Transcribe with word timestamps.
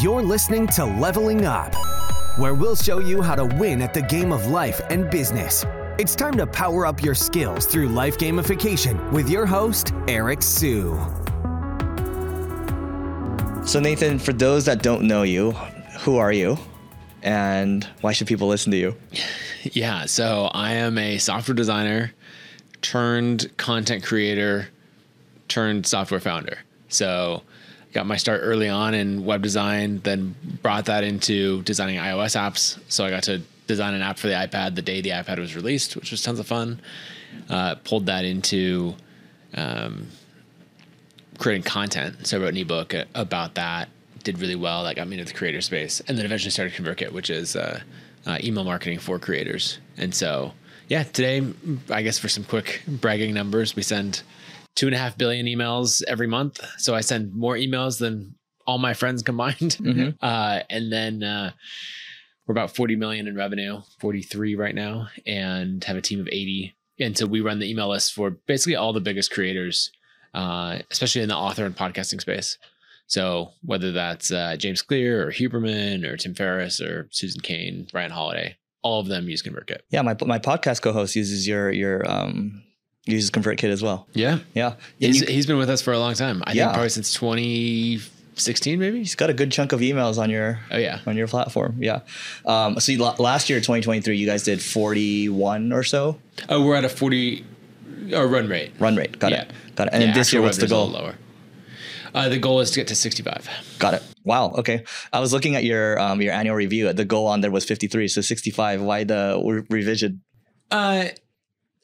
You're 0.00 0.22
listening 0.22 0.66
to 0.68 0.84
Leveling 0.84 1.44
Up, 1.44 1.74
where 2.38 2.54
we'll 2.54 2.76
show 2.76 2.98
you 2.98 3.20
how 3.20 3.34
to 3.34 3.44
win 3.44 3.82
at 3.82 3.92
the 3.92 4.02
game 4.02 4.32
of 4.32 4.46
life 4.46 4.80
and 4.90 5.10
business. 5.10 5.64
It's 5.98 6.14
time 6.14 6.36
to 6.36 6.46
power 6.46 6.86
up 6.86 7.02
your 7.02 7.14
skills 7.14 7.66
through 7.66 7.88
life 7.88 8.16
gamification 8.16 9.10
with 9.12 9.28
your 9.28 9.44
host, 9.44 9.92
Eric 10.08 10.42
Siu. 10.42 10.94
So, 13.66 13.80
Nathan, 13.80 14.18
for 14.18 14.32
those 14.32 14.64
that 14.64 14.82
don't 14.82 15.02
know 15.02 15.24
you, 15.24 15.52
who 16.00 16.16
are 16.16 16.32
you? 16.32 16.58
And 17.22 17.84
why 18.00 18.12
should 18.12 18.26
people 18.28 18.48
listen 18.48 18.70
to 18.72 18.78
you? 18.78 18.96
Yeah, 19.64 20.06
so 20.06 20.50
I 20.52 20.72
am 20.72 20.98
a 20.98 21.18
software 21.18 21.54
designer 21.54 22.12
turned 22.80 23.56
content 23.58 24.02
creator 24.02 24.68
turned 25.46 25.86
software 25.86 26.18
founder. 26.18 26.58
So, 26.88 27.44
got 27.92 28.06
my 28.06 28.16
start 28.16 28.40
early 28.42 28.68
on 28.68 28.94
in 28.94 29.24
web 29.24 29.42
design, 29.42 30.00
then 30.02 30.34
brought 30.62 30.86
that 30.86 31.04
into 31.04 31.62
designing 31.62 31.98
iOS 31.98 32.36
apps. 32.36 32.78
So, 32.88 33.04
I 33.04 33.10
got 33.10 33.24
to 33.24 33.42
design 33.66 33.94
an 33.94 34.02
app 34.02 34.18
for 34.18 34.28
the 34.28 34.34
iPad 34.34 34.74
the 34.74 34.82
day 34.82 35.00
the 35.00 35.10
iPad 35.10 35.38
was 35.38 35.54
released, 35.56 35.96
which 35.96 36.10
was 36.10 36.22
tons 36.22 36.38
of 36.38 36.46
fun. 36.46 36.80
Uh, 37.48 37.76
pulled 37.76 38.06
that 38.06 38.24
into 38.24 38.94
um, 39.54 40.08
creating 41.38 41.62
content. 41.62 42.26
So 42.26 42.38
I 42.38 42.40
wrote 42.40 42.50
an 42.50 42.58
ebook 42.58 42.94
about 43.14 43.54
that. 43.54 43.88
Did 44.22 44.38
really 44.38 44.54
well. 44.54 44.84
That 44.84 44.96
got 44.96 45.08
me 45.08 45.18
into 45.18 45.32
the 45.32 45.36
creator 45.36 45.60
space, 45.60 46.00
and 46.06 46.16
then 46.16 46.24
eventually 46.24 46.50
started 46.50 46.74
ConvertKit, 46.74 47.10
which 47.12 47.28
is 47.28 47.56
uh, 47.56 47.80
uh, 48.24 48.38
email 48.42 48.62
marketing 48.62 49.00
for 49.00 49.18
creators. 49.18 49.78
And 49.96 50.14
so, 50.14 50.52
yeah, 50.88 51.02
today, 51.02 51.44
I 51.90 52.02
guess 52.02 52.18
for 52.18 52.28
some 52.28 52.44
quick 52.44 52.82
bragging 52.86 53.34
numbers, 53.34 53.74
we 53.74 53.82
send 53.82 54.22
two 54.74 54.86
and 54.86 54.94
a 54.94 54.98
half 54.98 55.18
billion 55.18 55.46
emails 55.46 56.02
every 56.08 56.26
month. 56.26 56.60
So 56.78 56.94
I 56.94 57.00
send 57.00 57.34
more 57.34 57.54
emails 57.54 57.98
than 57.98 58.34
all 58.66 58.78
my 58.78 58.94
friends 58.94 59.22
combined. 59.22 59.56
Mm-hmm. 59.80 60.10
Uh, 60.24 60.60
and 60.70 60.92
then 60.92 61.22
uh, 61.22 61.52
we're 62.46 62.52
about 62.52 62.74
40 62.74 62.96
million 62.96 63.26
in 63.26 63.34
revenue, 63.36 63.80
43 64.00 64.54
right 64.54 64.74
now, 64.74 65.08
and 65.26 65.82
have 65.84 65.96
a 65.96 66.00
team 66.00 66.20
of 66.20 66.28
80. 66.28 66.74
And 67.00 67.16
so 67.18 67.26
we 67.26 67.40
run 67.40 67.58
the 67.58 67.70
email 67.70 67.88
list 67.88 68.12
for 68.12 68.30
basically 68.30 68.76
all 68.76 68.92
the 68.92 69.00
biggest 69.00 69.32
creators 69.32 69.90
uh, 70.34 70.78
especially 70.90 71.22
in 71.22 71.28
the 71.28 71.36
author 71.36 71.64
and 71.64 71.76
podcasting 71.76 72.20
space. 72.20 72.58
So 73.06 73.50
whether 73.62 73.92
that's 73.92 74.32
uh, 74.32 74.56
James 74.56 74.82
Clear 74.82 75.26
or 75.26 75.30
Huberman 75.30 76.04
or 76.04 76.16
Tim 76.16 76.34
Ferriss 76.34 76.80
or 76.80 77.08
Susan 77.10 77.40
Cain, 77.40 77.88
Ryan 77.92 78.10
Holiday, 78.10 78.56
all 78.82 79.00
of 79.00 79.08
them 79.08 79.28
use 79.28 79.42
ConvertKit. 79.42 79.80
Yeah, 79.90 80.02
my 80.02 80.16
my 80.24 80.38
podcast 80.38 80.82
co-host 80.82 81.14
uses 81.14 81.46
your 81.46 81.70
your 81.70 82.08
um 82.10 82.62
uses 83.04 83.30
ConvertKit 83.30 83.70
as 83.70 83.82
well. 83.82 84.06
Yeah, 84.12 84.38
yeah. 84.54 84.74
He's, 84.98 85.20
you, 85.20 85.26
he's 85.26 85.46
been 85.46 85.58
with 85.58 85.70
us 85.70 85.82
for 85.82 85.92
a 85.92 85.98
long 85.98 86.14
time. 86.14 86.42
I 86.46 86.52
yeah. 86.52 86.64
think 86.64 86.74
probably 86.74 86.88
since 86.90 87.12
2016, 87.14 88.78
maybe. 88.78 88.98
He's 88.98 89.14
got 89.14 89.30
a 89.30 89.34
good 89.34 89.50
chunk 89.50 89.72
of 89.72 89.80
emails 89.80 90.18
on 90.18 90.30
your 90.30 90.60
oh 90.70 90.78
yeah 90.78 91.00
on 91.06 91.16
your 91.16 91.26
platform. 91.26 91.76
Yeah. 91.78 92.00
Um, 92.46 92.78
so 92.80 92.92
you, 92.92 92.98
last 92.98 93.50
year, 93.50 93.58
2023, 93.58 94.16
you 94.16 94.26
guys 94.26 94.44
did 94.44 94.62
41 94.62 95.72
or 95.72 95.82
so. 95.82 96.18
Oh, 96.48 96.64
we're 96.64 96.76
at 96.76 96.84
a 96.84 96.88
40 96.88 97.44
or 98.14 98.26
run 98.26 98.48
rate. 98.48 98.72
Run 98.78 98.96
rate. 98.96 99.18
Got 99.18 99.32
yeah. 99.32 99.42
it. 99.42 99.50
Got 99.74 99.88
it. 99.88 99.94
And 99.94 100.02
yeah, 100.04 100.14
this 100.14 100.32
year, 100.32 100.42
what's 100.42 100.58
the 100.58 100.68
goal? 100.68 100.88
Lower. 100.88 101.16
Uh, 102.14 102.28
the 102.28 102.38
goal 102.38 102.60
is 102.60 102.70
to 102.70 102.80
get 102.80 102.88
to 102.88 102.94
65. 102.94 103.48
Got 103.78 103.94
it. 103.94 104.02
Wow. 104.24 104.50
Okay. 104.58 104.84
I 105.12 105.20
was 105.20 105.32
looking 105.32 105.56
at 105.56 105.64
your 105.64 105.98
um, 105.98 106.20
your 106.20 106.32
annual 106.32 106.54
review. 106.54 106.92
The 106.92 107.04
goal 107.04 107.26
on 107.26 107.40
there 107.40 107.50
was 107.50 107.64
53, 107.64 108.08
so 108.08 108.20
65. 108.20 108.82
Why 108.82 109.04
the 109.04 109.40
re- 109.42 109.64
revision? 109.70 110.22
Uh, 110.70 111.06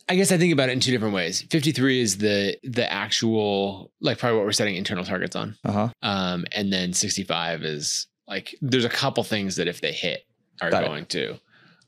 I 0.08 0.16
guess 0.16 0.32
I 0.32 0.38
think 0.38 0.52
about 0.52 0.70
it 0.70 0.72
in 0.72 0.80
two 0.80 0.90
different 0.90 1.14
ways. 1.14 1.42
53 1.50 2.00
is 2.00 2.18
the 2.18 2.56
the 2.62 2.90
actual 2.90 3.92
like 4.00 4.18
probably 4.18 4.38
what 4.38 4.46
we're 4.46 4.52
setting 4.52 4.76
internal 4.76 5.04
targets 5.04 5.36
on. 5.36 5.56
Uh-huh. 5.64 5.88
Um, 6.02 6.46
and 6.52 6.72
then 6.72 6.92
65 6.92 7.62
is 7.62 8.06
like 8.26 8.54
there's 8.62 8.84
a 8.84 8.90
couple 8.90 9.22
things 9.24 9.56
that 9.56 9.68
if 9.68 9.80
they 9.80 9.92
hit 9.92 10.24
are 10.60 10.70
Got 10.70 10.84
going 10.84 11.02
it. 11.04 11.10
to 11.10 11.38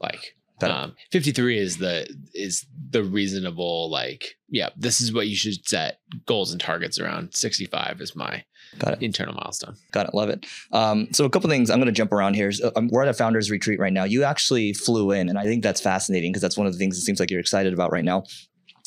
like 0.00 0.34
um, 0.62 0.94
53 1.10 1.58
is 1.58 1.78
the 1.78 2.06
is 2.34 2.66
the 2.90 3.02
reasonable 3.02 3.90
like 3.90 4.36
yeah 4.50 4.68
this 4.76 5.00
is 5.00 5.12
what 5.12 5.26
you 5.26 5.34
should 5.34 5.66
set 5.66 6.00
goals 6.26 6.52
and 6.52 6.60
targets 6.60 6.98
around 6.98 7.34
65 7.34 8.00
is 8.00 8.14
my 8.14 8.44
Got 8.78 8.94
it. 8.94 9.02
internal 9.02 9.34
milestone 9.34 9.76
got 9.90 10.08
it 10.08 10.14
love 10.14 10.28
it 10.28 10.46
um, 10.72 11.08
so 11.12 11.24
a 11.24 11.30
couple 11.30 11.50
things 11.50 11.70
i'm 11.70 11.78
going 11.78 11.86
to 11.86 11.92
jump 11.92 12.12
around 12.12 12.34
here 12.34 12.52
so, 12.52 12.70
um, 12.76 12.88
we're 12.88 13.02
at 13.02 13.08
a 13.08 13.14
founders 13.14 13.50
retreat 13.50 13.80
right 13.80 13.92
now 13.92 14.04
you 14.04 14.22
actually 14.24 14.72
flew 14.72 15.10
in 15.10 15.28
and 15.28 15.38
i 15.38 15.44
think 15.44 15.62
that's 15.62 15.80
fascinating 15.80 16.30
because 16.30 16.42
that's 16.42 16.56
one 16.56 16.66
of 16.66 16.72
the 16.72 16.78
things 16.78 16.96
it 16.96 17.02
seems 17.02 17.20
like 17.20 17.30
you're 17.30 17.40
excited 17.40 17.72
about 17.72 17.92
right 17.92 18.04
now 18.04 18.22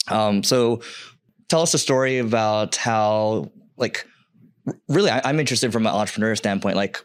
um, 0.10 0.44
so 0.44 0.82
tell 1.50 1.62
us 1.62 1.74
a 1.74 1.80
story 1.80 2.20
about 2.20 2.76
how 2.76 3.52
like 3.78 4.08
really 4.88 5.10
I, 5.10 5.22
i'm 5.26 5.40
interested 5.40 5.74
from 5.74 5.86
an 5.86 5.94
entrepreneur 5.94 6.36
standpoint 6.36 6.76
like 6.78 7.04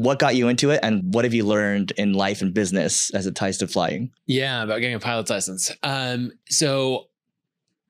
what 0.00 0.18
got 0.18 0.34
you 0.34 0.48
into 0.48 0.70
it 0.70 0.80
and 0.82 1.12
what 1.12 1.26
have 1.26 1.34
you 1.34 1.44
learned 1.44 1.92
in 1.98 2.14
life 2.14 2.40
and 2.40 2.54
business 2.54 3.10
as 3.10 3.26
it 3.26 3.34
ties 3.34 3.58
to 3.58 3.68
flying? 3.68 4.10
Yeah, 4.24 4.62
about 4.62 4.80
getting 4.80 4.94
a 4.94 4.98
pilot's 4.98 5.28
license. 5.28 5.70
Um, 5.82 6.32
so 6.48 7.08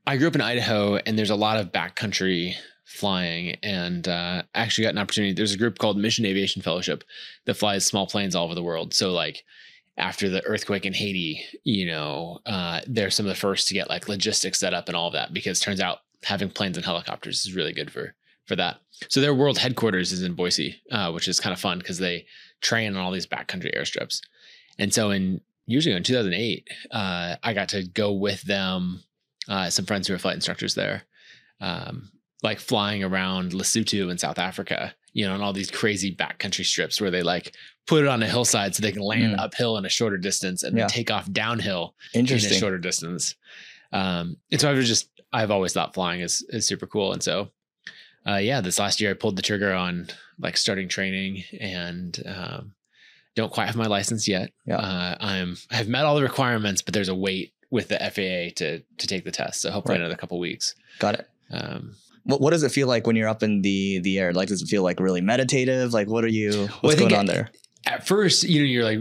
I 0.08 0.16
grew 0.16 0.26
up 0.26 0.34
in 0.34 0.40
Idaho 0.40 0.96
and 0.96 1.16
there's 1.16 1.30
a 1.30 1.36
lot 1.36 1.60
of 1.60 1.70
backcountry 1.70 2.56
flying 2.90 3.56
and 3.62 4.08
uh, 4.08 4.42
actually 4.54 4.84
got 4.84 4.94
an 4.94 4.98
opportunity. 4.98 5.32
There's 5.32 5.54
a 5.54 5.58
group 5.58 5.78
called 5.78 5.96
Mission 5.96 6.26
Aviation 6.26 6.60
Fellowship 6.60 7.04
that 7.44 7.54
flies 7.54 7.86
small 7.86 8.06
planes 8.06 8.34
all 8.34 8.44
over 8.44 8.54
the 8.54 8.64
world. 8.64 8.92
So 8.92 9.12
like 9.12 9.44
after 9.96 10.28
the 10.28 10.44
earthquake 10.44 10.84
in 10.84 10.92
Haiti, 10.92 11.44
you 11.62 11.86
know, 11.86 12.40
uh, 12.46 12.80
they're 12.86 13.10
some 13.10 13.26
of 13.26 13.30
the 13.30 13.40
first 13.40 13.68
to 13.68 13.74
get 13.74 13.88
like 13.88 14.08
logistics 14.08 14.58
set 14.58 14.74
up 14.74 14.88
and 14.88 14.96
all 14.96 15.06
of 15.06 15.12
that 15.12 15.32
because 15.32 15.60
turns 15.60 15.80
out 15.80 15.98
having 16.24 16.50
planes 16.50 16.76
and 16.76 16.84
helicopters 16.84 17.46
is 17.46 17.54
really 17.54 17.72
good 17.72 17.92
for 17.92 18.14
for 18.46 18.56
that. 18.56 18.78
So 19.08 19.20
their 19.20 19.34
world 19.34 19.58
headquarters 19.58 20.10
is 20.10 20.24
in 20.24 20.34
Boise, 20.34 20.82
uh, 20.90 21.12
which 21.12 21.28
is 21.28 21.38
kind 21.38 21.52
of 21.52 21.60
fun 21.60 21.78
because 21.78 21.98
they 21.98 22.26
train 22.60 22.96
on 22.96 23.02
all 23.02 23.12
these 23.12 23.26
backcountry 23.26 23.72
airstrips. 23.78 24.20
And 24.80 24.92
so 24.92 25.10
in 25.10 25.40
usually 25.66 25.94
in 25.94 26.02
2008, 26.02 26.68
uh, 26.90 27.36
I 27.40 27.54
got 27.54 27.68
to 27.68 27.86
go 27.86 28.12
with 28.12 28.42
them, 28.42 29.04
uh, 29.48 29.70
some 29.70 29.86
friends 29.86 30.08
who 30.08 30.14
are 30.14 30.18
flight 30.18 30.34
instructors 30.34 30.74
there, 30.74 31.04
um, 31.60 32.10
like 32.42 32.58
flying 32.58 33.04
around 33.04 33.52
Lesotho 33.52 34.10
in 34.10 34.18
South 34.18 34.38
Africa, 34.38 34.94
you 35.12 35.26
know, 35.26 35.34
and 35.34 35.42
all 35.42 35.52
these 35.52 35.70
crazy 35.70 36.14
backcountry 36.14 36.64
strips 36.64 37.00
where 37.00 37.10
they 37.10 37.22
like 37.22 37.54
put 37.86 38.02
it 38.02 38.08
on 38.08 38.22
a 38.22 38.28
hillside 38.28 38.74
so 38.74 38.82
they 38.82 38.92
can 38.92 39.02
land 39.02 39.36
mm. 39.36 39.40
uphill 39.40 39.76
in 39.76 39.84
a 39.84 39.90
shorter 39.90 40.16
distance 40.16 40.62
and 40.62 40.76
yeah. 40.76 40.82
then 40.82 40.88
take 40.88 41.10
off 41.10 41.30
downhill 41.30 41.94
in 42.14 42.24
a 42.30 42.38
shorter 42.38 42.78
distance. 42.78 43.34
Um, 43.92 44.36
and 44.50 44.60
so 44.60 44.70
I 44.70 44.74
was 44.74 44.88
just, 44.88 45.10
I've 45.32 45.50
always 45.50 45.72
thought 45.72 45.94
flying 45.94 46.20
is, 46.20 46.44
is 46.48 46.66
super 46.66 46.86
cool. 46.86 47.12
And 47.12 47.22
so 47.22 47.50
uh, 48.26 48.36
yeah, 48.36 48.60
this 48.60 48.78
last 48.78 49.00
year 49.00 49.10
I 49.10 49.14
pulled 49.14 49.36
the 49.36 49.42
trigger 49.42 49.72
on 49.72 50.08
like 50.38 50.56
starting 50.56 50.88
training 50.88 51.44
and 51.58 52.18
um, 52.26 52.72
don't 53.34 53.52
quite 53.52 53.66
have 53.66 53.76
my 53.76 53.86
license 53.86 54.28
yet. 54.28 54.52
Yeah. 54.66 54.76
Uh, 54.76 55.16
I'm 55.20 55.56
I've 55.70 55.88
met 55.88 56.04
all 56.04 56.16
the 56.16 56.22
requirements, 56.22 56.82
but 56.82 56.94
there's 56.94 57.08
a 57.08 57.14
wait 57.14 57.52
with 57.70 57.88
the 57.88 57.98
FAA 57.98 58.54
to 58.56 58.80
to 58.80 59.06
take 59.06 59.24
the 59.24 59.30
test. 59.30 59.62
So 59.62 59.70
hopefully 59.70 59.94
right. 59.94 60.00
another 60.00 60.16
couple 60.16 60.38
weeks. 60.38 60.74
Got 60.98 61.14
it. 61.14 61.28
Um, 61.50 61.96
what, 62.24 62.40
what 62.40 62.50
does 62.50 62.62
it 62.62 62.70
feel 62.70 62.88
like 62.88 63.06
when 63.06 63.16
you're 63.16 63.28
up 63.28 63.42
in 63.42 63.62
the 63.62 64.00
the 64.00 64.18
air? 64.18 64.32
Like, 64.32 64.48
does 64.48 64.62
it 64.62 64.68
feel 64.68 64.82
like 64.82 65.00
really 65.00 65.20
meditative? 65.20 65.92
Like, 65.92 66.08
what 66.08 66.24
are 66.24 66.28
you? 66.28 66.68
What's 66.80 66.82
well, 66.82 67.08
going 67.08 67.14
on 67.14 67.26
there? 67.26 67.50
At 67.86 68.06
first, 68.06 68.44
you 68.44 68.60
know, 68.60 68.66
you're 68.66 68.84
like 68.84 68.98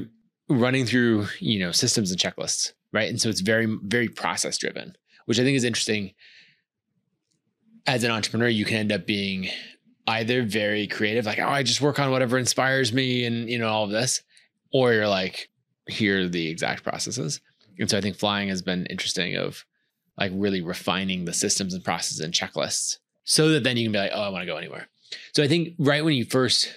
running 0.49 0.85
through 0.85 1.27
you 1.39 1.59
know 1.59 1.71
systems 1.71 2.11
and 2.11 2.19
checklists, 2.19 2.73
right? 2.93 3.09
And 3.09 3.19
so 3.21 3.29
it's 3.29 3.41
very 3.41 3.77
very 3.83 4.07
process 4.07 4.57
driven, 4.57 4.95
which 5.25 5.39
I 5.39 5.43
think 5.43 5.55
is 5.55 5.63
interesting 5.63 6.13
as 7.89 8.03
an 8.03 8.11
entrepreneur, 8.11 8.47
you 8.47 8.65
can 8.65 8.77
end 8.77 8.91
up 8.91 9.07
being 9.07 9.49
either 10.07 10.43
very 10.43 10.85
creative, 10.85 11.25
like, 11.25 11.39
oh, 11.39 11.47
I 11.47 11.63
just 11.63 11.81
work 11.81 11.99
on 11.99 12.11
whatever 12.11 12.37
inspires 12.37 12.93
me 12.93 13.25
and, 13.25 13.49
you 13.49 13.57
know, 13.57 13.67
all 13.67 13.83
of 13.85 13.89
this, 13.89 14.21
or 14.71 14.93
you're 14.93 15.07
like, 15.07 15.49
here 15.87 16.25
are 16.25 16.27
the 16.27 16.49
exact 16.49 16.83
processes. 16.83 17.41
And 17.79 17.89
so 17.89 17.97
I 17.97 18.01
think 18.01 18.15
flying 18.15 18.49
has 18.49 18.61
been 18.61 18.85
interesting 18.87 19.37
of 19.37 19.65
like 20.19 20.31
really 20.35 20.61
refining 20.61 21.25
the 21.25 21.33
systems 21.33 21.73
and 21.73 21.83
processes 21.83 22.19
and 22.19 22.33
checklists 22.33 22.97
so 23.29 23.49
that 23.49 23.63
then 23.63 23.77
you 23.77 23.85
can 23.85 23.91
be 23.91 23.99
like, 23.99 24.11
oh, 24.11 24.23
I 24.23 24.29
want 24.29 24.41
to 24.41 24.47
go 24.47 24.57
anywhere. 24.57 24.87
So 25.35 25.43
I 25.43 25.47
think 25.47 25.75
right 25.77 26.03
when 26.03 26.15
you 26.15 26.25
first, 26.25 26.73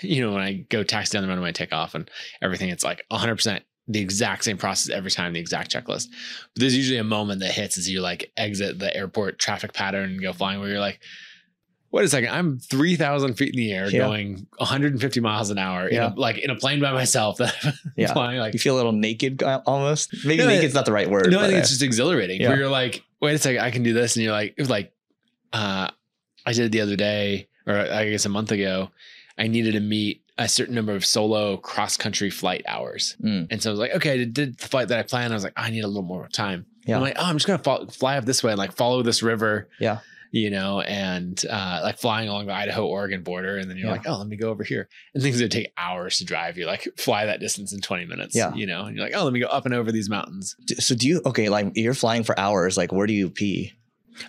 you 0.00 0.24
know, 0.24 0.32
when 0.32 0.42
I 0.42 0.64
go 0.68 0.84
taxi 0.84 1.16
down 1.16 1.24
the 1.24 1.28
runway, 1.28 1.50
take 1.50 1.72
off 1.72 1.96
and 1.96 2.08
everything, 2.40 2.68
it's 2.68 2.84
like 2.84 3.04
100% 3.10 3.60
the 3.88 4.00
exact 4.00 4.44
same 4.44 4.56
process 4.56 4.94
every 4.94 5.10
time, 5.10 5.32
the 5.32 5.40
exact 5.40 5.72
checklist. 5.72 6.06
But 6.54 6.60
there's 6.60 6.76
usually 6.76 6.98
a 6.98 7.04
moment 7.04 7.40
that 7.40 7.50
hits 7.50 7.78
as 7.78 7.90
you 7.90 8.00
like 8.00 8.30
exit 8.36 8.78
the 8.78 8.96
airport 8.96 9.40
traffic 9.40 9.72
pattern 9.72 10.10
and 10.10 10.22
go 10.22 10.32
flying 10.32 10.60
where 10.60 10.68
you're 10.68 10.78
like, 10.78 11.00
wait 11.90 12.04
a 12.04 12.08
second, 12.08 12.30
I'm 12.30 12.60
3,000 12.60 13.34
feet 13.34 13.52
in 13.52 13.56
the 13.56 13.72
air 13.72 13.90
yeah. 13.90 13.98
going 13.98 14.46
150 14.58 15.18
miles 15.18 15.50
an 15.50 15.58
hour 15.58 15.90
yeah. 15.90 16.06
in 16.06 16.12
a, 16.12 16.14
like 16.14 16.38
in 16.38 16.50
a 16.50 16.54
plane 16.54 16.80
by 16.80 16.92
myself 16.92 17.38
that 17.38 17.52
I'm 17.64 17.72
yeah. 17.96 18.12
flying. 18.12 18.38
Like, 18.38 18.52
you 18.52 18.60
feel 18.60 18.76
a 18.76 18.78
little 18.78 18.92
naked 18.92 19.42
uh, 19.42 19.62
almost. 19.66 20.14
Maybe 20.24 20.44
no, 20.44 20.46
naked's 20.46 20.74
not 20.74 20.86
the 20.86 20.92
right 20.92 21.10
word. 21.10 21.28
No, 21.28 21.40
I 21.40 21.48
think 21.48 21.58
it's 21.58 21.70
just 21.70 21.82
exhilarating 21.82 22.40
yeah. 22.40 22.50
where 22.50 22.58
you're 22.58 22.68
like, 22.68 23.02
wait 23.20 23.34
a 23.34 23.38
second, 23.38 23.62
I 23.62 23.72
can 23.72 23.82
do 23.82 23.92
this. 23.92 24.14
And 24.14 24.22
you're 24.22 24.32
like, 24.32 24.54
it 24.56 24.60
was 24.60 24.70
like, 24.70 24.92
uh, 25.52 25.90
I 26.46 26.52
did 26.52 26.66
it 26.66 26.72
the 26.72 26.80
other 26.80 26.96
day, 26.96 27.48
or 27.66 27.76
I 27.76 28.08
guess 28.10 28.24
a 28.24 28.28
month 28.30 28.52
ago. 28.52 28.90
I 29.38 29.46
needed 29.46 29.72
to 29.72 29.80
meet 29.80 30.22
a 30.36 30.48
certain 30.48 30.74
number 30.74 30.94
of 30.94 31.04
solo 31.04 31.56
cross 31.56 31.96
country 31.96 32.28
flight 32.30 32.62
hours. 32.68 33.16
Mm. 33.22 33.46
And 33.50 33.62
so 33.62 33.70
I 33.70 33.72
was 33.72 33.80
like, 33.80 33.94
okay, 33.96 34.12
I 34.12 34.24
did 34.24 34.58
the 34.58 34.68
flight 34.68 34.88
that 34.88 34.98
I 34.98 35.02
planned. 35.02 35.32
I 35.32 35.36
was 35.36 35.44
like, 35.44 35.54
oh, 35.56 35.62
I 35.62 35.70
need 35.70 35.84
a 35.84 35.86
little 35.88 36.02
more 36.02 36.28
time. 36.28 36.66
Yeah. 36.86 36.96
I'm 36.96 37.02
like, 37.02 37.16
oh, 37.18 37.24
I'm 37.24 37.38
just 37.38 37.46
gonna 37.46 37.86
fly 37.88 38.16
up 38.18 38.24
this 38.26 38.42
way 38.42 38.52
and 38.52 38.58
like 38.58 38.72
follow 38.72 39.02
this 39.02 39.22
river. 39.22 39.68
Yeah. 39.78 40.00
you 40.32 40.48
know, 40.50 40.80
and 40.82 41.42
uh, 41.50 41.80
like 41.82 41.98
flying 41.98 42.28
along 42.28 42.46
the 42.46 42.52
Idaho 42.52 42.86
Oregon 42.86 43.22
border. 43.22 43.56
And 43.56 43.68
then 43.68 43.76
you're 43.76 43.86
Yeah. 43.86 43.92
like, 43.92 44.06
oh, 44.08 44.18
let 44.18 44.28
me 44.28 44.36
go 44.36 44.50
over 44.50 44.62
here. 44.62 44.88
And 45.14 45.22
things 45.22 45.38
that 45.40 45.50
take 45.50 45.72
hours 45.76 46.18
to 46.18 46.24
drive, 46.24 46.56
you 46.56 46.66
like 46.66 46.86
fly 46.96 47.26
that 47.26 47.40
distance 47.40 47.72
in 47.72 47.80
20 47.80 48.04
minutes, 48.06 48.36
Yeah. 48.36 48.54
you 48.54 48.64
know, 48.66 48.84
and 48.84 48.94
you're 48.96 49.04
like, 49.04 49.14
oh, 49.16 49.24
let 49.24 49.32
me 49.32 49.40
go 49.40 49.46
up 49.48 49.64
and 49.66 49.74
over 49.74 49.90
these 49.90 50.08
mountains. 50.08 50.54
So 50.78 50.94
do 50.94 51.08
you 51.08 51.20
okay? 51.26 51.48
Like 51.48 51.72
you're 51.74 51.94
flying 51.94 52.22
for 52.24 52.38
hours. 52.38 52.76
Like 52.76 52.92
where 52.92 53.06
do 53.08 53.12
you 53.12 53.28
pee? 53.30 53.72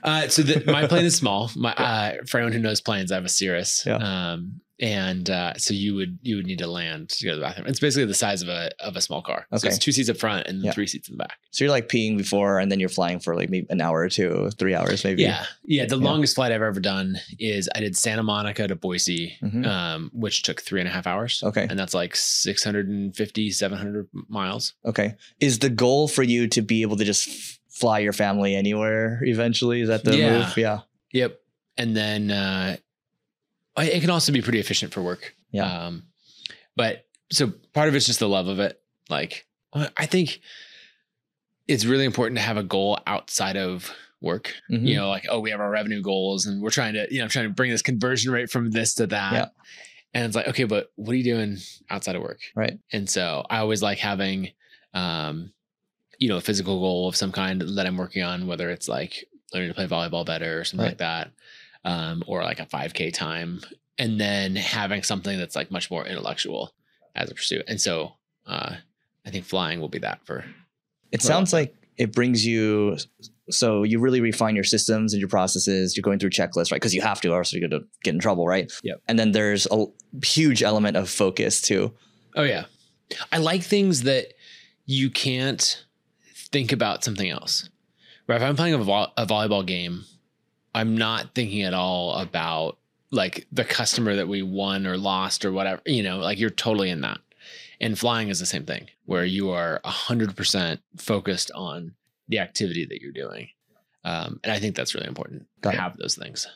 Uh, 0.04 0.28
so 0.28 0.42
the, 0.42 0.64
my 0.72 0.88
plane 0.88 1.06
is 1.06 1.16
small. 1.24 1.50
My 1.56 1.74
uh, 1.74 2.14
for 2.28 2.38
anyone 2.38 2.54
who 2.54 2.60
knows 2.60 2.82
planes, 2.82 3.12
I 3.12 3.16
have 3.16 3.26
a 3.26 3.30
Cirrus. 3.30 3.86
Yeah. 3.86 3.96
Um, 3.98 4.62
and 4.80 5.30
uh, 5.30 5.54
so 5.58 5.76
you 5.76 5.94
would 5.94 6.18
you 6.24 6.38
would 6.38 6.48
need 6.48 6.58
to 6.58 6.66
land 6.66 7.10
to 7.10 7.24
go 7.26 7.32
to 7.32 7.36
the 7.36 7.42
bathroom. 7.44 7.68
It's 7.68 7.80
basically 7.80 8.06
the 8.06 8.16
size 8.16 8.42
of 8.42 8.50
a 8.50 8.72
of 8.80 8.96
a 8.96 9.02
small 9.02 9.22
car. 9.22 9.46
So 9.52 9.58
Okay. 9.58 9.68
it's 9.68 9.78
two 9.78 9.92
seats 9.92 10.10
up 10.10 10.18
front 10.18 10.48
and 10.48 10.64
Yeah. 10.64 10.72
three 10.72 10.88
seats 10.88 11.08
in 11.08 11.14
the 11.14 11.24
back. 11.24 11.38
So 11.52 11.64
you're 11.64 11.70
like 11.72 11.88
peeing 11.88 12.18
before, 12.18 12.58
and 12.58 12.72
then 12.72 12.80
you're 12.80 12.90
flying 12.90 13.20
for 13.20 13.36
like 13.36 13.52
maybe 13.52 13.68
an 13.70 13.80
hour 13.80 14.00
or 14.00 14.10
two, 14.10 14.50
three 14.58 14.74
hours 14.74 15.04
maybe. 15.04 15.22
Yeah, 15.22 15.46
yeah. 15.66 15.86
The 15.86 15.98
Yeah. 15.98 16.04
longest 16.04 16.34
flight 16.34 16.52
I've 16.52 16.64
ever 16.64 16.80
done 16.80 17.18
is 17.38 17.70
I 17.76 17.80
did 17.82 17.96
Santa 17.96 18.24
Monica 18.24 18.68
to 18.68 18.76
Boise, 18.76 19.38
Mhm. 19.44 19.68
um, 19.68 20.10
which 20.16 20.42
took 20.42 20.62
three 20.64 20.80
and 20.80 20.90
a 20.90 20.92
half 20.92 21.06
hours. 21.06 21.44
Okay. 21.44 21.68
and 21.70 21.78
that's 21.78 21.94
like 21.94 22.16
650, 22.16 23.52
700 23.52 24.08
miles. 24.30 24.74
Okay. 24.86 25.14
Is 25.40 25.60
the 25.60 25.70
goal 25.70 26.08
for 26.08 26.24
you 26.24 26.48
to 26.48 26.62
be 26.64 26.82
able 26.82 26.98
to 26.98 27.04
just 27.06 27.60
fly 27.82 28.00
your 28.00 28.14
family 28.14 28.56
anywhere 28.56 29.20
eventually? 29.24 29.82
Is 29.82 29.90
that 29.90 30.04
the 30.06 30.16
Yeah. 30.18 30.38
move? 30.40 30.58
Yeah. 30.58 30.80
Yep. 31.12 31.40
And 31.78 31.96
then 31.98 32.32
uh, 32.32 32.78
it 33.78 34.00
can 34.02 34.10
also 34.10 34.32
be 34.32 34.42
pretty 34.42 34.60
efficient 34.60 34.94
for 34.94 35.02
work. 35.02 35.36
Yeah. 35.52 35.66
Um, 35.88 36.04
but 36.78 37.06
so 37.32 37.52
part 37.74 37.90
of 37.90 37.96
it's 37.96 38.06
just 38.06 38.20
the 38.20 38.30
love 38.30 38.48
of 38.48 38.60
it. 38.60 38.80
Like 39.10 39.46
I 39.74 39.90
I 39.98 40.06
think 40.06 40.40
it's 41.68 41.86
really 41.86 42.06
important 42.06 42.38
to 42.38 42.42
have 42.44 42.58
a 42.58 42.64
goal 42.64 43.00
outside 43.08 43.58
of 43.58 43.92
work. 44.22 44.54
Mhm. 44.72 44.88
You 44.88 44.96
know, 44.98 45.10
like 45.10 45.26
oh, 45.30 45.40
we 45.40 45.52
have 45.52 45.60
our 45.60 45.70
revenue 45.70 46.02
goals, 46.02 46.46
and 46.46 46.62
we're 46.62 46.70
trying 46.70 46.94
to 46.94 47.08
you 47.12 47.18
know 47.20 47.24
I'm 47.26 47.30
trying 47.30 47.48
to 47.48 47.54
bring 47.54 47.72
this 47.72 47.82
conversion 47.82 48.32
rate 48.32 48.50
from 48.50 48.72
this 48.72 48.94
to 48.96 49.08
that. 49.08 49.34
Yeah. 49.34 49.46
And 50.14 50.26
it's 50.26 50.36
like 50.36 50.48
okay, 50.50 50.66
but 50.66 50.92
what 50.96 51.14
are 51.14 51.18
you 51.18 51.24
doing 51.24 51.58
outside 51.90 52.16
of 52.16 52.22
work? 52.22 52.40
Right. 52.56 52.78
And 52.92 53.10
so 53.10 53.46
I 53.50 53.60
always 53.60 53.82
like 53.82 53.98
having, 53.98 54.52
um, 54.94 55.54
you 56.22 56.30
know, 56.30 56.38
a 56.38 56.42
physical 56.42 56.80
goal 56.80 57.08
of 57.10 57.16
some 57.16 57.32
kind 57.32 57.60
that 57.62 57.86
I'm 57.88 57.98
working 57.98 58.22
on, 58.22 58.46
whether 58.46 58.70
it's 58.70 58.88
like 58.88 59.26
learning 59.54 59.70
to 59.70 59.74
play 59.76 59.88
volleyball 59.88 60.24
better 60.26 60.60
or 60.60 60.64
something 60.64 60.84
Right. 60.86 60.92
like 60.92 60.98
that, 61.00 61.32
um, 61.84 62.24
or 62.28 62.44
like 62.44 62.60
a 62.60 62.66
5K 62.68 63.12
time, 63.12 63.60
and 63.98 64.22
then 64.22 64.56
having 64.56 65.02
something 65.02 65.38
that's 65.40 65.56
like 65.56 65.72
much 65.72 65.90
more 65.90 66.06
intellectual 66.06 66.74
as 67.16 67.32
a 67.32 67.36
pursuit. 67.36 67.66
And 67.68 67.82
so 67.82 68.14
uh, 68.46 68.76
I 69.26 69.30
think 69.32 69.46
flying 69.46 69.80
will 69.82 69.90
be 69.90 69.98
that 70.00 70.24
for. 70.26 70.46
It 71.12 71.22
Well- 71.24 71.28
sounds 71.28 71.54
like 71.54 71.74
it 71.98 72.14
brings 72.14 72.46
you. 72.46 72.98
So 73.50 73.82
you 73.84 74.00
really 74.00 74.22
refine 74.22 74.54
your 74.56 74.64
systems 74.64 75.14
and 75.14 75.20
your 75.20 75.28
processes. 75.28 75.98
You're 75.98 76.04
going 76.04 76.20
through 76.20 76.30
checklists, 76.30 76.72
right? 76.72 76.80
Because 76.80 76.94
you 76.94 77.02
have 77.02 77.20
to, 77.22 77.30
or 77.32 77.40
else 77.40 77.52
you're 77.52 77.68
going 77.68 77.82
to 77.82 77.88
get 78.04 78.14
in 78.14 78.20
trouble, 78.20 78.48
right? 78.48 78.72
Yep. 78.84 79.02
And 79.08 79.18
then 79.20 79.32
there's 79.34 79.68
a 79.72 79.86
huge 80.24 80.62
element 80.64 80.96
of 80.98 81.10
focus 81.10 81.62
too. 81.62 81.94
Oh 82.36 82.44
yeah, 82.44 82.66
I 83.32 83.40
like 83.40 83.64
things 83.64 84.04
that 84.04 84.34
you 84.86 85.10
can't 85.10 85.84
think 86.52 86.72
about 86.72 87.04
something 87.04 87.30
else. 87.30 87.70
Right? 88.28 88.38
If 88.38 88.44
I'm 88.44 88.56
playing 88.56 88.76
a, 88.76 88.78
vo- 88.78 89.12
a 89.18 89.26
volleyball 89.26 89.66
game, 89.66 90.06
I'm 90.74 90.98
not 90.98 91.34
thinking 91.36 91.64
at 91.64 91.74
all 91.74 92.16
about 92.16 92.78
like 93.12 93.46
the 93.52 93.66
customer 93.66 94.16
that 94.16 94.28
we 94.28 94.42
won 94.42 94.88
or 94.88 94.98
lost 94.98 95.44
or 95.44 95.52
whatever. 95.52 95.82
You 95.86 96.04
know, 96.04 96.20
like 96.20 96.40
you're 96.40 96.50
totally 96.50 96.90
in 96.90 97.02
that. 97.02 97.20
And 97.82 97.98
flying 97.98 98.30
is 98.30 98.40
the 98.40 98.46
same 98.46 98.66
thing, 98.66 98.88
where 99.06 99.26
you 99.26 99.50
are 99.50 99.82
hundred 99.84 100.36
percent 100.38 100.82
focused 100.98 101.50
on 101.56 101.96
the 102.30 102.40
activity 102.40 102.86
that 102.86 103.02
you're 103.02 103.12
doing. 103.12 103.50
Um, 104.06 104.40
and 104.44 104.54
I 104.54 104.60
think 104.60 104.76
that's 104.76 104.94
really 104.96 105.08
important 105.08 105.48
Got 105.62 105.72
to 105.72 105.78
it. 105.78 105.80
have 105.80 105.98
those 105.98 106.16
things. 106.16 106.48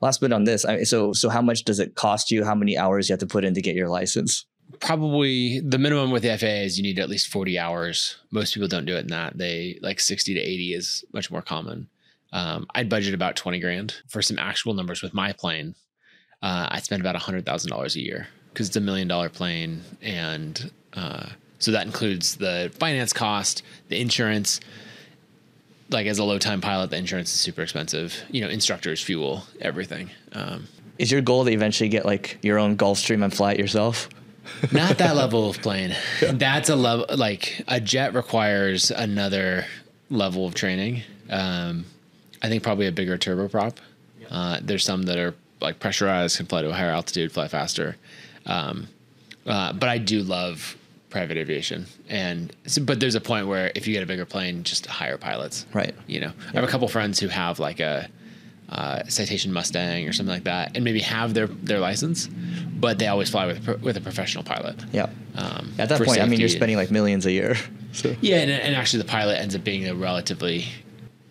Last 0.00 0.20
bit 0.20 0.32
on 0.32 0.44
this. 0.44 0.64
I, 0.64 0.82
so 0.82 1.12
so 1.12 1.28
how 1.28 1.40
much 1.40 1.64
does 1.64 1.78
it 1.78 1.94
cost 1.94 2.30
you? 2.30 2.44
How 2.44 2.54
many 2.54 2.76
hours 2.76 3.08
you 3.08 3.12
have 3.12 3.20
to 3.20 3.26
put 3.26 3.44
in 3.44 3.54
to 3.54 3.62
get 3.62 3.76
your 3.76 3.88
license? 3.88 4.46
Probably 4.80 5.60
the 5.60 5.78
minimum 5.78 6.10
with 6.10 6.22
the 6.22 6.36
FAA 6.36 6.64
is 6.64 6.78
you 6.78 6.82
need 6.82 6.98
at 6.98 7.08
least 7.08 7.28
40 7.28 7.58
hours. 7.58 8.16
Most 8.30 8.54
people 8.54 8.68
don't 8.68 8.84
do 8.84 8.96
it 8.96 9.00
in 9.00 9.08
that. 9.08 9.36
They 9.36 9.78
like 9.82 10.00
60 10.00 10.34
to 10.34 10.40
80 10.40 10.74
is 10.74 11.04
much 11.12 11.30
more 11.30 11.42
common. 11.42 11.88
Um, 12.32 12.66
I'd 12.74 12.88
budget 12.88 13.14
about 13.14 13.36
20 13.36 13.60
grand 13.60 13.94
for 14.08 14.20
some 14.20 14.38
actual 14.38 14.74
numbers 14.74 15.02
with 15.02 15.14
my 15.14 15.32
plane. 15.32 15.74
Uh, 16.42 16.68
I 16.70 16.80
spend 16.80 17.00
about 17.00 17.14
$100,000 17.14 17.96
a 17.96 18.00
year 18.00 18.28
because 18.52 18.68
it's 18.68 18.76
a 18.76 18.80
million 18.80 19.08
dollar 19.08 19.28
plane. 19.28 19.82
And 20.02 20.70
uh, 20.94 21.26
so 21.58 21.70
that 21.70 21.86
includes 21.86 22.36
the 22.36 22.72
finance 22.78 23.12
cost, 23.12 23.62
the 23.88 24.00
insurance. 24.00 24.60
Like 25.90 26.06
as 26.06 26.18
a 26.18 26.24
low 26.24 26.38
time 26.38 26.60
pilot, 26.60 26.90
the 26.90 26.96
insurance 26.96 27.32
is 27.32 27.40
super 27.40 27.62
expensive. 27.62 28.22
You 28.30 28.40
know, 28.40 28.48
instructors, 28.48 29.00
fuel, 29.00 29.44
everything. 29.60 30.10
Um, 30.32 30.66
Is 30.98 31.12
your 31.12 31.20
goal 31.20 31.44
to 31.44 31.52
eventually 31.52 31.88
get 31.88 32.04
like 32.04 32.38
your 32.42 32.58
own 32.58 32.76
Gulfstream 32.76 33.22
and 33.22 33.32
fly 33.32 33.52
it 33.52 33.58
yourself? 33.58 34.08
Not 34.72 34.98
that 34.98 35.16
level 35.16 35.50
of 35.50 35.60
plane. 35.60 35.94
That's 36.20 36.68
a 36.68 36.76
level 36.76 37.06
like 37.16 37.62
a 37.68 37.80
jet 37.80 38.14
requires 38.14 38.90
another 38.90 39.66
level 40.10 40.46
of 40.46 40.54
training. 40.54 41.02
Um, 41.30 41.86
I 42.42 42.48
think 42.48 42.62
probably 42.62 42.86
a 42.86 42.92
bigger 42.92 43.16
turboprop. 43.16 43.76
Uh, 44.30 44.58
there's 44.62 44.84
some 44.84 45.02
that 45.04 45.18
are 45.18 45.34
like 45.60 45.80
pressurized, 45.80 46.36
can 46.36 46.46
fly 46.46 46.62
to 46.62 46.70
a 46.70 46.74
higher 46.74 46.90
altitude, 46.90 47.32
fly 47.32 47.48
faster. 47.48 47.96
Um, 48.46 48.88
uh, 49.46 49.72
but 49.72 49.88
I 49.88 49.98
do 49.98 50.22
love 50.22 50.76
private 51.10 51.36
aviation, 51.36 51.86
and 52.08 52.54
so, 52.66 52.82
but 52.82 52.98
there's 52.98 53.14
a 53.14 53.20
point 53.20 53.46
where 53.46 53.70
if 53.74 53.86
you 53.86 53.92
get 53.92 54.02
a 54.02 54.06
bigger 54.06 54.24
plane, 54.24 54.62
just 54.64 54.86
hire 54.86 55.16
pilots. 55.16 55.66
Right. 55.72 55.94
You 56.06 56.20
know, 56.20 56.32
I 56.48 56.56
have 56.56 56.64
a 56.64 56.66
couple 56.66 56.88
friends 56.88 57.20
who 57.20 57.28
have 57.28 57.58
like 57.58 57.80
a 57.80 58.08
uh, 58.68 59.02
citation 59.08 59.52
Mustang 59.52 60.08
or 60.08 60.12
something 60.12 60.32
like 60.34 60.44
that, 60.44 60.72
and 60.74 60.84
maybe 60.84 61.00
have 61.00 61.34
their 61.34 61.46
their 61.46 61.78
license, 61.80 62.28
but 62.80 62.98
they 62.98 63.06
always 63.06 63.30
fly 63.30 63.46
with 63.46 63.58
a 63.58 63.62
pro- 63.62 63.76
with 63.76 63.96
a 63.96 64.00
professional 64.00 64.44
pilot. 64.44 64.76
Yeah. 64.92 65.08
Um, 65.36 65.74
At 65.78 65.88
that 65.88 66.02
point, 66.02 66.20
I 66.20 66.26
mean, 66.26 66.40
you're 66.40 66.48
spending 66.48 66.76
like 66.76 66.90
millions 66.90 67.26
a 67.26 67.32
year. 67.32 67.56
So 67.94 68.12
Yeah, 68.20 68.38
and, 68.38 68.50
and 68.50 68.74
actually, 68.74 69.02
the 69.02 69.08
pilot 69.08 69.38
ends 69.38 69.54
up 69.54 69.62
being 69.62 69.86
a 69.86 69.94
relatively 69.94 70.64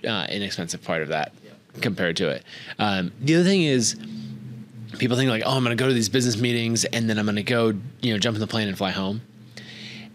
uh, 0.07 0.27
inexpensive 0.29 0.81
part 0.81 1.01
of 1.01 1.09
that 1.09 1.33
compared 1.81 2.15
to 2.17 2.29
it. 2.29 2.45
Um, 2.79 3.11
the 3.19 3.35
other 3.35 3.43
thing 3.43 3.63
is, 3.63 3.97
people 4.97 5.17
think 5.17 5.29
like, 5.29 5.43
oh, 5.45 5.57
I'm 5.57 5.63
going 5.65 5.75
to 5.75 5.81
go 5.81 5.89
to 5.89 5.93
these 5.93 6.07
business 6.07 6.37
meetings 6.37 6.85
and 6.85 7.09
then 7.09 7.19
I'm 7.19 7.25
going 7.25 7.35
to 7.35 7.43
go, 7.43 7.73
you 8.01 8.13
know, 8.13 8.17
jump 8.17 8.35
in 8.35 8.39
the 8.39 8.47
plane 8.47 8.69
and 8.69 8.77
fly 8.77 8.91
home. 8.91 9.21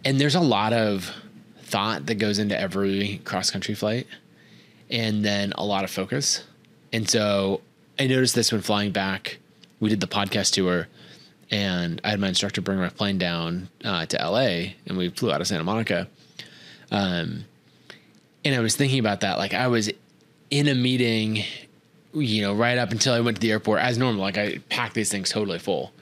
And 0.06 0.18
there's 0.18 0.34
a 0.36 0.40
lot 0.40 0.72
of 0.72 1.12
thought 1.64 2.06
that 2.06 2.14
goes 2.14 2.38
into 2.38 2.58
every 2.58 3.20
cross 3.24 3.50
country 3.50 3.74
flight, 3.74 4.06
and 4.88 5.22
then 5.24 5.52
a 5.58 5.64
lot 5.64 5.84
of 5.84 5.90
focus. 5.90 6.44
And 6.92 7.08
so 7.08 7.60
I 7.98 8.06
noticed 8.06 8.34
this 8.34 8.52
when 8.52 8.60
flying 8.60 8.92
back. 8.92 9.38
We 9.80 9.90
did 9.90 10.00
the 10.00 10.06
podcast 10.06 10.54
tour, 10.54 10.88
and 11.50 12.00
I 12.02 12.10
had 12.10 12.20
my 12.20 12.28
instructor 12.28 12.60
bring 12.60 12.78
my 12.78 12.88
plane 12.88 13.18
down 13.18 13.68
uh, 13.84 14.06
to 14.06 14.16
LA, 14.16 14.72
and 14.86 14.96
we 14.96 15.08
flew 15.10 15.30
out 15.30 15.40
of 15.40 15.46
Santa 15.46 15.64
Monica. 15.64 16.08
Um, 16.90 17.44
and 18.44 18.54
I 18.54 18.60
was 18.60 18.76
thinking 18.76 18.98
about 18.98 19.20
that. 19.20 19.38
Like 19.38 19.54
I 19.54 19.68
was 19.68 19.90
in 20.50 20.68
a 20.68 20.74
meeting, 20.74 21.44
you 22.12 22.42
know, 22.42 22.54
right 22.54 22.78
up 22.78 22.90
until 22.90 23.14
I 23.14 23.20
went 23.20 23.36
to 23.36 23.40
the 23.40 23.52
airport 23.52 23.80
as 23.80 23.98
normal. 23.98 24.22
Like 24.22 24.38
I 24.38 24.58
packed 24.68 24.94
these 24.94 25.10
things 25.10 25.30
totally 25.30 25.58
full. 25.58 25.92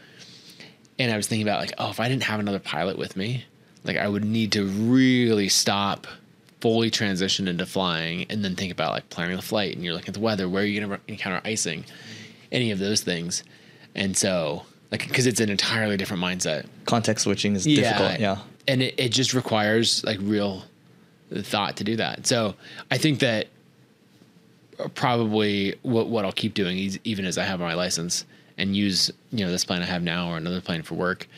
And 0.98 1.12
I 1.12 1.16
was 1.16 1.26
thinking 1.26 1.46
about 1.46 1.60
like, 1.60 1.72
oh, 1.78 1.90
if 1.90 2.00
I 2.00 2.08
didn't 2.08 2.22
have 2.24 2.40
another 2.40 2.58
pilot 2.58 2.98
with 2.98 3.16
me, 3.16 3.44
like 3.84 3.96
I 3.96 4.08
would 4.08 4.24
need 4.24 4.52
to 4.52 4.64
really 4.64 5.48
stop, 5.48 6.06
fully 6.66 6.90
transition 6.90 7.46
into 7.46 7.64
flying, 7.64 8.26
and 8.28 8.44
then 8.44 8.56
think 8.56 8.72
about 8.72 8.90
like 8.90 9.08
planning 9.08 9.36
the 9.36 9.42
flight. 9.42 9.76
And 9.76 9.84
you're 9.84 9.94
looking 9.94 10.08
at 10.08 10.14
the 10.14 10.20
weather, 10.20 10.48
where 10.48 10.64
are 10.64 10.66
you 10.66 10.80
going 10.80 10.98
to 10.98 11.00
encounter 11.06 11.40
icing, 11.44 11.84
any 12.50 12.72
of 12.72 12.80
those 12.80 13.02
things. 13.02 13.44
And 13.94 14.16
so, 14.16 14.64
like, 14.90 15.06
because 15.06 15.28
it's 15.28 15.38
an 15.38 15.48
entirely 15.48 15.96
different 15.96 16.20
mindset 16.20 16.66
context 16.84 17.22
switching 17.22 17.54
is 17.54 17.64
difficult. 17.64 18.18
Yeah. 18.18 18.38
and 18.66 18.82
it, 18.82 18.94
it 18.98 19.08
just 19.10 19.32
requires 19.32 20.02
like 20.02 20.18
real 20.20 20.64
thought 21.32 21.76
to 21.76 21.84
do 21.84 21.96
that 21.96 22.26
so 22.26 22.54
i 22.90 22.98
think 22.98 23.18
that 23.20 23.46
probably 24.94 25.74
what, 25.82 26.08
what 26.08 26.24
i'll 26.24 26.32
keep 26.32 26.54
doing 26.54 26.78
is, 26.78 26.98
even 27.04 27.24
as 27.24 27.38
i 27.38 27.44
have 27.44 27.60
my 27.60 27.74
license 27.74 28.24
and 28.58 28.76
use 28.76 29.10
you 29.30 29.44
know 29.44 29.50
this 29.50 29.64
plane 29.64 29.82
i 29.82 29.84
have 29.84 30.02
now 30.02 30.30
or 30.30 30.36
another 30.36 30.60
plane 30.60 30.82
for 30.82 30.94
work 30.94 31.28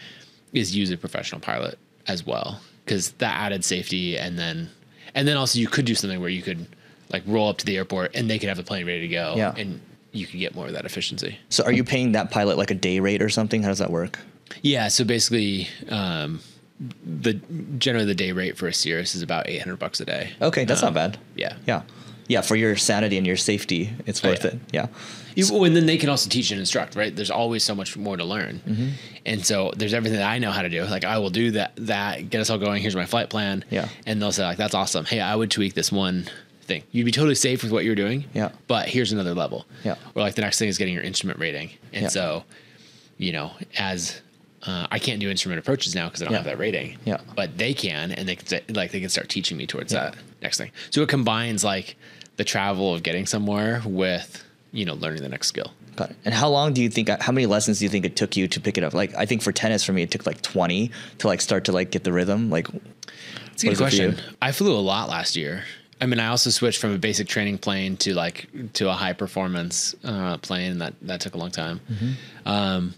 is 0.52 0.74
use 0.74 0.90
a 0.90 0.96
professional 0.96 1.40
pilot 1.40 1.78
as 2.06 2.26
well 2.26 2.60
because 2.84 3.12
that 3.12 3.36
added 3.36 3.64
safety 3.64 4.18
and 4.18 4.38
then 4.38 4.70
and 5.14 5.26
then 5.28 5.36
also 5.36 5.58
you 5.58 5.68
could 5.68 5.84
do 5.84 5.94
something 5.94 6.20
where 6.20 6.28
you 6.30 6.42
could 6.42 6.66
like 7.10 7.22
roll 7.26 7.48
up 7.48 7.58
to 7.58 7.64
the 7.66 7.76
airport 7.76 8.14
and 8.14 8.28
they 8.30 8.38
could 8.38 8.48
have 8.48 8.58
the 8.58 8.62
plane 8.64 8.86
ready 8.86 9.00
to 9.00 9.08
go 9.08 9.34
Yeah. 9.36 9.54
and 9.56 9.80
you 10.12 10.26
could 10.26 10.38
get 10.40 10.54
more 10.54 10.66
of 10.66 10.72
that 10.72 10.84
efficiency 10.84 11.38
So 11.48 11.64
are 11.64 11.72
you 11.72 11.84
paying 11.84 12.12
that 12.12 12.30
pilot 12.30 12.58
like 12.58 12.70
a 12.70 12.74
day 12.74 13.00
rate 13.00 13.22
or 13.22 13.28
something? 13.28 13.62
How 13.62 13.68
does 13.68 13.78
that 13.78 13.90
work? 13.90 14.18
Yeah, 14.62 14.88
so 14.88 15.04
basically, 15.04 15.68
um, 15.90 16.40
the 17.04 17.34
generally 17.78 18.06
the 18.06 18.14
day 18.14 18.32
rate 18.32 18.56
for 18.56 18.66
a 18.68 18.72
Cirrus 18.72 19.14
is 19.14 19.20
about 19.22 19.48
eight 19.48 19.60
hundred 19.62 19.78
bucks 19.78 20.00
a 20.00 20.04
day. 20.06 20.30
Okay, 20.40 20.64
that's 20.64 20.82
Um, 20.82 20.94
not 20.94 21.12
bad. 21.12 21.18
Yeah, 21.36 21.54
Yeah. 21.66 21.82
Yeah, 22.28 22.40
for 22.42 22.56
your 22.56 22.76
sanity 22.76 23.16
and 23.18 23.26
your 23.26 23.36
safety, 23.38 23.90
it's 24.06 24.22
Oh, 24.24 24.28
worth 24.28 24.44
yeah. 24.44 24.50
it. 24.50 24.58
Yeah. 24.72 24.86
You- 25.38 25.64
and 25.64 25.76
then 25.76 25.86
they 25.86 25.96
can 25.96 26.08
also 26.08 26.28
teach 26.28 26.50
and 26.50 26.58
instruct, 26.60 26.96
right? 26.96 27.14
There's 27.14 27.30
always 27.30 27.62
so 27.64 27.74
much 27.74 27.96
more 27.96 28.16
to 28.16 28.24
learn, 28.24 28.60
Mm-hmm. 28.66 28.88
and 29.26 29.46
so 29.46 29.72
there's 29.76 29.94
everything 29.94 30.18
that 30.18 30.28
I 30.28 30.38
know 30.38 30.50
how 30.50 30.62
to 30.62 30.68
do. 30.68 30.84
Like 30.84 31.04
I 31.04 31.18
will 31.18 31.30
do 31.30 31.52
that, 31.52 31.72
that 31.76 32.28
get 32.30 32.40
us 32.40 32.50
all 32.50 32.58
going. 32.58 32.82
Here's 32.82 32.96
my 32.96 33.06
flight 33.06 33.30
plan. 33.30 33.64
Yeah. 33.70 33.88
and 34.06 34.20
they'll 34.20 34.32
say 34.32 34.44
like, 34.44 34.58
"That's 34.58 34.74
awesome. 34.74 35.04
Hey, 35.04 35.20
I 35.20 35.34
would 35.36 35.50
tweak 35.50 35.74
this 35.74 35.90
one 35.92 36.28
thing. 36.62 36.82
You'd 36.92 37.04
be 37.06 37.12
totally 37.12 37.34
safe 37.34 37.62
with 37.62 37.72
what 37.72 37.84
you're 37.84 37.94
doing. 37.94 38.24
Yeah. 38.34 38.50
But 38.66 38.88
here's 38.88 39.10
another 39.12 39.32
level. 39.34 39.64
Yeah. 39.84 39.94
Or 40.14 40.20
like 40.22 40.34
the 40.34 40.42
next 40.42 40.58
thing 40.58 40.68
is 40.68 40.76
getting 40.76 40.92
your 40.92 41.02
instrument 41.02 41.38
rating. 41.38 41.70
And 41.94 42.02
Yeah. 42.02 42.08
so, 42.08 42.44
you 43.16 43.32
know, 43.32 43.52
as 43.78 44.20
uh, 44.66 44.86
I 44.90 44.98
can't 44.98 45.18
do 45.20 45.30
instrument 45.30 45.60
approaches 45.60 45.94
now 45.94 46.08
because 46.08 46.20
I 46.20 46.24
don't 46.26 46.32
Yeah. 46.32 46.38
have 46.38 46.46
that 46.46 46.58
rating. 46.58 46.98
Yeah. 47.06 47.20
But 47.36 47.56
they 47.56 47.72
can, 47.72 48.12
and 48.12 48.28
they 48.28 48.36
can 48.36 48.60
like 48.74 48.90
they 48.90 49.00
can 49.00 49.08
start 49.08 49.28
teaching 49.30 49.56
me 49.56 49.66
towards 49.66 49.92
that 49.92 50.16
next 50.42 50.58
thing. 50.58 50.70
So 50.90 51.00
it 51.00 51.08
combines 51.08 51.62
like 51.64 51.96
the 52.36 52.44
travel 52.44 52.92
of 52.92 53.02
getting 53.02 53.24
somewhere 53.24 53.80
with 53.86 54.44
you 54.72 54.84
know 54.84 54.94
learning 54.94 55.22
the 55.22 55.28
next 55.28 55.48
skill. 55.48 55.72
Got 55.96 56.10
it. 56.10 56.16
And 56.24 56.34
how 56.34 56.48
long 56.48 56.72
do 56.74 56.82
you 56.82 56.88
think? 56.90 57.08
How 57.08 57.32
many 57.32 57.46
lessons 57.46 57.78
do 57.78 57.84
you 57.84 57.88
think 57.88 58.04
it 58.04 58.14
took 58.16 58.36
you 58.36 58.46
to 58.48 58.60
pick 58.60 58.78
it 58.78 58.84
up? 58.84 58.94
Like, 58.94 59.14
I 59.16 59.26
think 59.26 59.42
for 59.42 59.52
tennis, 59.52 59.82
for 59.84 59.92
me, 59.92 60.02
it 60.02 60.10
took 60.10 60.26
like 60.26 60.42
twenty 60.42 60.90
to 61.18 61.26
like 61.26 61.40
start 61.40 61.64
to 61.64 61.72
like 61.72 61.90
get 61.90 62.04
the 62.04 62.12
rhythm. 62.12 62.50
Like, 62.50 62.68
It's 63.52 63.64
a 63.64 63.68
good 63.68 63.80
What 63.80 63.92
is 63.92 63.98
it 63.98 64.02
for 64.02 64.02
you? 64.02 64.12
question. 64.12 64.34
I 64.40 64.52
flew 64.52 64.76
a 64.76 64.78
lot 64.78 65.08
last 65.08 65.34
year. 65.36 65.64
I 66.00 66.06
mean, 66.06 66.20
I 66.20 66.28
also 66.28 66.50
switched 66.50 66.80
from 66.80 66.92
a 66.94 66.98
basic 66.98 67.26
training 67.26 67.58
plane 67.58 67.96
to 67.98 68.14
like 68.14 68.48
to 68.74 68.88
a 68.88 68.92
high 68.92 69.12
performance 69.14 69.96
uh, 70.04 70.38
plane, 70.38 70.70
and 70.72 70.80
that 70.80 70.94
that 71.02 71.20
took 71.20 71.34
a 71.34 71.38
long 71.38 71.50
time. 71.50 71.80
Mm-hmm. 71.90 72.48
Um, 72.48 72.94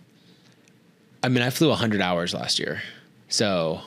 I 1.22 1.28
mean, 1.28 1.42
I 1.42 1.48
flew 1.50 1.68
100 1.70 2.00
hours 2.02 2.34
last 2.34 2.58
year, 2.58 2.82
so 3.28 3.80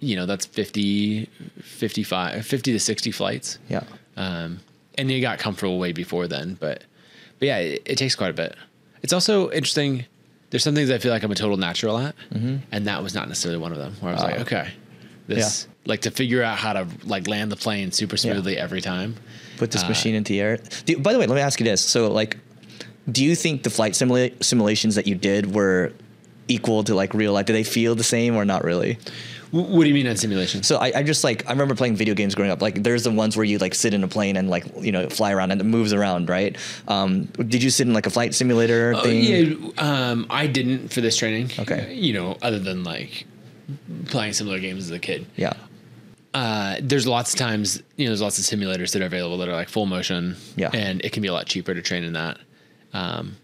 you 0.00 0.16
know 0.16 0.24
that's 0.26 0.46
50, 0.46 1.26
55, 1.60 2.44
50 2.46 2.72
to 2.72 2.80
60 2.80 3.10
flights. 3.12 3.58
yeah, 3.68 3.84
Um, 4.16 4.60
and 4.98 5.10
you 5.10 5.20
got 5.20 5.38
comfortable 5.38 5.78
way 5.78 5.92
before 5.92 6.26
then, 6.28 6.56
but 6.60 6.84
but 7.38 7.46
yeah, 7.46 7.58
it, 7.58 7.82
it 7.84 7.96
takes 7.96 8.14
quite 8.14 8.30
a 8.30 8.34
bit. 8.34 8.54
It's 9.02 9.12
also 9.12 9.50
interesting. 9.50 10.04
There's 10.50 10.62
some 10.62 10.74
things 10.74 10.90
I 10.90 10.98
feel 10.98 11.10
like 11.12 11.22
I'm 11.22 11.30
a 11.32 11.34
total 11.34 11.56
natural 11.56 11.98
at, 11.98 12.14
and 12.30 12.86
that 12.86 13.02
was 13.02 13.14
not 13.14 13.28
necessarily 13.28 13.58
one 13.60 13.72
of 13.72 13.78
them. 13.78 13.94
Where 14.00 14.10
I 14.12 14.14
was 14.14 14.22
like, 14.22 14.38
Oh. 14.38 14.42
okay, 14.42 14.68
this 15.26 15.66
like 15.86 16.02
to 16.02 16.10
figure 16.10 16.42
out 16.42 16.58
how 16.58 16.72
to 16.74 16.86
like 17.04 17.26
land 17.26 17.50
the 17.50 17.56
plane 17.56 17.90
super 17.90 18.16
smoothly 18.16 18.56
every 18.58 18.80
time. 18.80 19.16
put 19.56 19.70
this 19.70 19.82
Uh, 19.82 19.88
machine 19.88 20.14
into 20.14 20.32
the 20.34 20.40
air. 20.40 20.58
Do, 20.84 20.98
by 20.98 21.12
the 21.12 21.18
way, 21.18 21.26
let 21.26 21.34
me 21.34 21.40
ask 21.40 21.58
you 21.58 21.64
this: 21.64 21.80
so, 21.80 22.10
like, 22.12 22.36
do 23.10 23.24
you 23.24 23.34
think 23.34 23.62
the 23.62 23.70
flight 23.70 23.92
simula- 23.94 24.32
simulations 24.44 24.94
that 24.96 25.06
you 25.06 25.14
did 25.14 25.54
were 25.54 25.92
equal 26.48 26.84
to 26.84 26.94
like 26.94 27.14
real 27.14 27.32
life? 27.32 27.46
Do 27.46 27.52
they 27.52 27.64
feel 27.64 27.94
the 27.94 28.04
same 28.04 28.36
or 28.36 28.44
not 28.44 28.62
really? 28.62 28.98
Wh- 29.52 29.70
What 29.70 29.82
do 29.84 29.88
you 29.88 29.94
mean 29.94 30.08
on 30.08 30.16
simulations? 30.16 30.66
So 30.66 30.78
I, 30.78 30.92
I 30.96 31.02
just 31.04 31.22
like 31.22 31.46
I 31.46 31.50
remember 31.52 31.76
playing 31.76 31.94
video 31.94 32.14
games 32.14 32.34
growing 32.34 32.50
up. 32.50 32.60
Like 32.60 32.82
there's 32.82 33.04
the 33.04 33.12
ones 33.12 33.36
where 33.36 33.44
you 33.44 33.58
like 33.58 33.74
sit 33.74 33.94
in 33.94 34.02
a 34.02 34.08
plane 34.08 34.36
and 34.36 34.50
like 34.50 34.64
you 34.80 34.90
know 34.90 35.08
fly 35.08 35.32
around 35.32 35.52
and 35.52 35.60
it 35.60 35.64
moves 35.64 35.92
around, 35.92 36.28
right? 36.28 36.56
Um, 36.88 37.26
did 37.36 37.62
you 37.62 37.70
sit 37.70 37.86
in 37.86 37.94
like 37.94 38.06
a 38.06 38.10
flight 38.10 38.34
simulator 38.34 38.94
Oh, 38.96 39.02
thing? 39.02 39.22
yeah, 39.22 39.70
um, 40.10 40.26
I 40.28 40.48
didn't 40.48 40.88
for 40.88 41.00
this 41.00 41.16
training. 41.16 41.50
Okay. 41.60 41.94
you 41.94 42.12
know, 42.12 42.36
other 42.42 42.58
than 42.58 42.82
like 42.82 43.26
playing 44.06 44.32
similar 44.32 44.58
games 44.58 44.84
as 44.86 44.90
a 44.90 44.98
kid. 44.98 45.26
Yeah. 45.36 45.52
uh, 46.34 46.76
there's 46.82 47.06
lots 47.06 47.32
of 47.34 47.38
times, 47.38 47.82
you 47.96 48.04
know, 48.06 48.10
there's 48.10 48.22
lots 48.22 48.38
of 48.38 48.44
simulators 48.44 48.92
that 48.92 49.02
are 49.02 49.06
available 49.06 49.36
that 49.38 49.48
are 49.48 49.54
like 49.54 49.68
full 49.68 49.86
motion. 49.86 50.36
Yeah. 50.56 50.70
And 50.72 51.04
it 51.04 51.12
can 51.12 51.22
be 51.22 51.28
a 51.28 51.32
lot 51.32 51.46
cheaper 51.46 51.72
to 51.74 51.82
train 51.82 52.04
in 52.04 52.14
that. 52.14 52.38
Um, 52.94 53.36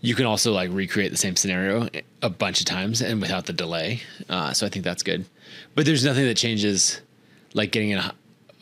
you 0.00 0.14
can 0.14 0.26
also 0.26 0.52
like 0.52 0.70
recreate 0.72 1.10
the 1.10 1.16
same 1.16 1.36
scenario 1.36 1.88
a 2.22 2.30
bunch 2.30 2.60
of 2.60 2.66
times 2.66 3.02
and 3.02 3.20
without 3.20 3.46
the 3.46 3.52
delay. 3.52 4.00
Uh, 4.28 4.52
so 4.52 4.66
I 4.66 4.68
think 4.68 4.84
that's 4.84 5.02
good. 5.02 5.24
But 5.74 5.86
there's 5.86 6.04
nothing 6.04 6.24
that 6.26 6.36
changes 6.36 7.00
like 7.54 7.72
getting 7.72 7.90
in 7.90 7.98
a, 7.98 8.14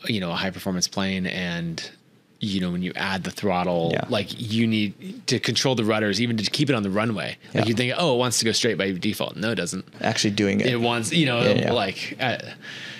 you 0.05 0.19
know, 0.19 0.31
a 0.31 0.35
high 0.35 0.49
performance 0.49 0.87
plane 0.87 1.27
and, 1.27 1.91
you 2.39 2.61
know, 2.61 2.71
when 2.71 2.81
you 2.83 2.91
add 2.95 3.23
the 3.23 3.31
throttle, 3.31 3.89
Yeah. 3.93 4.05
like 4.09 4.27
you 4.39 4.67
need 4.67 5.27
to 5.27 5.39
control 5.39 5.75
the 5.75 5.83
rudders, 5.83 6.21
even 6.21 6.37
to 6.37 6.49
keep 6.49 6.69
it 6.69 6.75
on 6.75 6.83
the 6.83 6.89
runway. 6.89 7.37
Yeah. 7.51 7.61
Like 7.61 7.67
you 7.69 7.73
think, 7.75 7.93
oh, 7.97 8.15
it 8.15 8.17
wants 8.17 8.39
to 8.39 8.45
go 8.45 8.51
straight 8.51 8.77
by 8.77 8.91
default. 8.91 9.35
No, 9.35 9.51
it 9.51 9.55
doesn't. 9.55 9.85
Actually 10.01 10.31
doing 10.31 10.59
it. 10.59 10.67
It 10.67 10.79
wants, 10.79 11.11
you 11.11 11.25
know, 11.25 11.41
yeah. 11.41 11.71
like, 11.71 12.15
uh, 12.19 12.37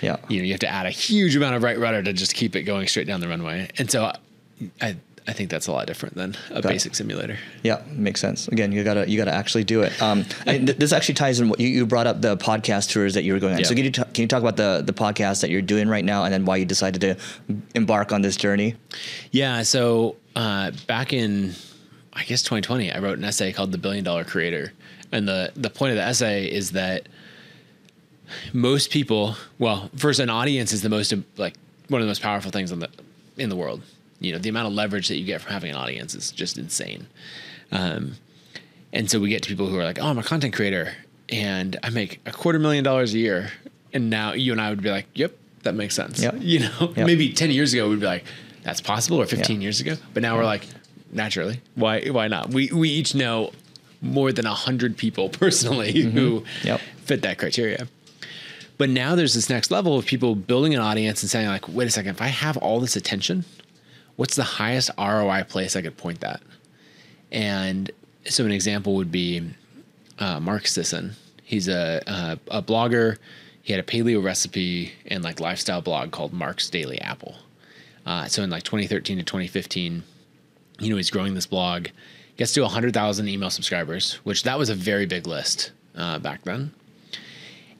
yeah. 0.02 0.16
you 0.28 0.38
know, 0.38 0.44
you 0.44 0.52
have 0.52 0.60
to 0.60 0.68
add 0.68 0.86
a 0.86 0.90
huge 0.90 1.34
amount 1.36 1.54
of 1.56 1.62
right 1.62 1.78
rudder 1.78 2.02
to 2.02 2.12
just 2.12 2.34
keep 2.34 2.54
it 2.56 2.62
going 2.62 2.86
straight 2.88 3.06
down 3.06 3.20
the 3.20 3.28
runway. 3.28 3.68
And 3.78 3.90
so 3.90 4.04
I, 4.04 4.16
I 4.80 4.96
think 5.32 5.50
that's 5.50 5.66
a 5.66 5.72
lot 5.72 5.86
different 5.86 6.14
than 6.14 6.36
a 6.50 6.58
it. 6.58 6.62
basic 6.62 6.94
simulator. 6.94 7.38
Yeah, 7.62 7.82
makes 7.90 8.20
sense. 8.20 8.48
Again, 8.48 8.72
you 8.72 8.84
gotta 8.84 9.08
you 9.08 9.18
gotta 9.18 9.32
actually 9.32 9.64
do 9.64 9.82
it. 9.82 10.00
Um, 10.00 10.24
th- 10.44 10.76
this 10.76 10.92
actually 10.92 11.14
ties 11.16 11.40
in. 11.40 11.48
What 11.48 11.60
you, 11.60 11.68
you 11.68 11.86
brought 11.86 12.06
up 12.06 12.20
the 12.20 12.36
podcast 12.36 12.90
tours 12.90 13.14
that 13.14 13.24
you 13.24 13.32
were 13.32 13.38
going 13.38 13.54
on. 13.54 13.60
Yeah. 13.60 13.66
So 13.66 13.74
can 13.74 13.84
you 13.84 13.90
t- 13.90 14.02
can 14.14 14.22
you 14.22 14.28
talk 14.28 14.40
about 14.40 14.56
the 14.56 14.82
the 14.84 14.92
podcast 14.92 15.40
that 15.42 15.50
you're 15.50 15.62
doing 15.62 15.88
right 15.88 16.04
now, 16.04 16.24
and 16.24 16.32
then 16.32 16.44
why 16.44 16.56
you 16.56 16.64
decided 16.64 17.00
to 17.02 17.16
embark 17.74 18.12
on 18.12 18.22
this 18.22 18.36
journey? 18.36 18.76
Yeah. 19.30 19.62
So 19.62 20.16
uh, 20.36 20.72
back 20.86 21.12
in, 21.12 21.54
I 22.12 22.24
guess 22.24 22.42
2020, 22.42 22.92
I 22.92 22.98
wrote 23.00 23.18
an 23.18 23.24
essay 23.24 23.52
called 23.52 23.72
"The 23.72 23.78
Billion 23.78 24.04
Dollar 24.04 24.24
Creator," 24.24 24.72
and 25.12 25.28
the 25.28 25.52
the 25.54 25.70
point 25.70 25.90
of 25.90 25.96
the 25.96 26.04
essay 26.04 26.46
is 26.46 26.72
that 26.72 27.08
most 28.52 28.90
people, 28.90 29.36
well, 29.58 29.90
first, 29.96 30.20
an 30.20 30.30
audience 30.30 30.72
is 30.72 30.82
the 30.82 30.88
most 30.88 31.12
like 31.36 31.54
one 31.88 32.00
of 32.00 32.06
the 32.06 32.10
most 32.10 32.22
powerful 32.22 32.50
things 32.50 32.72
in 32.72 32.78
the 32.78 32.88
in 33.36 33.48
the 33.48 33.56
world. 33.56 33.82
You 34.20 34.32
know, 34.32 34.38
the 34.38 34.48
amount 34.48 34.66
of 34.68 34.72
leverage 34.74 35.08
that 35.08 35.16
you 35.16 35.24
get 35.24 35.40
from 35.40 35.52
having 35.52 35.70
an 35.70 35.76
audience 35.76 36.14
is 36.14 36.30
just 36.32 36.58
insane. 36.58 37.06
Um, 37.70 38.14
and 38.92 39.10
so 39.10 39.20
we 39.20 39.28
get 39.28 39.42
to 39.42 39.48
people 39.48 39.68
who 39.68 39.78
are 39.78 39.84
like, 39.84 39.98
"Oh, 40.00 40.06
I'm 40.06 40.18
a 40.18 40.22
content 40.22 40.54
creator, 40.54 40.92
and 41.28 41.76
I 41.82 41.90
make 41.90 42.20
a 42.26 42.32
quarter 42.32 42.58
million 42.58 42.82
dollars 42.84 43.14
a 43.14 43.18
year." 43.18 43.50
And 43.92 44.10
now 44.10 44.32
you 44.32 44.52
and 44.52 44.60
I 44.60 44.70
would 44.70 44.82
be 44.82 44.90
like, 44.90 45.06
"Yep, 45.14 45.36
that 45.62 45.74
makes 45.74 45.94
sense." 45.94 46.20
Yep. 46.22 46.36
You 46.40 46.60
know, 46.60 46.92
Yep. 46.96 47.06
maybe 47.06 47.32
10 47.32 47.50
years 47.50 47.72
ago 47.74 47.88
we'd 47.88 48.00
be 48.00 48.06
like, 48.06 48.24
"That's 48.64 48.80
possible," 48.80 49.20
or 49.20 49.26
15 49.26 49.60
Yeah. 49.60 49.64
years 49.66 49.80
ago. 49.80 49.96
But 50.14 50.22
now 50.22 50.36
we're 50.36 50.44
like, 50.44 50.66
naturally, 51.12 51.60
why 51.74 52.00
why 52.08 52.28
not? 52.28 52.50
We 52.50 52.70
we 52.72 52.88
each 52.88 53.14
know 53.14 53.52
more 54.00 54.32
than 54.32 54.46
a 54.46 54.54
hundred 54.54 54.96
people 54.96 55.28
personally 55.44 55.92
who 56.02 56.44
Yep. 56.64 56.80
fit 57.04 57.22
that 57.22 57.38
criteria. 57.38 57.88
But 58.78 58.88
now 58.90 59.16
there's 59.16 59.34
this 59.34 59.50
next 59.50 59.70
level 59.72 59.98
of 59.98 60.06
people 60.06 60.34
building 60.36 60.72
an 60.74 60.80
audience 60.80 61.20
and 61.22 61.28
saying 61.28 61.48
like, 61.48 61.68
wait 61.68 61.88
a 61.88 61.90
second, 61.90 62.10
if 62.12 62.22
I 62.22 62.28
have 62.28 62.56
all 62.58 62.78
this 62.78 62.94
attention, 62.94 63.44
what's 64.18 64.34
the 64.34 64.42
highest 64.42 64.90
ROI 64.98 65.44
place 65.48 65.76
I 65.76 65.82
could 65.82 65.96
point 65.96 66.20
that? 66.20 66.42
And 67.30 67.90
so 68.26 68.44
an 68.44 68.50
example 68.50 68.96
would 68.96 69.12
be 69.12 69.48
uh, 70.18 70.40
Mark 70.40 70.66
Sisson. 70.66 71.14
He's 71.44 71.68
a, 71.68 72.02
a 72.06 72.38
a 72.58 72.62
blogger. 72.62 73.16
He 73.62 73.72
had 73.72 73.80
a 73.80 73.86
paleo 73.86 74.22
recipe 74.22 74.92
and 75.06 75.22
like 75.22 75.40
lifestyle 75.40 75.80
blog 75.80 76.10
called 76.10 76.32
Mark's 76.32 76.68
Daily 76.68 77.00
Apple. 77.00 77.36
Uh, 78.04 78.26
so 78.26 78.42
in 78.42 78.50
like 78.50 78.62
2013 78.62 79.18
to 79.18 79.22
2015, 79.22 80.02
you 80.80 80.90
know, 80.90 80.96
he's 80.96 81.10
growing 81.10 81.34
this 81.34 81.46
blog, 81.46 81.88
gets 82.38 82.54
to 82.54 82.62
100,000 82.62 83.28
email 83.28 83.50
subscribers, 83.50 84.14
which 84.24 84.42
that 84.44 84.58
was 84.58 84.70
a 84.70 84.74
very 84.74 85.04
big 85.04 85.26
list 85.26 85.72
uh, 85.94 86.18
back 86.18 86.42
then. 86.44 86.72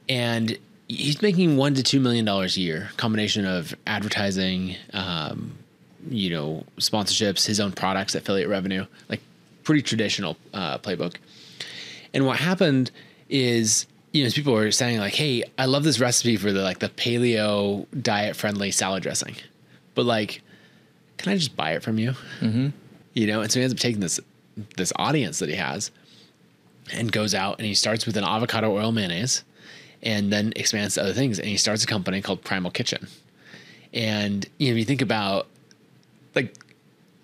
And 0.07 0.57
he's 0.87 1.21
making 1.21 1.57
one 1.57 1.73
to 1.73 1.83
two 1.83 1.99
million 1.99 2.25
dollars 2.25 2.55
a 2.57 2.61
year, 2.61 2.91
combination 2.97 3.45
of 3.45 3.75
advertising, 3.87 4.75
um, 4.93 5.58
you 6.09 6.29
know, 6.29 6.63
sponsorships, 6.77 7.45
his 7.45 7.59
own 7.59 7.71
products, 7.71 8.15
affiliate 8.15 8.49
revenue, 8.49 8.85
like 9.09 9.21
pretty 9.63 9.81
traditional 9.81 10.37
uh, 10.53 10.77
playbook. 10.77 11.15
And 12.13 12.25
what 12.25 12.37
happened 12.37 12.91
is, 13.29 13.85
you 14.13 14.23
know, 14.23 14.29
people 14.31 14.53
were 14.53 14.71
saying 14.71 14.99
like, 14.99 15.13
"Hey, 15.13 15.43
I 15.57 15.65
love 15.65 15.83
this 15.83 15.99
recipe 15.99 16.37
for 16.37 16.51
the 16.51 16.61
like 16.61 16.79
the 16.79 16.89
paleo 16.89 17.85
diet 18.01 18.35
friendly 18.35 18.71
salad 18.71 19.03
dressing," 19.03 19.35
but 19.95 20.05
like, 20.05 20.41
can 21.17 21.33
I 21.33 21.35
just 21.35 21.55
buy 21.55 21.73
it 21.73 21.83
from 21.83 21.99
you? 21.99 22.11
Mm-hmm. 22.39 22.69
You 23.13 23.27
know, 23.27 23.41
and 23.41 23.51
so 23.51 23.59
he 23.59 23.63
ends 23.63 23.73
up 23.73 23.79
taking 23.79 23.99
this 23.99 24.19
this 24.77 24.91
audience 24.95 25.39
that 25.39 25.49
he 25.49 25.55
has 25.55 25.91
and 26.91 27.11
goes 27.11 27.33
out 27.33 27.59
and 27.59 27.67
he 27.67 27.73
starts 27.73 28.05
with 28.05 28.17
an 28.17 28.23
avocado 28.23 28.75
oil 28.75 28.91
mayonnaise 28.91 29.43
and 30.01 30.31
then 30.31 30.53
expands 30.55 30.95
to 30.95 31.01
other 31.01 31.13
things 31.13 31.39
and 31.39 31.47
he 31.47 31.57
starts 31.57 31.83
a 31.83 31.87
company 31.87 32.21
called 32.21 32.43
Primal 32.43 32.71
Kitchen. 32.71 33.07
And 33.93 34.47
you 34.57 34.67
know, 34.67 34.73
if 34.73 34.79
you 34.79 34.85
think 34.85 35.01
about 35.01 35.47
like 36.35 36.55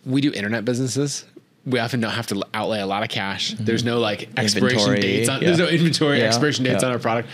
we 0.05 0.21
do 0.21 0.31
internet 0.31 0.65
businesses, 0.65 1.25
we 1.65 1.79
often 1.79 1.99
don't 1.99 2.11
have 2.11 2.27
to 2.27 2.43
outlay 2.53 2.79
a 2.79 2.85
lot 2.85 3.03
of 3.03 3.09
cash. 3.09 3.53
Mm-hmm. 3.53 3.65
There's 3.65 3.83
no 3.83 3.99
like 3.99 4.29
expiration 4.37 4.79
Inventory, 4.79 5.01
dates 5.01 5.29
on 5.29 5.41
yeah. 5.41 5.47
there's 5.47 5.59
no 5.59 5.67
inventory 5.67 6.19
Yeah, 6.19 6.25
expiration 6.25 6.63
dates 6.63 6.83
yeah. 6.83 6.89
on 6.89 6.93
our 6.93 6.99
product. 6.99 7.29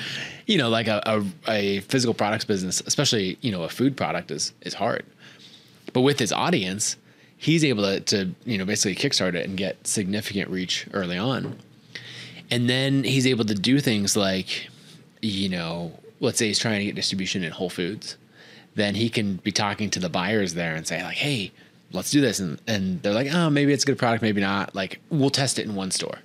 You 0.48 0.58
know, 0.58 0.70
like 0.70 0.88
a, 0.88 1.02
a, 1.06 1.52
a 1.52 1.80
physical 1.82 2.14
products 2.14 2.46
business, 2.46 2.82
especially, 2.86 3.38
you 3.42 3.52
know, 3.52 3.64
a 3.64 3.70
food 3.70 3.96
product 3.98 4.32
is 4.32 4.54
is 4.62 4.74
hard. 4.74 5.06
But 5.94 6.02
with 6.02 6.20
his 6.20 6.32
audience, 6.32 6.96
he's 7.38 7.64
able 7.66 7.84
to, 7.84 8.00
to 8.00 8.32
you 8.46 8.58
know 8.58 8.66
basically 8.66 8.96
kickstart 8.96 9.36
it 9.36 9.48
and 9.48 9.58
get 9.58 9.86
significant 9.86 10.50
reach 10.50 10.88
early 10.94 11.18
on. 11.18 11.58
And 12.50 12.70
then 12.70 13.04
he's 13.06 13.26
able 13.28 13.46
to 13.46 13.56
do 13.56 13.80
things 13.80 14.18
like, 14.18 14.68
you 15.22 15.48
know, 15.48 15.98
let's 16.20 16.38
say 16.38 16.48
he's 16.48 16.60
trying 16.60 16.80
to 16.80 16.86
get 16.86 16.96
distribution 16.96 17.44
in 17.44 17.52
Whole 17.52 17.70
Foods. 17.70 18.18
Then 18.76 18.96
he 18.96 19.10
can 19.10 19.38
be 19.38 19.52
talking 19.52 19.90
to 19.92 20.00
the 20.00 20.10
buyers 20.10 20.54
there 20.54 20.76
and 20.76 20.88
say, 20.88 21.04
like, 21.04 21.18
hey, 21.18 21.52
let's 21.92 22.12
do 22.12 22.22
this. 22.22 22.40
And, 22.40 22.60
and 22.68 23.02
they're 23.02 23.14
like, 23.14 23.34
oh, 23.34 23.50
maybe 23.50 23.74
it's 23.74 23.84
a 23.84 23.88
good 23.88 23.98
product, 23.98 24.22
maybe 24.22 24.42
not. 24.42 24.74
Like, 24.76 25.00
we'll 25.10 25.30
test 25.30 25.60
it 25.60 25.66
in 25.66 25.76
one 25.76 25.92
store. 25.92 26.20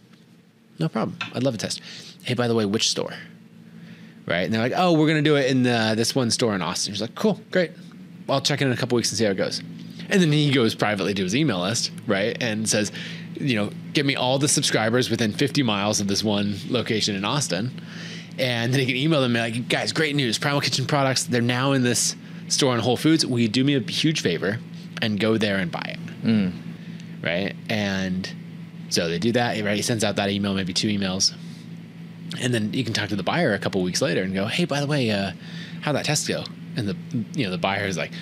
No 0.78 0.88
problem. 0.88 1.18
I'd 1.34 1.42
love 1.42 1.54
a 1.54 1.58
test. 1.58 1.80
Hey, 2.22 2.34
by 2.34 2.48
the 2.48 2.54
way, 2.54 2.64
which 2.64 2.90
store? 2.90 3.14
Right. 4.26 4.42
And 4.44 4.52
they're 4.52 4.60
like, 4.60 4.72
oh, 4.76 4.92
we're 4.92 5.06
going 5.06 5.22
to 5.22 5.28
do 5.28 5.36
it 5.36 5.50
in 5.50 5.66
uh, 5.66 5.94
this 5.94 6.14
one 6.14 6.30
store 6.30 6.54
in 6.54 6.62
Austin. 6.62 6.92
He's 6.92 7.00
like, 7.00 7.14
cool, 7.14 7.40
great. 7.50 7.72
I'll 8.28 8.40
check 8.40 8.60
in 8.60 8.66
in 8.66 8.72
a 8.72 8.76
couple 8.76 8.96
weeks 8.96 9.10
and 9.10 9.18
see 9.18 9.24
how 9.24 9.30
it 9.30 9.36
goes. 9.36 9.60
And 10.08 10.20
then 10.20 10.32
he 10.32 10.52
goes 10.52 10.74
privately 10.74 11.14
to 11.14 11.22
his 11.22 11.34
email 11.34 11.60
list, 11.60 11.90
right? 12.06 12.36
And 12.40 12.68
says, 12.68 12.92
you 13.34 13.56
know, 13.56 13.70
get 13.92 14.06
me 14.06 14.16
all 14.16 14.38
the 14.38 14.48
subscribers 14.48 15.10
within 15.10 15.32
50 15.32 15.62
miles 15.62 16.00
of 16.00 16.08
this 16.08 16.22
one 16.24 16.56
location 16.68 17.14
in 17.14 17.24
Austin. 17.24 17.80
And 18.38 18.72
then 18.72 18.80
he 18.80 18.86
can 18.86 18.96
email 18.96 19.20
them 19.20 19.32
like, 19.32 19.68
guys, 19.68 19.92
great 19.92 20.14
news. 20.14 20.38
Primal 20.38 20.60
Kitchen 20.60 20.86
products, 20.86 21.24
they're 21.24 21.40
now 21.40 21.72
in 21.72 21.82
this 21.82 22.16
store 22.48 22.72
on 22.72 22.80
Whole 22.80 22.96
Foods. 22.96 23.24
Will 23.26 23.38
you 23.38 23.48
do 23.48 23.64
me 23.64 23.74
a 23.74 23.80
huge 23.80 24.20
favor 24.20 24.58
and 25.02 25.18
go 25.20 25.36
there 25.36 25.56
and 25.56 25.70
buy 25.70 25.96
it? 25.96 25.98
Right. 27.22 27.54
And 27.68 28.32
so 28.88 29.08
they 29.08 29.18
do 29.18 29.32
that. 29.32 29.62
Right. 29.64 29.76
He 29.76 29.82
sends 29.82 30.04
out 30.04 30.16
that 30.16 30.30
email, 30.30 30.54
maybe 30.54 30.72
two 30.72 30.88
emails. 30.88 31.34
And 32.40 32.52
then 32.52 32.72
you 32.72 32.84
can 32.84 32.92
talk 32.92 33.08
to 33.10 33.16
the 33.16 33.22
buyer 33.22 33.54
a 33.54 33.58
couple 33.58 33.82
weeks 33.82 34.02
later 34.02 34.22
and 34.22 34.34
go, 34.34 34.46
hey, 34.46 34.64
by 34.64 34.80
the 34.80 34.86
way, 34.86 35.10
uh, 35.10 35.32
how'd 35.82 35.94
that 35.96 36.04
test 36.04 36.28
go? 36.28 36.44
And 36.76 36.88
the 36.88 36.96
you 37.34 37.44
know 37.44 37.50
the 37.50 37.58
buyer 37.58 37.84
is 37.86 37.96
like, 37.96 38.12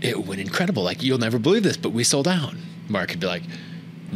it 0.00 0.26
went 0.26 0.40
incredible. 0.40 0.82
Like 0.82 1.02
you'll 1.02 1.18
never 1.18 1.38
believe 1.38 1.62
this, 1.62 1.76
but 1.76 1.90
we 1.90 2.04
sold 2.04 2.28
out. 2.28 2.54
Mark 2.88 3.08
could 3.08 3.20
be 3.20 3.26
like, 3.26 3.42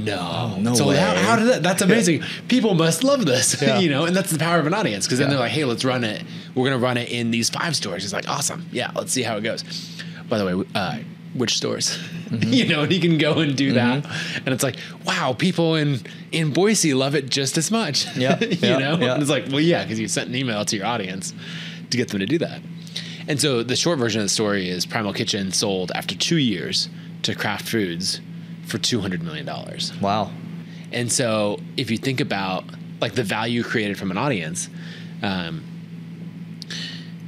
no, 0.05 0.57
no 0.59 0.75
so 0.75 0.85
how, 0.85 0.91
way. 0.91 0.97
how 1.23 1.37
did 1.37 1.49
that? 1.49 1.63
That's 1.63 1.83
amazing. 1.83 2.23
People 2.49 2.75
must 2.75 3.05
love 3.05 3.25
this, 3.27 3.61
Yeah. 3.63 3.79
you 3.79 3.91
know, 3.91 4.05
and 4.05 4.15
that's 4.17 4.31
the 4.31 4.39
power 4.39 4.59
of 4.59 4.67
an 4.67 4.75
audience. 4.75 5.07
Because 5.07 5.19
then 5.19 5.29
Yeah. 5.29 5.35
they're 5.35 5.41
like, 5.41 5.53
hey, 5.53 5.65
let's 5.65 5.85
run 5.85 6.05
it. 6.05 6.23
We're 6.55 6.65
gonna 6.65 6.79
run 6.79 6.97
it 6.97 7.11
in 7.11 7.31
these 7.31 7.51
five 7.51 7.77
stores. 7.77 8.05
It's 8.05 8.13
like, 8.13 8.29
awesome, 8.29 8.67
yeah, 8.73 8.91
let's 8.95 9.13
see 9.13 9.23
how 9.23 9.37
it 9.37 9.43
goes. 9.43 9.65
By 10.29 10.39
the 10.39 10.45
way, 10.57 10.65
uh, 10.75 10.99
which 11.35 11.57
stores? 11.57 11.97
Mm-hmm. 12.29 12.53
you 12.53 12.67
know, 12.69 12.83
and 12.83 12.93
he 12.93 13.01
can 13.01 13.19
go 13.19 13.39
and 13.39 13.57
do 13.57 13.73
that, 13.75 14.05
and 14.37 14.49
it's 14.49 14.63
like, 14.63 14.77
wow, 15.05 15.33
people 15.37 15.77
in 15.77 16.01
in 16.33 16.53
Boise 16.53 16.95
love 16.95 17.15
it 17.15 17.29
just 17.29 17.59
as 17.59 17.71
much. 17.71 18.07
Yeah, 18.17 18.39
you 18.41 18.57
yeah, 18.61 18.79
know, 18.79 18.95
and 18.95 19.21
it's 19.23 19.31
like, 19.31 19.47
well, 19.49 19.61
yeah, 19.61 19.83
because 19.83 19.99
you 19.99 20.09
sent 20.09 20.29
an 20.29 20.35
email 20.37 20.65
to 20.65 20.77
your 20.77 20.87
audience 20.87 21.35
to 21.91 21.97
get 21.97 22.09
them 22.09 22.21
to 22.21 22.27
do 22.27 22.39
that. 22.39 22.61
And 23.29 23.41
so 23.41 23.63
the 23.63 23.77
short 23.77 23.99
version 23.99 24.21
of 24.21 24.25
the 24.25 24.29
story 24.31 24.69
is 24.69 24.87
Primal 24.87 25.13
Kitchen 25.13 25.53
sold 25.53 25.93
after 25.95 26.17
two 26.17 26.37
years 26.39 26.89
to 27.23 27.35
Kraft 27.35 27.69
Foods 27.69 28.21
for 28.71 28.79
two 28.79 29.01
hundred 29.01 29.23
million 29.23 29.45
dollars. 29.47 29.93
Wow. 30.01 30.31
And 30.93 31.11
so 31.13 31.61
if 31.77 31.91
you 31.91 31.97
think 31.99 32.21
about 32.21 32.65
like 33.01 33.15
the 33.15 33.23
value 33.23 33.63
created 33.63 33.99
from 33.99 34.11
an 34.11 34.19
audience, 34.19 34.69
um, 35.23 35.65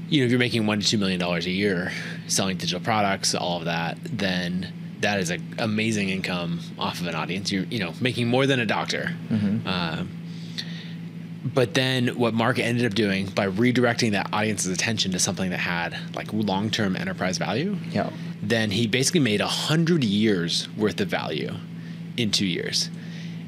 you 0.09 0.21
know, 0.21 0.25
if 0.27 0.31
you're 0.31 0.39
making 0.39 0.67
one 0.67 0.81
to 0.81 0.87
two 0.87 0.99
million 0.99 1.19
dollars 1.21 1.47
a 1.47 1.51
year 1.51 1.93
selling 2.27 2.57
digital 2.57 2.81
products, 2.81 3.35
all 3.35 3.59
of 3.59 3.65
that, 3.67 3.99
then 4.05 4.73
that 5.01 5.19
is 5.19 5.31
an 5.31 5.55
amazing 5.59 6.09
income 6.11 6.61
off 6.79 7.01
of 7.01 7.07
an 7.07 7.15
audience. 7.15 7.51
You're, 7.51 7.65
you 7.65 7.79
know, 7.81 7.93
making 8.01 8.29
more 8.29 8.47
than 8.47 8.61
a 8.61 8.67
doctor. 8.67 9.15
Um, 9.31 10.11
but 11.45 11.75
then 11.75 12.09
what 12.19 12.35
Mark 12.35 12.61
ended 12.61 12.87
up 12.87 12.95
doing 12.95 13.27
by 13.27 13.49
redirecting 13.49 14.13
that 14.13 14.29
audience's 14.33 14.73
attention 14.73 15.11
to 15.13 15.19
something 15.19 15.51
that 15.51 15.59
had 15.59 15.97
like 16.15 16.33
long-term 16.33 16.95
enterprise 16.95 17.37
value, 17.39 17.77
Yeah. 17.91 18.11
Then 18.43 18.71
he 18.73 18.87
basically 18.87 19.21
made 19.21 19.41
a 19.41 19.47
hundred 19.47 20.03
years 20.05 20.69
worth 20.77 21.01
of 21.01 21.09
value 21.09 21.55
in 22.17 22.31
two 22.31 22.47
years. 22.47 22.91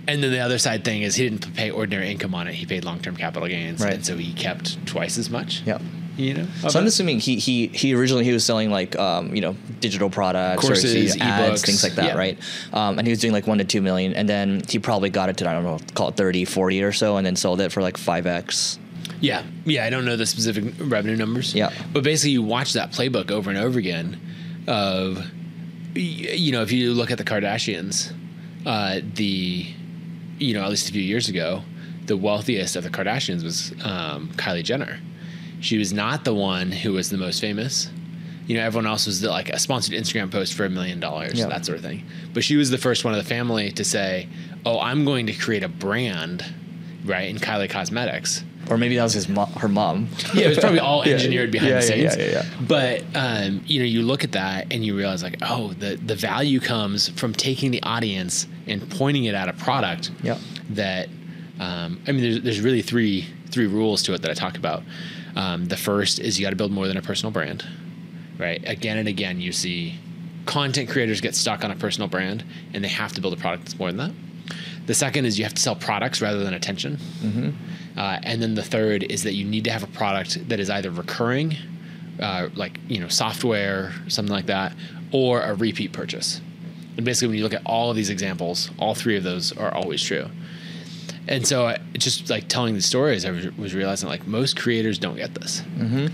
And 0.07 0.23
then 0.23 0.31
the 0.33 0.41
other 0.41 0.59
side 0.59 0.85
thing 0.85 1.03
is 1.03 1.15
he 1.17 1.29
didn't 1.29 1.55
pay 1.55 1.71
ordinary 1.71 2.11
income 2.11 2.35
on 2.35 2.47
it; 2.47 2.55
he 2.55 2.67
paid 2.67 2.85
long-term 2.85 3.17
capital 3.17 3.49
gains, 3.49 3.81
Right. 3.83 3.95
and 3.95 4.05
so 4.07 4.17
he 4.17 4.33
kept 4.35 4.87
twice 4.87 5.17
as 5.19 5.31
much. 5.31 5.63
Yeah. 5.65 5.79
you 6.17 6.35
know. 6.35 6.47
So 6.69 6.79
I'm 6.79 6.87
assuming 6.87 7.21
he 7.21 7.37
he 7.37 7.69
he 7.69 7.95
originally 7.95 8.25
he 8.25 8.33
was 8.33 8.45
selling 8.45 8.71
like 8.71 8.97
um, 8.99 9.35
you 9.35 9.41
know 9.41 9.57
digital 9.81 10.11
products, 10.11 10.63
or 10.63 10.69
Courses, 10.69 11.15
he- 11.15 11.21
ads, 11.21 11.63
ebooks, 11.63 11.65
things 11.67 11.83
like 11.83 11.95
that, 11.95 12.09
yeah. 12.09 12.17
right? 12.19 12.39
Um, 12.75 12.99
and 12.99 13.07
he 13.07 13.11
was 13.13 13.19
doing 13.21 13.33
like 13.33 13.47
one 13.47 13.59
to 13.59 13.65
two 13.65 13.81
million, 13.81 14.13
and 14.13 14.29
then 14.29 14.61
he 14.69 14.79
probably 14.79 15.09
got 15.11 15.31
it 15.31 15.39
to 15.39 15.49
I 15.49 15.55
don't 15.55 15.65
know, 15.65 15.79
call 15.95 16.09
it 16.11 16.17
30, 16.17 16.45
40 16.45 16.83
or 16.83 16.93
so, 16.93 17.17
and 17.17 17.25
then 17.27 17.35
sold 17.35 17.61
it 17.63 17.73
for 17.73 17.81
like 17.81 17.97
five 17.97 18.27
x. 18.27 18.79
Yeah, 19.21 19.43
yeah. 19.65 19.87
I 19.87 19.91
don't 19.91 20.05
know 20.05 20.17
the 20.17 20.27
specific 20.27 20.75
revenue 20.79 21.17
numbers. 21.17 21.55
Yeah. 21.55 21.73
but 21.95 22.05
basically, 22.05 22.33
you 22.33 22.43
watch 22.43 22.75
that 22.75 22.93
playbook 22.93 23.31
over 23.31 23.49
and 23.49 23.59
over 23.59 23.79
again. 23.79 24.21
Of 24.67 25.25
you 25.95 26.53
know, 26.53 26.63
if 26.63 26.73
you 26.73 26.93
look 26.93 27.11
at 27.11 27.19
the 27.19 27.25
Kardashians, 27.25 28.13
uh, 28.67 29.01
the 29.15 29.67
you 30.39 30.55
know 30.55 30.63
at 30.65 30.71
least 30.71 30.89
a 30.89 30.93
few 30.93 31.03
years 31.03 31.29
ago, 31.29 31.63
the 32.07 32.17
wealthiest 32.17 32.77
of 32.77 32.83
the 32.85 32.91
Kardashians 32.91 33.45
was 33.45 33.73
um, 33.85 34.29
Kylie 34.37 34.65
Jenner. 34.65 34.99
She 35.61 35.79
was 35.79 35.93
not 35.93 36.25
the 36.25 36.35
one 36.35 36.73
who 36.73 36.93
was 36.93 37.11
the 37.11 37.17
most 37.19 37.41
famous. 37.41 37.91
You 38.47 38.57
know, 38.59 38.63
everyone 38.65 38.87
else 38.87 39.07
was 39.07 39.23
the, 39.23 39.31
like 39.31 39.49
a 39.49 39.59
sponsored 39.59 39.95
Instagram 39.95 40.31
post 40.31 40.53
for 40.53 40.67
a 40.67 40.69
million 40.71 41.01
dollars, 41.01 41.39
Yeah. 41.39 41.47
that 41.47 41.65
sort 41.65 41.79
of 41.79 41.85
thing. 41.85 42.05
But 42.35 42.45
she 42.45 42.57
was 42.57 42.71
the 42.71 42.77
first 42.77 43.03
one 43.05 43.15
of 43.15 43.19
the 43.23 43.29
family 43.29 43.71
to 43.73 43.85
say, 43.85 44.29
"Oh, 44.67 44.79
I'm 44.81 45.05
going 45.05 45.27
to 45.27 45.33
create 45.33 45.63
a 45.63 45.69
brand." 45.69 46.45
Right 47.05 47.29
in 47.29 47.37
Kylie 47.37 47.69
Cosmetics, 47.69 48.43
Or 48.71 48.79
maybe 48.79 48.97
that 48.97 49.03
was 49.03 49.13
his 49.13 49.29
mo- 49.29 49.45
her 49.59 49.69
mom. 49.69 50.09
yeah, 50.35 50.47
it 50.47 50.49
was 50.51 50.59
probably 50.59 50.79
all 50.81 51.03
Yeah, 51.07 51.15
engineered 51.15 51.51
behind 51.51 51.71
yeah, 51.71 51.77
the 51.77 51.83
scenes. 51.83 52.17
yeah, 52.17 52.25
yeah, 52.25 52.31
yeah. 52.31 52.45
But 52.67 53.05
um, 53.15 53.63
you 53.67 53.79
know, 53.81 53.85
you 53.87 54.03
look 54.03 54.25
at 54.25 54.33
that 54.33 54.69
and 54.73 54.85
you 54.85 54.97
realize 54.97 55.23
like, 55.23 55.37
oh, 55.43 55.73
the 55.75 55.97
the 55.97 56.15
value 56.15 56.61
comes 56.61 57.09
from 57.11 57.33
taking 57.35 57.71
the 57.71 57.83
audience 57.83 58.47
and 58.67 58.89
pointing 58.91 59.25
it 59.25 59.35
at 59.35 59.49
a 59.49 59.53
product. 59.53 60.11
Yeah. 60.23 60.39
That 60.71 61.09
um, 61.61 62.01
I 62.07 62.13
mean, 62.13 62.23
there's 62.23 62.41
there's 62.43 62.61
really 62.61 62.83
three 62.83 63.27
three 63.51 63.67
rules 63.67 64.03
to 64.05 64.15
it 64.15 64.23
that 64.23 64.31
I 64.31 64.35
talk 64.35 64.57
about. 64.57 64.83
Um, 65.37 65.67
the 65.67 65.77
first 65.77 66.19
is 66.21 66.39
you 66.39 66.47
got 66.47 66.51
to 66.51 66.57
build 66.57 66.71
more 66.73 66.87
than 66.89 66.97
a 66.97 67.03
personal 67.03 67.33
brand, 67.33 67.65
right? 68.39 68.63
Again 68.69 68.99
and 68.99 69.09
again, 69.09 69.41
you 69.41 69.53
see 69.53 69.99
content 70.47 70.89
creators 70.91 71.21
get 71.21 71.35
stuck 71.35 71.65
on 71.65 71.71
a 71.71 71.77
personal 71.77 72.09
brand 72.09 72.45
and 72.73 72.85
they 72.85 72.89
have 72.89 73.13
to 73.15 73.21
build 73.21 73.33
a 73.33 73.37
product 73.37 73.65
that's 73.65 73.79
more 73.79 73.91
than 73.93 73.97
that. 73.99 74.13
The 74.87 74.95
second 74.95 75.25
is 75.25 75.39
you 75.39 75.45
have 75.45 75.55
to 75.55 75.63
sell 75.63 75.75
products 75.75 76.21
rather 76.21 76.45
than 76.45 76.53
attention. 76.55 76.99
Uh, 77.97 78.19
and 78.23 78.43
then 78.43 78.55
the 78.55 78.63
third 78.63 79.05
is 79.05 79.23
that 79.23 79.35
you 79.35 79.45
need 79.45 79.65
to 79.65 79.71
have 79.71 79.83
a 79.83 79.87
product 79.89 80.49
that 80.49 80.59
is 80.59 80.69
either 80.69 80.91
recurring, 80.91 81.55
uh, 82.21 82.49
like 82.55 82.79
you 82.89 82.99
know 83.01 83.09
software, 83.09 83.93
something 84.09 84.33
like 84.33 84.47
that, 84.47 84.73
or 85.13 85.41
a 85.43 85.55
repeat 85.55 85.93
purchase. 85.93 86.41
And 86.97 87.05
basically, 87.05 87.29
when 87.29 87.39
you 87.39 87.45
look 87.45 87.55
at 87.55 87.63
all 87.67 87.91
of 87.91 87.97
these 87.97 88.11
examples, 88.11 88.71
all 88.79 88.95
three 88.95 89.17
of 89.17 89.23
those 89.25 89.57
are 89.57 89.73
always 89.75 90.03
true. 90.03 90.27
And 91.27 91.47
so, 91.47 91.67
I, 91.67 91.79
just 91.95 92.29
like 92.29 92.49
telling 92.49 92.75
the 92.75 92.83
stories, 92.83 93.25
I 93.25 93.31
was, 93.31 93.57
was 93.57 93.75
realizing 93.75 94.09
like 94.09 94.27
most 94.27 94.57
creators 94.57 94.99
don't 94.99 95.17
get 95.17 95.35
this. 95.35 95.63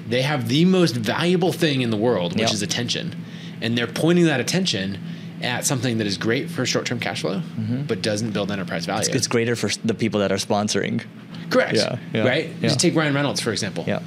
They 0.08 0.22
have 0.22 0.48
the 0.48 0.64
most 0.66 0.94
valuable 0.96 1.52
thing 1.52 1.80
in 1.82 1.90
the 1.90 1.96
world, 1.96 2.32
which 2.34 2.42
Yep. 2.42 2.52
is 2.52 2.62
attention, 2.62 3.16
and 3.60 3.76
they're 3.76 3.86
pointing 3.88 4.26
that 4.26 4.40
attention 4.40 4.98
at 5.42 5.64
something 5.64 5.98
that 5.98 6.06
is 6.06 6.18
great 6.18 6.50
for 6.50 6.64
short-term 6.66 7.00
cash 7.00 7.22
flow, 7.22 7.40
but 7.88 8.02
doesn't 8.02 8.30
build 8.32 8.50
enterprise 8.52 8.84
value. 8.86 9.08
It's 9.12 9.26
greater 9.26 9.56
for 9.56 9.70
the 9.84 9.94
people 9.94 10.20
that 10.20 10.30
are 10.30 10.36
sponsoring. 10.36 11.02
Correct. 11.50 11.74
Yeah, 11.74 11.98
yeah, 12.14 12.26
right? 12.26 12.48
yeah. 12.48 12.68
Just 12.68 12.80
take 12.80 12.94
Ryan 12.94 13.14
Reynolds, 13.14 13.40
for 13.40 13.52
example. 13.52 13.84
Yeah. 13.86 14.00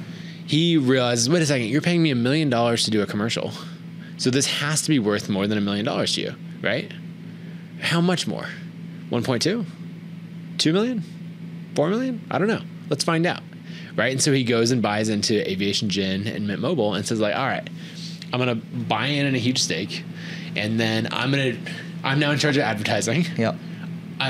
He 0.46 0.76
realizes, 0.76 1.28
wait 1.30 1.42
a 1.42 1.46
second, 1.46 1.68
you're 1.68 1.80
paying 1.80 2.02
me 2.02 2.10
a 2.10 2.14
million 2.16 2.50
dollars 2.50 2.84
to 2.84 2.90
do 2.90 3.02
a 3.02 3.06
commercial. 3.06 3.52
So 4.16 4.30
this 4.30 4.46
has 4.46 4.82
to 4.82 4.88
be 4.88 4.98
worth 4.98 5.28
more 5.28 5.46
than 5.46 5.58
a 5.58 5.60
million 5.60 5.84
dollars 5.84 6.14
to 6.14 6.20
you, 6.20 6.34
right? 6.62 6.92
How 7.80 8.00
much 8.00 8.26
more? 8.26 8.46
1.2? 9.10 9.64
2 10.58 10.72
million? 10.72 11.02
4 11.74 11.88
million? 11.88 12.26
I 12.30 12.38
don't 12.38 12.48
know. 12.48 12.62
Let's 12.88 13.04
find 13.04 13.26
out. 13.26 13.42
Right? 13.96 14.12
And 14.12 14.22
so 14.22 14.32
he 14.32 14.42
goes 14.44 14.70
and 14.70 14.82
buys 14.82 15.08
into 15.08 15.48
Aviation 15.48 15.88
Gin 15.88 16.26
and 16.26 16.46
Mint 16.46 16.60
Mobile 16.60 16.94
and 16.94 17.06
says, 17.06 17.20
like, 17.20 17.36
all 17.36 17.46
right, 17.46 17.68
I'm 18.32 18.40
gonna 18.40 18.56
buy 18.56 19.06
in 19.06 19.26
in 19.26 19.36
a 19.36 19.38
huge 19.38 19.62
stake, 19.62 20.02
and 20.56 20.80
then 20.80 21.06
I'm 21.12 21.30
gonna 21.30 21.56
I'm 22.02 22.18
now 22.18 22.32
in 22.32 22.38
charge 22.38 22.56
of 22.56 22.64
advertising. 22.64 23.24
Yeah. 23.36 23.56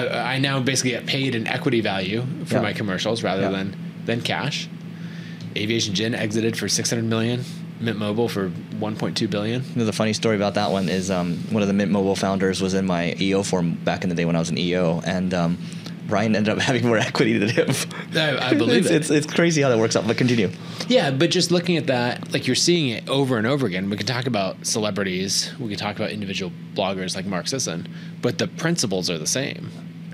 I, 0.03 0.35
I 0.35 0.39
now 0.39 0.61
basically 0.61 0.93
get 0.93 1.07
paid 1.07 1.35
an 1.35 1.47
equity 1.47 1.81
value 1.81 2.23
for 2.47 2.57
Yeah. 2.57 2.63
my 2.63 2.73
commercials 2.73 3.23
rather 3.23 3.43
Yeah. 3.43 3.51
than 3.51 3.77
than 4.07 4.21
cash. 4.21 4.69
Aviation 5.57 5.95
Gin 5.95 6.15
exited 6.15 6.57
for 6.57 6.69
600 6.69 7.05
million. 7.05 7.45
Mint 7.81 7.99
Mobile 7.99 8.29
for 8.29 8.51
1.2 8.79 9.29
billion. 9.29 9.63
You 9.63 9.81
know, 9.81 9.85
the 9.85 9.93
funny 9.93 10.13
story 10.13 10.37
about 10.37 10.55
that 10.55 10.71
one 10.71 10.89
is 10.89 11.11
um, 11.11 11.39
one 11.51 11.61
of 11.63 11.69
the 11.69 11.75
Mint 11.75 11.91
Mobile 11.91 12.15
founders 12.17 12.61
was 12.63 12.73
in 12.75 12.87
my 12.87 13.15
EO 13.21 13.43
forum 13.43 13.75
back 13.85 14.05
in 14.05 14.09
the 14.11 14.15
day 14.15 14.25
when 14.25 14.37
I 14.37 14.39
was 14.39 14.49
an 14.51 14.59
EO, 14.59 15.03
and 15.05 15.35
um, 15.35 15.59
Ryan 16.07 16.37
ended 16.37 16.53
up 16.53 16.59
having 16.61 16.87
more 16.87 16.99
equity 16.99 17.39
than 17.39 17.49
him. 17.49 17.71
I, 18.15 18.51
I 18.51 18.55
believe 18.55 18.87
it's, 18.87 18.91
it. 18.91 18.97
It's, 18.97 19.11
it's 19.11 19.33
crazy 19.33 19.63
how 19.63 19.69
that 19.71 19.79
works 19.79 19.97
out. 19.97 20.07
But 20.07 20.17
continue. 20.17 20.51
Yeah, 20.89 21.11
but 21.11 21.31
just 21.31 21.51
looking 21.51 21.77
at 21.77 21.87
that, 21.87 22.33
like 22.33 22.47
you're 22.47 22.57
seeing 22.57 22.91
it 22.91 23.09
over 23.09 23.39
and 23.39 23.47
over 23.47 23.67
again. 23.67 23.89
We 23.91 23.97
can 23.97 24.07
talk 24.07 24.27
about 24.27 24.67
celebrities, 24.67 25.53
we 25.59 25.69
can 25.69 25.79
talk 25.79 25.97
about 25.97 26.11
individual 26.11 26.53
bloggers 26.75 27.17
like 27.17 27.27
Mark 27.27 27.49
Sisson, 27.49 27.89
but 28.23 28.39
the 28.39 28.49
principles 28.49 29.09
are 29.11 29.19
the 29.19 29.27
same, 29.27 29.71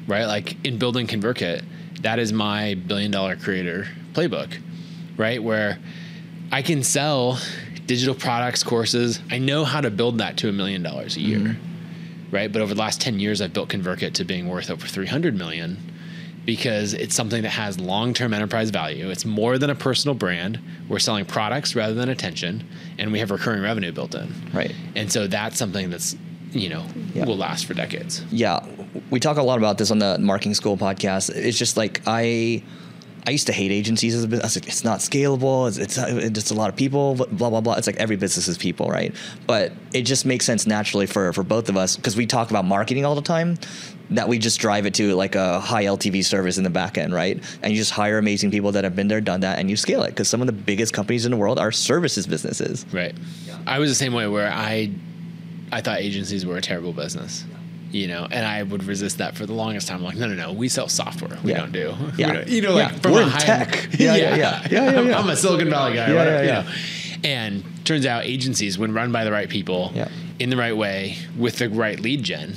right? 0.07 0.26
Like 0.26 0.64
in 0.64 0.79
building 0.79 1.07
ConvertKit, 1.07 1.64
that 2.03 2.18
is 2.18 2.33
my 2.33 2.74
billion 2.74 3.11
dollar 3.11 3.37
creator 3.37 3.88
playbook, 4.12 4.57
right? 5.16 5.42
Where 5.42 5.79
I 6.53 6.62
can 6.62 6.83
sell 6.83 7.38
digital 7.87 8.14
products, 8.14 8.62
courses. 8.62 9.20
I 9.31 9.38
know 9.38 9.64
how 9.64 9.81
to 9.81 9.90
build 9.90 10.18
that 10.18 10.37
to 10.38 10.48
a 10.48 10.53
million 10.53 10.83
dollars 10.83 11.16
a 11.16 11.20
year, 11.20 11.38
mm-hmm. 11.40 11.69
Right? 12.31 12.51
But 12.53 12.62
over 12.62 12.75
the 12.75 12.81
last 12.81 13.01
10 13.01 13.19
years, 13.21 13.40
I've 13.40 13.53
built 13.53 13.69
ConvertKit 13.71 14.12
to 14.14 14.25
being 14.25 14.49
worth 14.49 14.71
over 14.71 14.87
300 14.87 15.37
million 15.37 15.79
because 16.47 16.95
it's 16.95 17.14
something 17.14 17.43
that 17.43 17.51
has 17.51 17.79
long-term 17.79 18.33
enterprise 18.33 18.71
value. 18.71 19.11
It's 19.11 19.25
more 19.25 19.59
than 19.59 19.69
a 19.71 19.75
personal 19.75 20.14
brand. 20.14 20.59
We're 20.88 20.99
selling 20.99 21.27
products 21.27 21.75
rather 21.77 21.95
than 21.95 22.09
attention, 22.09 22.64
and 22.99 23.12
we 23.12 23.19
have 23.19 23.31
recurring 23.31 23.62
revenue 23.62 23.93
built 23.93 24.14
in. 24.14 24.33
Right. 24.53 24.75
And 24.97 25.12
so 25.12 25.27
that's 25.27 25.59
something 25.59 25.90
that's 25.90 26.16
you 26.53 26.69
know 26.69 26.85
Yeah. 27.14 27.27
will 27.27 27.37
last 27.37 27.66
for 27.66 27.75
decades. 27.75 28.25
yeah, 28.33 28.59
we 29.11 29.21
talk 29.21 29.37
a 29.37 29.43
lot 29.43 29.59
about 29.59 29.79
this 29.79 29.90
on 29.93 30.01
the 30.01 30.19
Marketing 30.19 30.55
School 30.55 30.77
podcast. 30.77 31.31
It's 31.33 31.57
just 31.59 31.77
like 31.77 32.01
I, 32.09 32.64
I 33.26 33.30
used 33.30 33.46
to 33.48 33.52
hate 33.52 33.70
agencies 33.70 34.14
as 34.14 34.24
a 34.24 34.28
business. 34.28 34.56
Like, 34.56 34.66
it's 34.66 34.85
not 34.85 35.00
scalable. 35.00 35.68
It's, 35.68 35.76
it's, 35.76 35.98
it's 35.98 36.30
just 36.30 36.50
a 36.50 36.54
lot 36.54 36.70
of 36.70 36.76
people, 36.76 37.14
blah, 37.14 37.50
blah, 37.50 37.61
blah. 37.61 37.74
It's 37.74 37.87
like 37.87 37.96
every 37.96 38.16
business 38.16 38.48
is 38.48 38.56
people, 38.56 38.88
right? 38.88 39.14
But 39.46 39.72
it 39.92 40.02
just 40.02 40.24
makes 40.24 40.44
sense 40.46 40.66
naturally 40.66 41.06
for, 41.06 41.33
for 41.33 41.42
both 41.42 41.68
of 41.68 41.76
us 41.76 41.96
because 41.96 42.16
we 42.16 42.26
talk 42.26 42.50
about 42.50 42.64
marketing 42.64 43.04
all 43.04 43.14
the 43.14 43.22
time 43.22 43.59
that 44.11 44.28
we 44.28 44.38
just 44.38 44.59
drive 44.59 44.87
it 44.87 44.94
to 44.94 45.14
like 45.14 45.35
a 45.35 45.61
high 45.61 45.85
LTV 45.85 46.24
service 46.24 46.59
in 46.59 46.64
the 46.64 46.70
back 46.70 46.98
end, 46.98 47.14
right? 47.14 47.42
And 47.62 47.72
you 47.72 47.78
just 47.78 47.92
hire 47.92 48.18
amazing 48.18 48.50
people 48.50 48.72
that 48.72 48.85
have 48.85 48.96
been 48.96 49.09
there, 49.09 49.20
done 49.20 49.40
that, 49.40 49.59
and 49.59 49.70
you 49.70 49.76
scale 49.76 50.02
it 50.02 50.11
because 50.11 50.28
some 50.28 50.40
of 50.40 50.46
the 50.46 50.52
biggest 50.52 50.92
companies 50.92 51.24
in 51.24 51.30
the 51.30 51.37
world 51.37 51.59
are 51.59 51.70
services 51.70 52.26
businesses. 52.26 52.85
Right. 52.92 53.14
I 53.66 53.78
was 53.78 53.90
the 53.90 53.94
same 53.94 54.12
way 54.12 54.26
where 54.26 54.50
I, 54.50 54.90
I 55.70 55.80
thought 55.80 56.00
agencies 56.00 56.44
were 56.44 56.56
a 56.56 56.61
terrible 56.61 56.92
business 56.92 57.44
you 57.92 58.07
know, 58.07 58.26
and 58.31 58.46
I 58.46 58.62
would 58.62 58.85
resist 58.85 59.18
that 59.18 59.35
for 59.37 59.46
the 59.46 59.53
longest 59.53 59.88
time. 59.88 59.98
I'm 59.98 60.05
like, 60.05 60.16
no, 60.16 60.26
no, 60.29 60.35
no, 60.35 60.53
we 60.53 60.68
sell 60.68 60.88
software. 60.88 61.37
We 61.42 61.50
Yeah. 61.53 61.59
don't 61.59 61.72
do. 61.72 61.94
Yeah. 62.18 62.33
Don't- 62.35 62.48
you 62.48 62.62
know, 62.62 62.74
like 62.74 62.92
Yeah. 62.92 62.98
from 62.98 63.12
We're 63.12 63.20
a 63.22 63.24
in 63.24 63.31
high 63.31 63.38
tech. 63.40 63.88
Yeah, 63.98 64.14
yeah, 64.16 64.35
yeah. 64.37 64.68
Yeah, 64.70 64.90
yeah, 64.92 64.98
I'm. 65.00 65.14
I'm 65.14 65.29
a 65.31 65.37
Silicon 65.37 65.68
Valley 65.70 65.94
guy. 65.94 66.09
Yeah, 66.09 66.14
whatever, 66.14 66.44
yeah, 66.44 66.62
you 66.62 66.68
know. 66.68 67.29
And 67.29 67.64
turns 67.85 68.07
out 68.07 68.24
agencies, 68.24 68.79
when 68.79 68.92
run 68.94 69.11
by 69.12 69.24
the 69.24 69.33
right 69.33 69.48
people, 69.48 69.92
Yeah. 69.94 70.09
in 70.38 70.50
the 70.50 70.57
right 70.57 70.76
way, 70.76 71.16
with 71.37 71.59
the 71.59 71.68
right 71.68 71.98
lead 71.98 72.22
gen, 72.22 72.55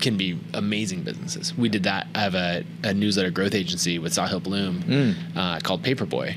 can 0.00 0.16
be 0.18 0.38
amazing 0.52 1.00
businesses. 1.02 1.56
We 1.56 1.68
did 1.70 1.84
that. 1.84 2.06
I 2.14 2.20
have 2.20 2.34
a, 2.34 2.64
a 2.84 2.92
newsletter 2.92 3.30
growth 3.30 3.54
agency 3.54 3.98
with 3.98 4.12
Sahil 4.12 4.42
Bloom 4.42 4.82
Mm. 4.82 5.14
uh, 5.34 5.58
called 5.60 5.82
Paperboy 5.82 6.36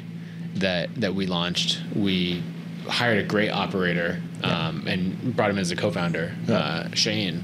that 0.56 0.90
that 0.96 1.14
we 1.14 1.26
launched. 1.28 1.80
We 1.94 2.42
hired 2.90 3.20
a 3.20 3.24
great 3.28 3.50
operator 3.52 4.22
um, 4.44 4.86
and 4.88 5.36
brought 5.36 5.50
him 5.50 5.58
as 5.58 5.72
a 5.72 5.76
co-founder, 5.76 6.34
uh, 6.50 6.90
Shane, 6.94 7.44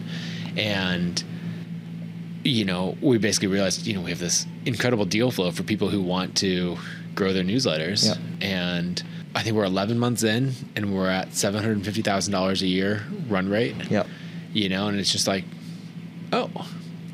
and 0.58 1.23
you 2.43 2.63
know 2.65 2.97
we 3.01 3.17
basically 3.17 3.47
realized 3.47 3.88
you 3.88 3.93
know 3.93 4.01
we 4.01 4.10
have 4.12 4.19
this 4.19 4.45
incredible 4.65 5.05
deal 5.05 5.31
flow 5.31 5.51
for 5.51 5.63
people 5.63 5.89
who 5.89 6.01
want 6.01 6.36
to 6.38 6.77
grow 7.15 7.34
their 7.34 7.43
newsletters, 7.43 8.05
Yeah. 8.05 8.47
and 8.47 9.01
I 9.36 9.41
think 9.43 9.55
we're 9.55 9.65
11 9.65 9.99
months 9.99 10.23
in 10.23 10.53
and 10.77 10.93
we're 10.95 11.10
at 11.10 11.29
$750,000 11.31 12.62
a 12.62 12.67
year 12.67 13.03
run 13.27 13.49
rate 13.49 13.75
Yep. 13.89 14.08
you 14.53 14.69
know, 14.69 14.88
and 14.88 14.97
it's 14.97 15.12
just 15.12 15.27
like, 15.27 15.43
oh, 16.31 16.49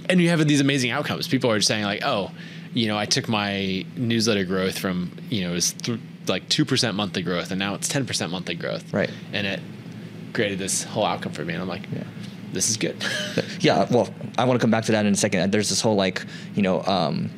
and 0.10 0.22
you 0.22 0.30
have 0.30 0.46
these 0.48 0.62
amazing 0.62 0.92
outcomes. 0.92 1.28
People 1.28 1.50
are 1.52 1.62
saying 1.62 1.84
like, 1.84 2.04
oh, 2.04 2.30
you 2.74 2.88
know, 2.88 2.98
I 2.98 3.06
took 3.06 3.28
my 3.30 3.86
newsletter 3.96 4.44
growth 4.46 4.78
from 4.78 5.12
you 5.30 5.42
know 5.44 5.52
it 5.52 5.56
was 5.56 5.74
th- 5.74 6.00
like 6.28 6.48
two 6.50 6.66
percent 6.66 6.96
monthly 6.96 7.22
growth, 7.24 7.52
and 7.52 7.60
now 7.60 7.74
it's 7.76 7.88
ten 7.88 8.06
percent 8.06 8.32
monthly 8.32 8.56
growth, 8.56 8.94
Right. 8.94 9.10
And 9.34 9.46
it 9.48 9.60
created 10.34 10.60
this 10.60 10.84
whole 10.84 11.06
outcome 11.06 11.34
for 11.34 11.44
me, 11.44 11.54
and 11.54 11.62
I'm 11.62 11.68
like, 11.70 11.84
Yeah. 11.94 12.04
this 12.54 12.70
is 12.70 12.78
good. 12.78 12.96
Yeah, 13.60 13.86
well, 13.92 14.10
I 14.40 14.46
want 14.46 14.60
to 14.60 14.64
come 14.64 14.72
back 14.72 14.86
to 14.86 14.92
that 14.94 15.06
in 15.06 15.14
a 15.14 15.16
second. 15.16 15.52
There's 15.52 15.70
this 15.70 15.82
whole 15.82 15.96
like, 15.96 16.26
you 16.56 16.64
know, 16.64 16.82
um, 16.84 17.30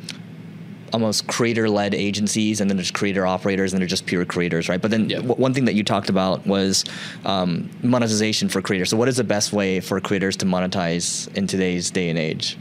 almost 0.93 1.28
creator-led 1.28 1.93
agencies, 1.93 2.62
and 2.62 2.69
then 2.69 2.78
there's 2.78 2.91
creator 2.91 3.26
operators, 3.26 3.74
and 3.74 3.82
they're 3.82 3.88
just 3.89 4.06
pure 4.06 4.24
creators, 4.26 4.69
right? 4.69 4.82
But 4.82 4.91
then 4.91 5.10
Yeah. 5.10 5.17
w- 5.17 5.36
one 5.36 5.54
thing 5.54 5.65
that 5.65 5.74
you 5.74 5.84
talked 5.84 6.08
about 6.10 6.46
was 6.48 6.86
um, 7.26 7.69
monetization 7.82 8.48
for 8.48 8.62
creators. 8.62 8.89
So, 8.89 8.96
what 8.98 9.08
is 9.10 9.17
the 9.17 9.24
best 9.24 9.52
way 9.52 9.80
for 9.82 10.00
creators 10.00 10.38
to 10.38 10.46
monetize 10.46 11.28
in 11.36 11.48
today's 11.48 11.89
day 11.91 12.10
and 12.10 12.17
age? 12.19 12.58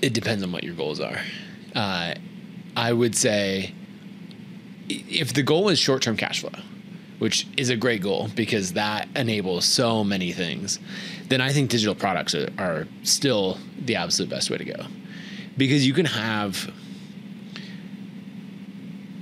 it 0.00 0.12
depends 0.12 0.44
on 0.44 0.52
what 0.52 0.62
your 0.62 0.74
goals 0.74 1.00
are. 1.00 1.18
Uh, 1.74 2.14
I 2.76 2.92
would 2.92 3.16
say 3.16 3.74
if 4.88 5.32
the 5.32 5.42
goal 5.42 5.68
is 5.68 5.78
short 5.78 6.02
term 6.02 6.16
cash 6.16 6.40
flow, 6.40 6.52
which 7.18 7.46
is 7.56 7.70
a 7.70 7.76
great 7.76 8.02
goal 8.02 8.28
because 8.34 8.74
that 8.74 9.08
enables 9.16 9.64
so 9.64 10.04
many 10.04 10.32
things, 10.32 10.78
then 11.28 11.40
I 11.40 11.52
think 11.52 11.70
digital 11.70 11.94
products 11.94 12.34
are, 12.34 12.48
are 12.58 12.86
still 13.02 13.58
the 13.78 13.96
absolute 13.96 14.30
best 14.30 14.50
way 14.50 14.58
to 14.58 14.64
go. 14.64 14.86
Because 15.56 15.86
you 15.86 15.92
can 15.92 16.06
have, 16.06 16.72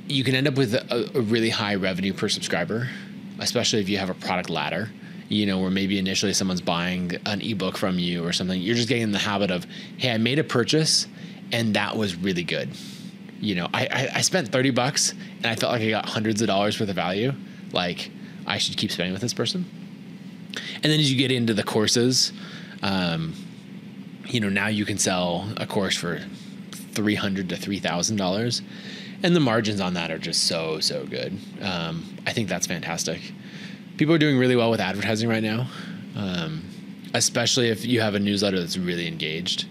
you 0.07 0.23
can 0.23 0.35
end 0.35 0.47
up 0.47 0.57
with 0.57 0.75
a, 0.75 1.11
a 1.15 1.21
really 1.21 1.51
high 1.51 1.75
revenue 1.75 2.13
per 2.13 2.29
subscriber, 2.29 2.89
especially 3.39 3.81
if 3.81 3.89
you 3.89 3.99
have 3.99 4.11
a 4.11 4.15
product 4.15 4.51
ladder. 4.51 4.91
You 5.29 5.45
know, 5.45 5.59
where 5.59 5.73
maybe 5.73 5.99
initially 5.99 6.33
someone's 6.33 6.61
buying 6.61 7.17
an 7.27 7.41
ebook 7.41 7.77
from 7.77 7.99
you 7.99 8.25
or 8.25 8.33
something. 8.33 8.63
You're 8.63 8.77
just 8.77 8.87
getting 8.87 9.03
in 9.03 9.11
the 9.11 9.19
habit 9.19 9.51
of, 9.51 9.67
hey, 9.97 10.13
I 10.13 10.19
made 10.19 10.39
a 10.39 10.45
purchase 10.45 11.09
and 11.51 11.75
that 11.75 11.97
was 11.97 12.15
really 12.15 12.45
good. 12.45 12.71
You 13.41 13.55
know, 13.55 13.69
I, 13.73 13.87
I, 13.87 14.09
I 14.17 14.21
spent 14.23 14.49
30 14.49 14.71
bucks 14.71 15.13
and 15.39 15.47
I 15.47 15.55
felt 15.57 15.73
like 15.73 15.83
I 15.83 15.91
got 15.91 16.07
hundreds 16.07 16.41
of 16.41 16.47
dollars 16.47 16.79
worth 16.81 16.89
of 16.89 16.97
value. 16.97 17.33
Like, 17.73 18.11
I 18.47 18.59
should 18.59 18.77
keep 18.77 18.91
spending 18.91 19.13
with 19.13 19.23
this 19.23 19.35
person. 19.35 19.67
And 20.75 20.85
then 20.85 21.01
as 21.01 21.11
you 21.11 21.19
get 21.19 21.31
into 21.31 21.53
the 21.55 21.63
courses, 21.63 22.33
um, 22.83 23.35
you 24.27 24.41
know, 24.41 24.49
now 24.49 24.69
you 24.69 24.85
can 24.85 24.99
sell 24.99 25.49
a 25.57 25.67
course 25.67 25.97
for 25.97 26.21
three 26.73 27.15
hundred 27.15 27.49
to 27.51 27.57
three 27.57 27.79
thousand 27.79 28.17
dollars, 28.17 28.63
and 29.23 29.37
the 29.37 29.41
margins 29.41 29.81
on 29.81 29.95
that 29.95 30.11
are 30.11 30.19
just 30.19 30.45
so 30.45 30.81
so 30.81 31.05
good. 31.07 31.39
Um, 31.61 32.05
I 32.27 32.33
think 32.33 32.49
that's 32.49 32.67
fantastic. 32.67 33.21
People 33.97 34.15
are 34.15 34.19
doing 34.19 34.39
really 34.39 34.57
well 34.57 34.71
with 34.71 34.81
advertising 34.81 35.29
right 35.29 35.43
now, 35.43 35.69
um, 36.17 36.65
especially 37.15 37.69
if 37.69 37.85
you 37.85 38.01
have 38.01 38.15
a 38.15 38.21
newsletter 38.21 38.59
that's 38.59 38.77
really 38.77 39.09
engaged. 39.09 39.67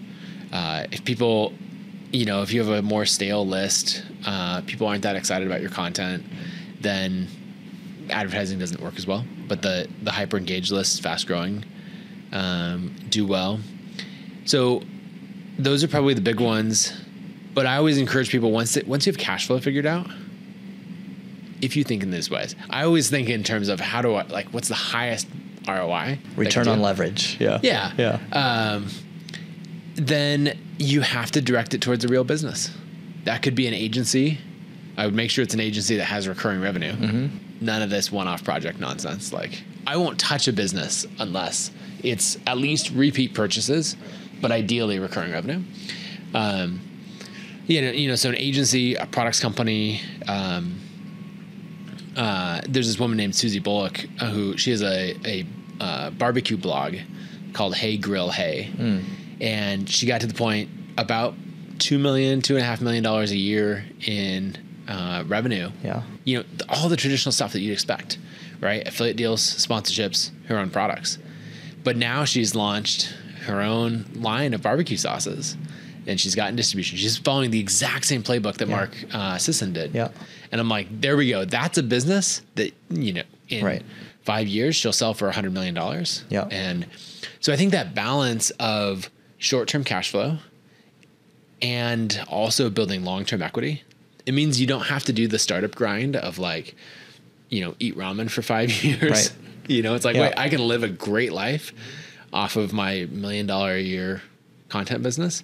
Uh, 0.52 0.86
if 0.90 1.04
people, 1.04 1.52
you 2.12 2.24
know, 2.24 2.42
if 2.42 2.52
you 2.52 2.62
have 2.64 2.70
a 2.70 2.82
more 2.82 3.04
stale 3.06 3.46
list, 3.46 4.04
uh, 4.26 4.60
people 4.62 4.86
aren't 4.86 5.02
that 5.02 5.16
excited 5.16 5.46
about 5.46 5.60
your 5.60 5.70
content, 5.70 6.24
then 6.80 7.28
advertising 8.10 8.58
doesn't 8.58 8.80
work 8.80 8.96
as 8.96 9.06
well. 9.06 9.24
But 9.48 9.62
the 9.62 9.88
the 10.02 10.10
hyper 10.10 10.36
engaged 10.36 10.70
lists, 10.72 10.98
fast 10.98 11.26
growing, 11.26 11.64
um, 12.32 12.94
do 13.08 13.26
well. 13.26 13.60
So 14.44 14.82
those 15.58 15.82
are 15.82 15.88
probably 15.88 16.14
the 16.14 16.20
big 16.20 16.40
ones. 16.40 16.92
But 17.54 17.64
I 17.66 17.76
always 17.76 17.96
encourage 17.96 18.30
people 18.30 18.50
once 18.52 18.76
once 18.86 19.06
you 19.06 19.12
have 19.12 19.18
cash 19.18 19.46
flow 19.46 19.58
figured 19.58 19.86
out, 19.86 20.08
if 21.62 21.76
you 21.76 21.84
think 21.84 22.02
in 22.02 22.10
these 22.10 22.30
ways, 22.30 22.54
I 22.70 22.84
always 22.84 23.08
think 23.08 23.28
in 23.28 23.42
terms 23.42 23.68
of 23.68 23.80
how 23.80 24.02
do 24.02 24.14
I 24.14 24.22
like 24.24 24.48
what's 24.48 24.68
the 24.68 24.74
highest 24.74 25.26
ROI? 25.66 25.86
that 25.86 26.00
I 26.00 26.16
can 26.16 26.34
Return 26.36 26.68
on 26.68 26.82
leverage. 26.82 27.36
Yeah. 27.40 27.60
Yeah. 27.62 27.92
Yeah. 27.96 28.18
Um, 28.32 28.88
then 29.96 30.58
you 30.78 31.00
have 31.00 31.30
to 31.32 31.40
direct 31.40 31.74
it 31.74 31.80
towards 31.80 32.04
a 32.04 32.08
real 32.08 32.24
business. 32.24 32.70
That 33.24 33.42
could 33.42 33.54
be 33.54 33.66
an 33.66 33.74
agency. 33.74 34.38
I 34.96 35.04
would 35.04 35.14
make 35.14 35.30
sure 35.30 35.42
it's 35.42 35.54
an 35.54 35.60
agency 35.60 35.96
that 35.96 36.04
has 36.04 36.28
recurring 36.28 36.60
revenue. 36.60 36.92
Mm-hmm. 36.92 37.64
None 37.64 37.82
of 37.82 37.90
this 37.90 38.12
one-off 38.12 38.44
project 38.44 38.78
nonsense. 38.78 39.32
Like 39.32 39.62
I 39.86 39.96
won't 39.96 40.18
touch 40.18 40.48
a 40.48 40.52
business 40.52 41.06
unless 41.18 41.70
it's 42.02 42.38
at 42.46 42.58
least 42.58 42.90
repeat 42.90 43.34
purchases, 43.34 43.96
but 44.40 44.52
ideally 44.52 44.98
recurring 44.98 45.32
revenue. 45.32 45.62
Um, 46.34 46.80
you 47.66 47.80
know, 47.82 47.90
you 47.90 48.08
know, 48.08 48.14
so 48.14 48.28
an 48.28 48.36
agency, 48.36 48.94
a 48.94 49.06
products 49.06 49.40
company. 49.40 50.00
Um, 50.28 50.80
uh, 52.16 52.60
there's 52.68 52.86
this 52.86 52.98
woman 52.98 53.16
named 53.16 53.34
Susie 53.34 53.58
Bulloch 53.58 54.06
uh, 54.20 54.30
who 54.30 54.56
she 54.56 54.70
has 54.70 54.82
a 54.82 55.16
a 55.24 55.46
uh, 55.80 56.10
barbecue 56.10 56.56
blog 56.56 56.96
called 57.52 57.74
Hey 57.74 57.96
Grill 57.96 58.30
Hey, 58.30 58.70
and 59.40 59.88
she 59.88 60.06
got 60.06 60.20
to 60.22 60.26
the 60.26 60.34
point 60.34 60.68
about 60.98 61.34
two 61.78 61.98
million, 61.98 62.40
two 62.42 62.54
and 62.56 62.62
a 62.62 62.66
half 62.66 62.80
million 62.80 63.02
dollars 63.02 63.30
a 63.32 63.36
year 63.36 63.84
in 64.06 64.56
uh, 64.88 65.24
revenue. 65.26 65.70
Yeah. 65.84 66.02
you 66.24 66.38
know 66.38 66.44
all 66.68 66.88
the 66.88 66.96
traditional 66.96 67.32
stuff 67.32 67.52
that 67.52 67.60
you'd 67.60 67.72
expect, 67.72 68.18
right? 68.60 68.86
Affiliate 68.86 69.16
deals, 69.16 69.42
sponsorships, 69.42 70.30
her 70.46 70.56
own 70.58 70.70
products. 70.70 71.18
But 71.84 71.96
now 71.96 72.24
she's 72.24 72.54
launched 72.54 73.14
her 73.46 73.60
own 73.60 74.06
line 74.14 74.54
of 74.54 74.62
barbecue 74.62 74.96
sauces, 74.96 75.56
and 76.06 76.20
she's 76.20 76.34
gotten 76.34 76.56
distribution. 76.56 76.98
She's 76.98 77.16
following 77.16 77.50
the 77.50 77.60
exact 77.60 78.06
same 78.06 78.22
playbook 78.22 78.54
that 78.56 78.68
Mark 78.68 78.90
uh, 79.12 79.38
Sisson 79.38 79.72
did. 79.72 79.94
Yeah. 79.94 80.08
And 80.50 80.60
I'm 80.60 80.68
like, 80.68 80.88
there 81.00 81.16
we 81.16 81.28
go. 81.28 81.44
That's 81.44 81.78
a 81.78 81.82
business 81.82 82.42
that 82.54 82.72
you 82.90 83.12
know 83.12 83.22
in 83.48 83.64
Right. 83.64 83.82
five 84.22 84.46
years 84.48 84.74
she'll 84.76 84.92
sell 84.92 85.14
for 85.14 85.28
a 85.28 85.32
hundred 85.32 85.52
million 85.52 85.74
dollars. 85.74 86.24
Yeah. 86.28 86.48
And 86.50 86.86
so 87.40 87.52
I 87.52 87.56
think 87.56 87.72
that 87.72 87.94
balance 87.94 88.50
of 88.58 89.10
short-term 89.38 89.84
cash 89.84 90.10
flow 90.10 90.38
and 91.62 92.20
also 92.28 92.70
building 92.70 93.04
long-term 93.04 93.42
equity, 93.42 93.82
it 94.26 94.32
means 94.34 94.60
you 94.60 94.66
don't 94.66 94.86
have 94.86 95.04
to 95.04 95.12
do 95.12 95.26
the 95.28 95.38
startup 95.38 95.74
grind 95.74 96.16
of 96.16 96.38
like, 96.38 96.74
you 97.48 97.62
know, 97.64 97.74
eat 97.78 97.96
ramen 97.96 98.30
for 98.30 98.42
five 98.42 98.70
years. 98.84 99.10
Right. 99.10 99.32
You 99.68 99.82
know, 99.82 99.94
it's 99.94 100.04
like, 100.04 100.16
Yeah. 100.16 100.22
wait, 100.22 100.34
I 100.36 100.48
can 100.48 100.60
live 100.60 100.82
a 100.82 100.88
great 100.88 101.32
life 101.32 101.72
off 102.32 102.56
of 102.56 102.72
my 102.72 103.06
million 103.10 103.46
dollar 103.46 103.72
a 103.72 103.80
year 103.80 104.22
content 104.68 105.02
business 105.02 105.42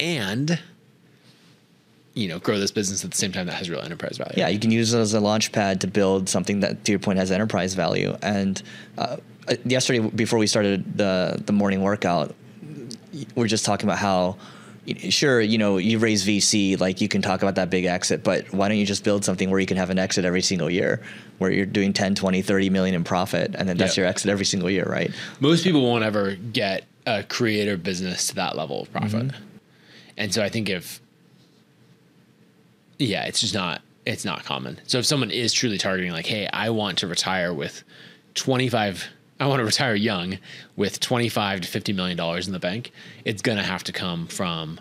and 0.00 0.58
you 2.14 2.28
know, 2.28 2.38
grow 2.38 2.58
this 2.60 2.70
business 2.70 3.04
at 3.04 3.10
the 3.10 3.16
same 3.16 3.32
time 3.32 3.46
that 3.46 3.54
has 3.54 3.68
real 3.68 3.80
enterprise 3.80 4.16
value. 4.18 4.34
Yeah, 4.36 4.46
you 4.48 4.60
can 4.60 4.70
use 4.70 4.94
it 4.94 4.98
as 5.00 5.14
a 5.14 5.20
launch 5.20 5.50
pad 5.50 5.80
to 5.80 5.88
build 5.88 6.28
something 6.28 6.60
that, 6.60 6.84
to 6.84 6.92
your 6.92 7.00
point, 7.00 7.18
has 7.18 7.32
enterprise 7.32 7.74
value. 7.74 8.16
And 8.22 8.62
uh, 8.96 9.16
uh, 9.48 9.54
yesterday, 9.64 9.98
before 10.10 10.38
we 10.38 10.46
started 10.46 10.96
the 10.96 11.42
the 11.44 11.52
morning 11.52 11.82
workout, 11.82 12.32
we're 13.34 13.48
just 13.48 13.64
talking 13.64 13.88
about 13.88 13.98
how. 13.98 14.36
Sure, 15.08 15.40
you 15.40 15.56
know, 15.56 15.78
you 15.78 15.98
raise 15.98 16.26
VC, 16.26 16.78
like 16.78 17.00
you 17.00 17.08
can 17.08 17.22
talk 17.22 17.40
about 17.40 17.54
that 17.54 17.70
big 17.70 17.86
exit, 17.86 18.22
but 18.22 18.52
why 18.52 18.68
don't 18.68 18.76
you 18.76 18.84
just 18.84 19.02
build 19.02 19.24
something 19.24 19.48
where 19.50 19.58
you 19.58 19.64
can 19.64 19.78
have 19.78 19.88
an 19.88 19.98
exit 19.98 20.26
every 20.26 20.42
single 20.42 20.68
year, 20.68 21.00
where 21.38 21.50
you're 21.50 21.64
doing 21.64 21.94
10, 21.94 22.14
20, 22.14 22.42
30 22.42 22.68
million 22.68 22.94
in 22.94 23.02
profit, 23.02 23.54
and 23.58 23.66
then 23.66 23.78
that's 23.78 23.96
Yeah. 23.96 24.02
your 24.02 24.10
exit 24.10 24.28
every 24.30 24.44
single 24.44 24.68
year, 24.68 24.84
right? 24.84 25.10
most 25.40 25.64
people 25.64 25.80
won't 25.82 26.04
ever 26.04 26.34
get 26.34 26.84
a 27.06 27.22
creator 27.22 27.78
business 27.78 28.26
to 28.26 28.34
that 28.34 28.56
level 28.58 28.82
of 28.82 28.92
profit. 28.92 29.28
Mm-hmm. 29.28 29.44
And 30.18 30.34
so 30.34 30.42
I 30.42 30.50
think 30.50 30.68
if 30.68 31.00
yeah, 32.98 33.24
it's 33.24 33.40
just 33.40 33.54
not 33.54 33.80
it's 34.04 34.24
not 34.26 34.44
common. 34.44 34.78
So 34.86 34.98
if 34.98 35.06
someone 35.06 35.30
is 35.30 35.54
truly 35.54 35.78
targeting 35.78 36.12
like, 36.12 36.26
hey, 36.26 36.46
I 36.52 36.68
want 36.70 36.98
to 36.98 37.06
retire 37.06 37.54
with 37.54 37.84
25 38.34 39.08
I 39.40 39.46
want 39.46 39.60
to 39.60 39.64
retire 39.64 39.94
young 39.94 40.38
with 40.76 41.00
25 41.00 41.62
to 41.62 41.68
50 41.68 41.92
million 41.92 42.16
dollars 42.16 42.46
in 42.46 42.52
the 42.52 42.58
bank, 42.58 42.92
it's 43.24 43.42
going 43.42 43.58
to 43.58 43.64
have 43.64 43.84
to 43.84 43.92
come 43.92 44.26
from 44.26 44.80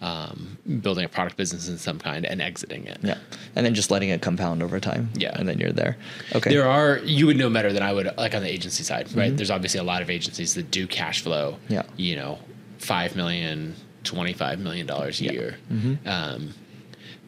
um, 0.00 0.58
building 0.80 1.04
a 1.04 1.08
product 1.08 1.36
business 1.36 1.68
in 1.68 1.78
some 1.78 1.98
kind 2.00 2.26
and 2.26 2.42
exiting 2.42 2.86
it. 2.86 2.98
Yeah. 3.02 3.18
And 3.54 3.64
then 3.64 3.74
just 3.74 3.90
letting 3.90 4.08
it 4.08 4.20
compound 4.20 4.62
over 4.62 4.80
time. 4.80 5.10
Yeah. 5.14 5.30
And 5.38 5.48
then 5.48 5.60
you're 5.60 5.72
there. 5.72 5.96
Okay. 6.34 6.50
There 6.50 6.68
are 6.68 6.98
you 7.04 7.26
would 7.26 7.36
know 7.36 7.48
better 7.48 7.72
than 7.72 7.84
I 7.84 7.92
would 7.92 8.10
like 8.18 8.34
on 8.34 8.42
the 8.42 8.50
agency 8.50 8.82
side, 8.82 9.14
right? 9.14 9.34
There's 9.34 9.50
obviously 9.50 9.78
a 9.78 9.84
lot 9.84 10.02
of 10.02 10.10
agencies 10.10 10.54
that 10.54 10.70
do 10.70 10.88
cash 10.88 11.22
flow. 11.22 11.52
Mm-hmm. 11.52 11.72
Yeah. 11.72 11.82
You 11.96 12.16
know, 12.16 12.38
five 12.78 13.14
million, 13.14 13.76
twenty-five 14.02 14.58
million 14.58 14.86
dollars 14.86 15.20
a 15.20 15.24
year. 15.24 15.56
Mm-hmm. 15.70 16.08
Um, 16.08 16.54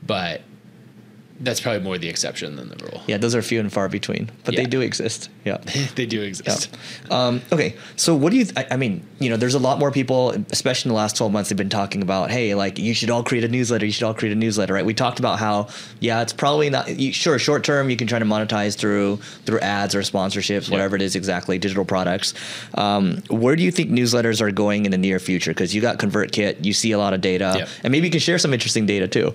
but 0.04 0.42
that's 1.40 1.60
probably 1.60 1.82
more 1.82 1.98
the 1.98 2.08
exception 2.08 2.56
than 2.56 2.68
the 2.68 2.76
rule. 2.76 3.02
yeah, 3.06 3.16
those 3.16 3.34
are 3.34 3.42
few 3.42 3.58
and 3.60 3.72
far 3.72 3.88
between, 3.88 4.30
but 4.44 4.54
they 4.54 4.64
do 4.66 4.80
exist. 4.80 5.28
Yeah. 5.44 5.58
they 5.96 6.06
do 6.06 6.18
Yeah. 6.20 6.28
exist. 6.28 6.76
Um, 7.10 7.42
okay. 7.52 7.76
So 7.96 8.14
what 8.14 8.30
do 8.30 8.38
you? 8.38 8.44
Th- 8.44 8.56
I, 8.56 8.74
I 8.74 8.76
mean, 8.76 9.04
you 9.18 9.28
know, 9.30 9.36
there's 9.36 9.54
a 9.54 9.58
lot 9.58 9.78
more 9.78 9.90
people, 9.90 10.30
especially 10.52 10.90
in 10.90 10.94
the 10.94 10.96
last 10.96 11.16
12 11.16 11.32
months, 11.32 11.50
they've 11.50 11.56
been 11.56 11.68
talking 11.68 12.02
about, 12.02 12.30
hey, 12.30 12.54
like 12.54 12.78
you 12.78 12.94
should 12.94 13.10
all 13.10 13.24
create 13.24 13.42
a 13.44 13.48
newsletter. 13.48 13.84
You 13.84 13.92
should 13.92 14.04
all 14.04 14.14
create 14.14 14.32
a 14.32 14.36
newsletter, 14.36 14.74
right? 14.74 14.86
We 14.86 14.94
talked 14.94 15.18
about 15.18 15.38
how, 15.38 15.68
yeah, 16.00 16.22
it's 16.22 16.32
probably 16.32 16.70
not. 16.70 16.88
You, 16.88 17.12
sure, 17.12 17.38
short 17.38 17.64
term, 17.64 17.90
you 17.90 17.96
can 17.96 18.06
try 18.06 18.18
to 18.20 18.24
monetize 18.24 18.76
through 18.76 19.16
through 19.44 19.60
ads 19.60 19.94
or 19.94 20.00
sponsorships, 20.00 20.70
whatever 20.70 20.94
it 20.96 21.02
is 21.02 21.16
exactly, 21.16 21.58
digital 21.58 21.84
products. 21.84 22.32
Um, 22.74 23.18
where 23.28 23.56
do 23.56 23.62
you 23.64 23.70
think 23.72 23.90
newsletters 23.90 24.40
are 24.40 24.50
going 24.52 24.84
in 24.84 24.92
the 24.92 24.98
near 24.98 25.18
future? 25.18 25.50
Because 25.50 25.74
you 25.74 25.80
got 25.82 25.98
ConvertKit, 25.98 26.64
you 26.64 26.72
see 26.72 26.92
a 26.92 26.98
lot 26.98 27.12
of 27.12 27.20
data, 27.20 27.66
and 27.82 27.90
maybe 27.90 28.06
you 28.06 28.10
can 28.12 28.20
share 28.20 28.38
some 28.38 28.52
interesting 28.54 28.86
data 28.86 29.08
too. 29.08 29.34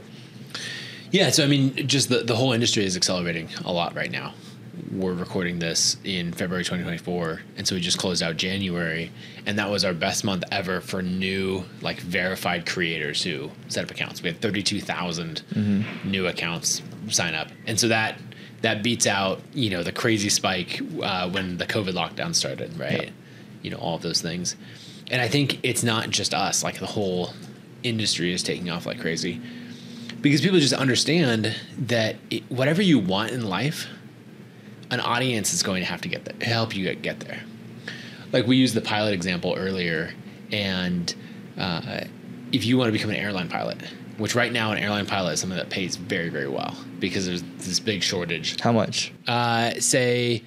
Yeah, 1.11 1.31
so 1.31 1.43
I 1.43 1.47
mean, 1.47 1.87
just 1.87 2.09
the, 2.09 2.19
the 2.19 2.35
whole 2.35 2.53
industry 2.53 2.85
is 2.85 2.95
accelerating 2.95 3.49
a 3.65 3.71
lot 3.71 3.95
right 3.95 4.11
now. 4.11 4.33
We're 4.91 5.13
recording 5.13 5.59
this 5.59 5.97
in 6.03 6.31
February 6.31 6.63
2024, 6.63 7.41
and 7.57 7.67
so 7.67 7.75
we 7.75 7.81
just 7.81 7.97
closed 7.97 8.23
out 8.23 8.37
January, 8.37 9.11
and 9.45 9.57
that 9.59 9.69
was 9.69 9.83
our 9.83 9.93
best 9.93 10.23
month 10.23 10.43
ever 10.51 10.81
for 10.81 11.01
new, 11.01 11.65
like 11.81 11.99
verified 11.99 12.65
creators 12.65 13.23
who 13.23 13.51
set 13.67 13.83
up 13.83 13.91
accounts. 13.91 14.21
We 14.21 14.29
had 14.29 14.41
32,000 14.41 15.43
new 16.05 16.27
accounts 16.27 16.81
sign 17.09 17.35
up, 17.35 17.49
and 17.65 17.79
so 17.79 17.87
that 17.87 18.19
that 18.61 18.83
beats 18.83 19.07
out 19.07 19.41
you 19.53 19.69
know 19.69 19.83
the 19.83 19.91
crazy 19.91 20.29
spike 20.29 20.81
uh, 21.01 21.29
when 21.29 21.57
the 21.57 21.65
COVID 21.65 21.93
lockdown 21.93 22.35
started, 22.35 22.77
right? 22.77 23.05
Yeah. 23.05 23.09
You 23.63 23.71
know 23.71 23.77
all 23.77 23.95
of 23.95 24.01
those 24.01 24.21
things, 24.21 24.55
and 25.11 25.21
I 25.21 25.27
think 25.27 25.59
it's 25.63 25.83
not 25.83 26.09
just 26.09 26.33
us; 26.33 26.63
like 26.63 26.79
the 26.79 26.85
whole 26.85 27.33
industry 27.83 28.33
is 28.33 28.43
taking 28.43 28.69
off 28.69 28.85
like 28.85 28.99
crazy 28.99 29.41
because 30.21 30.41
people 30.41 30.59
just 30.59 30.73
understand 30.73 31.55
that 31.77 32.15
it, 32.29 32.43
whatever 32.49 32.81
you 32.81 32.99
want 32.99 33.31
in 33.31 33.47
life, 33.47 33.87
an 34.91 34.99
audience 34.99 35.53
is 35.53 35.63
going 35.63 35.81
to 35.81 35.85
have 35.85 36.01
to 36.01 36.09
get 36.09 36.25
there, 36.25 36.35
help 36.47 36.75
you 36.75 36.93
get, 36.95 37.19
there. 37.21 37.43
Like 38.31 38.47
we 38.47 38.57
used 38.57 38.73
the 38.73 38.81
pilot 38.81 39.13
example 39.13 39.55
earlier, 39.57 40.13
and 40.51 41.13
uh, 41.57 42.01
if 42.51 42.65
you 42.65 42.77
want 42.77 42.89
to 42.89 42.91
become 42.91 43.09
an 43.09 43.15
airline 43.15 43.49
pilot, 43.49 43.77
which 44.17 44.35
right 44.35 44.51
now 44.51 44.71
an 44.71 44.77
airline 44.77 45.05
pilot 45.05 45.33
is 45.33 45.39
something 45.39 45.57
that 45.57 45.69
pays 45.69 45.95
very 45.95 46.29
very 46.29 46.47
well 46.47 46.75
because 46.99 47.25
there's 47.25 47.41
this 47.57 47.79
big 47.79 48.03
shortage. 48.03 48.59
How 48.59 48.71
much? 48.71 49.13
Uh, 49.27 49.71
say, 49.79 50.43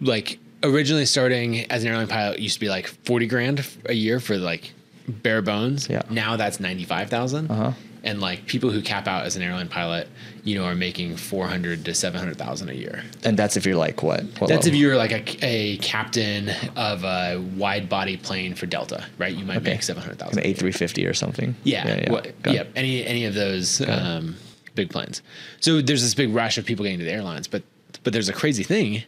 like 0.00 0.38
originally 0.62 1.06
starting 1.06 1.70
as 1.70 1.82
an 1.82 1.90
airline 1.90 2.08
pilot 2.08 2.38
used 2.38 2.54
to 2.54 2.60
be 2.60 2.68
like 2.68 2.86
forty 2.86 3.26
grand 3.26 3.66
a 3.86 3.94
year 3.94 4.20
for 4.20 4.36
like 4.36 4.72
bare 5.08 5.42
bones. 5.42 5.88
Yeah. 5.88 6.02
Now 6.10 6.36
that's 6.36 6.60
ninety 6.60 6.84
five 6.84 7.10
thousand. 7.10 7.50
Uh-huh. 7.50 7.72
And 8.04 8.20
like 8.20 8.46
people 8.46 8.70
who 8.70 8.80
cap 8.80 9.06
out 9.08 9.26
as 9.26 9.34
an 9.36 9.42
airline 9.42 9.68
pilot, 9.68 10.08
you 10.44 10.56
know, 10.56 10.64
are 10.64 10.74
making 10.74 11.16
four 11.16 11.46
hundred 11.48 11.84
to 11.86 11.94
seven 11.94 12.18
hundred 12.20 12.36
thousand 12.38 12.68
a 12.70 12.74
year. 12.74 13.02
And 13.24 13.36
that's 13.36 13.56
if 13.56 13.66
you're 13.66 13.76
like 13.76 14.02
what? 14.02 14.22
what 14.38 14.48
That's 14.48 14.66
if 14.66 14.74
you're 14.74 14.96
like 14.96 15.10
a, 15.12 15.44
a 15.44 15.76
captain 15.78 16.50
of 16.76 17.02
a 17.04 17.38
wide 17.56 17.88
body 17.88 18.16
plane 18.16 18.54
for 18.54 18.66
Delta, 18.66 19.04
right? 19.18 19.34
You 19.34 19.44
might 19.44 19.58
Okay. 19.58 19.70
make 19.72 19.82
seven 19.82 20.02
hundred 20.02 20.18
thousand. 20.20 20.38
An. 20.38 20.54
A350 20.54 21.10
or 21.10 21.14
something. 21.14 21.56
Yeah, 21.64 21.86
yeah, 21.86 22.12
What, 22.12 22.40
Got 22.42 22.54
yep. 22.54 22.68
Any 22.76 23.04
any 23.04 23.24
of 23.24 23.34
those 23.34 23.80
um, 23.88 24.36
big 24.74 24.90
planes. 24.90 25.20
So 25.60 25.80
there's 25.82 26.02
this 26.02 26.14
big 26.14 26.32
rush 26.32 26.56
of 26.56 26.64
people 26.64 26.84
getting 26.84 27.00
to 27.00 27.04
the 27.04 27.12
airlines, 27.12 27.48
but 27.48 27.62
but 28.04 28.12
there's 28.12 28.28
a 28.28 28.32
crazy 28.32 28.62
thing 28.62 29.02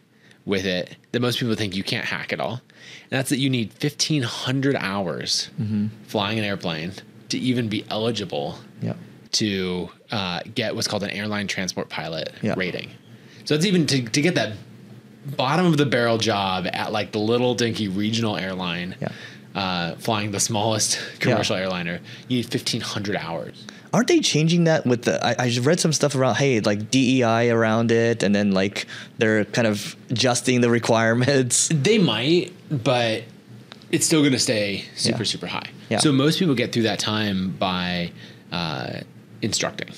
with 0.45 0.65
it 0.65 0.97
that 1.13 1.21
most 1.21 1.39
people 1.39 1.55
think 1.55 1.75
you 1.75 1.83
can't 1.83 2.03
hack 2.05 2.33
at 2.33 2.39
all, 2.41 2.53
and 2.53 3.11
that's 3.11 3.29
that 3.29 3.37
you 3.37 3.49
need 3.49 3.69
1,500 3.81 4.75
hours 4.75 5.49
Mm-hmm. 5.61 5.87
flying 6.07 6.39
an 6.39 6.45
airplane 6.45 6.91
to 7.31 7.37
even 7.39 7.67
be 7.67 7.83
eligible 7.89 8.57
Yeah. 8.81 8.93
to 9.33 9.89
uh, 10.11 10.41
get 10.55 10.75
what's 10.75 10.87
called 10.87 11.03
an 11.03 11.09
airline 11.11 11.47
transport 11.47 11.89
pilot 11.89 12.33
Yeah. 12.41 12.53
rating. 12.57 12.89
So 13.45 13.55
it's 13.55 13.65
even 13.65 13.87
to, 13.87 14.01
to 14.03 14.21
get 14.21 14.35
that 14.35 14.53
bottom 15.37 15.65
of 15.65 15.77
the 15.77 15.85
barrel 15.85 16.17
job 16.17 16.67
at 16.71 16.91
like 16.91 17.11
the 17.11 17.19
little 17.19 17.53
dinky 17.55 17.87
regional 17.87 18.37
airline, 18.37 18.95
Yeah. 19.01 19.09
uh, 19.55 19.95
flying 19.95 20.31
the 20.31 20.39
smallest 20.39 20.99
commercial 21.19 21.55
airliner, 21.55 21.99
you 22.27 22.37
need 22.37 22.45
1,500 22.53 23.15
hours. 23.15 23.65
Aren't 23.93 24.07
they 24.07 24.21
changing 24.21 24.63
that 24.65 24.85
with 24.85 25.01
the? 25.03 25.19
I, 25.25 25.35
I 25.47 25.57
read 25.61 25.81
some 25.81 25.91
stuff 25.91 26.15
around, 26.15 26.35
hey, 26.35 26.61
like 26.61 26.89
DEI 26.91 27.49
around 27.49 27.91
it, 27.91 28.23
and 28.23 28.33
then 28.33 28.51
like 28.53 28.87
they're 29.17 29.43
kind 29.43 29.67
of 29.67 29.97
adjusting 30.09 30.61
the 30.61 30.69
requirements. 30.79 31.67
They 31.73 31.97
might, 31.97 32.53
but 32.69 33.23
it's 33.91 34.05
still 34.05 34.21
going 34.21 34.31
to 34.31 34.39
stay 34.39 34.85
super, 34.95 35.17
Yeah. 35.19 35.23
super 35.25 35.47
high. 35.47 35.69
Yeah. 35.91 35.97
So 35.97 36.13
most 36.13 36.39
people 36.39 36.55
get 36.55 36.71
through 36.71 36.83
that 36.83 36.99
time 36.99 37.51
by 37.51 38.13
uh, 38.49 39.01
instructing, 39.41 39.89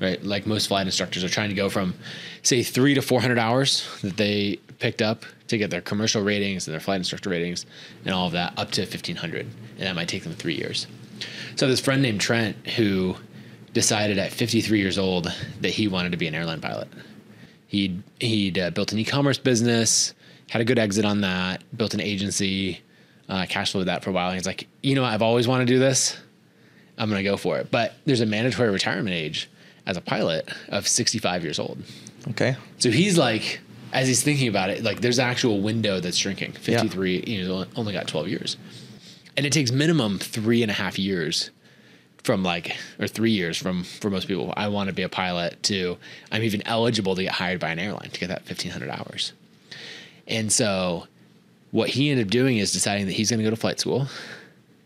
right? 0.00 0.20
Like 0.20 0.44
most 0.44 0.66
flight 0.66 0.86
instructors 0.86 1.22
are 1.22 1.28
trying 1.28 1.50
to 1.50 1.54
go 1.54 1.70
from, 1.70 1.94
say, 2.42 2.64
three 2.64 2.94
to 2.94 3.00
400 3.00 3.38
hours 3.38 3.88
that 4.02 4.16
they 4.16 4.56
picked 4.80 5.00
up 5.00 5.24
to 5.46 5.56
get 5.56 5.70
their 5.70 5.80
commercial 5.80 6.20
ratings 6.20 6.66
and 6.66 6.72
their 6.72 6.80
flight 6.80 6.98
instructor 6.98 7.30
ratings 7.30 7.64
and 8.04 8.12
all 8.12 8.26
of 8.26 8.32
that 8.32 8.58
up 8.58 8.72
to 8.72 8.80
1500. 8.80 9.46
And 9.78 9.86
that 9.86 9.94
might 9.94 10.08
take 10.08 10.24
them 10.24 10.32
three 10.32 10.56
years. 10.56 10.88
So 11.54 11.68
this 11.68 11.78
friend 11.78 12.02
named 12.02 12.20
Trent 12.20 12.56
who 12.70 13.14
decided 13.72 14.18
at 14.18 14.32
53 14.32 14.80
years 14.80 14.98
old 14.98 15.32
that 15.60 15.70
he 15.70 15.86
wanted 15.86 16.10
to 16.10 16.18
be 16.18 16.26
an 16.26 16.34
airline 16.34 16.60
pilot. 16.60 16.88
He'd 17.68 18.02
he'd 18.18 18.58
uh, 18.58 18.70
built 18.70 18.90
an 18.90 18.98
e-commerce 18.98 19.38
business, 19.38 20.12
had 20.50 20.60
a 20.60 20.64
good 20.64 20.78
exit 20.80 21.04
on 21.04 21.20
that, 21.20 21.62
built 21.76 21.94
an 21.94 22.00
agency, 22.00 22.80
uh, 23.28 23.46
cash 23.48 23.72
flowed 23.72 23.84
that 23.84 24.04
for 24.04 24.10
a 24.10 24.12
while. 24.12 24.28
And 24.28 24.36
he's 24.36 24.46
like, 24.46 24.68
you 24.82 24.94
know, 24.94 25.02
what? 25.02 25.12
I've 25.12 25.22
always 25.22 25.48
wanted 25.48 25.66
to 25.66 25.72
do 25.74 25.78
this. 25.78 26.16
I'm 26.98 27.08
gonna 27.10 27.22
go 27.22 27.36
for 27.36 27.58
it. 27.58 27.70
But 27.70 27.94
there's 28.04 28.20
a 28.20 28.26
mandatory 28.26 28.70
retirement 28.70 29.14
age 29.14 29.50
as 29.86 29.96
a 29.96 30.00
pilot 30.00 30.48
of 30.68 30.88
65 30.88 31.44
years 31.44 31.58
old. 31.58 31.82
Okay. 32.30 32.56
So 32.78 32.90
he's 32.90 33.16
like, 33.16 33.60
as 33.92 34.08
he's 34.08 34.22
thinking 34.22 34.48
about 34.48 34.70
it, 34.70 34.82
like 34.82 35.00
there's 35.00 35.18
an 35.18 35.26
actual 35.26 35.60
window 35.60 36.00
that's 36.00 36.16
shrinking. 36.16 36.52
53, 36.52 37.24
you 37.26 37.46
know, 37.46 37.66
only 37.76 37.92
got 37.92 38.08
12 38.08 38.28
years. 38.28 38.56
And 39.36 39.46
it 39.46 39.52
takes 39.52 39.70
minimum 39.70 40.18
three 40.18 40.62
and 40.62 40.70
a 40.70 40.74
half 40.74 40.98
years 40.98 41.50
from 42.24 42.42
like, 42.42 42.76
or 42.98 43.06
three 43.06 43.30
years 43.30 43.56
from, 43.56 43.84
for 43.84 44.10
most 44.10 44.26
people, 44.26 44.52
I 44.56 44.68
want 44.68 44.88
to 44.88 44.94
be 44.94 45.02
a 45.02 45.08
pilot 45.08 45.62
to 45.64 45.96
I'm 46.32 46.42
even 46.42 46.66
eligible 46.66 47.14
to 47.14 47.22
get 47.22 47.32
hired 47.32 47.60
by 47.60 47.70
an 47.70 47.78
airline 47.78 48.10
to 48.10 48.20
get 48.20 48.28
that 48.28 48.40
1500 48.40 48.90
hours. 48.90 49.32
And 50.26 50.50
so 50.52 51.06
what 51.76 51.90
he 51.90 52.10
ended 52.10 52.26
up 52.26 52.30
doing 52.30 52.56
is 52.56 52.72
deciding 52.72 53.04
that 53.04 53.12
he's 53.12 53.28
going 53.28 53.38
to 53.38 53.44
go 53.44 53.50
to 53.50 53.56
flight 53.56 53.78
school 53.78 54.08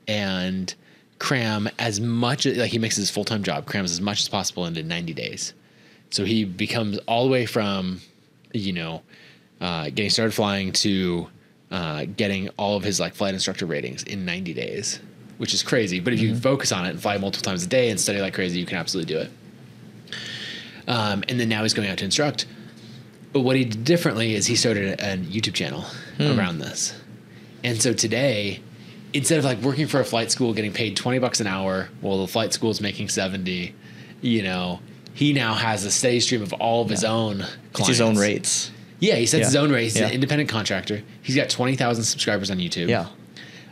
and 0.09 0.75
cram 1.21 1.69
as 1.79 2.01
much, 2.01 2.45
like 2.45 2.73
he 2.73 2.81
makes 2.81 2.97
his 2.97 3.09
full 3.09 3.25
time 3.25 3.45
job, 3.45 3.65
crams 3.65 3.93
as 3.93 4.01
much 4.01 4.21
as 4.21 4.29
possible 4.29 4.67
into 4.67 4.83
90 4.83 5.15
days. 5.15 5.55
So 6.11 6.25
he 6.25 6.45
becomes 6.45 6.99
all 7.07 7.25
the 7.25 7.31
way 7.31 7.47
from, 7.47 8.01
you 8.53 8.73
know, 8.73 9.03
uh, 9.61 9.85
getting 9.85 10.11
started 10.11 10.35
flying 10.35 10.73
to 10.73 11.29
uh, 11.71 12.07
getting 12.17 12.49
all 12.59 12.77
of 12.77 12.83
his 12.83 12.99
like 12.99 13.15
flight 13.15 13.35
instructor 13.35 13.67
ratings 13.67 14.03
in 14.03 14.25
90 14.25 14.53
days, 14.53 14.99
which 15.39 15.55
is 15.55 15.63
crazy. 15.63 16.01
But 16.01 16.13
if 16.13 16.19
you 16.19 16.35
focus 16.35 16.73
on 16.73 16.87
it 16.87 16.91
and 16.91 17.01
fly 17.01 17.17
multiple 17.19 17.49
times 17.49 17.63
a 17.63 17.69
day 17.69 17.91
and 17.91 18.01
study 18.01 18.21
like 18.21 18.35
crazy, 18.35 18.59
you 18.59 18.67
can 18.67 18.79
absolutely 18.79 19.15
do 19.15 19.21
it. 19.21 19.31
Um, 20.89 21.23
and 21.29 21.39
then 21.39 21.49
now 21.49 21.63
he's 21.63 21.73
going 21.73 21.89
out 21.89 21.99
to 21.99 22.05
instruct. 22.05 22.47
But 23.33 23.43
what 23.43 23.55
he 23.55 23.65
did 23.65 23.85
differently 23.85 24.35
is 24.35 24.47
he 24.47 24.57
started 24.57 24.99
a, 24.99 25.13
a 25.13 25.17
YouTube 25.19 25.55
channel 25.55 25.85
around 26.21 26.59
this. 26.59 26.95
And 27.65 27.81
so 27.81 27.93
today, 27.93 28.61
instead 29.13 29.39
of 29.39 29.45
like 29.45 29.59
working 29.61 29.87
for 29.87 30.01
a 30.01 30.05
flight 30.05 30.31
school, 30.31 30.53
getting 30.55 30.73
paid 30.73 30.97
20 30.97 31.19
bucks 31.19 31.41
an 31.41 31.47
hour, 31.47 31.89
while 32.01 32.19
the 32.21 32.27
flight 32.29 32.53
school 32.53 32.71
is 32.71 32.81
making 32.81 33.09
70, 33.09 33.75
you 34.23 34.43
know, 34.43 34.81
he 35.15 35.33
now 35.33 35.55
has 35.55 35.85
a 35.85 35.91
steady 35.91 36.21
stream 36.21 36.43
of 36.43 36.53
all 36.55 36.83
of 36.83 36.89
his 36.89 37.05
own 37.05 37.45
It's 37.79 37.89
his 37.89 38.01
own 38.01 38.17
rates. 38.17 38.71
Yeah, 39.01 39.17
he 39.17 39.27
sets 39.27 39.41
Yeah. 39.41 39.47
his 39.47 39.57
own 39.57 39.73
rates. 39.73 39.95
He's 39.95 40.01
Yeah. 40.03 40.09
an 40.09 40.15
independent 40.15 40.49
contractor. 40.51 41.03
He's 41.23 41.37
got 41.37 41.49
20,000 41.49 42.05
subscribers 42.05 42.51
on 42.51 42.59
YouTube. 42.59 42.89
Yeah. 42.89 43.07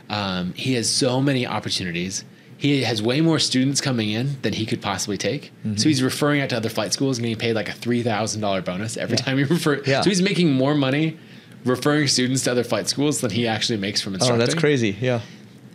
Um, 0.09 0.53
he 0.55 0.73
has 0.73 0.89
so 0.89 1.21
many 1.21 1.45
opportunities. 1.45 2.23
He 2.57 2.83
has 2.83 3.01
way 3.01 3.21
more 3.21 3.39
students 3.39 3.79
coming 3.79 4.09
in 4.09 4.37
than 4.41 4.53
he 4.53 4.65
could 4.65 4.81
possibly 4.81 5.17
take. 5.17 5.51
Mm-hmm. 5.65 5.77
So 5.77 5.87
he's 5.87 6.03
referring 6.03 6.41
out 6.41 6.49
to 6.49 6.57
other 6.57 6.67
flight 6.69 6.91
schools 6.93 7.17
and 7.17 7.23
getting 7.25 7.37
paid 7.39 7.53
like 7.53 7.69
a 7.69 7.73
three 7.73 8.03
thousand 8.03 8.41
dollar 8.41 8.61
bonus 8.61 8.97
every 8.97 9.17
time 9.17 9.37
he 9.37 9.43
refer. 9.45 9.81
Yeah. 9.85 10.01
So 10.01 10.09
he's 10.09 10.21
making 10.21 10.51
more 10.51 10.75
money 10.75 11.17
referring 11.65 12.07
students 12.07 12.43
to 12.45 12.51
other 12.51 12.63
flight 12.63 12.87
schools 12.87 13.21
than 13.21 13.31
he 13.31 13.47
actually 13.47 13.77
makes 13.77 14.01
from 14.01 14.13
instructing. 14.13 14.41
Oh, 14.41 14.45
that's 14.45 14.59
crazy. 14.59 14.95
Yeah. 14.99 15.21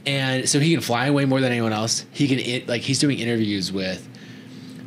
And 0.06 0.48
so 0.48 0.60
he 0.60 0.72
can 0.72 0.80
fly 0.80 1.10
way 1.10 1.24
more 1.24 1.40
than 1.40 1.50
anyone 1.52 1.72
else. 1.72 2.04
He 2.12 2.28
can 2.28 2.38
it, 2.38 2.68
like 2.68 2.82
he's 2.82 2.98
doing 2.98 3.18
interviews 3.18 3.72
with 3.72 4.06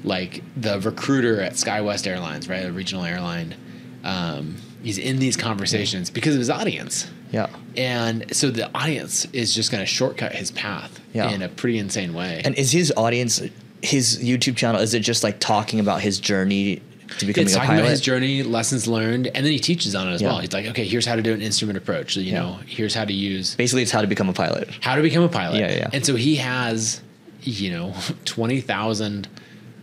like 0.03 0.43
the 0.55 0.79
recruiter 0.79 1.41
at 1.41 1.53
SkyWest 1.53 2.05
Airlines, 2.07 2.47
right, 2.47 2.65
a 2.65 2.71
regional 2.71 3.03
airline. 3.03 3.55
Um, 4.03 4.57
he's 4.83 4.97
in 4.97 5.17
these 5.19 5.35
conversations 5.35 6.09
because 6.09 6.35
of 6.35 6.39
his 6.39 6.49
audience. 6.49 7.09
Yeah. 7.31 7.47
And 7.75 8.33
so 8.35 8.49
the 8.51 8.69
audience 8.77 9.25
is 9.33 9.53
just 9.53 9.71
going 9.71 9.81
to 9.81 9.85
shortcut 9.87 10.33
his 10.33 10.51
path 10.51 10.99
Yeah. 11.13 11.29
in 11.31 11.41
a 11.41 11.49
pretty 11.49 11.77
insane 11.77 12.13
way. 12.13 12.41
And 12.45 12.55
is 12.55 12.71
his 12.71 12.93
audience, 12.95 13.41
his 13.81 14.19
YouTube 14.19 14.55
channel, 14.55 14.79
is 14.79 14.93
it 14.93 15.01
just 15.01 15.23
like 15.23 15.39
talking 15.39 15.79
about 15.79 16.01
his 16.01 16.19
journey 16.19 16.81
to 17.19 17.25
becoming 17.25 17.49
a 17.49 17.53
talking 17.53 17.67
pilot? 17.67 17.79
about 17.81 17.89
his 17.91 18.01
journey, 18.01 18.43
lessons 18.43 18.87
learned, 18.87 19.27
and 19.27 19.45
then 19.45 19.51
he 19.51 19.59
teaches 19.59 19.95
on 19.95 20.07
it 20.07 20.13
as 20.13 20.21
Yeah. 20.21 20.27
well. 20.29 20.39
He's 20.39 20.53
like, 20.53 20.65
okay, 20.67 20.85
here's 20.85 21.05
how 21.05 21.15
to 21.15 21.21
do 21.21 21.33
an 21.33 21.41
instrument 21.41 21.77
approach. 21.77 22.15
You 22.17 22.23
Yeah. 22.23 22.39
know, 22.39 22.59
here's 22.65 22.93
how 22.93 23.05
to 23.05 23.13
use 23.13 23.55
Basically, 23.55 23.81
it's 23.81 23.91
how 23.91 24.01
to 24.01 24.07
become 24.07 24.29
a 24.29 24.33
pilot. 24.33 24.69
how 24.81 24.95
to 24.95 25.01
become 25.01 25.23
a 25.23 25.29
pilot. 25.29 25.59
Yeah, 25.59 25.71
yeah. 25.75 25.89
And 25.93 26.05
so 26.05 26.15
he 26.15 26.35
has, 26.37 27.01
you 27.43 27.71
know, 27.71 27.93
twenty 28.25 28.61
thousand, 28.61 29.27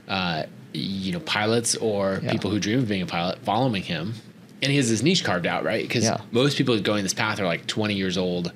uh, 0.09 0.45
you 0.73 1.13
know, 1.13 1.21
pilots 1.21 1.77
or 1.77 2.21
Yeah. 2.23 2.33
people 2.33 2.51
who 2.51 2.59
dream 2.59 2.79
of 2.81 2.89
being 2.89 3.03
a 3.03 3.07
pilot 3.07 3.39
following 3.45 3.83
him, 3.83 4.15
and 4.63 4.71
he 4.71 4.77
has 4.77 4.91
this 4.91 5.03
niche 5.03 5.25
carved 5.25 5.47
out, 5.47 5.65
right? 5.65 5.83
Because 5.83 6.05
Yeah. 6.05 6.19
most 6.33 6.57
people 6.59 6.79
going 6.81 7.03
this 7.05 7.15
path 7.15 7.41
are 7.41 7.47
like 7.47 7.67
twenty 7.67 7.95
years 7.95 8.19
old, 8.19 8.53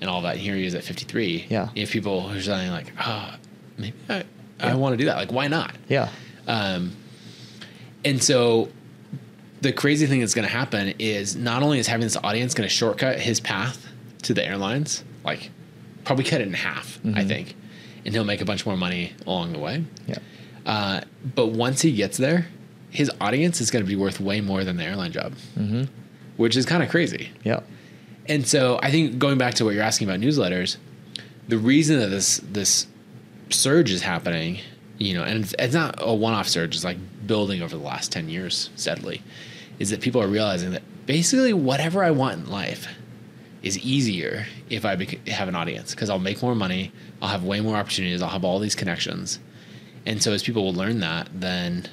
and 0.00 0.10
all 0.10 0.22
that. 0.22 0.32
And 0.34 0.40
here 0.40 0.56
he 0.56 0.66
is 0.66 0.74
at 0.74 0.84
fifty 0.84 1.04
three. 1.04 1.46
Yeah. 1.48 1.68
If 1.74 1.90
people 1.92 2.28
who 2.28 2.38
are 2.38 2.42
saying 2.42 2.70
like, 2.70 2.92
ah, 2.98 3.36
maybe 3.78 3.94
I, 4.08 4.16
Yeah. 4.16 4.22
I 4.60 4.74
want 4.74 4.92
to 4.94 4.96
do 4.98 5.04
that. 5.06 5.16
Like, 5.16 5.32
why 5.32 5.46
not? 5.48 5.74
Yeah. 5.88 6.08
Um, 6.48 6.92
and 8.04 8.22
so 8.22 8.68
the 9.60 9.72
crazy 9.72 10.06
thing 10.06 10.20
that's 10.20 10.34
going 10.34 10.46
to 10.46 10.52
happen 10.52 10.94
is 10.98 11.36
not 11.36 11.62
only 11.62 11.78
is 11.78 11.86
having 11.86 12.04
this 12.04 12.16
audience 12.16 12.54
going 12.54 12.68
to 12.68 12.74
shortcut 12.74 13.18
his 13.18 13.40
path 13.40 13.86
to 14.22 14.34
the 14.34 14.44
airlines, 14.44 15.04
like 15.24 15.50
probably 16.04 16.24
cut 16.24 16.40
it 16.40 16.46
in 16.46 16.54
half, 16.54 16.98
I 17.14 17.24
think, 17.24 17.54
and 18.04 18.14
he'll 18.14 18.24
make 18.24 18.40
a 18.40 18.44
bunch 18.44 18.64
more 18.64 18.76
money 18.76 19.12
along 19.26 19.52
the 19.52 19.58
way. 19.58 19.84
Yeah. 20.06 20.18
Uh, 20.64 21.00
but 21.34 21.48
once 21.48 21.82
he 21.82 21.92
gets 21.92 22.16
there, 22.16 22.46
his 22.90 23.10
audience 23.20 23.60
is 23.60 23.70
going 23.70 23.84
to 23.84 23.88
be 23.88 23.96
worth 23.96 24.20
way 24.20 24.40
more 24.40 24.64
than 24.64 24.76
the 24.76 24.84
airline 24.84 25.12
job, 25.12 25.34
which 26.36 26.56
is 26.56 26.66
kind 26.66 26.82
of 26.82 26.88
crazy. 26.88 27.30
Yeah. 27.44 27.60
And 28.26 28.46
so 28.46 28.78
I 28.82 28.90
think 28.90 29.18
going 29.18 29.38
back 29.38 29.54
to 29.54 29.64
what 29.64 29.74
you're 29.74 29.82
asking 29.82 30.08
about 30.08 30.20
newsletters, 30.20 30.76
the 31.48 31.58
reason 31.58 31.98
that 31.98 32.08
this 32.08 32.38
this 32.38 32.86
surge 33.50 33.90
is 33.90 34.02
happening, 34.02 34.60
you 35.00 35.14
know, 35.14 35.24
and 35.24 35.42
it's, 35.42 35.54
it's 35.58 35.74
not 35.74 35.96
a 35.98 36.14
one-off 36.14 36.46
surge, 36.46 36.76
it's 36.76 36.84
like 36.84 36.98
building 37.26 37.62
over 37.62 37.76
the 37.76 37.82
last 37.82 38.12
10 38.12 38.28
years 38.28 38.70
steadily, 38.76 39.22
is 39.78 39.90
that 39.90 40.00
people 40.02 40.22
are 40.22 40.28
realizing 40.28 40.70
that 40.72 40.82
basically 41.06 41.54
whatever 41.54 42.04
I 42.04 42.10
want 42.10 42.44
in 42.44 42.50
life 42.50 42.86
is 43.62 43.78
easier 43.78 44.46
if 44.68 44.84
I 44.84 44.96
bec- 44.96 45.26
have 45.26 45.48
an 45.48 45.54
audience 45.54 45.94
because 45.94 46.10
I'll 46.10 46.18
make 46.18 46.42
more 46.42 46.54
money, 46.54 46.92
I'll 47.20 47.30
have 47.30 47.44
way 47.44 47.60
more 47.60 47.76
opportunities, 47.76 48.20
I'll 48.20 48.28
have 48.28 48.44
all 48.44 48.58
these 48.58 48.74
connections. 48.74 49.38
And 50.04 50.22
so 50.22 50.32
as 50.32 50.42
people 50.42 50.64
will 50.64 50.74
learn 50.74 51.00
that, 51.00 51.28
then 51.32 51.86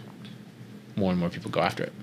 more 0.97 1.11
and 1.11 1.19
more 1.19 1.29
people 1.29 1.49
go 1.49 1.61
after 1.61 1.83
it. 1.83 1.93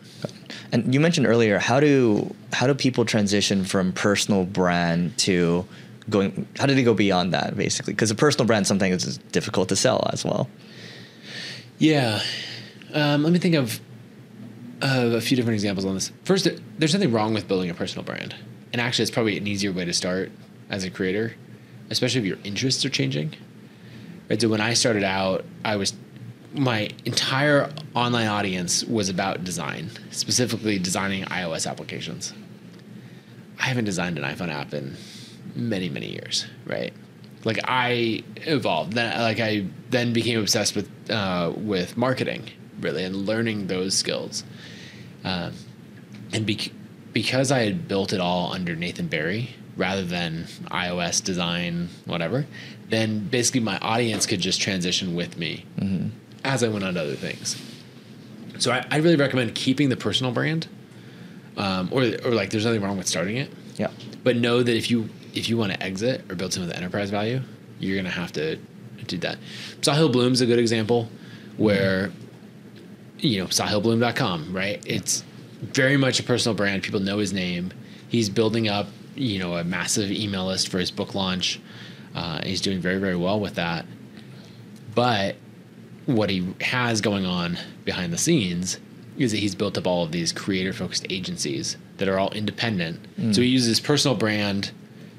And 0.73 0.93
you 0.95 1.01
mentioned 1.01 1.27
earlier 1.27 1.59
how 1.59 1.81
do 1.81 2.35
how 2.53 2.67
do 2.67 2.75
people 2.75 3.05
transition 3.05 3.64
from 3.64 3.93
personal 3.93 4.45
brand 4.45 5.17
to 5.19 5.67
going? 6.09 6.47
How 6.59 6.67
do 6.67 6.75
they 6.75 6.83
go 6.83 6.95
beyond 6.95 7.33
that 7.35 7.57
basically? 7.57 7.93
Because 7.93 8.11
a 8.11 8.14
personal 8.14 8.47
brand 8.47 8.67
sometimes 8.67 9.05
is 9.05 9.19
difficult 9.33 9.69
to 9.69 9.77
sell 9.77 10.09
as 10.12 10.25
well. 10.25 10.49
Yeah. 11.79 12.23
Um, 12.93 13.23
let 13.23 13.33
me 13.33 13.39
think 13.39 13.55
of 13.55 13.81
a 14.81 15.21
few 15.21 15.37
different 15.37 15.55
examples 15.55 15.85
on 15.85 15.95
this. 15.95 16.13
First, 16.25 16.49
there's 16.79 16.95
nothing 16.95 17.13
wrong 17.13 17.35
with 17.35 17.49
building 17.49 17.71
a 17.71 17.75
personal 17.75 18.05
brand. 18.05 18.35
And 18.73 18.81
actually, 18.81 19.05
it's 19.05 19.11
probably 19.11 19.37
an 19.39 19.47
easier 19.47 19.73
way 19.73 19.85
to 19.85 19.93
start 19.93 20.31
as 20.69 20.85
a 20.85 20.91
creator, 20.91 21.35
especially 21.91 22.21
if 22.21 22.27
your 22.27 22.39
interests 22.45 22.85
are 22.85 22.91
changing. 22.91 23.35
Right. 24.29 24.41
So 24.41 24.49
when 24.49 24.61
I 24.61 24.75
started 24.75 25.05
out, 25.05 25.45
I 25.65 25.77
was 25.77 25.95
my 26.53 26.91
entire 27.05 27.71
online 27.95 28.29
audience 28.29 28.85
was 28.85 29.09
about 29.09 29.45
design, 29.45 29.91
specifically 30.11 30.79
designing 30.79 31.25
iOS 31.25 31.69
applications. 31.69 32.33
I 33.59 33.65
haven't 33.65 33.85
designed 33.85 34.19
an 34.19 34.25
iPhone 34.25 34.51
app 34.51 34.73
in 34.73 34.97
many, 35.55 35.89
many 35.89 36.13
years, 36.13 36.47
right? 36.65 36.93
Like 37.44 37.61
I 37.64 38.22
evolved. 38.37 38.94
Then, 38.94 39.18
like 39.20 39.40
I 39.40 39.66
then 39.90 40.12
became 40.12 40.40
obsessed 40.40 40.74
with 40.74 40.88
uh, 41.11 41.52
with 41.57 41.96
marketing, 41.96 42.50
really, 42.80 43.04
and 43.04 43.14
learning 43.26 43.66
those 43.66 43.94
skills. 43.96 44.44
Um, 45.24 45.52
and 46.33 46.46
bec- 46.46 46.70
because 47.12 47.52
I 47.52 47.61
had 47.61 47.87
built 47.88 48.12
it 48.12 48.20
all 48.20 48.52
under 48.52 48.74
Nathan 48.74 49.07
Barry 49.07 49.50
rather 49.76 50.04
than 50.04 50.44
iOS 50.70 51.22
design, 51.22 51.88
whatever, 52.07 52.46
then 52.88 53.26
basically 53.28 53.61
my 53.61 53.78
audience 53.78 54.26
could 54.26 54.40
just 54.40 54.61
transition 54.61 55.14
with 55.14 55.37
me 55.38 55.64
as 56.44 56.62
I 56.62 56.68
went 56.68 56.85
on 56.85 56.94
to 56.94 57.00
other 57.00 57.14
things. 57.16 57.57
So 58.59 58.70
I, 58.72 58.85
I 58.90 58.98
really 58.98 59.16
recommend 59.16 59.54
keeping 59.54 59.88
the 59.88 59.96
personal 59.96 60.33
brand, 60.33 60.66
um, 61.57 61.88
or 61.92 62.02
or 62.24 62.30
like 62.33 62.50
there's 62.50 62.64
nothing 62.64 62.83
wrong 62.83 62.96
with 62.98 63.09
starting 63.09 63.37
it, 63.37 63.50
Yeah. 63.76 63.88
but 64.22 64.37
know 64.37 64.62
that 64.62 64.76
if 64.76 64.90
you 64.90 65.09
if 65.35 65.49
you 65.49 65.57
want 65.57 65.73
to 65.73 65.83
exit 65.83 66.25
or 66.31 66.35
build 66.35 66.53
some 66.53 66.62
of 66.62 66.68
the 66.68 66.77
enterprise 66.77 67.11
value, 67.11 67.40
you're 67.79 67.97
gonna 67.97 68.11
have 68.11 68.33
to 68.33 68.57
do 69.07 69.18
that. 69.18 69.38
Sahil 69.81 70.11
Bloom's 70.11 70.40
a 70.40 70.47
good 70.47 70.59
example 70.59 71.09
where 71.57 72.11
you 73.18 73.40
know 73.40 73.47
sahilbloom.com, 73.47 74.55
right? 74.55 74.83
It's 74.87 75.25
very 75.61 75.97
much 75.97 76.20
a 76.20 76.23
personal 76.23 76.55
brand. 76.55 76.83
People 76.83 77.01
know 77.01 77.18
his 77.18 77.33
name. 77.33 77.73
He's 78.09 78.29
building 78.29 78.68
up, 78.68 78.88
you 79.14 79.38
know, 79.38 79.57
a 79.57 79.64
massive 79.64 80.11
email 80.11 80.47
list 80.47 80.68
for 80.68 80.79
his 80.79 80.90
book 80.90 81.14
launch. 81.14 81.61
Uh, 82.14 82.42
he's 82.44 82.61
doing 82.61 82.81
very 82.81 82.99
very 82.99 83.16
well 83.16 83.40
with 83.40 83.57
that. 83.57 83.87
But 84.94 85.37
what 86.07 86.31
he 86.31 86.55
has 86.61 87.01
going 87.01 87.27
on 87.27 87.59
behind 87.85 88.12
the 88.12 88.18
scenes 88.18 88.79
is 89.18 89.33
that 89.33 89.38
he's 89.38 89.55
built 89.55 89.79
up 89.79 89.87
all 89.87 90.05
of 90.05 90.12
these 90.12 90.33
creator 90.33 90.73
focused 90.73 91.07
agencies 91.11 91.77
that 91.99 92.09
are 92.09 92.18
all 92.18 92.31
independent. 92.33 93.01
So 93.33 93.40
he 93.40 93.49
uses 93.49 93.68
his 93.68 93.81
personal 93.81 94.16
brand, 94.16 94.73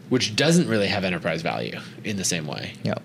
which 0.10 0.36
doesn't 0.36 0.68
really 0.68 0.88
have 0.88 1.04
enterprise 1.04 1.42
value 1.42 1.80
in 2.04 2.18
the 2.18 2.24
same 2.24 2.48
way. 2.48 2.74
Yeah. 2.84 2.96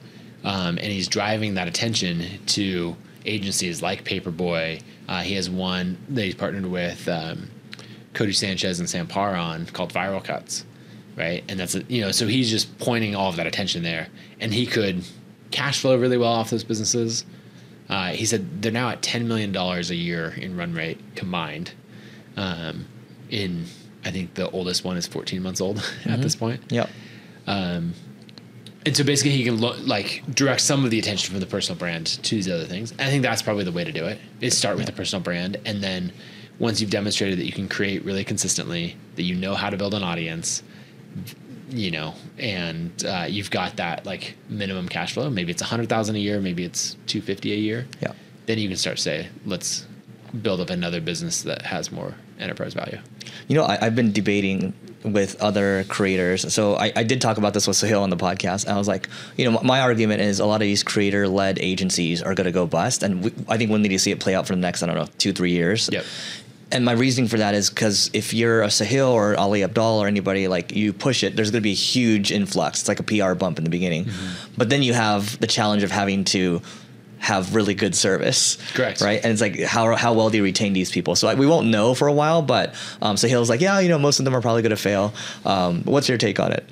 Um, 0.44 0.78
and 0.78 0.86
he's 0.86 1.08
driving 1.08 1.54
that 1.54 1.68
attention 1.68 2.24
to 2.46 2.96
agencies 3.26 3.82
like 3.82 4.04
Paperboy. 4.04 4.82
Uh, 5.08 5.20
he 5.20 5.34
has 5.34 5.50
one 5.50 5.98
that 6.08 6.24
he's 6.24 6.34
partnered 6.34 6.66
with 6.66 7.08
um, 7.08 7.50
Codie 8.14 8.34
Sanchez 8.34 8.80
and 8.80 8.88
Sam 8.88 9.06
Parr 9.06 9.36
on 9.36 9.66
called 9.66 9.92
Viral 9.92 10.22
Cuts, 10.22 10.64
right? 11.16 11.44
And 11.48 11.60
that's 11.60 11.74
a, 11.74 11.82
you 11.84 12.00
know, 12.00 12.12
so 12.12 12.26
he's 12.26 12.50
just 12.50 12.78
pointing 12.78 13.14
all 13.14 13.28
of 13.28 13.36
that 13.36 13.46
attention 13.46 13.82
there, 13.82 14.08
and 14.40 14.52
he 14.54 14.66
could 14.66 15.04
cash 15.50 15.80
flow 15.80 15.98
really 15.98 16.16
well 16.16 16.32
off 16.32 16.50
those 16.50 16.64
businesses. 16.64 17.24
Uh, 17.88 18.10
he 18.10 18.24
said 18.24 18.62
they're 18.62 18.72
now 18.72 18.88
at 18.88 19.02
ten 19.02 19.28
million 19.28 19.52
dollars 19.52 19.90
a 19.90 19.96
year 19.96 20.34
in 20.36 20.56
run 20.56 20.72
rate 20.72 20.98
combined. 21.16 21.72
Um, 22.36 22.86
in 23.30 23.64
I 24.04 24.10
think 24.10 24.34
the 24.34 24.50
oldest 24.50 24.84
one 24.84 24.96
is 24.96 25.06
fourteen 25.06 25.42
months 25.42 25.60
old 25.60 25.78
at 26.06 26.20
this 26.22 26.36
point. 26.36 26.60
Yeah. 26.70 26.86
And 28.86 28.96
so 28.96 29.04
basically, 29.04 29.32
he 29.32 29.44
can 29.44 29.60
lo- 29.60 29.76
like 29.82 30.22
direct 30.34 30.62
some 30.62 30.84
of 30.84 30.90
the 30.90 30.98
attention 30.98 31.30
from 31.32 31.40
the 31.40 31.46
personal 31.46 31.78
brand 31.78 32.06
to 32.06 32.34
these 32.34 32.48
other 32.48 32.64
things. 32.64 32.92
I 32.98 33.10
think 33.10 33.22
that's 33.22 33.42
probably 33.42 33.64
the 33.64 33.72
way 33.72 33.84
to 33.84 33.92
do 33.92 34.06
it: 34.06 34.18
is 34.40 34.56
start 34.56 34.76
with 34.76 34.86
the 34.86 34.92
personal 34.92 35.22
brand, 35.22 35.58
and 35.66 35.82
then 35.82 36.12
once 36.58 36.80
you've 36.80 36.90
demonstrated 36.90 37.38
that 37.38 37.44
you 37.44 37.52
can 37.52 37.68
create 37.68 38.04
really 38.04 38.24
consistently, 38.24 38.96
that 39.16 39.22
you 39.22 39.34
know 39.34 39.54
how 39.54 39.68
to 39.68 39.76
build 39.76 39.92
an 39.92 40.02
audience, 40.02 40.62
you 41.68 41.90
know, 41.90 42.14
and 42.38 43.04
uh, 43.04 43.26
you've 43.28 43.50
got 43.50 43.76
that 43.76 44.06
like 44.06 44.36
minimum 44.48 44.88
cash 44.88 45.12
flow. 45.12 45.28
Maybe 45.28 45.50
it's 45.50 45.62
a 45.62 45.66
hundred 45.66 45.90
thousand 45.90 46.16
a 46.16 46.20
year, 46.20 46.40
maybe 46.40 46.64
it's 46.64 46.96
two 47.06 47.20
fifty 47.20 47.52
a 47.52 47.56
year. 47.56 47.86
Yeah. 48.00 48.12
Then 48.46 48.58
you 48.58 48.68
can 48.68 48.78
start 48.78 48.96
to 48.96 49.02
say, 49.02 49.28
let's 49.44 49.86
build 50.40 50.60
up 50.60 50.70
another 50.70 51.02
business 51.02 51.42
that 51.42 51.62
has 51.62 51.92
more 51.92 52.14
enterprise 52.40 52.74
value. 52.74 52.98
You 53.48 53.56
know, 53.56 53.64
I, 53.64 53.78
I've 53.80 53.96
been 53.96 54.12
debating 54.12 54.74
with 55.02 55.40
other 55.40 55.84
creators. 55.84 56.52
So 56.52 56.74
I, 56.76 56.92
I 56.94 57.02
did 57.04 57.20
talk 57.20 57.38
about 57.38 57.54
this 57.54 57.66
with 57.66 57.76
Sahil 57.76 58.02
on 58.02 58.10
the 58.10 58.16
podcast. 58.16 58.68
I 58.68 58.76
was 58.76 58.86
like, 58.86 59.08
you 59.36 59.44
know, 59.44 59.52
my, 59.52 59.62
my 59.62 59.80
argument 59.80 60.20
is 60.20 60.40
a 60.40 60.46
lot 60.46 60.56
of 60.56 60.66
these 60.66 60.82
creator 60.82 61.26
led 61.26 61.58
agencies 61.58 62.22
are 62.22 62.34
going 62.34 62.44
to 62.44 62.52
go 62.52 62.66
bust. 62.66 63.02
And 63.02 63.24
we, 63.24 63.32
I 63.48 63.56
think 63.56 63.70
we'll 63.70 63.78
need 63.78 63.88
to 63.88 63.98
see 63.98 64.10
it 64.10 64.20
play 64.20 64.34
out 64.34 64.46
for 64.46 64.54
the 64.54 64.60
next, 64.60 64.82
I 64.82 64.86
don't 64.86 64.96
know, 64.96 65.08
two, 65.18 65.32
three 65.32 65.52
years. 65.52 65.88
Yep. 65.90 66.04
And 66.72 66.84
my 66.84 66.92
reasoning 66.92 67.28
for 67.28 67.38
that 67.38 67.54
is 67.54 67.68
because 67.68 68.10
if 68.12 68.32
you're 68.32 68.62
a 68.62 68.68
Sahil 68.68 69.10
or 69.10 69.36
Ali 69.36 69.60
Abdaal 69.60 70.00
or 70.00 70.06
anybody 70.06 70.46
like 70.46 70.72
you 70.72 70.92
push 70.92 71.24
it, 71.24 71.34
there's 71.34 71.50
going 71.50 71.62
to 71.62 71.64
be 71.64 71.72
a 71.72 71.74
huge 71.74 72.30
influx. 72.30 72.80
It's 72.80 72.88
like 72.88 73.00
a 73.00 73.02
PR 73.02 73.34
bump 73.34 73.58
in 73.58 73.64
the 73.64 73.70
beginning, 73.70 74.04
mm-hmm. 74.04 74.54
but 74.56 74.68
then 74.68 74.82
you 74.82 74.94
have 74.94 75.38
the 75.40 75.48
challenge 75.48 75.82
of 75.82 75.90
having 75.90 76.24
to 76.26 76.62
have 77.20 77.54
really 77.54 77.74
good 77.74 77.94
service. 77.94 78.56
Correct. 78.74 79.00
Right. 79.00 79.22
And 79.22 79.30
it's 79.32 79.40
like 79.40 79.60
how 79.60 79.94
how 79.94 80.12
well 80.14 80.30
do 80.30 80.38
you 80.38 80.42
retain 80.42 80.72
these 80.72 80.90
people? 80.90 81.14
So 81.14 81.26
like, 81.26 81.38
we 81.38 81.46
won't 81.46 81.68
know 81.68 81.94
for 81.94 82.08
a 82.08 82.12
while, 82.12 82.42
but 82.42 82.74
um, 83.02 83.16
Sahil's 83.16 83.48
like, 83.50 83.60
yeah, 83.60 83.78
you 83.78 83.88
know, 83.88 83.98
most 83.98 84.18
of 84.18 84.24
them 84.24 84.34
are 84.34 84.40
probably 84.40 84.62
going 84.62 84.70
to 84.70 84.76
fail. 84.76 85.12
Um, 85.44 85.82
what's 85.84 86.08
your 86.08 86.18
take 86.18 86.40
on 86.40 86.50
it? 86.52 86.68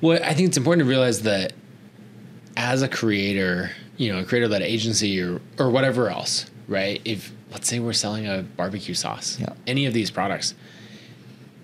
Well, 0.00 0.20
I 0.22 0.34
think 0.34 0.48
it's 0.48 0.56
important 0.56 0.84
to 0.84 0.88
realize 0.88 1.22
that 1.22 1.52
as 2.56 2.82
a 2.82 2.88
creator, 2.88 3.70
you 3.96 4.12
know, 4.12 4.18
a 4.20 4.24
creator 4.24 4.48
led 4.48 4.62
agency 4.62 5.20
or 5.22 5.40
or 5.58 5.70
whatever 5.70 6.10
else, 6.10 6.46
right? 6.66 7.00
If 7.04 7.32
let's 7.52 7.66
say 7.68 7.78
we're 7.78 7.92
selling 7.94 8.26
a 8.26 8.42
barbecue 8.42 8.94
sauce, 8.94 9.38
Yeah. 9.40 9.50
any 9.66 9.86
of 9.86 9.94
these 9.94 10.10
products, 10.10 10.54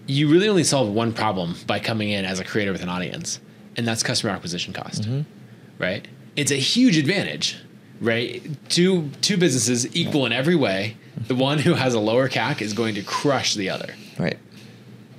you 0.06 0.30
really 0.30 0.48
only 0.48 0.64
solve 0.64 0.88
one 0.88 1.12
problem 1.12 1.56
by 1.66 1.78
coming 1.80 2.10
in 2.10 2.24
as 2.24 2.38
a 2.40 2.44
creator 2.44 2.72
with 2.72 2.82
an 2.82 2.88
audience, 2.88 3.40
and 3.76 3.86
that's 3.86 4.02
customer 4.02 4.32
acquisition 4.32 4.72
cost, 4.72 5.08
right? 5.78 6.06
It's 6.36 6.50
a 6.50 6.56
huge 6.56 6.96
advantage, 6.96 7.56
right? 8.00 8.42
Two 8.68 9.10
two 9.20 9.36
businesses 9.36 9.94
equal 9.96 10.26
in 10.26 10.32
every 10.32 10.56
way. 10.56 10.96
The 11.26 11.34
one 11.34 11.58
who 11.58 11.74
has 11.74 11.94
a 11.94 12.00
lower 12.00 12.28
CAC 12.28 12.60
is 12.60 12.72
going 12.72 12.96
to 12.96 13.02
crush 13.02 13.54
the 13.54 13.70
other. 13.70 13.94
Right. 14.18 14.38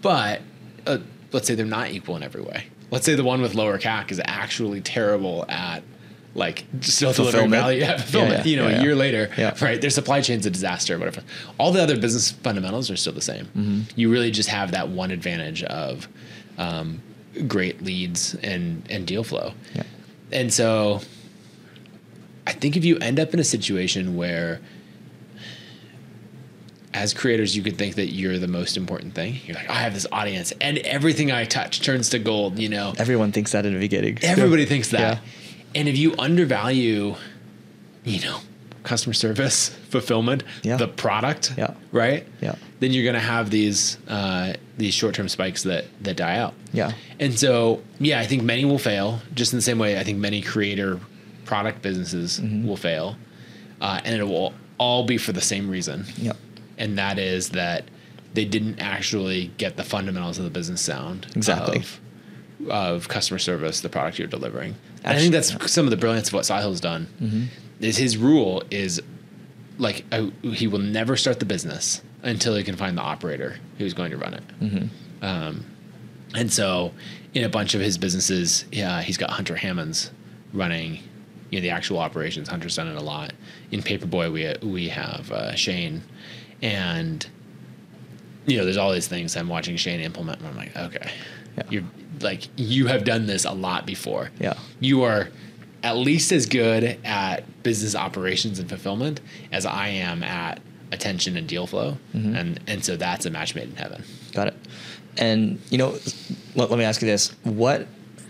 But 0.01 0.41
uh, 0.85 0.99
let's 1.31 1.47
say 1.47 1.55
they're 1.55 1.65
not 1.65 1.91
equal 1.91 2.15
in 2.15 2.23
every 2.23 2.41
way. 2.41 2.65
Let's 2.91 3.05
say 3.05 3.15
the 3.15 3.23
one 3.23 3.41
with 3.41 3.55
lower 3.55 3.79
CAC 3.79 4.11
is 4.11 4.21
actually 4.23 4.81
terrible 4.81 5.45
at 5.49 5.83
like 6.35 6.65
still 6.81 7.13
delivering 7.13 7.49
value, 7.49 7.79
yeah, 7.81 7.97
fulfillment. 7.97 8.31
Yeah, 8.31 8.37
yeah, 8.37 8.49
you 8.49 8.57
know, 8.57 8.67
yeah, 8.67 8.81
a 8.81 8.83
year 8.83 8.95
later, 8.95 9.31
right? 9.61 9.79
Their 9.79 9.89
supply 9.89 10.21
chain's 10.21 10.45
a 10.45 10.51
disaster, 10.51 10.99
whatever. 10.99 11.23
All 11.57 11.71
the 11.71 11.81
other 11.81 11.97
business 11.97 12.31
fundamentals 12.31 12.91
are 12.91 12.97
still 12.97 13.13
the 13.13 13.21
same. 13.21 13.45
Mm-hmm. 13.45 13.81
You 13.95 14.11
really 14.11 14.31
just 14.31 14.49
have 14.49 14.71
that 14.71 14.89
one 14.89 15.11
advantage 15.11 15.63
of 15.63 16.07
um, 16.57 17.01
great 17.47 17.81
leads 17.81 18.35
and 18.35 18.85
and 18.89 19.07
deal 19.07 19.23
flow. 19.23 19.53
Yeah. 19.73 19.83
And 20.31 20.53
so, 20.53 21.01
I 22.47 22.53
think 22.53 22.77
if 22.77 22.85
you 22.85 22.97
end 22.99 23.19
up 23.19 23.33
in 23.33 23.39
a 23.39 23.43
situation 23.43 24.15
where 24.15 24.61
as 26.93 27.13
creators, 27.13 27.55
you 27.57 27.61
could 27.61 27.77
think 27.77 27.95
that 27.95 28.13
you're 28.13 28.37
the 28.37 28.47
most 28.47 28.77
important 28.77 29.13
thing. 29.15 29.39
You're 29.45 29.55
like, 29.57 29.69
I 29.69 29.73
have 29.75 29.93
this 29.93 30.07
audience, 30.13 30.53
and 30.61 30.77
everything 30.79 31.29
I 31.31 31.43
touch 31.43 31.81
turns 31.81 32.09
to 32.11 32.19
gold. 32.19 32.57
You 32.57 32.69
know, 32.69 32.93
Everyone 32.97 33.31
thinks 33.33 33.51
that 33.51 33.65
in 33.65 33.73
the 33.73 33.79
beginning. 33.79 34.17
everybody 34.21 34.65
thinks 34.65 34.89
that. 34.91 34.99
Yeah. 34.99 35.19
And 35.75 35.89
if 35.89 35.97
you 35.97 36.15
undervalue, 36.17 37.15
you 38.05 38.21
know, 38.21 38.39
customer 38.83 39.13
service, 39.13 39.69
fulfillment, 39.89 40.43
Yeah. 40.63 40.77
the 40.77 40.87
product, 40.87 41.53
Yeah. 41.57 41.73
right? 41.91 42.25
Yeah. 42.39 42.55
Then 42.79 42.93
you're 42.93 43.03
going 43.03 43.15
to 43.15 43.19
have 43.19 43.49
these 43.49 43.97
uh, 44.07 44.53
these 44.77 44.93
short 44.93 45.15
term 45.15 45.27
spikes 45.27 45.63
that 45.63 45.85
that 46.03 46.15
die 46.15 46.37
out. 46.37 46.53
Yeah. 46.71 46.93
And 47.19 47.37
so, 47.37 47.81
yeah, 47.99 48.19
I 48.21 48.25
think 48.25 48.43
many 48.43 48.63
will 48.63 48.77
fail, 48.79 49.21
just 49.33 49.51
in 49.51 49.57
the 49.57 49.63
same 49.63 49.79
way 49.79 49.99
I 49.99 50.03
think 50.05 50.17
many 50.19 50.41
creator 50.41 50.99
product 51.45 51.81
businesses 51.81 52.39
Mm-hmm. 52.39 52.67
will 52.67 52.77
fail, 52.77 53.15
uh, 53.81 54.01
and 54.03 54.15
it 54.19 54.23
will 54.23 54.53
all 54.77 55.05
be 55.05 55.17
for 55.17 55.31
the 55.31 55.41
same 55.41 55.69
reason 55.69 56.05
Yeah. 56.17 56.33
and 56.77 56.97
that 56.97 57.17
is 57.17 57.49
that 57.49 57.85
they 58.33 58.43
didn't 58.45 58.79
actually 58.79 59.51
get 59.57 59.77
the 59.77 59.83
fundamentals 59.83 60.37
of 60.37 60.43
the 60.43 60.49
business 60.49 60.81
sound 60.81 61.27
Exactly. 61.35 61.77
of, 61.79 61.99
of 62.69 63.07
customer 63.07 63.39
service, 63.39 63.79
the 63.79 63.87
product 63.89 64.19
you're 64.19 64.27
delivering. 64.27 64.75
And 65.05 65.15
I 65.17 65.19
think 65.19 65.31
that's 65.31 65.71
some 65.71 65.85
of 65.85 65.91
the 65.91 65.97
brilliance 65.97 66.27
of 66.29 66.33
what 66.33 66.43
Sahil's 66.43 66.81
done. 66.81 67.07
Mm-hmm. 67.21 67.43
Is 67.79 67.95
his 67.97 68.17
rule 68.17 68.63
is 68.71 69.01
like 69.77 70.03
uh, 70.11 70.29
he 70.41 70.67
will 70.67 70.79
never 70.79 71.15
start 71.15 71.39
the 71.39 71.45
business 71.45 72.01
until 72.23 72.55
he 72.55 72.63
can 72.63 72.75
find 72.75 72.97
the 72.97 73.01
operator 73.01 73.57
who's 73.77 73.93
going 73.93 74.11
to 74.11 74.17
run 74.17 74.33
it. 74.33 74.43
Mm-hmm. 74.61 75.25
Um, 75.25 75.65
and 76.33 76.51
so, 76.51 76.91
in 77.33 77.43
a 77.43 77.49
bunch 77.49 77.75
of 77.75 77.81
his 77.81 77.97
businesses, 77.97 78.65
yeah, 78.71 79.01
he's 79.01 79.17
got 79.17 79.29
Hunter 79.29 79.55
Hammonds 79.55 80.11
running, 80.53 80.99
you 81.51 81.59
know, 81.59 81.61
the 81.61 81.69
actual 81.69 81.99
operations. 81.99 82.49
Hunter's 82.49 82.75
done 82.75 82.87
it 82.87 82.95
a 82.97 83.01
lot. 83.01 83.33
In 83.71 83.81
Paperboy, 83.81 84.31
we 84.31 84.67
we 84.67 84.89
have 84.89 85.31
uh, 85.31 85.55
Shane, 85.55 86.01
and 86.61 87.25
you 88.45 88.57
know, 88.57 88.63
there's 88.63 88.77
all 88.77 88.91
these 88.91 89.07
things 89.07 89.35
I'm 89.35 89.49
watching 89.49 89.75
Shane 89.77 89.99
implement, 89.99 90.39
and 90.39 90.47
I'm 90.47 90.55
like, 90.55 90.75
okay, 90.75 91.11
Yeah. 91.57 91.63
you're 91.69 91.83
like 92.21 92.47
you 92.55 92.87
have 92.87 93.03
done 93.03 93.25
this 93.25 93.45
a 93.45 93.51
lot 93.51 93.85
before. 93.85 94.31
Yeah. 94.39 94.53
you 94.79 95.03
are 95.03 95.29
at 95.83 95.97
least 95.97 96.31
as 96.31 96.45
good 96.47 96.97
at 97.03 97.43
business 97.63 97.93
operations 97.95 98.57
and 98.57 98.67
fulfillment 98.67 99.21
as 99.51 99.65
I 99.67 99.89
am 99.89 100.23
at 100.23 100.59
attention 100.91 101.37
and 101.37 101.47
deal 101.47 101.67
flow, 101.67 101.97
Mm-hmm. 102.15 102.35
and 102.35 102.59
and 102.67 102.85
so 102.85 102.95
that's 102.95 103.25
a 103.25 103.29
match 103.29 103.55
made 103.55 103.69
in 103.69 103.75
heaven. 103.75 104.03
Got 104.33 104.47
it. 104.47 104.55
And 105.17 105.59
you 105.69 105.77
know, 105.77 105.97
let, 106.55 106.69
let 106.69 106.77
me 106.79 106.85
ask 106.85 107.01
you 107.01 107.07
this: 107.07 107.29
What 107.43 107.87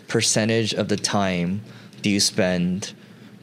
percentage 0.07 0.73
of 0.73 0.87
the 0.87 0.97
time 0.97 1.61
do 2.01 2.09
you 2.09 2.19
spend 2.19 2.93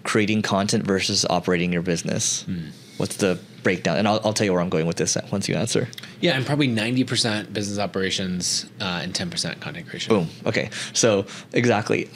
creating 0.04 0.42
content 0.42 0.86
versus 0.86 1.24
operating 1.28 1.72
your 1.72 1.82
business? 1.82 2.42
Hmm. 2.42 2.70
What's 2.98 3.16
the 3.16 3.38
breakdown? 3.62 3.96
And 3.96 4.06
I'll, 4.06 4.20
I'll 4.24 4.32
tell 4.32 4.44
you 4.44 4.52
where 4.52 4.60
I'm 4.60 4.68
going 4.68 4.86
with 4.86 4.96
this 4.96 5.16
once 5.30 5.48
you 5.48 5.54
answer. 5.54 5.88
Yeah, 6.20 6.36
and 6.36 6.44
probably 6.46 6.68
ninety 6.68 7.04
percent 7.04 7.52
business 7.52 7.78
operations 7.78 8.66
uh, 8.80 9.00
and 9.02 9.14
ten 9.14 9.30
percent 9.30 9.60
content 9.60 9.88
creation. 9.88 10.14
Boom. 10.14 10.28
Okay. 10.46 10.70
So 10.92 11.26
exactly, 11.52 12.10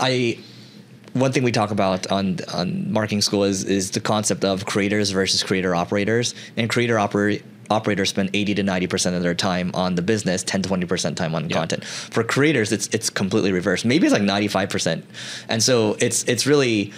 I. 0.00 0.38
One 1.14 1.30
thing 1.30 1.44
we 1.44 1.52
talk 1.52 1.70
about 1.70 2.10
on 2.10 2.38
on 2.52 2.92
marketing 2.92 3.20
school 3.22 3.44
is 3.44 3.62
is 3.62 3.92
the 3.92 4.00
concept 4.00 4.44
of 4.44 4.66
creators 4.66 5.10
versus 5.10 5.44
creator 5.44 5.72
operators, 5.72 6.34
and 6.56 6.68
creator 6.68 6.98
operate 6.98 7.44
operators 7.70 8.10
spend 8.10 8.30
80 8.34 8.54
to 8.56 8.62
90 8.62 8.86
percent 8.86 9.16
of 9.16 9.22
their 9.22 9.34
time 9.34 9.70
on 9.74 9.94
the 9.94 10.02
business 10.02 10.42
10 10.42 10.62
to 10.62 10.68
20 10.68 10.86
percent 10.86 11.16
time 11.16 11.34
on 11.34 11.48
Yeah. 11.48 11.56
content 11.56 11.84
for 11.84 12.22
creators 12.24 12.72
it's 12.72 12.88
it's 12.88 13.10
completely 13.10 13.52
reversed 13.52 13.84
maybe 13.84 14.06
it's 14.06 14.12
like 14.12 14.22
95 14.22 14.70
percent 14.70 15.04
and 15.48 15.62
so 15.62 15.96
it's 16.00 16.24
it's 16.24 16.46
really 16.46 16.92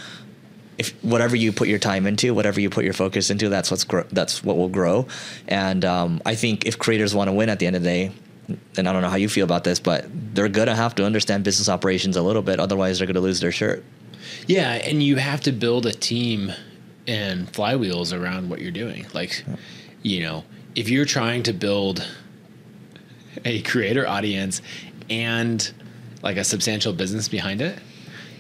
if 0.79 0.93
whatever 1.03 1.37
you 1.37 1.53
put 1.53 1.69
your 1.69 1.79
time 1.79 2.07
into, 2.07 2.35
whatever 2.35 2.61
you 2.61 2.69
put 2.69 2.85
your 2.85 2.93
focus 2.93 3.31
into, 3.31 3.49
that's 3.49 3.71
what's 3.71 3.83
gro- 3.85 4.05
that's 4.12 4.45
what 4.45 4.59
will 4.59 4.69
grow. 4.69 5.07
And 5.49 5.87
um, 5.87 6.21
I 6.27 6.35
think 6.35 6.67
if 6.67 6.79
creators 6.79 7.14
want 7.14 7.29
to 7.29 7.33
win 7.33 7.49
at 7.49 7.59
the 7.61 7.67
end 7.67 7.77
of 7.77 7.83
the 7.83 7.89
day, 7.89 8.12
and 8.77 8.87
I 8.87 8.93
don't 8.93 9.01
know 9.01 9.09
how 9.09 9.17
you 9.17 9.31
feel 9.31 9.45
about 9.45 9.64
this, 9.64 9.81
but 9.81 10.05
they're 10.35 10.51
gonna 10.51 10.77
have 10.77 10.95
to 10.97 11.05
understand 11.07 11.45
business 11.45 11.71
operations 11.71 12.14
a 12.19 12.21
little 12.21 12.43
bit, 12.43 12.61
otherwise 12.61 12.99
they're 12.99 13.07
gonna 13.07 13.21
lose 13.21 13.41
their 13.41 13.53
shirt. 13.53 13.85
Yeah, 14.47 14.73
and 14.73 15.03
you 15.03 15.17
have 15.17 15.41
to 15.43 15.53
build 15.53 15.87
a 15.87 15.93
team 15.95 16.53
and 17.07 17.51
flywheels 17.51 18.12
around 18.12 18.51
what 18.51 18.61
you're 18.61 18.71
doing. 18.71 19.07
Like, 19.14 19.45
you 20.03 20.21
know, 20.21 20.45
if 20.77 20.91
you're 20.91 21.07
trying 21.07 21.43
to 21.43 21.53
build 21.53 22.07
a 23.45 23.62
creator 23.62 24.07
audience 24.07 24.61
and 25.11 25.72
like 26.22 26.37
a 26.37 26.45
substantial 26.45 26.93
business 26.93 27.29
behind 27.29 27.61
it, 27.62 27.79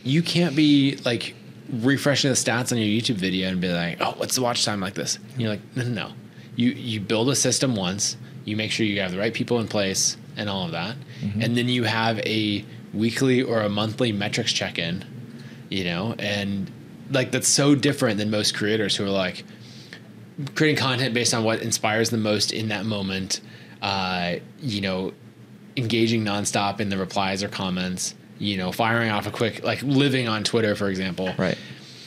you 0.04 0.22
can't 0.22 0.54
be 0.54 0.98
like 1.04 1.34
refreshing 1.72 2.30
the 2.30 2.36
stats 2.36 2.70
on 2.70 2.78
your 2.78 2.86
YouTube 2.86 3.16
video 3.16 3.48
and 3.48 3.60
be 3.60 3.72
like, 3.72 3.96
"Oh, 4.00 4.12
what's 4.18 4.36
the 4.36 4.42
watch 4.42 4.64
time 4.64 4.80
like 4.80 4.94
this?" 4.94 5.18
And 5.32 5.40
you're 5.40 5.50
like, 5.50 5.62
"No, 5.74 5.82
no, 5.82 5.90
no. 5.90 6.12
You 6.54 6.70
you 6.70 7.00
build 7.00 7.28
a 7.30 7.34
system 7.34 7.74
once. 7.74 8.16
You 8.44 8.56
make 8.56 8.70
sure 8.70 8.86
you 8.86 9.00
have 9.00 9.10
the 9.10 9.18
right 9.18 9.34
people 9.34 9.58
in 9.58 9.66
place 9.66 10.16
and 10.36 10.48
all 10.48 10.66
of 10.66 10.72
that, 10.72 10.96
mm-hmm. 11.20 11.40
and 11.40 11.56
then 11.56 11.68
you 11.68 11.84
have 11.84 12.18
a 12.20 12.64
weekly 12.92 13.42
or 13.42 13.62
a 13.62 13.68
monthly 13.68 14.12
metrics 14.12 14.52
check 14.52 14.78
in. 14.78 15.04
You 15.70 15.84
know, 15.84 16.14
and 16.18 16.70
like 17.10 17.32
that's 17.32 17.48
so 17.48 17.74
different 17.74 18.18
than 18.18 18.30
most 18.30 18.54
creators 18.54 18.94
who 18.94 19.04
are 19.04 19.10
like 19.10 19.44
creating 20.54 20.76
content 20.78 21.14
based 21.14 21.32
on 21.34 21.44
what 21.44 21.62
inspires 21.62 22.10
the 22.10 22.18
most 22.18 22.52
in 22.52 22.68
that 22.68 22.84
moment. 22.86 23.40
Uh, 23.82 24.36
you 24.60 24.80
know, 24.80 25.12
engaging 25.76 26.24
nonstop 26.24 26.80
in 26.80 26.88
the 26.88 26.96
replies 26.96 27.42
or 27.42 27.48
comments. 27.48 28.14
You 28.38 28.58
know, 28.58 28.70
firing 28.72 29.10
off 29.10 29.26
a 29.26 29.30
quick 29.30 29.64
like 29.64 29.82
living 29.82 30.28
on 30.28 30.44
Twitter, 30.44 30.74
for 30.74 30.88
example. 30.88 31.32
Right. 31.38 31.56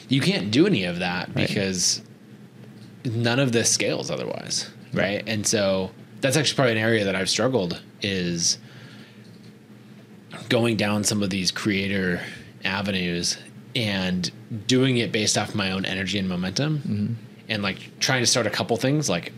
You 0.08 0.20
can't 0.20 0.50
do 0.50 0.66
any 0.66 0.84
of 0.84 0.98
that 1.00 1.28
Right. 1.28 1.48
because 1.48 2.02
none 3.04 3.38
of 3.40 3.52
this 3.52 3.70
scales 3.70 4.10
otherwise, 4.10 4.68
right? 4.92 5.22
And 5.26 5.46
so 5.46 5.90
that's 6.20 6.36
actually 6.36 6.56
probably 6.56 6.72
an 6.72 6.78
area 6.78 7.04
that 7.04 7.14
I've 7.16 7.30
struggled 7.30 7.80
is 8.02 8.58
going 10.48 10.76
down 10.76 11.04
some 11.04 11.22
of 11.22 11.30
these 11.30 11.50
creator 11.50 12.20
avenues 12.64 13.38
and 13.74 14.30
doing 14.66 14.96
it 14.98 15.12
based 15.12 15.38
off 15.38 15.54
my 15.54 15.70
own 15.70 15.84
energy 15.84 16.18
and 16.18 16.28
momentum 16.28 17.16
and 17.50 17.62
like 17.62 17.98
trying 18.00 18.22
to 18.22 18.26
start 18.26 18.46
a 18.46 18.50
couple 18.50 18.76
things 18.78 19.10
like 19.10 19.32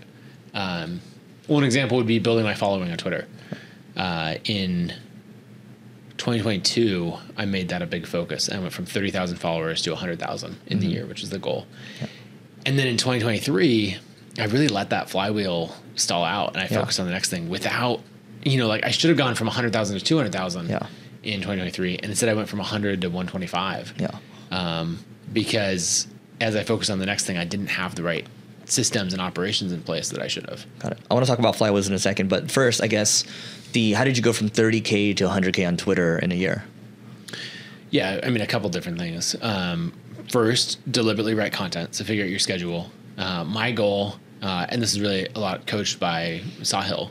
um, 0.54 1.00
one 1.48 1.64
example 1.64 1.96
would 1.96 2.06
be 2.06 2.18
building 2.20 2.44
my 2.44 2.54
following 2.54 2.90
on 2.92 2.96
twitter 2.98 3.26
uh, 3.96 4.34
in 4.44 4.92
2022 6.18 7.14
i 7.36 7.44
made 7.44 7.68
that 7.70 7.82
a 7.82 7.86
big 7.86 8.06
focus 8.06 8.48
i 8.50 8.58
went 8.58 8.72
from 8.72 8.84
30000 8.86 9.36
followers 9.38 9.82
to 9.82 9.90
100000 9.90 10.56
in 10.66 10.78
the 10.80 10.86
year 10.86 11.06
which 11.06 11.22
is 11.22 11.30
the 11.30 11.38
goal 11.38 11.66
and 12.66 12.78
then 12.78 12.86
in 12.86 12.96
2023 12.96 13.96
i 14.38 14.44
really 14.44 14.68
let 14.68 14.90
that 14.90 15.10
flywheel 15.10 15.74
stall 15.96 16.24
out 16.24 16.48
and 16.54 16.58
i 16.58 16.62
Yeah. 16.70 16.80
focused 16.80 17.00
on 17.00 17.06
the 17.06 17.12
next 17.12 17.30
thing 17.30 17.48
without 17.48 18.00
you 18.44 18.58
know 18.58 18.68
like 18.68 18.84
i 18.84 18.90
should 18.90 19.08
have 19.08 19.18
gone 19.18 19.34
from 19.34 19.46
100000 19.48 19.98
to 19.98 20.04
200000 20.04 20.68
Yeah. 20.68 20.86
in 21.22 21.40
2023 21.40 21.96
and 21.96 22.06
instead 22.06 22.28
i 22.28 22.34
went 22.34 22.48
from 22.48 22.58
100 22.60 23.00
to 23.00 23.08
125 23.08 23.94
Yeah. 23.98 24.10
um, 24.50 24.98
because 25.32 26.06
as 26.43 26.57
I 26.57 26.64
focused 26.64 26.90
on 26.90 26.99
the 26.99 27.07
next 27.07 27.24
thing, 27.24 27.38
I 27.38 27.45
didn't 27.45 27.68
have 27.68 27.95
the 27.95 28.03
right 28.03 28.26
systems 28.64 29.12
and 29.12 29.22
operations 29.22 29.72
in 29.72 29.82
place 29.82 30.11
that 30.11 30.22
I 30.22 30.28
should 30.28 30.49
have. 30.49 30.66
Got 30.78 30.93
it. 30.93 30.99
I 31.11 31.14
want 31.14 31.24
to 31.24 31.30
talk 31.30 31.38
about 31.38 31.57
flywheels 31.57 31.88
in 31.88 31.95
a 31.95 31.99
second, 31.99 32.28
but 32.28 32.51
first, 32.51 32.82
I 32.82 32.86
guess 32.86 33.24
the 33.72 33.93
how 33.93 34.05
did 34.05 34.16
you 34.16 34.22
go 34.22 34.32
from 34.32 34.49
30k 34.49 35.16
to 35.16 35.24
100k 35.24 35.66
on 35.66 35.76
Twitter 35.76 36.18
in 36.18 36.32
a 36.32 36.34
year? 36.34 36.64
Yeah, 37.90 38.20
I 38.22 38.30
mean, 38.30 38.40
a 38.40 38.47
couple 38.47 38.68
different 38.70 38.99
things. 38.99 39.36
Um, 39.43 39.93
first, 40.30 40.80
deliberately 40.90 41.34
write 41.34 41.53
content, 41.53 41.95
so 41.95 42.05
figure 42.05 42.24
out 42.24 42.30
your 42.30 42.38
schedule. 42.38 42.90
Uh, 43.18 43.45
my 43.45 43.70
goal, 43.70 44.16
uh, 44.40 44.66
and 44.68 44.80
this 44.80 44.93
is 44.93 45.01
really 45.01 45.28
a 45.34 45.38
lot 45.38 45.66
coached 45.66 46.01
by 46.01 46.40
Sahil, 46.61 47.11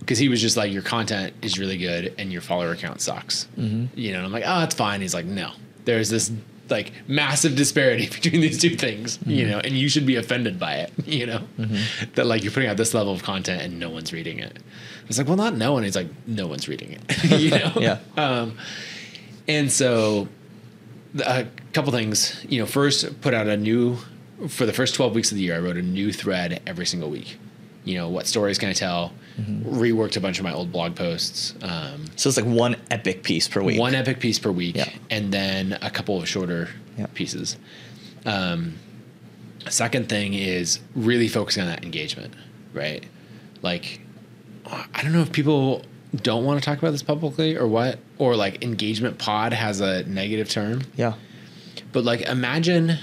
because 0.00 0.18
he 0.18 0.28
was 0.28 0.40
just 0.40 0.56
like, 0.56 0.70
your 0.70 0.82
content 0.82 1.32
is 1.42 1.58
really 1.58 1.78
good 1.78 2.14
and 2.18 2.30
your 2.30 2.42
follower 2.42 2.76
count 2.76 3.00
sucks. 3.00 3.48
You 3.56 4.12
know, 4.12 4.18
and 4.18 4.26
I'm 4.26 4.32
like, 4.32 4.44
oh, 4.46 4.62
it's 4.64 4.74
fine. 4.74 5.00
He's 5.00 5.14
like, 5.14 5.26
no, 5.26 5.52
there's 5.86 6.10
this 6.10 6.30
like 6.70 6.92
massive 7.06 7.56
disparity 7.56 8.08
between 8.22 8.40
these 8.40 8.58
two 8.58 8.76
things, 8.76 9.18
you 9.26 9.46
know, 9.46 9.58
and 9.58 9.74
you 9.74 9.88
should 9.88 10.06
be 10.06 10.16
offended 10.16 10.58
by 10.58 10.74
it, 10.74 10.92
you 11.06 11.26
know, 11.26 11.42
that 12.14 12.26
like 12.26 12.42
you're 12.42 12.52
putting 12.52 12.68
out 12.68 12.76
this 12.76 12.94
level 12.94 13.12
of 13.12 13.22
content 13.22 13.62
and 13.62 13.78
no 13.78 13.90
one's 13.90 14.12
reading 14.12 14.38
it. 14.38 14.58
I 14.58 15.08
was 15.08 15.18
like, 15.18 15.26
well, 15.26 15.36
not 15.36 15.56
no 15.56 15.72
one. 15.72 15.84
He's 15.84 15.96
like, 15.96 16.08
no 16.26 16.46
one's 16.46 16.68
reading 16.68 16.92
it, 16.92 17.24
you 17.40 17.50
know? 17.50 17.72
Yeah. 17.76 17.98
Um, 18.16 18.58
and 19.46 19.72
so 19.72 20.28
a 21.24 21.46
couple 21.72 21.92
things. 21.92 22.44
You 22.48 22.60
know, 22.60 22.66
first 22.66 23.20
put 23.20 23.34
out 23.34 23.46
a 23.46 23.56
new 23.56 23.98
for 24.48 24.66
the 24.66 24.72
first 24.72 24.94
12 24.94 25.14
weeks 25.14 25.30
of 25.32 25.36
the 25.36 25.42
year. 25.42 25.56
I 25.56 25.58
wrote 25.58 25.76
a 25.76 25.82
new 25.82 26.12
thread 26.12 26.62
every 26.66 26.86
single 26.86 27.10
week. 27.10 27.38
You 27.84 27.96
know, 27.96 28.08
what 28.08 28.26
stories 28.26 28.58
can 28.58 28.68
I 28.68 28.72
tell? 28.72 29.12
Reworked 29.38 30.16
a 30.16 30.20
bunch 30.20 30.38
of 30.38 30.44
my 30.44 30.52
old 30.52 30.72
blog 30.72 30.96
posts. 30.96 31.54
Um, 31.62 32.06
So 32.16 32.28
it's 32.28 32.36
like 32.36 32.46
one 32.46 32.76
epic 32.90 33.22
piece 33.22 33.46
per 33.46 33.62
week. 33.62 33.78
one 33.78 33.94
epic 33.94 34.18
piece 34.20 34.38
per 34.38 34.50
week, 34.50 34.76
Yeah. 34.76 34.88
and 35.10 35.32
then 35.32 35.78
a 35.80 35.90
couple 35.90 36.20
of 36.20 36.28
shorter 36.28 36.70
Yeah. 36.98 37.06
pieces. 37.14 37.56
Um, 38.26 38.74
second 39.68 40.08
thing 40.08 40.34
is 40.34 40.80
really 40.96 41.28
focusing 41.28 41.62
on 41.62 41.68
that 41.68 41.84
engagement, 41.84 42.34
right? 42.74 43.04
Like, 43.62 44.00
I 44.66 45.02
don't 45.02 45.12
know 45.12 45.22
if 45.22 45.30
people 45.32 45.82
don't 46.16 46.44
want 46.44 46.60
to 46.60 46.64
talk 46.64 46.78
about 46.78 46.90
this 46.90 47.02
publicly 47.02 47.56
or 47.56 47.66
what, 47.68 47.98
or 48.18 48.34
like 48.34 48.62
engagement 48.64 49.18
pod 49.18 49.52
has 49.52 49.80
a 49.80 50.02
negative 50.04 50.48
term, 50.48 50.82
Yeah. 50.96 51.14
but 51.92 52.04
like 52.04 52.22
imagine 52.22 52.98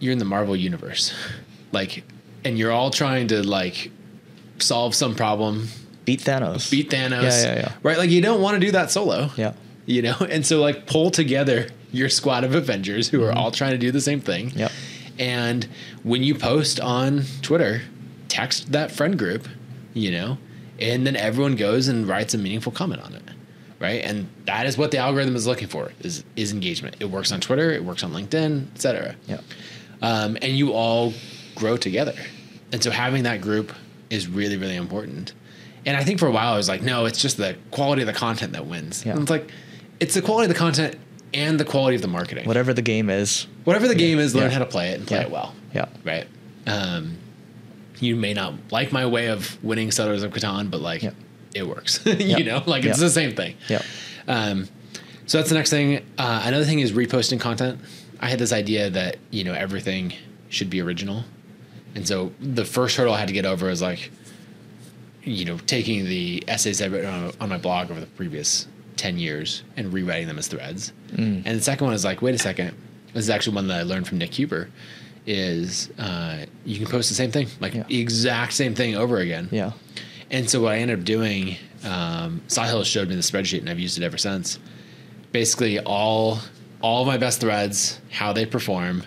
you're 0.00 0.12
in 0.12 0.18
the 0.18 0.24
Marvel 0.24 0.54
universe, 0.56 1.12
like, 1.72 2.04
and 2.44 2.58
you're 2.58 2.72
all 2.72 2.90
trying 2.90 3.28
to 3.28 3.42
like 3.46 3.90
solve 4.62 4.94
some 4.94 5.14
problem, 5.14 5.68
Beat 6.04 6.20
Thanos. 6.20 6.70
beat 6.70 6.90
Thanos, 6.90 7.22
Yeah, 7.22 7.42
yeah, 7.44 7.54
yeah. 7.56 7.72
right? 7.82 7.98
Like 7.98 8.10
you 8.10 8.20
don't 8.20 8.40
want 8.40 8.54
to 8.60 8.60
do 8.66 8.72
that 8.72 8.90
solo, 8.90 9.30
Yeah. 9.36 9.52
you 9.86 10.02
know 10.02 10.16
and 10.30 10.44
so 10.46 10.60
like 10.60 10.86
pull 10.86 11.10
together 11.10 11.68
your 11.92 12.08
squad 12.08 12.44
of 12.44 12.54
avengers 12.54 13.08
who 13.08 13.22
are 13.22 13.32
all 13.32 13.50
trying 13.50 13.72
to 13.72 13.78
do 13.78 13.90
the 13.90 14.00
same 14.00 14.20
thing 14.20 14.48
Mm-hmm. 14.50 14.58
Yep. 14.60 14.72
and 15.18 15.68
when 16.02 16.22
you 16.22 16.34
post 16.34 16.80
on 16.80 17.24
twitter 17.42 17.82
text 18.28 18.72
that 18.72 18.90
friend 18.90 19.18
group 19.18 19.46
you 19.92 20.10
know 20.10 20.38
and 20.80 21.06
then 21.06 21.16
everyone 21.16 21.54
goes 21.56 21.88
and 21.88 22.08
writes 22.08 22.32
a 22.34 22.38
meaningful 22.38 22.72
comment 22.72 23.02
on 23.02 23.12
it 23.14 23.22
right 23.78 24.02
and 24.04 24.26
that 24.46 24.64
is 24.66 24.78
what 24.78 24.90
the 24.90 24.98
algorithm 24.98 25.36
is 25.36 25.46
looking 25.46 25.68
for 25.68 25.92
is 26.00 26.24
is 26.36 26.50
engagement 26.52 26.96
it 27.00 27.04
works 27.10 27.30
on 27.30 27.40
twitter 27.40 27.70
it 27.72 27.84
works 27.84 28.02
on 28.02 28.12
linkedin 28.12 28.66
etc 28.74 29.14
Yeah. 29.26 29.40
um, 30.00 30.36
and 30.40 30.52
you 30.56 30.72
all 30.72 31.12
grow 31.56 31.76
together. 31.76 32.14
And 32.72 32.82
so 32.82 32.90
having 32.90 33.24
that 33.24 33.42
group 33.42 33.72
is 34.12 34.28
really, 34.28 34.56
really 34.56 34.76
important. 34.76 35.32
And 35.84 35.96
I 35.96 36.04
think 36.04 36.20
for 36.20 36.26
a 36.26 36.30
while 36.30 36.52
I 36.52 36.56
was 36.56 36.68
like, 36.68 36.82
no, 36.82 37.06
it's 37.06 37.20
just 37.20 37.36
the 37.38 37.56
quality 37.70 38.02
of 38.02 38.06
the 38.06 38.12
content 38.12 38.52
that 38.52 38.66
wins. 38.66 39.04
Yeah. 39.04 39.12
And 39.12 39.22
it's 39.22 39.30
like, 39.30 39.50
it's 40.00 40.14
the 40.14 40.22
quality 40.22 40.44
of 40.46 40.52
the 40.54 40.58
content 40.58 40.96
and 41.34 41.58
the 41.58 41.64
quality 41.64 41.96
of 41.96 42.02
the 42.02 42.08
marketing. 42.08 42.46
Whatever 42.46 42.72
the 42.74 42.82
game 42.82 43.10
is. 43.10 43.46
Whatever 43.64 43.88
the 43.88 43.94
game 43.94 44.18
is, 44.18 44.34
learn 44.34 44.44
Yeah. 44.44 44.50
how 44.50 44.58
to 44.60 44.66
play 44.66 44.90
it 44.90 44.98
and 44.98 45.06
play 45.08 45.18
Yeah. 45.18 45.22
it 45.24 45.30
well. 45.30 45.54
Yeah. 45.74 45.86
Right. 46.04 46.26
Um, 46.66 47.16
you 48.00 48.14
may 48.16 48.34
not 48.34 48.54
like 48.70 48.92
my 48.92 49.06
way 49.06 49.28
of 49.28 49.62
winning 49.64 49.90
Settlers 49.90 50.22
of 50.22 50.32
Catan, 50.32 50.70
but 50.70 50.80
like 50.80 51.02
Yeah. 51.02 51.10
it 51.54 51.66
works. 51.66 52.00
Yeah. 52.06 52.36
you 52.36 52.44
know, 52.44 52.62
like 52.66 52.84
it's 52.84 53.00
the 53.00 53.10
same 53.10 53.34
thing. 53.34 53.54
Yeah. 53.68 53.82
Um, 54.28 54.68
so 55.26 55.38
that's 55.38 55.48
the 55.48 55.56
next 55.56 55.70
thing. 55.70 56.02
Uh, 56.18 56.42
another 56.44 56.64
thing 56.64 56.80
is 56.80 56.92
reposting 56.92 57.40
content. 57.40 57.80
I 58.20 58.28
had 58.28 58.38
this 58.38 58.52
idea 58.52 58.90
that 58.90 59.16
you 59.30 59.42
know 59.42 59.52
everything 59.54 60.12
should 60.48 60.70
be 60.70 60.80
original, 60.80 61.24
and 61.94 62.06
so 62.06 62.32
the 62.40 62.64
first 62.64 62.96
hurdle 62.96 63.14
I 63.14 63.18
had 63.18 63.28
to 63.28 63.34
get 63.34 63.44
over 63.46 63.68
is 63.68 63.82
like, 63.82 64.10
you 65.22 65.44
know, 65.44 65.58
taking 65.66 66.04
the 66.04 66.42
essays 66.48 66.80
I've 66.82 66.92
written 66.92 67.10
on, 67.12 67.32
on 67.40 67.48
my 67.48 67.58
blog 67.58 67.90
over 67.90 68.00
the 68.00 68.06
previous 68.06 68.66
ten 68.96 69.18
years 69.18 69.62
and 69.76 69.92
rewriting 69.92 70.26
them 70.28 70.38
as 70.38 70.48
threads. 70.48 70.92
Mm. 71.12 71.42
And 71.44 71.58
the 71.58 71.62
second 71.62 71.86
one 71.86 71.94
is 71.94 72.04
like, 72.04 72.22
wait 72.22 72.34
a 72.34 72.38
second, 72.38 72.76
this 73.14 73.24
is 73.24 73.30
actually 73.30 73.56
one 73.56 73.68
that 73.68 73.78
I 73.80 73.82
learned 73.82 74.06
from 74.08 74.18
Nick 74.18 74.34
Huber. 74.34 74.68
Is 75.24 75.88
uh, 76.00 76.46
you 76.64 76.78
can 76.78 76.86
post 76.88 77.08
the 77.08 77.14
same 77.14 77.30
thing, 77.30 77.46
like 77.60 77.74
Yeah. 77.74 77.84
the 77.84 78.00
exact 78.00 78.52
same 78.54 78.74
thing 78.74 78.96
over 78.96 79.18
again. 79.18 79.48
Yeah. 79.52 79.70
And 80.32 80.50
so 80.50 80.62
what 80.62 80.72
I 80.72 80.78
ended 80.78 80.98
up 80.98 81.04
doing, 81.04 81.56
um, 81.84 82.42
Sahil 82.48 82.84
showed 82.84 83.08
me 83.08 83.14
the 83.14 83.20
spreadsheet, 83.20 83.60
and 83.60 83.70
I've 83.70 83.78
used 83.78 83.96
it 83.98 84.02
ever 84.04 84.18
since. 84.18 84.58
Basically, 85.30 85.78
all 85.78 86.40
all 86.80 87.02
of 87.02 87.06
my 87.06 87.18
best 87.18 87.40
threads, 87.40 88.00
how 88.10 88.32
they 88.32 88.44
perform, 88.44 89.04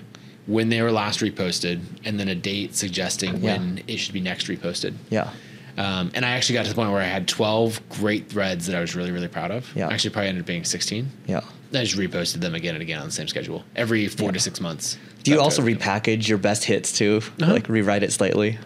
when 0.47 0.69
they 0.69 0.81
were 0.81 0.91
last 0.91 1.19
reposted, 1.19 1.79
and 2.03 2.19
then 2.19 2.27
a 2.27 2.35
date 2.35 2.75
suggesting 2.75 3.37
Yeah. 3.43 3.57
when 3.57 3.83
it 3.87 3.97
should 3.97 4.13
be 4.13 4.21
next 4.21 4.47
reposted. 4.47 4.93
Yeah. 5.09 5.29
Um, 5.77 6.11
and 6.13 6.23
I 6.25 6.29
actually 6.31 6.53
got 6.53 6.63
to 6.63 6.69
the 6.69 6.75
point 6.75 6.91
where 6.91 7.01
I 7.01 7.05
had 7.05 7.27
12 7.27 7.81
great 7.89 8.29
threads 8.29 8.67
that 8.67 8.75
I 8.77 8.79
was 8.79 8.95
really, 8.95 9.11
really 9.11 9.27
proud 9.27 9.51
of. 9.51 9.69
Yeah. 9.75 9.89
Actually, 9.89 10.11
probably 10.11 10.29
ended 10.29 10.43
up 10.43 10.47
being 10.47 10.63
16. 10.63 11.09
Yeah. 11.27 11.41
I 11.73 11.83
just 11.83 11.97
reposted 11.97 12.39
them 12.39 12.55
again 12.55 12.75
and 12.75 12.81
again 12.81 12.99
on 12.99 13.07
the 13.07 13.11
same 13.11 13.27
schedule 13.27 13.65
every 13.75 14.07
four 14.07 14.31
to 14.31 14.39
six 14.39 14.61
months. 14.61 14.97
Do 15.23 15.31
you 15.31 15.41
also 15.41 15.61
repackage 15.61 16.27
your 16.29 16.37
best 16.37 16.63
hits 16.63 16.93
too? 16.97 17.21
Uh-huh. 17.41 17.51
Like 17.51 17.67
rewrite 17.67 18.03
it 18.03 18.13
slightly? 18.13 18.57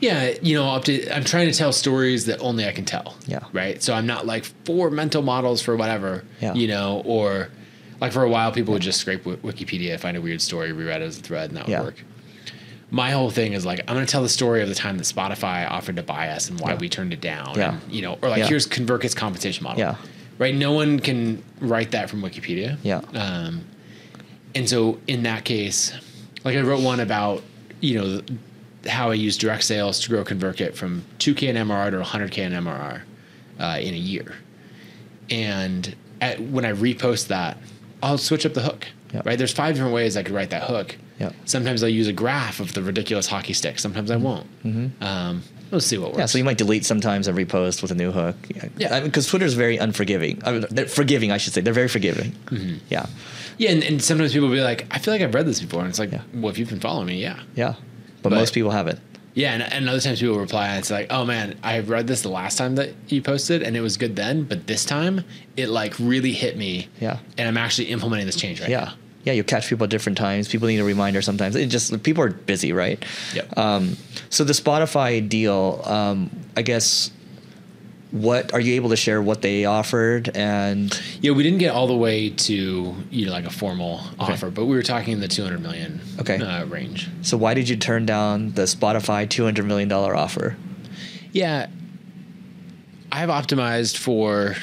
Yeah, 0.00 0.34
you 0.42 0.54
know, 0.56 0.68
up 0.68 0.84
to, 0.84 1.08
I'm 1.16 1.24
trying 1.24 1.48
to 1.50 1.54
tell 1.56 1.72
stories 1.72 2.26
that 2.26 2.38
only 2.40 2.66
I 2.66 2.72
can 2.72 2.84
tell. 2.84 3.16
Yeah. 3.26 3.40
Right. 3.52 3.82
So 3.82 3.94
I'm 3.94 4.06
not 4.06 4.26
like 4.26 4.44
four 4.64 4.90
mental 4.90 5.22
models 5.22 5.62
for 5.62 5.76
whatever. 5.76 6.24
Yeah. 6.40 6.52
You 6.54 6.68
know, 6.68 7.02
or 7.06 7.48
like 8.00 8.12
for 8.12 8.22
a 8.22 8.28
while, 8.28 8.52
people 8.52 8.72
would 8.74 8.82
just 8.82 9.00
scrape 9.00 9.24
Wi- 9.24 9.40
Wikipedia, 9.42 9.98
find 9.98 10.16
a 10.16 10.20
weird 10.20 10.40
story, 10.40 10.72
rewrite 10.72 11.02
it 11.02 11.04
as 11.06 11.18
a 11.18 11.22
thread, 11.22 11.50
and 11.50 11.56
that 11.56 11.66
would 11.66 11.72
Yeah. 11.72 11.82
work. 11.82 12.02
My 12.90 13.10
whole 13.10 13.30
thing 13.30 13.52
is 13.52 13.66
like 13.66 13.80
I'm 13.86 13.94
going 13.94 14.06
to 14.06 14.10
tell 14.10 14.22
the 14.22 14.28
story 14.28 14.62
of 14.62 14.68
the 14.68 14.74
time 14.74 14.96
that 14.98 15.04
Spotify 15.04 15.70
offered 15.70 15.96
to 15.96 16.02
buy 16.02 16.28
us 16.28 16.48
and 16.48 16.58
why 16.60 16.70
Yeah. 16.72 16.78
we 16.78 16.88
turned 16.88 17.12
it 17.12 17.20
down. 17.20 17.54
Yeah. 17.56 17.72
And, 17.82 17.92
you 17.92 18.02
know, 18.02 18.18
or 18.22 18.28
like 18.30 18.38
Yeah. 18.38 18.46
here's 18.48 18.66
ConvertKit's 18.66 19.14
compensation 19.14 19.62
model. 19.64 19.80
Yeah. 19.80 19.96
Right. 20.38 20.54
No 20.54 20.72
one 20.72 21.00
can 21.00 21.42
write 21.60 21.90
that 21.90 22.08
from 22.08 22.22
Wikipedia. 22.22 22.78
Yeah. 22.82 23.00
Um, 23.12 23.62
and 24.54 24.68
so 24.68 24.98
in 25.06 25.24
that 25.24 25.44
case, 25.44 25.92
like 26.44 26.56
I 26.56 26.60
wrote 26.60 26.80
one 26.80 27.00
about, 27.00 27.42
you 27.80 27.98
know, 28.00 28.22
how 28.88 29.10
I 29.10 29.14
use 29.14 29.36
direct 29.36 29.64
sales 29.64 29.98
to 30.00 30.08
grow 30.08 30.24
ConvertKit 30.24 30.74
from 30.74 31.02
2K 31.18 31.48
in 31.48 31.56
MRR 31.56 31.90
to 31.90 31.98
100K 32.00 32.38
in 32.44 32.52
MRR 32.52 33.02
uh, 33.58 33.78
in 33.82 33.92
a 33.92 33.98
year. 33.98 34.36
And 35.30 35.94
at, 36.20 36.40
when 36.40 36.64
I 36.64 36.72
repost 36.72 37.26
that, 37.26 37.58
I'll 38.02 38.18
switch 38.18 38.44
up 38.46 38.54
the 38.54 38.62
hook. 38.62 38.86
Yeah. 39.12 39.22
Right? 39.24 39.38
There's 39.38 39.52
five 39.52 39.74
different 39.74 39.94
ways 39.94 40.16
I 40.16 40.22
could 40.22 40.34
write 40.34 40.50
that 40.50 40.64
hook. 40.64 40.96
Yeah. 41.18 41.30
Sometimes 41.46 41.82
I'll 41.82 41.88
use 41.88 42.08
a 42.08 42.12
graph 42.12 42.60
of 42.60 42.74
the 42.74 42.82
ridiculous 42.82 43.26
hockey 43.26 43.54
stick. 43.54 43.78
Sometimes 43.78 44.10
I 44.10 44.16
won't. 44.16 44.46
Um, 45.00 45.42
we'll 45.70 45.80
see 45.80 45.96
what 45.98 46.08
works. 46.08 46.12
Mm-hmm. 46.14 46.20
Yeah, 46.20 46.26
so 46.26 46.38
you 46.38 46.44
might 46.44 46.58
delete 46.58 46.84
sometimes 46.84 47.26
and 47.26 47.36
repost 47.36 47.80
with 47.82 47.90
a 47.90 47.94
new 47.94 48.12
hook. 48.12 48.36
Yeah. 48.76 49.00
because 49.00 49.26
Twitter's 49.26 49.54
very 49.54 49.78
unforgiving. 49.78 50.40
I 50.44 50.52
mean, 50.52 50.64
they're 50.70 50.86
forgiving, 50.86 51.32
I 51.32 51.38
should 51.38 51.54
say. 51.54 51.60
They're 51.62 51.72
very 51.72 51.88
forgiving. 51.88 52.32
Mm-hmm. 52.46 52.76
Yeah, 52.90 53.06
yeah, 53.56 53.70
and, 53.70 53.82
and 53.82 54.02
sometimes 54.02 54.32
people 54.32 54.48
will 54.48 54.54
be 54.54 54.60
like, 54.62 54.86
I 54.90 54.98
feel 54.98 55.12
like 55.14 55.22
I've 55.22 55.34
read 55.34 55.46
this 55.46 55.60
before. 55.60 55.80
And 55.80 55.88
it's 55.88 55.98
like, 55.98 56.12
Yeah. 56.12 56.22
well, 56.34 56.50
if 56.50 56.58
you've 56.58 56.68
been 56.68 56.78
following 56.80 57.06
me, 57.08 57.20
yeah. 57.20 57.40
yeah. 57.56 57.74
But, 58.22 58.30
But- 58.30 58.36
most 58.36 58.52
people 58.54 58.70
haven't. 58.70 59.00
Yeah, 59.38 59.52
and, 59.54 59.62
and 59.62 59.88
other 59.88 60.00
times 60.00 60.18
people 60.20 60.38
reply 60.38 60.68
and 60.68 60.78
it's 60.80 60.90
like, 60.90 61.06
"Oh 61.10 61.24
man, 61.24 61.56
I 61.62 61.78
read 61.80 62.06
this 62.08 62.22
the 62.22 62.28
last 62.28 62.58
time 62.58 62.74
that 62.74 62.90
you 63.08 63.22
posted 63.22 63.62
and 63.62 63.76
it 63.76 63.80
was 63.80 63.96
good 63.96 64.16
then, 64.16 64.42
but 64.42 64.66
this 64.66 64.84
time 64.84 65.22
it 65.56 65.68
like 65.68 65.94
really 65.98 66.32
hit 66.32 66.56
me." 66.56 66.88
Yeah. 67.00 67.18
And 67.38 67.46
I'm 67.48 67.56
actually 67.56 67.86
implementing 67.90 68.26
this 68.26 68.36
change 68.36 68.60
right 68.60 68.68
Yeah, 68.68 68.80
now. 68.86 68.94
yeah. 69.24 69.32
You 69.34 69.44
catch 69.44 69.68
people 69.68 69.84
at 69.84 69.90
different 69.90 70.18
times. 70.18 70.48
People 70.48 70.66
need 70.68 70.80
a 70.80 70.84
reminder 70.84 71.22
sometimes. 71.22 71.54
It 71.56 71.66
just 71.66 72.02
people 72.02 72.24
are 72.24 72.30
busy, 72.30 72.72
right? 72.72 73.02
Yep. 73.34 73.56
Um, 73.56 73.96
so 74.28 74.42
the 74.44 74.52
Spotify 74.54 75.26
deal, 75.26 75.82
um, 75.84 76.30
I 76.56 76.62
guess. 76.62 77.12
What 78.10 78.54
are 78.54 78.60
you 78.60 78.74
able 78.74 78.88
to 78.90 78.96
share? 78.96 79.20
What 79.20 79.42
they 79.42 79.66
offered 79.66 80.30
and 80.34 80.98
Yeah, 81.20 81.32
we 81.32 81.42
didn't 81.42 81.58
get 81.58 81.74
all 81.74 81.86
the 81.86 81.96
way 81.96 82.30
to 82.30 82.94
you 83.10 83.26
know 83.26 83.32
like 83.32 83.44
a 83.44 83.50
formal 83.50 84.00
offer, 84.18 84.50
but 84.50 84.64
we 84.64 84.74
were 84.76 84.82
talking 84.82 85.12
in 85.12 85.20
the 85.20 85.28
200 85.28 85.60
million 85.60 86.00
Okay. 86.18 86.38
uh, 86.38 86.64
range. 86.66 87.08
so 87.22 87.36
why 87.36 87.52
did 87.54 87.68
you 87.68 87.76
turn 87.76 88.06
down 88.06 88.52
the 88.52 88.62
Spotify 88.62 89.28
two 89.28 89.44
hundred 89.44 89.66
million 89.66 89.88
dollar 89.88 90.14
offer? 90.16 90.56
Yeah, 91.32 91.66
I've 93.12 93.28
optimized 93.28 93.96
for 93.98 94.56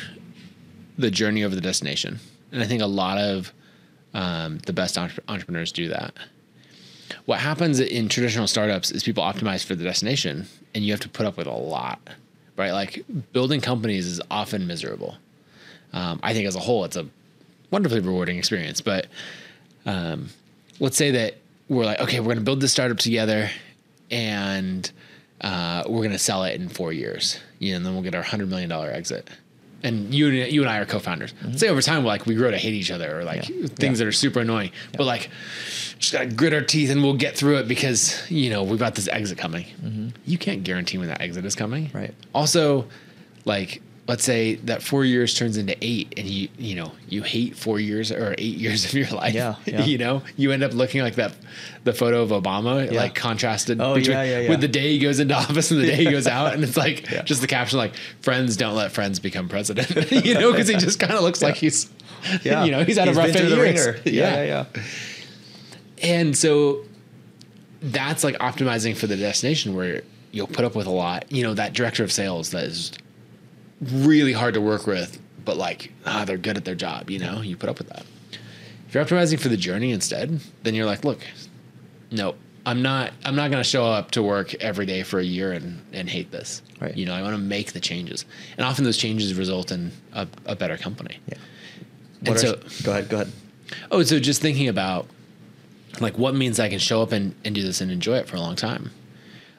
the 0.98 1.12
journey 1.12 1.44
over 1.44 1.54
the 1.54 1.62
destination, 1.62 2.20
and 2.52 2.64
I 2.64 2.66
think 2.66 2.82
a 2.82 2.88
lot 2.88 3.18
of 3.20 3.54
um, 4.16 4.58
the 4.66 4.74
best 4.74 4.98
entre- 4.98 5.24
entrepreneurs 5.28 5.72
do 5.72 5.90
that. 5.90 6.14
What 7.26 7.40
happens 7.40 7.80
in 7.80 8.08
traditional 8.10 8.48
startups 8.48 8.92
is 8.92 9.04
people 9.04 9.24
optimize 9.24 9.64
for 9.66 9.76
the 9.76 9.84
destination, 9.84 10.48
and 10.74 10.84
you 10.84 10.92
have 10.94 11.02
to 11.02 11.10
put 11.10 11.26
up 11.26 11.38
with 11.38 11.48
a 11.48 11.52
lot, 11.52 12.00
right? 12.58 12.72
Like 12.72 13.04
building 13.34 13.62
companies 13.62 14.06
is 14.06 14.22
often 14.32 14.68
miserable. 14.68 15.16
Um, 15.94 16.20
I 16.24 16.34
think 16.34 16.48
as 16.48 16.56
a 16.56 16.60
whole, 16.60 16.84
it's 16.84 16.96
a 16.96 17.08
wonderfully 17.72 18.02
rewarding 18.02 18.38
experience, 18.38 18.82
but 18.82 19.08
um, 19.86 20.30
let's 20.80 20.98
say 20.98 21.12
that 21.12 21.36
we're 21.70 21.86
like, 21.86 22.00
okay, 22.00 22.20
we're 22.20 22.28
going 22.28 22.38
to 22.38 22.44
build 22.44 22.62
this 22.62 22.72
startup 22.72 22.98
together, 22.98 23.50
and 24.12 24.90
uh, 25.42 25.84
we're 25.88 26.00
going 26.00 26.12
to 26.12 26.20
sell 26.20 26.44
it 26.44 26.60
in 26.60 26.70
four 26.70 26.94
years, 26.94 27.40
you 27.60 27.72
know, 27.72 27.78
and 27.78 27.86
then 27.86 27.94
we'll 27.94 28.04
get 28.04 28.16
our 28.16 28.24
hundred 28.24 28.50
million 28.50 28.70
dollar 28.70 28.90
exit. 28.90 29.30
And 29.86 30.14
you 30.14 30.28
and 30.28 30.52
you 30.52 30.62
and 30.62 30.70
I 30.70 30.80
are 30.80 30.86
co-founders. 30.86 31.34
Say 31.56 31.70
over 31.70 31.82
time, 31.82 32.04
like 32.04 32.26
we 32.26 32.36
grow 32.36 32.50
to 32.52 32.58
hate 32.58 32.74
each 32.74 32.92
other, 32.92 33.20
or 33.20 33.24
like 33.24 33.44
Mm-hmm. 33.44 33.62
Yeah. 33.62 33.68
things 33.68 34.00
Yeah. 34.00 34.06
that 34.06 34.08
are 34.10 34.12
super 34.12 34.40
annoying. 34.42 34.72
But 34.98 35.06
like, 35.06 35.30
just 36.00 36.12
gotta 36.14 36.26
grit 36.26 36.54
our 36.54 36.62
teeth 36.62 36.90
and 36.90 37.04
we'll 37.04 37.14
get 37.14 37.38
through 37.38 37.58
it 37.58 37.68
because 37.68 38.30
you 38.32 38.50
know 38.50 38.64
we've 38.64 38.80
got 38.80 38.96
this 38.96 39.08
exit 39.08 39.38
coming. 39.38 39.66
You 40.26 40.38
can't 40.38 40.64
guarantee 40.64 40.98
when 40.98 41.08
that 41.10 41.22
exit 41.22 41.46
is 41.46 41.56
coming. 41.56 41.88
Mm-hmm. 41.88 41.98
Right. 41.98 42.14
Also, 42.34 42.88
like 43.46 43.82
let's 44.08 44.24
say 44.24 44.56
that 44.56 44.84
four 44.84 45.04
years 45.04 45.34
turns 45.34 45.58
into 45.58 45.76
eight 45.82 46.14
and 46.18 46.28
you 46.28 46.48
you 46.60 46.76
know 46.76 46.92
you 47.10 47.24
hate 47.24 47.56
four 47.56 47.80
years 47.80 48.12
or 48.12 48.36
eight 48.38 48.58
years 48.58 48.86
of 48.86 48.94
your 48.94 49.08
life 49.10 49.34
Yeah, 49.34 49.56
yeah. 49.66 49.84
you 49.84 49.98
know 49.98 50.22
you 50.38 50.52
end 50.52 50.64
up 50.64 50.74
looking 50.74 51.02
like 51.02 51.16
that 51.16 51.34
the 51.86 51.94
photo 51.94 52.22
of 52.22 52.30
obama 52.30 52.92
Yeah. 52.92 53.00
like 53.00 53.16
contrasted 53.16 53.82
Oh, 53.82 53.96
between, 53.96 54.16
yeah, 54.18 54.48
with 54.50 54.62
the 54.62 54.68
day 54.68 54.92
he 54.94 55.00
goes 55.00 55.20
into 55.20 55.34
office 55.44 55.72
and 55.72 55.80
the 55.82 55.88
day 55.88 55.96
he 55.96 56.12
goes 56.12 56.28
out 56.28 56.54
and 56.54 56.64
it's 56.64 56.78
like 56.78 57.06
just 57.26 57.42
the 57.42 57.48
caption 57.48 57.80
like 57.80 57.96
friends 58.22 58.58
don't 58.58 58.76
let 58.76 58.92
friends 58.92 59.20
become 59.20 59.50
president 59.50 59.90
you 60.12 60.36
know 60.36 60.52
because 60.52 60.68
he 60.68 60.76
just 60.76 61.00
kind 61.00 61.14
of 61.14 61.22
looks 61.22 61.42
like 61.42 61.56
he's 61.56 61.90
Yeah. 62.44 62.64
you 62.64 62.72
know, 62.72 62.84
he's 62.84 62.98
had 62.98 63.08
a 63.08 63.12
He's 63.12 63.18
rough 63.18 63.36
eight 63.36 63.50
years. 63.76 64.02
Yeah, 64.06 64.44
yeah, 64.44 64.66
yeah. 64.76 64.82
And 66.02 66.36
so 66.36 66.84
that's 67.82 68.24
like 68.24 68.36
optimizing 68.40 68.96
for 68.98 69.08
the 69.08 69.16
destination 69.16 69.76
where 69.76 70.02
you'll 70.32 70.48
put 70.48 70.66
up 70.66 70.76
with 70.76 70.88
a 70.88 70.92
lot. 70.92 71.32
You 71.32 71.44
know, 71.44 71.54
that 71.54 71.74
director 71.74 72.04
of 72.04 72.12
sales 72.12 72.50
that 72.52 72.64
is 72.64 72.92
really 73.82 74.34
hard 74.34 74.54
to 74.54 74.62
work 74.62 74.88
with, 74.88 75.20
but 75.44 75.58
like, 75.58 75.92
ah, 76.06 76.26
they're 76.26 76.38
good 76.38 76.58
at 76.58 76.66
their 76.66 76.76
job, 76.76 77.10
you 77.10 77.20
know, 77.20 77.42
you 77.42 77.58
put 77.58 77.70
up 77.70 77.78
with 77.78 77.90
that. 77.90 78.06
If 78.88 78.94
you're 78.94 79.04
optimizing 79.06 79.40
for 79.40 79.50
the 79.50 79.58
journey 79.58 79.92
instead, 79.92 80.40
then 80.64 80.76
you're 80.76 80.86
like, 80.86 81.04
look, 81.04 81.20
no, 82.12 82.36
I'm 82.66 82.82
not 82.82 83.12
I'm 83.24 83.36
not 83.36 83.52
gonna 83.52 83.64
show 83.64 83.86
up 83.86 84.12
to 84.12 84.24
work 84.24 84.54
every 84.56 84.86
day 84.86 85.04
for 85.04 85.20
a 85.20 85.24
year 85.24 85.52
and, 85.52 85.82
and 85.94 86.10
hate 86.10 86.32
this. 86.32 86.62
Right. 86.80 86.96
You 86.96 87.06
know, 87.06 87.14
I 87.14 87.22
wanna 87.22 87.38
make 87.38 87.74
the 87.74 87.80
changes. 87.80 88.26
And 88.58 88.66
often 88.66 88.84
those 88.86 88.98
changes 88.98 89.34
result 89.36 89.72
in 89.72 89.92
a, 90.14 90.28
a 90.46 90.56
better 90.56 90.78
company. 90.78 91.20
Yeah. 91.28 91.38
And 92.20 92.30
What 92.30 92.40
so 92.40 92.60
go 92.84 92.92
ahead. 92.92 93.10
Go 93.10 93.18
ahead. 93.18 93.32
Oh, 93.92 94.02
so 94.04 94.20
just 94.20 94.42
thinking 94.42 94.68
about 94.68 95.08
like 96.00 96.18
what 96.18 96.34
means 96.36 96.60
I 96.60 96.70
can 96.70 96.80
show 96.80 97.02
up 97.02 97.12
and, 97.12 97.36
and 97.46 97.54
do 97.54 97.62
this 97.62 97.82
and 97.82 97.92
enjoy 97.92 98.18
it 98.18 98.28
for 98.28 98.38
a 98.38 98.40
long 98.40 98.56
time. 98.56 98.92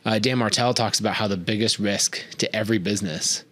Uh, 0.04 0.18
Dan 0.18 0.38
Martell 0.38 0.74
talks 0.74 1.00
about 1.00 1.14
how 1.14 1.26
the 1.26 1.36
biggest 1.36 1.78
risk 1.78 2.22
to 2.38 2.54
every 2.54 2.78
business 2.78 3.44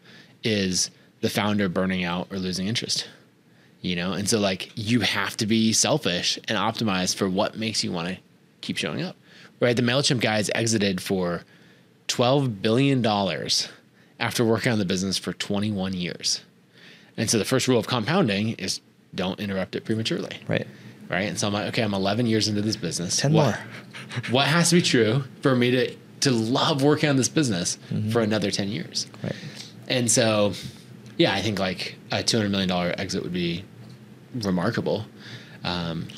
is 0.45 0.91
the 1.21 1.31
founder 1.31 1.69
burning 1.69 2.05
out 2.05 2.29
or 2.31 2.39
losing 2.39 2.67
interest. 2.67 3.09
You 3.81 3.97
know, 3.97 4.13
and 4.13 4.29
so 4.29 4.39
like 4.39 4.71
you 4.77 5.01
have 5.01 5.37
to 5.39 5.47
be 5.47 5.73
selfish 5.73 6.39
and 6.49 6.57
optimize 6.57 7.15
for 7.15 7.29
what 7.29 7.59
makes 7.59 7.85
you 7.85 7.93
want 7.93 8.09
to 8.09 8.17
keep 8.63 8.79
showing 8.79 9.03
up. 9.03 9.17
Right? 9.61 9.77
The 9.77 9.83
MailChimp 9.83 10.21
guys 10.21 10.51
exited 10.55 11.03
for 11.03 11.43
$12 12.09 12.63
billion 12.63 13.05
after 14.19 14.45
working 14.45 14.73
on 14.73 14.79
the 14.79 14.85
business 14.85 15.19
for 15.19 15.33
21 15.33 15.93
years. 15.95 16.43
And 17.17 17.31
so 17.31 17.39
the 17.39 17.45
first 17.45 17.69
rule 17.69 17.79
of 17.79 17.87
compounding 17.87 18.51
is 18.55 18.81
don't 19.15 19.39
interrupt 19.39 19.77
it 19.77 19.85
prematurely 19.85 20.41
Right. 20.49 20.67
right? 21.09 21.29
And 21.29 21.39
so 21.39 21.47
I'm 21.47 21.53
like, 21.53 21.67
okay, 21.69 21.83
I'm 21.83 21.95
11 21.95 22.27
years 22.27 22.49
into 22.49 22.63
this 22.63 22.77
business. 22.77 23.19
10 23.19 23.33
what, 23.33 23.45
more. 23.45 23.59
what 24.31 24.47
has 24.47 24.71
to 24.71 24.77
be 24.77 24.83
true 24.83 25.25
for 25.41 25.55
me 25.55 25.71
to 25.71 25.97
to 26.21 26.31
love 26.31 26.83
working 26.83 27.11
on 27.11 27.17
this 27.17 27.29
business 27.29 27.77
mm-hmm. 27.91 28.11
for 28.11 28.23
another 28.23 28.51
10 28.51 28.69
years? 28.69 29.07
Right. 29.23 29.35
And 29.89 30.11
so, 30.11 30.53
yeah, 31.19 31.33
I 31.35 31.43
think 31.43 31.59
like 31.59 31.97
a 32.11 32.23
200 32.23 32.51
million 32.51 32.69
dollar 32.69 32.95
exit 32.99 33.23
would 33.23 33.33
be 33.33 33.65
remarkable. 34.35 35.05
Um, 35.63 36.09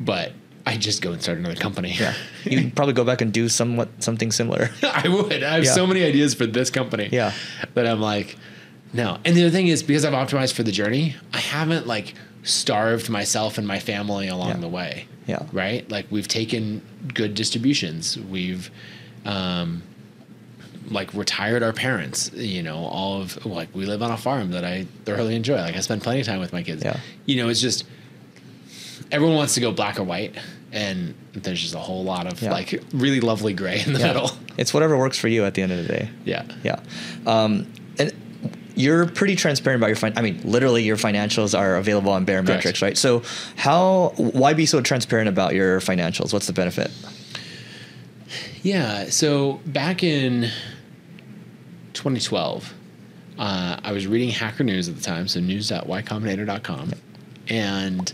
but 0.00 0.32
I 0.66 0.76
just 0.76 1.02
go 1.02 1.12
and 1.12 1.22
start 1.22 1.38
another 1.38 1.56
company. 1.56 1.92
Yeah. 1.98 2.14
You'd 2.44 2.74
probably 2.76 2.94
go 2.94 3.04
back 3.04 3.20
and 3.20 3.32
do 3.32 3.48
somewhat 3.48 3.88
something 4.02 4.30
similar. 4.32 4.70
I 4.82 5.08
would. 5.08 5.42
I 5.42 5.54
have 5.54 5.64
Yeah. 5.64 5.72
so 5.72 5.86
many 5.86 6.02
ideas 6.04 6.34
for 6.34 6.46
this 6.46 6.70
company. 6.70 7.08
Yeah. 7.12 7.32
That 7.74 7.86
I'm 7.86 8.00
like, 8.00 8.36
no. 8.92 9.18
And 9.24 9.36
the 9.36 9.42
other 9.42 9.50
thing 9.50 9.68
is 9.68 9.82
because 9.82 10.04
I've 10.04 10.12
optimized 10.12 10.52
for 10.54 10.62
the 10.62 10.72
journey, 10.72 11.16
I 11.32 11.38
haven't 11.38 11.86
like 11.86 12.14
starved 12.44 13.08
myself 13.08 13.58
and 13.58 13.66
my 13.66 13.78
family 13.78 14.28
along 14.28 14.48
Yeah. 14.48 14.56
the 14.56 14.68
way. 14.68 15.06
Yeah. 15.26 15.46
Right? 15.52 15.88
Like 15.90 16.06
we've 16.10 16.28
taken 16.28 16.82
good 17.14 17.34
distributions. 17.34 18.18
We've 18.18 18.70
um 19.24 19.82
like 20.92 21.12
retired 21.14 21.62
our 21.62 21.72
parents, 21.72 22.30
you 22.34 22.62
know, 22.62 22.76
all 22.84 23.20
of 23.22 23.44
like 23.46 23.68
we 23.74 23.86
live 23.86 24.02
on 24.02 24.10
a 24.10 24.16
farm 24.16 24.50
that 24.52 24.64
I 24.64 24.86
thoroughly 25.04 25.34
enjoy. 25.34 25.56
Like 25.56 25.76
I 25.76 25.80
spend 25.80 26.02
plenty 26.02 26.20
of 26.20 26.26
time 26.26 26.40
with 26.40 26.52
my 26.52 26.62
kids. 26.62 26.84
Yeah. 26.84 26.98
You 27.26 27.36
know, 27.36 27.48
it's 27.48 27.60
just 27.60 27.84
everyone 29.10 29.36
wants 29.36 29.54
to 29.54 29.60
go 29.60 29.72
black 29.72 29.98
or 29.98 30.04
white 30.04 30.34
and 30.72 31.14
there's 31.34 31.60
just 31.60 31.74
a 31.74 31.78
whole 31.78 32.02
lot 32.04 32.26
of 32.30 32.40
Yeah. 32.40 32.50
like 32.52 32.82
really 32.92 33.20
lovely 33.20 33.52
gray 33.52 33.82
in 33.86 33.92
the 33.92 33.98
Yeah. 34.00 34.06
middle. 34.08 34.30
It's 34.56 34.72
whatever 34.74 34.96
works 34.98 35.18
for 35.18 35.28
you 35.28 35.44
at 35.44 35.54
the 35.54 35.62
end 35.62 35.72
of 35.72 35.78
the 35.78 35.88
day. 35.88 36.10
Yeah. 36.24 36.44
Yeah. 36.62 36.80
Um, 37.26 37.72
and 37.98 38.12
you're 38.74 39.06
pretty 39.06 39.36
transparent 39.36 39.80
about 39.80 39.88
your 39.88 39.96
fin- 39.96 40.14
I 40.16 40.22
mean, 40.22 40.40
literally 40.44 40.82
your 40.82 40.96
financials 40.96 41.58
are 41.58 41.76
available 41.76 42.10
on 42.12 42.24
Correct. 42.24 42.46
Metrics, 42.48 42.80
right? 42.82 42.96
So 42.96 43.22
how 43.56 44.12
why 44.16 44.54
be 44.54 44.64
so 44.66 44.80
transparent 44.80 45.28
about 45.28 45.54
your 45.54 45.80
financials? 45.80 46.32
What's 46.32 46.46
the 46.46 46.52
benefit? 46.54 46.90
Yeah. 48.62 49.10
So 49.10 49.60
back 49.66 50.02
in 50.02 50.48
2012, 51.94 52.74
uh, 53.38 53.80
I 53.82 53.92
was 53.92 54.06
reading 54.06 54.30
Hacker 54.30 54.64
News 54.64 54.88
at 54.88 54.96
the 54.96 55.02
time, 55.02 55.28
so 55.28 55.40
news.ycombinator.com, 55.40 56.92
and 57.48 58.12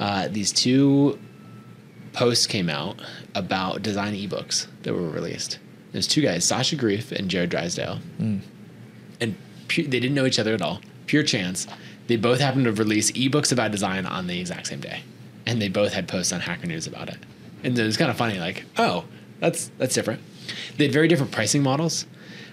uh, 0.00 0.28
these 0.28 0.52
two 0.52 1.18
posts 2.12 2.46
came 2.46 2.68
out 2.70 3.00
about 3.34 3.82
design 3.82 4.14
ebooks 4.14 4.66
that 4.82 4.94
were 4.94 5.08
released. 5.08 5.58
There's 5.92 6.06
two 6.06 6.22
guys, 6.22 6.44
Sacha 6.44 6.76
Greif 6.76 7.12
and 7.12 7.30
Jarrod 7.30 7.50
Drysdale, 7.50 8.00
and 9.20 9.36
pu- 9.68 9.84
they 9.84 10.00
didn't 10.00 10.14
know 10.14 10.26
each 10.26 10.38
other 10.38 10.54
at 10.54 10.62
all. 10.62 10.80
Pure 11.06 11.24
chance. 11.24 11.66
They 12.06 12.16
both 12.16 12.40
happened 12.40 12.64
to 12.66 12.72
release 12.72 13.10
ebooks 13.12 13.52
about 13.52 13.70
design 13.72 14.06
on 14.06 14.26
the 14.26 14.38
exact 14.40 14.66
same 14.68 14.80
day, 14.80 15.02
and 15.46 15.60
they 15.60 15.68
both 15.68 15.92
had 15.92 16.08
posts 16.08 16.32
on 16.32 16.40
Hacker 16.40 16.66
News 16.66 16.86
about 16.86 17.08
it. 17.08 17.18
And 17.62 17.78
it 17.78 17.82
was 17.84 17.96
kind 17.96 18.10
of 18.10 18.16
funny, 18.16 18.38
like, 18.38 18.64
oh, 18.78 19.04
that's 19.40 19.70
that's 19.78 19.94
different. 19.94 20.20
They 20.76 20.84
had 20.84 20.92
very 20.92 21.08
different 21.08 21.32
pricing 21.32 21.62
models. 21.62 22.06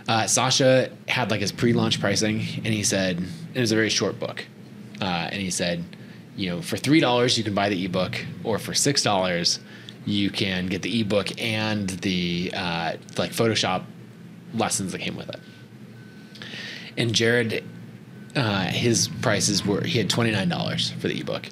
Uh, 0.07 0.27
Sacha 0.27 0.91
had 1.07 1.31
like 1.31 1.41
his 1.41 1.51
pre-launch 1.51 1.99
pricing, 1.99 2.39
and 2.57 2.67
he 2.67 2.83
said 2.83 3.17
and 3.17 3.29
it 3.53 3.59
was 3.59 3.71
a 3.71 3.75
very 3.75 3.89
short 3.89 4.19
book, 4.19 4.45
uh, 5.01 5.29
and 5.31 5.41
he 5.41 5.49
said, 5.49 5.83
you 6.35 6.49
know, 6.49 6.61
for 6.61 6.77
three 6.77 6.99
dollars 6.99 7.37
you 7.37 7.43
can 7.43 7.53
buy 7.53 7.69
the 7.69 7.85
ebook, 7.85 8.19
or 8.43 8.59
for 8.59 8.73
six 8.73 9.01
dollars 9.03 9.59
you 10.05 10.29
can 10.29 10.67
get 10.67 10.81
the 10.81 11.01
ebook 11.01 11.41
and 11.41 11.89
the 11.89 12.51
uh, 12.53 12.97
like 13.17 13.31
Photoshop 13.31 13.83
lessons 14.53 14.91
that 14.91 14.99
came 14.99 15.15
with 15.15 15.29
it. 15.29 15.39
And 16.97 17.11
Jarrod, 17.11 17.63
uh, 18.35 18.65
his 18.65 19.07
prices 19.21 19.65
were 19.65 19.83
he 19.83 19.97
had 19.97 20.09
twenty 20.09 20.31
nine 20.31 20.49
dollars 20.49 20.91
for 20.99 21.07
the 21.07 21.19
ebook. 21.19 21.47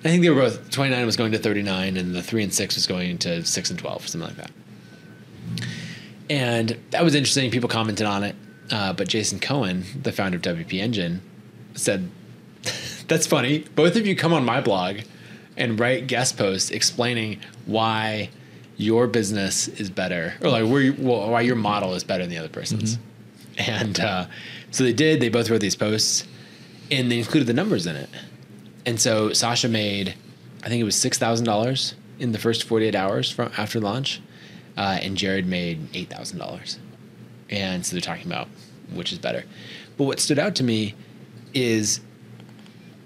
I 0.00 0.08
think 0.08 0.22
they 0.22 0.28
were 0.28 0.42
both 0.42 0.70
twenty 0.70 0.94
nine 0.94 1.06
was 1.06 1.16
going 1.16 1.32
to 1.32 1.38
thirty 1.38 1.62
nine, 1.62 1.96
and 1.96 2.14
the 2.14 2.22
three 2.22 2.42
and 2.42 2.52
six 2.52 2.74
was 2.74 2.86
going 2.86 3.16
to 3.18 3.44
six 3.44 3.70
and 3.70 3.78
twelve, 3.78 4.06
something 4.06 4.28
like 4.28 4.36
that. 4.36 4.50
And 6.30 6.78
that 6.90 7.04
was 7.04 7.14
interesting. 7.14 7.50
People 7.50 7.68
commented 7.68 8.06
on 8.06 8.24
it, 8.24 8.34
uh, 8.70 8.92
but 8.92 9.08
Jason 9.08 9.38
Cohen, 9.40 9.84
the 10.02 10.12
founder 10.12 10.36
of 10.36 10.42
WP 10.42 10.80
Engine, 10.80 11.20
said, 11.74 12.10
"That's 13.08 13.26
funny. 13.26 13.64
Both 13.74 13.96
of 13.96 14.06
you 14.06 14.16
come 14.16 14.32
on 14.32 14.44
my 14.44 14.60
blog 14.60 15.00
and 15.56 15.78
write 15.78 16.06
guest 16.06 16.36
posts 16.36 16.70
explaining 16.70 17.40
why." 17.66 18.30
Your 18.76 19.06
business 19.06 19.68
is 19.68 19.88
better, 19.88 20.34
or 20.42 20.50
like 20.50 20.64
where 20.66 20.80
you, 20.80 20.96
well, 20.98 21.30
why 21.30 21.42
your 21.42 21.54
model 21.54 21.94
is 21.94 22.02
better 22.02 22.24
than 22.24 22.30
the 22.30 22.38
other 22.38 22.48
person's. 22.48 22.98
And 23.56 24.00
uh, 24.00 24.26
so 24.72 24.82
they 24.82 24.92
did. 24.92 25.20
They 25.20 25.28
both 25.28 25.48
wrote 25.48 25.60
these 25.60 25.76
posts, 25.76 26.26
and 26.90 27.08
they 27.08 27.18
included 27.20 27.46
the 27.46 27.52
numbers 27.52 27.86
in 27.86 27.94
it. 27.94 28.08
And 28.84 29.00
so 29.00 29.32
Sacha 29.32 29.68
made, 29.68 30.16
I 30.64 30.68
think 30.68 30.80
it 30.80 30.84
was 30.84 30.96
six 30.96 31.18
thousand 31.18 31.46
dollars 31.46 31.94
in 32.18 32.32
the 32.32 32.38
first 32.40 32.64
forty 32.64 32.86
eight 32.86 32.96
hours 32.96 33.30
from 33.30 33.52
after 33.56 33.78
launch, 33.78 34.20
uh, 34.76 34.98
and 35.02 35.16
Jarrod 35.16 35.46
made 35.46 35.88
eight 35.94 36.10
thousand 36.10 36.38
dollars. 36.38 36.78
And 37.50 37.84
so 37.84 37.94
they're 37.94 38.00
talking 38.00 38.26
about 38.26 38.48
which 38.92 39.12
is 39.12 39.18
better. 39.18 39.44
But 39.96 40.04
what 40.04 40.20
stood 40.20 40.38
out 40.38 40.54
to 40.56 40.64
me 40.64 40.94
is 41.52 42.00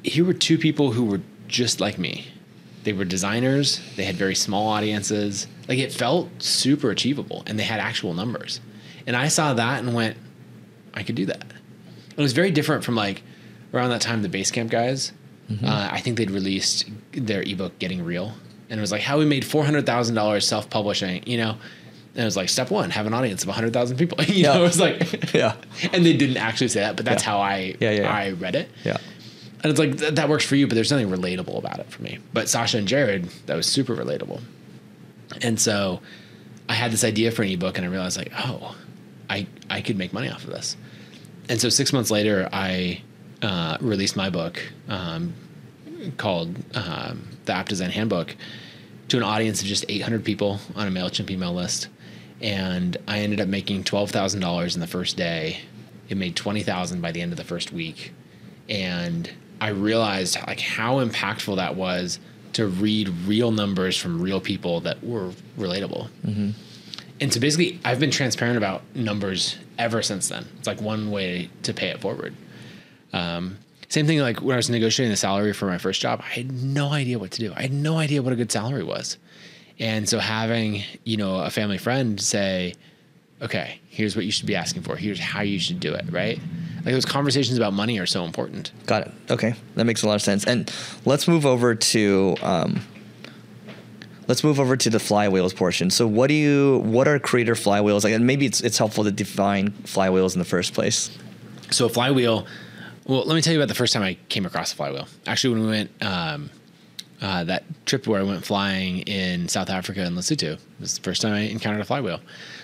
here 0.03 0.25
were 0.25 0.33
two 0.33 0.59
people 0.59 0.93
who 0.93 1.05
were 1.05 1.21
just 1.49 1.81
like 1.81 1.99
me. 1.99 2.27
They 2.85 2.93
were 2.93 3.05
designers. 3.05 3.81
They 3.97 4.05
had 4.05 4.17
very 4.17 4.35
small 4.35 4.69
audiences. 4.69 5.47
Like 5.69 5.79
it 5.79 5.93
felt 5.93 6.43
super 6.43 6.91
achievable, 6.91 7.43
and 7.47 7.59
they 7.59 7.65
had 7.65 7.81
actual 7.81 8.15
numbers. 8.15 8.61
And 9.07 9.17
I 9.17 9.29
saw 9.29 9.55
that 9.55 9.83
and 9.83 9.95
went, 9.95 10.17
I 10.95 11.03
could 11.03 11.15
do 11.15 11.27
that. 11.27 11.45
It 12.17 12.21
was 12.21 12.33
very 12.33 12.51
different 12.51 12.85
from 12.85 12.95
like 12.95 13.23
around 13.75 13.91
that 13.91 14.01
time 14.01 14.23
the 14.23 14.29
Basecamp 14.29 14.71
guys. 14.71 15.13
Uh, 15.65 15.89
I 15.91 16.01
think 16.01 16.19
they'd 16.19 16.31
released 16.31 16.91
their 17.13 17.41
ebook 17.43 17.79
Getting 17.79 18.05
Real, 18.05 18.35
and 18.71 18.79
it 18.79 18.81
was 18.81 18.93
like 18.93 19.03
how 19.03 19.19
we 19.19 19.25
made 19.25 19.45
four 19.45 19.65
hundred 19.65 19.87
thousand 19.87 20.15
dollars 20.15 20.47
self 20.47 20.69
publishing. 20.71 21.23
You 21.27 21.39
know, 21.39 21.51
and 21.51 22.23
it 22.23 22.25
was 22.25 22.37
like 22.37 22.49
step 22.49 22.71
one: 22.71 22.91
have 22.91 23.07
an 23.07 23.15
audience 23.15 23.43
of 23.43 23.49
hundred 23.51 23.73
thousand 23.73 23.97
people. 23.97 24.23
you 24.25 24.43
Yeah. 24.45 24.55
know, 24.55 24.61
it 24.61 24.67
was 24.69 24.81
like, 24.81 25.33
Yeah. 25.35 25.57
and 25.93 26.05
they 26.05 26.17
didn't 26.17 26.37
actually 26.39 26.69
say 26.69 26.81
that, 26.81 26.97
but 26.97 27.05
that's 27.05 27.23
Yeah. 27.25 27.31
how 27.31 27.41
I 27.41 27.57
Yeah, 27.81 27.91
yeah, 27.91 28.01
yeah. 28.03 28.13
I 28.15 28.31
read 28.33 28.55
it. 28.55 28.69
Yeah. 28.85 28.97
And 29.63 29.71
it's 29.71 29.79
like 29.81 29.99
th- 29.99 30.15
that 30.15 30.29
works 30.29 30.45
for 30.45 30.55
you, 30.57 30.67
but 30.69 30.75
there's 30.77 30.91
nothing 30.93 31.11
relatable 31.11 31.59
about 31.59 31.81
it 31.81 31.91
for 31.91 32.03
me. 32.03 32.19
But 32.33 32.49
Sacha 32.49 32.79
and 32.79 32.87
Jarrod, 32.87 33.29
that 33.47 33.57
was 33.57 33.67
super 33.67 33.97
relatable. 33.97 34.41
And 35.43 35.61
so 35.61 36.01
I 36.69 36.75
had 36.75 36.93
this 36.93 37.03
idea 37.05 37.31
for 37.33 37.43
an 37.43 37.49
ebook 37.51 37.77
and 37.77 37.85
I 37.87 37.91
realized 37.91 38.17
like, 38.17 38.33
oh, 38.37 38.77
I 39.29 39.47
I 39.69 39.81
could 39.81 39.99
make 39.99 40.13
money 40.13 40.29
off 40.31 40.45
of 40.45 40.51
this. 40.51 40.77
And 41.49 41.61
so 41.61 41.69
six 41.71 41.93
months 41.93 42.11
later, 42.11 42.49
I 42.53 43.03
uh, 43.43 43.79
released 43.81 44.17
my 44.17 44.31
book 44.31 44.61
um, 44.89 45.33
called 46.19 46.55
um, 46.77 47.28
the 47.49 47.55
App 47.55 47.69
Design 47.69 47.91
Handbook 47.91 48.37
to 49.09 49.17
an 49.17 49.25
audience 49.25 49.61
of 49.61 49.67
just 49.67 49.85
800 49.89 50.25
people 50.25 50.61
on 50.77 50.87
a 50.87 50.91
Mailchimp 50.91 51.31
email 51.31 51.53
list, 51.53 51.89
and 52.41 52.97
I 53.09 53.19
ended 53.19 53.41
up 53.41 53.49
making 53.49 53.83
twelve 53.85 54.11
thousand 54.11 54.41
dollars 54.41 54.75
in 54.77 54.81
the 54.81 54.87
first 54.87 55.17
day. 55.17 55.61
It 56.09 56.17
made 56.17 56.37
twenty 56.37 56.63
thousand 56.63 57.01
by 57.01 57.11
the 57.11 57.21
end 57.21 57.33
of 57.33 57.39
the 57.39 57.45
first 57.45 57.73
week, 57.73 58.13
and 58.69 59.29
I 59.61 59.71
realized 59.71 60.37
like 60.47 60.61
how 60.61 61.05
impactful 61.05 61.57
that 61.57 61.75
was 61.75 62.21
to 62.53 62.67
read 62.67 63.09
real 63.27 63.51
numbers 63.51 63.97
from 63.97 64.23
real 64.23 64.41
people 64.41 64.81
that 64.81 65.03
were 65.03 65.33
relatable. 65.59 66.09
And 67.21 67.33
so 67.35 67.41
basically, 67.41 67.81
I've 67.85 67.99
been 67.99 68.11
transparent 68.13 68.57
about 68.57 68.83
numbers 68.95 69.57
ever 69.77 70.03
since 70.03 70.29
then. 70.29 70.47
It's 70.59 70.67
like 70.69 70.81
one 70.81 71.11
way 71.11 71.51
to 71.65 71.75
pay 71.75 71.89
it 71.89 72.01
forward. 72.01 72.35
Um, 73.13 73.59
Same 73.89 74.07
thing 74.07 74.21
like 74.21 74.43
when 74.43 74.53
I 74.53 74.57
was 74.57 74.69
negotiating 74.69 75.11
the 75.11 75.17
salary 75.17 75.53
for 75.53 75.67
my 75.67 75.79
first 75.79 76.01
job, 76.01 76.21
I 76.23 76.29
had 76.29 76.53
no 76.53 76.91
idea 76.91 77.19
what 77.19 77.31
to 77.33 77.41
do. 77.41 77.53
I 77.57 77.63
had 77.63 77.73
no 77.73 77.97
idea 77.97 78.23
what 78.23 78.33
a 78.33 78.37
good 78.37 78.53
salary 78.53 78.85
was. 78.85 79.17
And 79.79 80.09
so 80.09 80.19
having, 80.19 80.83
you 81.05 81.17
know, 81.17 81.41
a 81.41 81.51
family 81.51 81.79
friend 81.79 82.21
say, 82.21 82.75
okay, 83.41 83.81
here's 83.89 84.17
what 84.17 84.25
you 84.25 84.33
should 84.33 84.47
be 84.47 84.57
asking 84.57 84.83
for. 84.83 84.97
Here's 84.97 85.21
how 85.21 85.41
you 85.41 85.59
should 85.59 85.81
do 85.81 85.95
it, 85.95 86.05
right? 86.11 86.39
Like 86.85 86.95
those 86.95 87.05
conversations 87.05 87.57
about 87.57 87.73
money 87.73 87.99
are 87.99 88.07
so 88.07 88.25
important. 88.25 88.73
Got 88.87 89.07
it. 89.07 89.13
Okay, 89.31 89.55
that 89.77 89.85
makes 89.85 90.03
a 90.03 90.07
lot 90.07 90.15
of 90.15 90.23
sense. 90.23 90.45
And 90.45 90.73
let's 91.05 91.29
move 91.29 91.47
over 91.47 91.75
to 91.75 92.37
um, 92.43 92.81
let's 94.27 94.45
move 94.45 94.61
over 94.61 94.77
to 94.77 94.91
the 94.91 94.99
flywheels 94.99 95.55
portion. 95.55 95.91
So, 95.91 96.07
what 96.07 96.29
do 96.29 96.35
you 96.35 96.79
what 96.85 97.09
are 97.09 97.19
creator 97.19 97.55
flywheels? 97.55 98.05
Like, 98.05 98.15
and 98.15 98.27
maybe 98.27 98.47
it's 98.47 98.61
it's 98.61 98.79
helpful 98.79 99.05
to 99.05 99.11
define 99.11 99.71
flywheels 99.85 100.35
in 100.35 100.39
the 100.39 100.45
first 100.45 100.75
place. 100.75 101.17
So, 101.71 101.87
a 101.87 101.89
flywheel. 101.89 102.47
Well, 103.09 103.25
let 103.25 103.35
me 103.35 103.41
tell 103.41 103.55
you 103.55 103.59
about 103.59 103.69
the 103.69 103.75
first 103.75 103.95
time 103.95 104.03
I 104.03 104.19
came 104.29 104.45
across 104.45 104.75
a 104.75 104.77
flywheel. 104.77 105.09
Actually, 105.27 105.55
when 105.55 105.63
we 105.63 105.71
went 105.71 105.91
um, 106.03 106.51
uh, 107.23 107.43
that 107.45 107.65
trip 107.87 108.07
where 108.07 108.21
I 108.21 108.23
went 108.23 108.45
flying 108.45 108.99
in 109.01 109.49
South 109.49 109.71
Africa 109.71 110.03
and 110.03 110.15
Lesotho, 110.15 110.53
it 110.53 110.61
was 110.79 110.95
the 110.95 111.03
first 111.03 111.23
time 111.23 111.33
I 111.33 111.41
encountered 111.41 111.81
a 111.81 111.87
flywheel. 111.87 112.19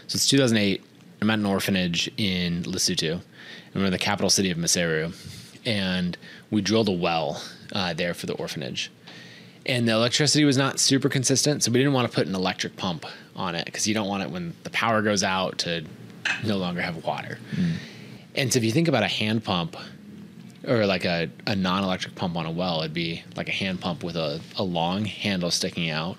So 0.07 0.17
it's 0.17 0.29
2008. 0.29 0.83
I'm 1.23 1.31
at 1.31 1.39
an 1.39 1.47
orphanage 1.47 2.11
in 2.19 2.63
Lesotho, 2.65 3.13
and 3.13 3.23
we're 3.75 3.87
in 3.87 3.93
the 3.93 3.99
capital 3.99 4.29
city 4.29 4.51
of 4.51 4.59
Maseru, 4.59 5.15
and 5.65 6.19
we 6.51 6.61
drilled 6.61 6.91
a 6.91 6.93
well 6.93 7.43
uh, 7.73 7.95
there 7.95 8.13
for 8.13 8.27
the 8.27 8.35
orphanage. 8.35 8.93
And 9.65 9.89
the 9.89 9.93
electricity 9.93 10.45
was 10.45 10.59
not 10.59 10.79
super 10.79 11.09
consistent, 11.09 11.63
so 11.63 11.73
we 11.73 11.79
didn't 11.79 11.95
want 11.95 12.11
to 12.11 12.15
put 12.15 12.27
an 12.27 12.35
electric 12.35 12.77
pump 12.77 13.07
on 13.35 13.55
it 13.55 13.65
because 13.65 13.89
you 13.89 13.95
don't 13.95 14.09
want 14.09 14.23
it 14.23 14.29
when 14.29 14.53
the 14.65 14.71
power 14.71 15.01
goes 15.01 15.23
out 15.23 15.57
to 15.61 15.87
no 16.45 16.59
longer 16.59 16.83
have 16.83 17.03
water. 17.03 17.39
Mm. 17.57 17.77
And 18.35 18.53
so 18.53 18.59
if 18.59 18.65
you 18.65 18.73
think 18.73 18.89
about 18.89 19.05
a 19.05 19.09
hand 19.09 19.43
pump 19.43 19.77
or 20.67 20.87
like 20.87 21.05
a, 21.05 21.31
a 21.47 21.55
non-electric 21.55 22.15
pump 22.15 22.37
on 22.37 22.47
a 22.47 22.51
well, 22.51 22.81
it'd 22.81 22.95
be 22.95 23.23
like 23.37 23.49
a 23.49 23.53
hand 23.53 23.81
pump 23.81 24.03
with 24.03 24.17
a, 24.17 24.41
a 24.57 24.63
long 24.63 25.05
handle 25.05 25.51
sticking 25.51 25.91
out, 25.91 26.17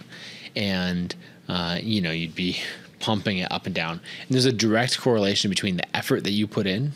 and 0.56 1.16
uh, 1.48 1.80
you 1.82 2.02
know 2.02 2.12
you'd 2.12 2.36
be 2.36 2.58
pumping 3.00 3.40
it 3.40 3.52
up 3.52 3.66
and 3.66 3.76
down. 3.76 3.94
And 4.22 4.30
there's 4.30 4.46
a 4.46 4.54
direct 4.54 5.00
correlation 5.00 5.50
between 5.50 5.78
the 5.78 5.96
effort 5.96 6.24
that 6.24 6.32
you 6.32 6.48
put 6.48 6.68
in 6.68 6.94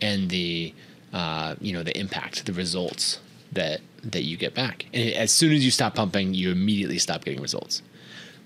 and 0.00 0.30
the 0.30 0.74
uh, 1.12 1.54
you 1.60 1.72
know 1.72 1.82
the 1.82 1.96
impact, 1.98 2.46
the 2.46 2.52
results 2.52 3.20
that 3.52 3.80
that 4.02 4.22
you 4.22 4.36
get 4.36 4.54
back. 4.54 4.86
And 4.92 5.12
as 5.14 5.32
soon 5.32 5.52
as 5.52 5.64
you 5.64 5.70
stop 5.70 5.94
pumping, 5.94 6.34
you 6.34 6.50
immediately 6.50 6.98
stop 6.98 7.24
getting 7.24 7.40
results. 7.40 7.82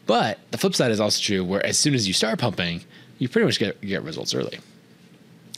But 0.07 0.38
the 0.51 0.59
flip 0.59 0.74
side 0.74 0.91
is 0.91 1.01
also 1.01 1.22
true, 1.22 1.45
where 1.45 1.64
as 1.64 1.78
soon 1.78 1.95
as 1.95 2.09
you 2.09 2.14
start 2.14 2.38
pumping, 2.38 2.82
you 3.18 3.28
pretty 3.28 3.47
much 3.47 3.59
get 3.59 3.80
get 3.80 4.03
results 4.03 4.34
early. 4.34 4.61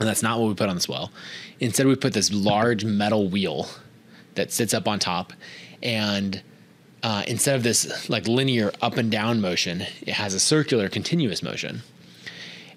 And 0.02 0.08
that's 0.08 0.22
not 0.22 0.40
what 0.40 0.48
we 0.48 0.54
put 0.54 0.68
on 0.68 0.74
this 0.74 0.88
well. 0.88 1.12
Instead, 1.60 1.86
we 1.86 1.94
put 1.94 2.12
this 2.12 2.32
large 2.32 2.84
metal 2.84 3.28
wheel 3.28 3.68
that 4.34 4.50
sits 4.50 4.74
up 4.74 4.88
on 4.88 4.98
top, 4.98 5.32
and 5.80 6.42
uh, 7.04 7.22
instead 7.28 7.54
of 7.54 7.62
this 7.62 8.10
like 8.10 8.26
linear 8.26 8.72
up 8.82 8.96
and 8.96 9.12
down 9.12 9.40
motion, 9.40 9.82
it 10.00 10.14
has 10.14 10.34
a 10.34 10.40
circular 10.40 10.88
continuous 10.88 11.40
motion. 11.40 11.82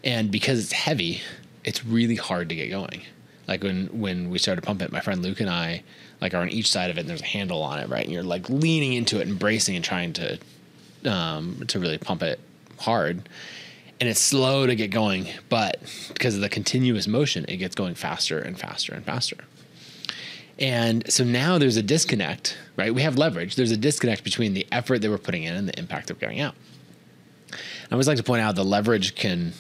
And 0.03 0.29
because 0.29 0.59
it's 0.59 0.71
heavy, 0.71 1.23
it's 1.63 1.83
really 1.83 2.15
hard 2.15 2.47
to 2.49 2.55
get 2.55 2.69
going. 2.69 3.01
Like 3.47 3.63
when 3.63 3.87
when 3.87 4.29
we 4.29 4.37
started 4.37 4.61
pumping 4.61 4.85
it, 4.85 4.91
my 4.91 4.99
friend 4.99 5.23
Luke 5.23 5.39
and 5.39 5.49
I 5.49 5.81
like 6.21 6.35
are 6.35 6.41
on 6.41 6.49
each 6.49 6.71
side 6.71 6.91
of 6.91 6.97
it, 6.97 7.01
and 7.01 7.09
there's 7.09 7.23
a 7.23 7.25
handle 7.25 7.63
on 7.63 7.79
it, 7.79 7.89
right? 7.89 8.03
And 8.03 8.13
you're 8.13 8.21
like 8.21 8.47
leaning 8.51 8.93
into 8.93 9.19
it 9.19 9.27
and 9.27 9.39
bracing 9.39 9.75
and 9.75 9.83
trying 9.83 10.13
to 10.13 10.37
um, 11.05 11.63
to 11.69 11.79
really 11.79 11.97
pump 11.97 12.21
it 12.21 12.39
hard. 12.77 13.27
And 13.99 14.09
it's 14.09 14.19
slow 14.19 14.67
to 14.67 14.75
get 14.75 14.91
going, 14.91 15.27
but 15.47 15.79
because 16.13 16.35
of 16.35 16.41
the 16.41 16.49
continuous 16.49 17.07
motion, 17.07 17.45
it 17.47 17.57
gets 17.57 17.75
going 17.75 17.95
faster 17.95 18.39
and 18.39 18.59
faster 18.59 18.93
and 18.93 19.05
faster. 19.05 19.37
And 20.57 21.09
so 21.11 21.23
now 21.23 21.57
there's 21.57 21.77
a 21.77 21.83
disconnect, 21.83 22.57
right? 22.77 22.93
We 22.93 23.01
have 23.01 23.17
leverage. 23.17 23.55
There's 23.55 23.71
a 23.71 23.77
disconnect 23.77 24.23
between 24.23 24.53
the 24.53 24.65
effort 24.71 25.01
that 25.01 25.09
we're 25.09 25.17
putting 25.17 25.43
in 25.43 25.55
and 25.55 25.67
the 25.67 25.77
impact 25.77 26.07
that 26.07 26.15
we're 26.15 26.21
getting 26.21 26.41
out. 26.41 26.55
I 27.53 27.57
always 27.91 28.07
like 28.07 28.17
to 28.17 28.23
point 28.23 28.41
out 28.41 28.55
the 28.55 28.65
leverage 28.65 29.15
can 29.15 29.53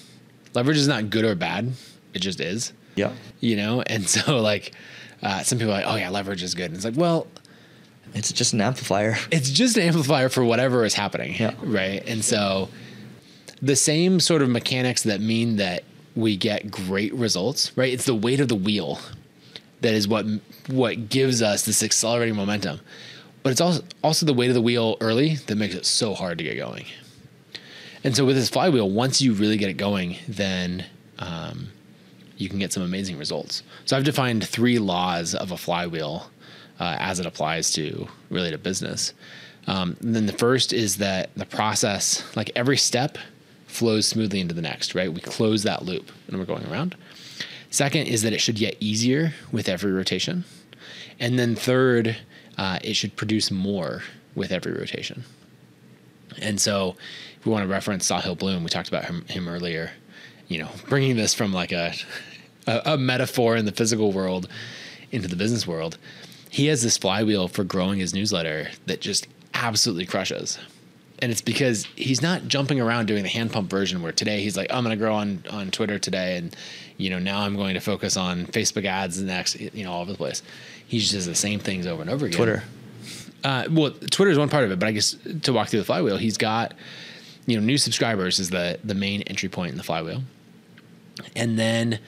leverage 0.53 0.77
is 0.77 0.87
not 0.87 1.09
good 1.09 1.25
or 1.25 1.35
bad. 1.35 1.73
It 2.13 2.19
just 2.19 2.39
is. 2.39 2.73
Yeah. 2.95 3.11
You 3.39 3.57
know, 3.57 3.81
and 3.87 4.07
so 4.07 4.39
like 4.39 4.73
uh, 5.21 5.43
some 5.43 5.57
people 5.57 5.73
are 5.73 5.77
like, 5.77 5.87
oh 5.87 5.95
yeah, 5.95 6.09
leverage 6.09 6.43
is 6.43 6.55
good. 6.55 6.67
And 6.67 6.75
it's 6.75 6.85
like, 6.85 6.97
well, 6.97 7.27
it's 8.13 8.31
just 8.31 8.53
an 8.53 8.61
amplifier. 8.61 9.17
It's 9.31 9.49
just 9.49 9.75
an 9.77 9.83
amplifier 9.83 10.29
for 10.29 10.43
whatever 10.43 10.85
is 10.85 10.93
happening. 10.93 11.35
Yeah. 11.37 11.55
Right. 11.61 12.03
And 12.07 12.23
so 12.23 12.69
the 13.65 13.75
same 13.75 14.19
sort 14.19 14.43
of 14.43 14.49
mechanics 14.49 15.03
that 15.03 15.21
mean 15.21 15.55
that 15.55 15.83
we 16.15 16.37
get 16.37 16.69
great 16.69 17.13
results, 17.13 17.75
right? 17.75 17.91
It's 17.91 18.05
the 18.05 18.15
weight 18.15 18.39
of 18.39 18.47
the 18.47 18.55
wheel 18.55 18.99
that 19.81 19.93
is 19.93 20.07
what 20.07 20.25
what 20.67 21.09
gives 21.09 21.41
us 21.41 21.65
this 21.65 21.81
accelerating 21.83 22.35
momentum. 22.35 22.79
But 23.41 23.51
it's 23.51 23.61
also 23.61 23.83
also 24.03 24.25
the 24.25 24.33
weight 24.33 24.49
of 24.49 24.53
the 24.53 24.61
wheel 24.61 24.97
early 25.01 25.35
that 25.47 25.55
makes 25.55 25.73
it 25.73 25.85
so 25.85 26.13
hard 26.13 26.37
to 26.37 26.43
get 26.43 26.57
going. 26.57 26.85
And 28.03 28.15
so 28.15 28.23
with 28.23 28.35
this 28.35 28.49
flywheel, 28.49 28.89
once 28.89 29.19
you 29.19 29.33
really 29.33 29.57
get 29.57 29.69
it 29.69 29.77
going, 29.77 30.17
then 30.27 30.85
um, 31.17 31.69
you 32.37 32.49
can 32.49 32.59
get 32.59 32.71
some 32.71 32.83
amazing 32.83 33.17
results. 33.17 33.63
So 33.85 33.97
I've 33.97 34.03
defined 34.03 34.47
three 34.47 34.77
laws 34.77 35.33
of 35.33 35.51
a 35.51 35.57
flywheel 35.57 36.29
uh, 36.79 36.97
as 36.99 37.19
it 37.19 37.25
applies 37.25 37.71
to 37.71 38.07
really 38.29 38.51
to 38.51 38.59
business. 38.59 39.13
Um, 39.65 39.97
then 40.01 40.27
the 40.27 40.33
first 40.33 40.71
is 40.71 40.97
that 40.97 41.33
the 41.35 41.47
process, 41.47 42.23
like 42.35 42.51
every 42.55 42.77
step, 42.77 43.17
flows 43.67 44.07
smoothly 44.07 44.39
into 44.39 44.53
the 44.53 44.61
next. 44.61 44.95
Right, 44.95 45.11
we 45.11 45.21
close 45.21 45.63
that 45.63 45.83
loop 45.83 46.11
and 46.27 46.37
we're 46.37 46.45
going 46.45 46.65
around. 46.67 46.95
Second 47.69 48.07
is 48.07 48.21
that 48.21 48.33
it 48.33 48.39
should 48.39 48.55
get 48.55 48.77
easier 48.79 49.33
with 49.51 49.67
every 49.67 49.91
rotation. 49.91 50.45
And 51.19 51.37
then 51.37 51.55
third, 51.55 52.17
uh, 52.57 52.79
it 52.81 52.93
should 52.93 53.15
produce 53.15 53.51
more 53.51 54.03
with 54.33 54.51
every 54.51 54.71
rotation. 54.71 55.23
And 56.41 56.59
so, 56.59 56.95
if 57.37 57.45
we 57.45 57.51
want 57.51 57.63
to 57.63 57.69
reference 57.69 58.09
Sahil 58.09 58.37
Bloom, 58.37 58.63
we 58.63 58.69
talked 58.69 58.87
about 58.87 59.05
him, 59.05 59.25
him 59.25 59.47
earlier. 59.47 59.91
You 60.47 60.59
know, 60.59 60.69
bringing 60.87 61.15
this 61.15 61.33
from 61.33 61.53
like 61.53 61.71
a, 61.71 61.93
a, 62.67 62.81
a 62.93 62.97
metaphor 62.97 63.55
in 63.55 63.65
the 63.65 63.71
physical 63.71 64.11
world 64.11 64.47
into 65.11 65.27
the 65.27 65.35
business 65.35 65.65
world, 65.65 65.97
he 66.49 66.67
has 66.67 66.81
this 66.81 66.97
flywheel 66.97 67.47
for 67.47 67.63
growing 67.63 67.99
his 67.99 68.13
newsletter 68.13 68.69
that 68.85 69.01
just 69.01 69.27
absolutely 69.53 70.05
crushes 70.05 70.59
and 71.19 71.31
it's 71.31 71.41
because 71.41 71.85
he's 71.95 72.21
not 72.21 72.47
jumping 72.47 72.79
around 72.79 73.05
doing 73.05 73.23
the 73.23 73.29
hand 73.29 73.51
pump 73.51 73.69
version 73.69 74.01
where 74.01 74.11
today 74.11 74.41
he's 74.41 74.57
like, 74.57 74.67
oh, 74.69 74.77
I'm 74.77 74.83
going 74.83 74.97
to 74.97 75.01
grow 75.01 75.15
on 75.15 75.43
on 75.49 75.71
Twitter 75.71 75.99
today, 75.99 76.37
and 76.37 76.55
you 76.97 77.09
know 77.09 77.19
now 77.19 77.41
I'm 77.41 77.55
going 77.55 77.75
to 77.75 77.79
focus 77.79 78.17
on 78.17 78.47
Facebook 78.47 78.85
ads 78.85 79.17
and 79.17 79.27
next, 79.27 79.59
you 79.59 79.83
know, 79.83 79.91
all 79.91 80.01
over 80.01 80.11
the 80.11 80.17
place. 80.17 80.41
He 80.87 80.99
just 80.99 81.13
does 81.13 81.25
the 81.25 81.35
same 81.35 81.59
things 81.59 81.87
over 81.87 82.01
and 82.01 82.11
over 82.11 82.25
again. 82.25 82.37
Twitter. 82.37 82.63
Uh, 83.43 83.67
well, 83.69 83.91
Twitter 83.91 84.31
is 84.31 84.39
one 84.39 84.49
part 84.49 84.63
of 84.63 84.71
it, 84.71 84.79
but 84.79 84.87
I 84.87 84.91
guess 84.91 85.15
to 85.43 85.53
walk 85.53 85.69
through 85.69 85.79
the 85.79 85.85
flywheel, 85.85 86.17
he's 86.17 86.37
got 86.37 86.73
you 87.45 87.59
know 87.59 87.65
new 87.65 87.77
subscribers 87.77 88.39
is 88.39 88.49
the 88.49 88.79
the 88.83 88.95
main 88.95 89.21
entry 89.23 89.49
point 89.49 89.71
in 89.71 89.77
the 89.77 89.83
flywheel, 89.83 90.23
and 91.35 91.57
then 91.57 91.99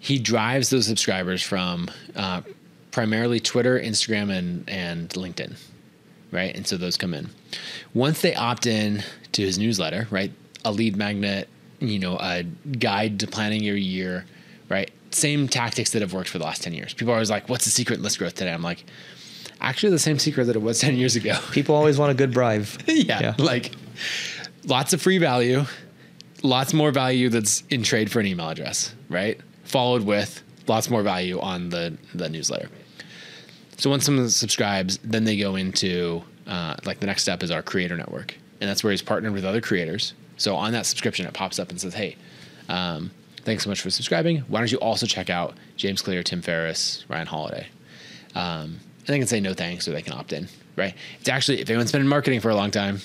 he 0.00 0.18
drives 0.18 0.70
those 0.70 0.86
subscribers 0.86 1.42
from 1.42 1.90
uh, 2.16 2.42
primarily 2.90 3.40
Twitter, 3.40 3.78
Instagram, 3.78 4.30
and 4.30 4.68
and 4.68 5.08
LinkedIn 5.10 5.56
right? 6.30 6.54
And 6.54 6.66
so 6.66 6.76
those 6.76 6.96
come 6.96 7.14
in. 7.14 7.30
Once 7.94 8.20
they 8.20 8.34
opt 8.34 8.66
in 8.66 9.02
to 9.32 9.42
his 9.42 9.58
newsletter, 9.58 10.06
right? 10.10 10.32
A 10.64 10.72
lead 10.72 10.96
magnet, 10.96 11.48
you 11.80 11.98
know, 11.98 12.16
a 12.18 12.42
guide 12.42 13.20
to 13.20 13.26
planning 13.26 13.62
your 13.62 13.76
year, 13.76 14.24
right? 14.68 14.90
Same 15.10 15.48
tactics 15.48 15.90
that 15.90 16.02
have 16.02 16.12
worked 16.12 16.28
for 16.28 16.38
the 16.38 16.44
last 16.44 16.62
10 16.62 16.74
years. 16.74 16.94
People 16.94 17.12
are 17.12 17.16
always 17.16 17.30
like, 17.30 17.48
what's 17.48 17.64
the 17.64 17.70
secret 17.70 17.96
in 17.96 18.02
list 18.02 18.18
growth 18.18 18.34
today? 18.34 18.52
I'm 18.52 18.62
like, 18.62 18.84
actually 19.60 19.90
the 19.90 19.98
same 19.98 20.18
secret 20.18 20.44
that 20.46 20.56
it 20.56 20.62
was 20.62 20.80
10 20.80 20.96
years 20.96 21.16
ago. 21.16 21.38
People 21.52 21.74
always 21.74 21.98
want 21.98 22.10
a 22.10 22.14
good 22.14 22.32
bribe. 22.32 22.66
yeah, 22.86 23.20
yeah. 23.20 23.34
Like 23.38 23.72
lots 24.64 24.92
of 24.92 25.00
free 25.00 25.18
value, 25.18 25.64
lots 26.42 26.74
more 26.74 26.90
value 26.90 27.28
that's 27.28 27.62
in 27.70 27.82
trade 27.82 28.10
for 28.10 28.20
an 28.20 28.26
email 28.26 28.48
address, 28.48 28.94
right? 29.08 29.40
Followed 29.64 30.02
with 30.02 30.42
lots 30.66 30.90
more 30.90 31.02
value 31.02 31.40
on 31.40 31.70
the, 31.70 31.96
the 32.14 32.28
newsletter. 32.28 32.68
So 33.78 33.90
once 33.90 34.04
someone 34.04 34.28
subscribes, 34.28 34.98
then 34.98 35.24
they 35.24 35.38
go 35.38 35.54
into 35.56 36.22
uh, 36.48 36.76
like 36.84 37.00
the 37.00 37.06
next 37.06 37.22
step 37.22 37.42
is 37.42 37.50
our 37.50 37.62
creator 37.62 37.96
network, 37.96 38.34
and 38.60 38.68
that's 38.68 38.82
where 38.82 38.90
he's 38.90 39.02
partnered 39.02 39.32
with 39.32 39.44
other 39.44 39.60
creators. 39.60 40.14
So 40.36 40.56
on 40.56 40.72
that 40.72 40.86
subscription, 40.86 41.26
it 41.26 41.34
pops 41.34 41.58
up 41.58 41.70
and 41.70 41.80
says, 41.80 41.94
"Hey, 41.94 42.16
um, 42.68 43.10
thanks 43.44 43.64
so 43.64 43.70
much 43.70 43.80
for 43.80 43.90
subscribing. 43.90 44.38
Why 44.48 44.60
don't 44.60 44.72
you 44.72 44.78
also 44.78 45.06
check 45.06 45.30
out 45.30 45.54
James 45.76 46.02
Clear, 46.02 46.22
Tim 46.22 46.42
Ferriss, 46.42 47.04
Ryan 47.08 47.26
Holiday?" 47.26 47.66
Um, 48.34 48.80
and 48.98 49.06
they 49.06 49.18
can 49.18 49.28
say 49.28 49.40
no 49.40 49.54
thanks, 49.54 49.86
or 49.86 49.92
they 49.92 50.02
can 50.02 50.14
opt 50.14 50.32
in. 50.32 50.48
Right? 50.76 50.94
It's 51.20 51.28
actually 51.28 51.60
if 51.60 51.68
anyone's 51.68 51.92
been 51.92 52.02
in 52.02 52.08
marketing 52.08 52.40
for 52.40 52.50
a 52.50 52.54
long 52.54 52.70
time, 52.70 53.00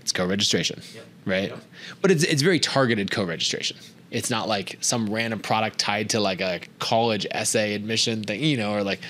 it's 0.00 0.12
co-registration, 0.12 0.80
yep. 0.94 1.04
right? 1.24 1.50
Yep. 1.50 1.60
But 2.00 2.10
it's 2.10 2.24
it's 2.24 2.42
very 2.42 2.58
targeted 2.58 3.10
co-registration. 3.10 3.76
It's 4.10 4.30
not 4.30 4.48
like 4.48 4.78
some 4.80 5.12
random 5.12 5.40
product 5.40 5.78
tied 5.78 6.10
to 6.10 6.20
like 6.20 6.40
a 6.40 6.60
college 6.78 7.26
essay 7.30 7.74
admission 7.74 8.24
thing, 8.24 8.42
you 8.42 8.56
know, 8.56 8.72
or 8.72 8.82
like 8.82 9.00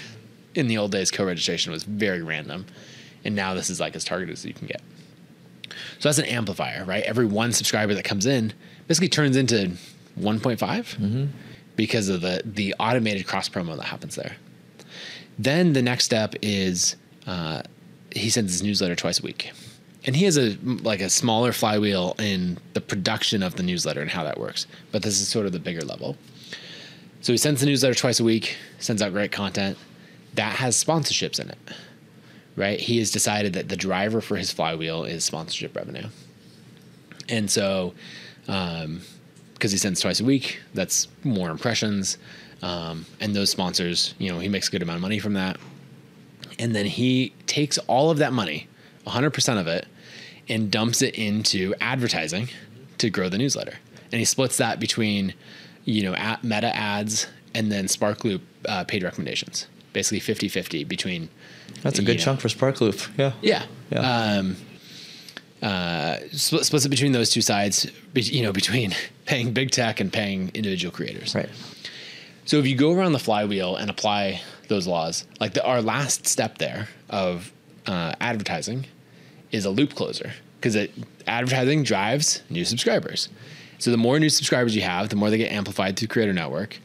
in 0.56 0.66
the 0.66 0.76
old 0.78 0.90
days, 0.90 1.12
co-registration 1.12 1.70
was 1.70 1.84
very 1.84 2.20
random, 2.22 2.66
and 3.28 3.36
now 3.36 3.52
this 3.52 3.68
is 3.68 3.78
like 3.78 3.94
as 3.94 4.04
targeted 4.04 4.32
as 4.32 4.44
you 4.44 4.54
can 4.54 4.66
get. 4.66 4.80
So 5.98 6.08
that's 6.08 6.18
an 6.18 6.24
amplifier, 6.24 6.82
right? 6.86 7.04
Every 7.04 7.26
one 7.26 7.52
subscriber 7.52 7.92
that 7.94 8.04
comes 8.04 8.24
in 8.24 8.54
basically 8.86 9.10
turns 9.10 9.36
into 9.36 9.72
1.5 10.18 10.58
mm-hmm. 10.58 11.26
because 11.76 12.08
of 12.08 12.22
the 12.22 12.40
the 12.44 12.74
automated 12.80 13.26
cross 13.26 13.48
promo 13.48 13.76
that 13.76 13.84
happens 13.84 14.16
there. 14.16 14.36
Then 15.38 15.74
the 15.74 15.82
next 15.82 16.04
step 16.04 16.34
is 16.40 16.96
uh, 17.26 17.60
he 18.10 18.30
sends 18.30 18.50
his 18.50 18.62
newsletter 18.62 18.96
twice 18.96 19.20
a 19.20 19.22
week, 19.22 19.52
and 20.06 20.16
he 20.16 20.24
has 20.24 20.38
a 20.38 20.56
like 20.62 21.02
a 21.02 21.10
smaller 21.10 21.52
flywheel 21.52 22.14
in 22.18 22.56
the 22.72 22.80
production 22.80 23.42
of 23.42 23.56
the 23.56 23.62
newsletter 23.62 24.00
and 24.00 24.10
how 24.10 24.24
that 24.24 24.40
works. 24.40 24.66
But 24.90 25.02
this 25.02 25.20
is 25.20 25.28
sort 25.28 25.44
of 25.44 25.52
the 25.52 25.60
bigger 25.60 25.82
level. 25.82 26.16
So 27.20 27.32
he 27.32 27.36
sends 27.36 27.60
the 27.60 27.66
newsletter 27.66 27.94
twice 27.94 28.20
a 28.20 28.24
week, 28.24 28.56
sends 28.78 29.02
out 29.02 29.12
great 29.12 29.32
content 29.32 29.76
that 30.34 30.56
has 30.56 30.82
sponsorships 30.82 31.40
in 31.40 31.50
it, 31.50 31.58
right? 32.58 32.78
He 32.78 32.98
has 32.98 33.10
decided 33.10 33.52
that 33.54 33.68
the 33.68 33.76
driver 33.76 34.20
for 34.20 34.36
his 34.36 34.52
flywheel 34.52 35.04
is 35.04 35.24
sponsorship 35.24 35.74
revenue, 35.76 36.08
and 37.28 37.50
so 37.50 37.94
um, 38.48 39.02
because 39.58 39.72
he 39.72 39.78
sends 39.78 40.00
twice 40.00 40.20
a 40.20 40.24
week, 40.24 40.60
that's 40.72 41.08
more 41.24 41.50
impressions. 41.50 42.16
Um, 42.62 43.06
and 43.20 43.34
those 43.34 43.50
sponsors, 43.50 44.14
you 44.18 44.30
know, 44.30 44.38
he 44.38 44.48
makes 44.48 44.68
a 44.68 44.70
good 44.70 44.82
amount 44.82 44.96
of 44.96 45.02
money 45.02 45.18
from 45.18 45.34
that. 45.34 45.58
And 46.60 46.74
then 46.74 46.86
he 46.86 47.34
takes 47.46 47.76
all 47.78 48.10
of 48.10 48.18
that 48.18 48.32
money, 48.32 48.68
100% 49.06 49.60
of 49.60 49.66
it, 49.66 49.86
and 50.48 50.70
dumps 50.70 51.02
it 51.02 51.16
into 51.16 51.74
advertising 51.80 52.48
to 52.98 53.10
grow 53.10 53.28
the 53.28 53.38
newsletter. 53.38 53.74
And 54.12 54.20
he 54.20 54.24
splits 54.24 54.56
that 54.58 54.78
between, 54.78 55.34
you 55.84 56.02
know, 56.04 56.14
at 56.14 56.44
meta 56.44 56.74
ads 56.74 57.26
and 57.54 57.70
then 57.70 57.86
Sparkloop 57.86 58.40
uh, 58.66 58.84
paid 58.84 59.02
recommendations. 59.02 59.66
Basically 59.92 60.20
50 60.20 60.48
50 60.48 60.84
between. 60.84 61.28
That's 61.82 61.98
a 61.98 62.02
good 62.02 62.18
chunk 62.18 62.38
know, 62.38 62.48
for 62.48 62.48
Sparkloop. 62.48 63.08
Yeah. 63.16 63.32
Yeah. 63.42 63.64
yeah. 63.90 64.00
Um, 64.00 64.56
uh, 65.62 66.18
splits 66.32 66.84
it 66.84 66.88
between 66.88 67.12
those 67.12 67.30
two 67.30 67.40
sides, 67.40 67.90
you 68.14 68.42
know, 68.42 68.52
between 68.52 68.94
paying 69.26 69.52
big 69.52 69.70
tech 69.70 70.00
and 70.00 70.12
paying 70.12 70.50
individual 70.54 70.92
creators. 70.92 71.34
Right. 71.34 71.48
So 72.44 72.58
if 72.58 72.66
you 72.66 72.76
go 72.76 72.92
around 72.92 73.12
the 73.12 73.18
flywheel 73.18 73.76
and 73.76 73.90
apply 73.90 74.40
those 74.68 74.86
laws, 74.86 75.26
like 75.40 75.54
the, 75.54 75.64
our 75.64 75.82
last 75.82 76.26
step 76.26 76.58
there 76.58 76.88
of 77.10 77.52
uh, 77.86 78.14
advertising 78.20 78.86
is 79.50 79.64
a 79.64 79.70
loop 79.70 79.94
closer 79.94 80.32
because 80.60 80.76
advertising 81.26 81.82
drives 81.82 82.42
new 82.48 82.64
subscribers. 82.64 83.28
So 83.78 83.90
the 83.90 83.96
more 83.96 84.18
new 84.18 84.28
subscribers 84.28 84.74
you 84.74 84.82
have, 84.82 85.08
the 85.08 85.16
more 85.16 85.30
they 85.30 85.38
get 85.38 85.52
amplified 85.52 85.96
through 85.96 86.08
Creator 86.08 86.32
Network. 86.32 86.78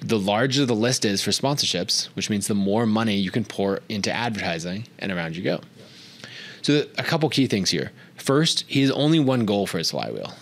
The 0.00 0.18
larger 0.18 0.64
the 0.64 0.74
list 0.74 1.04
is 1.04 1.22
for 1.22 1.30
sponsorships, 1.32 2.06
which 2.14 2.30
means 2.30 2.46
the 2.46 2.54
more 2.54 2.86
money 2.86 3.16
you 3.16 3.30
can 3.30 3.44
pour 3.44 3.80
into 3.88 4.12
advertising, 4.12 4.86
and 4.98 5.10
around 5.10 5.36
you 5.36 5.42
go. 5.42 5.60
So 6.62 6.84
a 6.96 7.02
couple 7.02 7.28
key 7.28 7.46
things 7.46 7.70
here. 7.70 7.92
First, 8.16 8.64
he 8.68 8.82
has 8.82 8.90
only 8.90 9.18
one 9.18 9.44
goal 9.44 9.66
for 9.66 9.78
his 9.78 9.90
flywheel. 9.90 10.34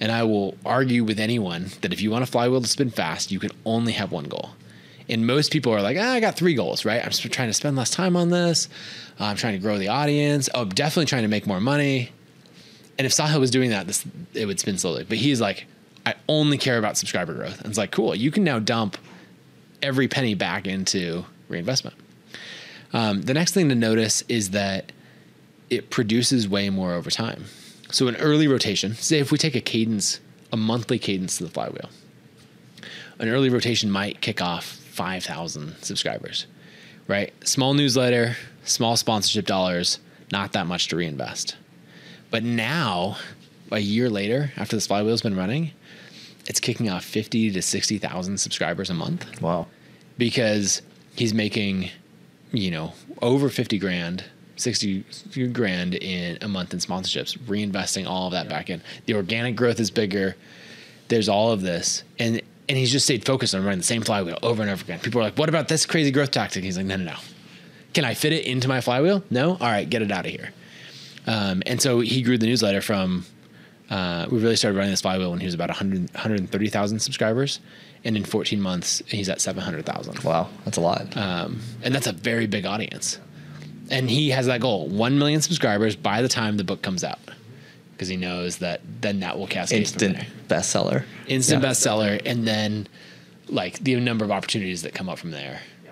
And 0.00 0.12
I 0.12 0.22
will 0.22 0.56
argue 0.64 1.04
with 1.04 1.18
anyone 1.18 1.70
that 1.80 1.92
if 1.92 2.00
you 2.00 2.10
want 2.10 2.22
a 2.22 2.26
flywheel 2.26 2.60
to 2.60 2.68
spin 2.68 2.90
fast, 2.90 3.32
you 3.32 3.40
can 3.40 3.50
only 3.64 3.92
have 3.92 4.12
one 4.12 4.24
goal. 4.24 4.50
And 5.08 5.26
most 5.26 5.52
people 5.52 5.72
are 5.72 5.82
like, 5.82 5.96
ah, 5.98 6.12
I 6.12 6.20
got 6.20 6.36
three 6.36 6.54
goals, 6.54 6.84
right? 6.84 7.04
I'm 7.04 7.10
trying 7.10 7.48
to 7.48 7.54
spend 7.54 7.76
less 7.76 7.90
time 7.90 8.16
on 8.16 8.30
this. 8.30 8.68
I'm 9.18 9.36
trying 9.36 9.54
to 9.54 9.58
grow 9.58 9.78
the 9.78 9.88
audience. 9.88 10.48
Oh, 10.54 10.62
I'm 10.62 10.68
definitely 10.68 11.06
trying 11.06 11.22
to 11.22 11.28
make 11.28 11.46
more 11.46 11.60
money. 11.60 12.12
And 12.98 13.06
if 13.06 13.12
Sahil 13.12 13.40
was 13.40 13.50
doing 13.50 13.70
that, 13.70 13.86
this 13.86 14.04
it 14.34 14.46
would 14.46 14.60
spin 14.60 14.76
slowly. 14.76 15.04
But 15.04 15.18
he's 15.18 15.40
like, 15.40 15.66
I 16.08 16.14
only 16.26 16.56
care 16.56 16.78
about 16.78 16.96
subscriber 16.96 17.34
growth. 17.34 17.58
And 17.58 17.68
it's 17.68 17.76
like, 17.76 17.90
cool, 17.90 18.14
you 18.14 18.30
can 18.30 18.42
now 18.42 18.58
dump 18.58 18.96
every 19.82 20.08
penny 20.08 20.34
back 20.34 20.66
into 20.66 21.26
reinvestment. 21.50 21.96
Um, 22.94 23.20
the 23.20 23.34
next 23.34 23.52
thing 23.52 23.68
to 23.68 23.74
notice 23.74 24.24
is 24.26 24.50
that 24.50 24.90
it 25.68 25.90
produces 25.90 26.48
way 26.48 26.70
more 26.70 26.94
over 26.94 27.10
time. 27.10 27.44
So 27.90 28.08
an 28.08 28.16
early 28.16 28.48
rotation, 28.48 28.94
say 28.94 29.18
if 29.18 29.30
we 29.30 29.36
take 29.36 29.54
a 29.54 29.60
cadence, 29.60 30.20
a 30.50 30.56
monthly 30.56 30.98
cadence 30.98 31.36
to 31.36 31.44
the 31.44 31.50
flywheel, 31.50 31.90
an 33.18 33.28
early 33.28 33.50
rotation 33.50 33.90
might 33.90 34.22
kick 34.22 34.40
off 34.40 34.64
5,000 34.64 35.74
subscribers, 35.82 36.46
right? 37.06 37.34
Small 37.46 37.74
newsletter, 37.74 38.38
small 38.64 38.96
sponsorship 38.96 39.44
dollars, 39.44 39.98
not 40.32 40.52
that 40.52 40.66
much 40.66 40.88
to 40.88 40.96
reinvest. 40.96 41.54
But 42.30 42.44
now, 42.44 43.18
a 43.70 43.80
year 43.80 44.08
later, 44.08 44.52
after 44.56 44.74
this 44.74 44.88
flywheel's 44.88 45.20
been 45.20 45.36
running, 45.36 45.72
it's 46.48 46.58
kicking 46.58 46.90
off 46.90 47.04
50 47.04 47.52
to 47.52 47.62
60,000 47.62 48.38
subscribers 48.38 48.90
a 48.90 48.94
month. 48.94 49.40
Wow. 49.40 49.68
Because 50.16 50.82
he's 51.14 51.32
making, 51.32 51.90
you 52.50 52.72
know, 52.72 52.94
over 53.22 53.48
50 53.48 53.78
grand 53.78 54.24
60 54.60 55.48
grand 55.52 55.94
in 55.94 56.38
a 56.42 56.48
month 56.48 56.72
in 56.72 56.80
sponsorships, 56.80 57.38
reinvesting 57.38 58.06
all 58.06 58.26
of 58.26 58.32
that 58.32 58.46
yeah. 58.46 58.50
back 58.50 58.70
in. 58.70 58.82
The 59.06 59.14
organic 59.14 59.56
growth 59.56 59.80
is 59.80 59.90
bigger. 59.90 60.36
There's 61.08 61.28
all 61.28 61.52
of 61.52 61.62
this. 61.62 62.02
And 62.18 62.42
and 62.68 62.76
he's 62.76 62.92
just 62.92 63.06
stayed 63.06 63.24
focused 63.24 63.54
on 63.54 63.64
running 63.64 63.78
the 63.78 63.84
same 63.84 64.02
flywheel 64.02 64.38
over 64.42 64.60
and 64.60 64.70
over 64.70 64.82
again. 64.82 64.98
People 65.00 65.20
are 65.20 65.24
like, 65.24 65.38
what 65.38 65.48
about 65.48 65.68
this 65.68 65.86
crazy 65.86 66.10
growth 66.10 66.30
tactic? 66.30 66.64
He's 66.64 66.76
like, 66.76 66.84
no, 66.84 66.96
no, 66.96 67.04
no. 67.04 67.16
Can 67.94 68.04
I 68.04 68.12
fit 68.12 68.34
it 68.34 68.44
into 68.44 68.68
my 68.68 68.82
flywheel? 68.82 69.24
No? 69.30 69.52
All 69.52 69.56
right, 69.58 69.88
get 69.88 70.02
it 70.02 70.12
out 70.12 70.26
of 70.26 70.30
here. 70.30 70.50
Um, 71.26 71.62
and 71.64 71.80
so 71.80 72.00
he 72.00 72.20
grew 72.20 72.36
the 72.36 72.44
newsletter 72.44 72.82
from, 72.82 73.24
uh, 73.90 74.26
we 74.30 74.38
really 74.38 74.56
started 74.56 74.76
running 74.76 74.92
this 74.92 75.00
flywheel 75.00 75.30
when 75.30 75.40
he 75.40 75.46
was 75.46 75.54
about 75.54 75.68
100, 75.68 76.12
130,000 76.12 76.98
subscribers. 76.98 77.60
And 78.04 78.16
in 78.16 78.24
14 78.24 78.60
months, 78.60 79.02
he's 79.08 79.28
at 79.28 79.40
700,000. 79.40 80.20
Wow, 80.20 80.48
that's 80.64 80.76
a 80.76 80.80
lot. 80.80 81.16
Um, 81.16 81.60
and 81.82 81.92
that's 81.94 82.06
a 82.06 82.12
very 82.12 82.46
big 82.46 82.64
audience 82.64 83.18
and 83.90 84.10
he 84.10 84.30
has 84.30 84.46
that 84.46 84.60
goal 84.60 84.86
1 84.88 85.18
million 85.18 85.40
subscribers 85.40 85.96
by 85.96 86.22
the 86.22 86.28
time 86.28 86.56
the 86.56 86.64
book 86.64 86.82
comes 86.82 87.04
out 87.04 87.18
because 87.92 88.08
he 88.08 88.16
knows 88.16 88.58
that 88.58 88.80
then 89.00 89.20
that 89.20 89.38
will 89.38 89.46
cascade 89.46 89.80
instant 89.80 90.18
bestseller 90.48 91.04
instant 91.26 91.62
yeah. 91.62 91.70
bestseller 91.70 92.20
and 92.24 92.46
then 92.46 92.86
like 93.48 93.78
the 93.80 93.96
number 93.96 94.24
of 94.24 94.30
opportunities 94.30 94.82
that 94.82 94.94
come 94.94 95.08
up 95.08 95.18
from 95.18 95.30
there 95.30 95.60
yeah. 95.84 95.90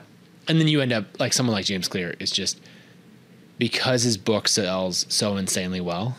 and 0.48 0.60
then 0.60 0.68
you 0.68 0.80
end 0.80 0.92
up 0.92 1.04
like 1.18 1.32
someone 1.32 1.54
like 1.54 1.64
james 1.64 1.88
clear 1.88 2.14
is 2.18 2.30
just 2.30 2.60
because 3.58 4.02
his 4.02 4.16
book 4.16 4.48
sells 4.48 5.06
so 5.08 5.36
insanely 5.36 5.80
well 5.80 6.16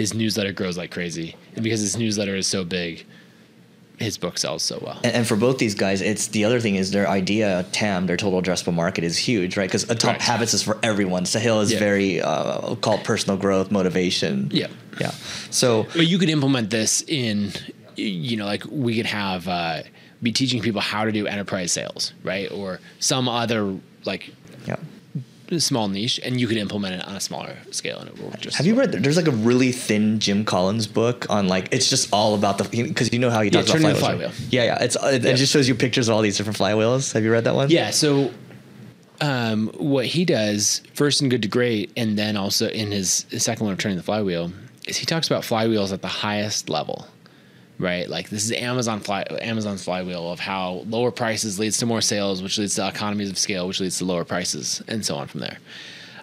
his 0.00 0.14
newsletter 0.14 0.52
grows 0.52 0.78
like 0.78 0.90
crazy 0.90 1.36
and 1.54 1.62
because 1.62 1.80
his 1.80 1.96
newsletter 1.96 2.34
is 2.34 2.46
so 2.46 2.64
big 2.64 3.04
his 3.98 4.16
book 4.16 4.38
sells 4.38 4.62
so 4.62 4.78
well. 4.80 4.98
And, 5.04 5.12
and, 5.12 5.26
for 5.26 5.36
both 5.36 5.58
these 5.58 5.74
guys, 5.74 6.00
it's 6.00 6.28
the 6.28 6.46
other 6.46 6.58
thing 6.58 6.76
is 6.76 6.90
their 6.90 7.06
idea 7.06 7.66
TAM, 7.72 8.06
their 8.06 8.16
total 8.16 8.40
addressable 8.40 8.72
market 8.72 9.04
is 9.04 9.18
huge, 9.18 9.58
right? 9.58 9.68
Because 9.68 9.84
Atomic 9.84 10.20
right. 10.20 10.22
Habits 10.22 10.54
is 10.54 10.62
for 10.62 10.78
everyone. 10.82 11.24
Sahil 11.24 11.62
is 11.62 11.70
yeah. 11.70 11.78
very 11.78 12.20
uh, 12.22 12.76
called 12.76 13.04
personal 13.04 13.36
growth, 13.36 13.70
motivation. 13.70 14.48
Yeah, 14.50 14.68
yeah. 14.98 15.10
So, 15.50 15.82
but 15.94 16.06
you 16.06 16.16
could 16.16 16.30
implement 16.30 16.70
this 16.70 17.02
in, 17.02 17.52
you 17.94 18.38
know, 18.38 18.46
like 18.46 18.64
we 18.70 18.96
could 18.96 19.04
have 19.04 19.46
uh, 19.46 19.82
be 20.22 20.32
teaching 20.32 20.62
people 20.62 20.80
how 20.80 21.04
to 21.04 21.12
do 21.12 21.26
enterprise 21.26 21.70
sales, 21.70 22.14
right, 22.24 22.50
or 22.50 22.80
some 23.00 23.28
other 23.28 23.78
like. 24.06 24.32
Small 25.58 25.88
niche 25.88 26.20
and 26.22 26.40
you 26.40 26.46
could 26.46 26.56
implement 26.56 26.94
it 26.94 27.08
on 27.08 27.16
a 27.16 27.20
smaller 27.20 27.56
scale 27.72 27.98
and 27.98 28.08
it 28.08 28.22
will 28.22 28.30
just 28.38 28.56
have 28.56 28.66
you 28.66 28.74
read 28.74 28.92
there's 28.92 29.16
like 29.16 29.26
a 29.26 29.32
really 29.32 29.72
thin 29.72 30.20
jim 30.20 30.44
collins 30.44 30.86
book 30.86 31.28
on 31.28 31.48
like 31.48 31.68
it's 31.72 31.90
just 31.90 32.12
all 32.12 32.34
about 32.34 32.58
the 32.58 32.84
because 32.84 33.12
you 33.12 33.18
know 33.18 33.30
how 33.30 33.40
he 33.40 33.50
talks 33.50 33.68
yeah, 33.68 33.78
about 33.78 33.96
flywheels, 33.96 33.98
flywheel. 33.98 34.28
right? 34.28 34.46
yeah 34.50 34.64
yeah 34.64 34.82
it's 34.82 34.96
it, 35.02 35.22
yeah. 35.24 35.30
it, 35.30 35.36
just 35.36 35.52
shows 35.52 35.66
you 35.66 35.74
pictures 35.74 36.08
of 36.08 36.14
all 36.14 36.22
these 36.22 36.36
different 36.36 36.56
flywheels 36.56 37.12
have 37.12 37.24
you 37.24 37.32
read 37.32 37.44
that 37.44 37.54
one 37.54 37.68
yeah 37.68 37.90
so 37.90 38.30
um, 39.22 39.68
what 39.76 40.06
he 40.06 40.24
does 40.24 40.82
first 40.94 41.20
in 41.20 41.28
good 41.28 41.42
to 41.42 41.48
great 41.48 41.92
and 41.96 42.16
then 42.16 42.36
also 42.36 42.68
in 42.68 42.90
his, 42.90 43.26
his 43.28 43.42
second 43.42 43.66
one 43.66 43.72
of 43.72 43.78
turning 43.78 43.98
the 43.98 44.02
flywheel 44.02 44.52
is 44.86 44.96
he 44.96 45.04
talks 45.04 45.26
about 45.26 45.42
flywheels 45.42 45.92
at 45.92 46.00
the 46.00 46.08
highest 46.08 46.70
level 46.70 47.06
right? 47.80 48.08
Like 48.08 48.28
this 48.28 48.44
is 48.44 48.52
Amazon 48.52 49.00
fly, 49.00 49.24
Amazon's 49.40 49.84
flywheel 49.84 50.30
of 50.30 50.38
how 50.38 50.84
lower 50.86 51.10
prices 51.10 51.58
leads 51.58 51.78
to 51.78 51.86
more 51.86 52.00
sales, 52.00 52.42
which 52.42 52.58
leads 52.58 52.74
to 52.76 52.86
economies 52.86 53.30
of 53.30 53.38
scale, 53.38 53.66
which 53.66 53.80
leads 53.80 53.98
to 53.98 54.04
lower 54.04 54.24
prices, 54.24 54.82
and 54.86 55.04
so 55.04 55.16
on 55.16 55.26
from 55.26 55.40
there. 55.40 55.58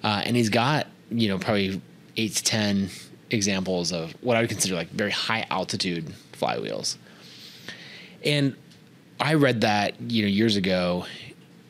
Uh, 0.03 0.21
and 0.25 0.35
he's 0.35 0.49
got 0.49 0.87
you 1.09 1.27
know 1.27 1.37
probably 1.37 1.81
eight 2.15 2.35
to 2.35 2.43
ten 2.43 2.89
examples 3.31 3.91
of 3.91 4.11
what 4.21 4.37
I 4.37 4.41
would 4.41 4.49
consider 4.49 4.75
like 4.75 4.89
very 4.89 5.11
high 5.11 5.45
altitude 5.49 6.05
flywheels. 6.33 6.97
And 8.23 8.55
I 9.19 9.33
read 9.33 9.61
that 9.61 9.99
you 9.99 10.21
know 10.21 10.29
years 10.29 10.55
ago 10.55 11.05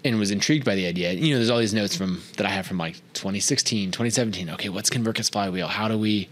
and 0.04 0.20
was 0.20 0.32
intrigued 0.32 0.66
by 0.66 0.76
the 0.76 0.86
idea. 0.86 1.14
You 1.14 1.32
know, 1.32 1.38
there's 1.38 1.50
all 1.50 1.60
these 1.60 1.74
notes 1.74 1.96
from 1.96 2.22
that 2.38 2.46
I 2.46 2.50
have 2.50 2.66
from 2.66 2.78
like 2.78 2.96
2016, 3.14 3.92
2017. 3.92 4.50
Okay, 4.52 4.70
what's 4.70 4.90
ConvertKit's 4.90 5.30
flywheel? 5.30 5.68
How 5.68 5.88
do 5.88 5.98
we, 5.98 6.30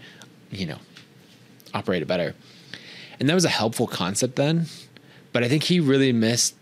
you 0.52 0.66
know, 0.66 0.78
operate 1.74 2.02
it 2.02 2.06
better? 2.06 2.36
And 3.20 3.30
that 3.30 3.34
was 3.34 3.46
a 3.46 3.50
helpful 3.50 3.88
concept 3.88 4.36
then. 4.36 4.66
But 5.32 5.44
I 5.44 5.50
think 5.50 5.64
he 5.64 5.80
really 5.80 6.14
missed. 6.14 6.56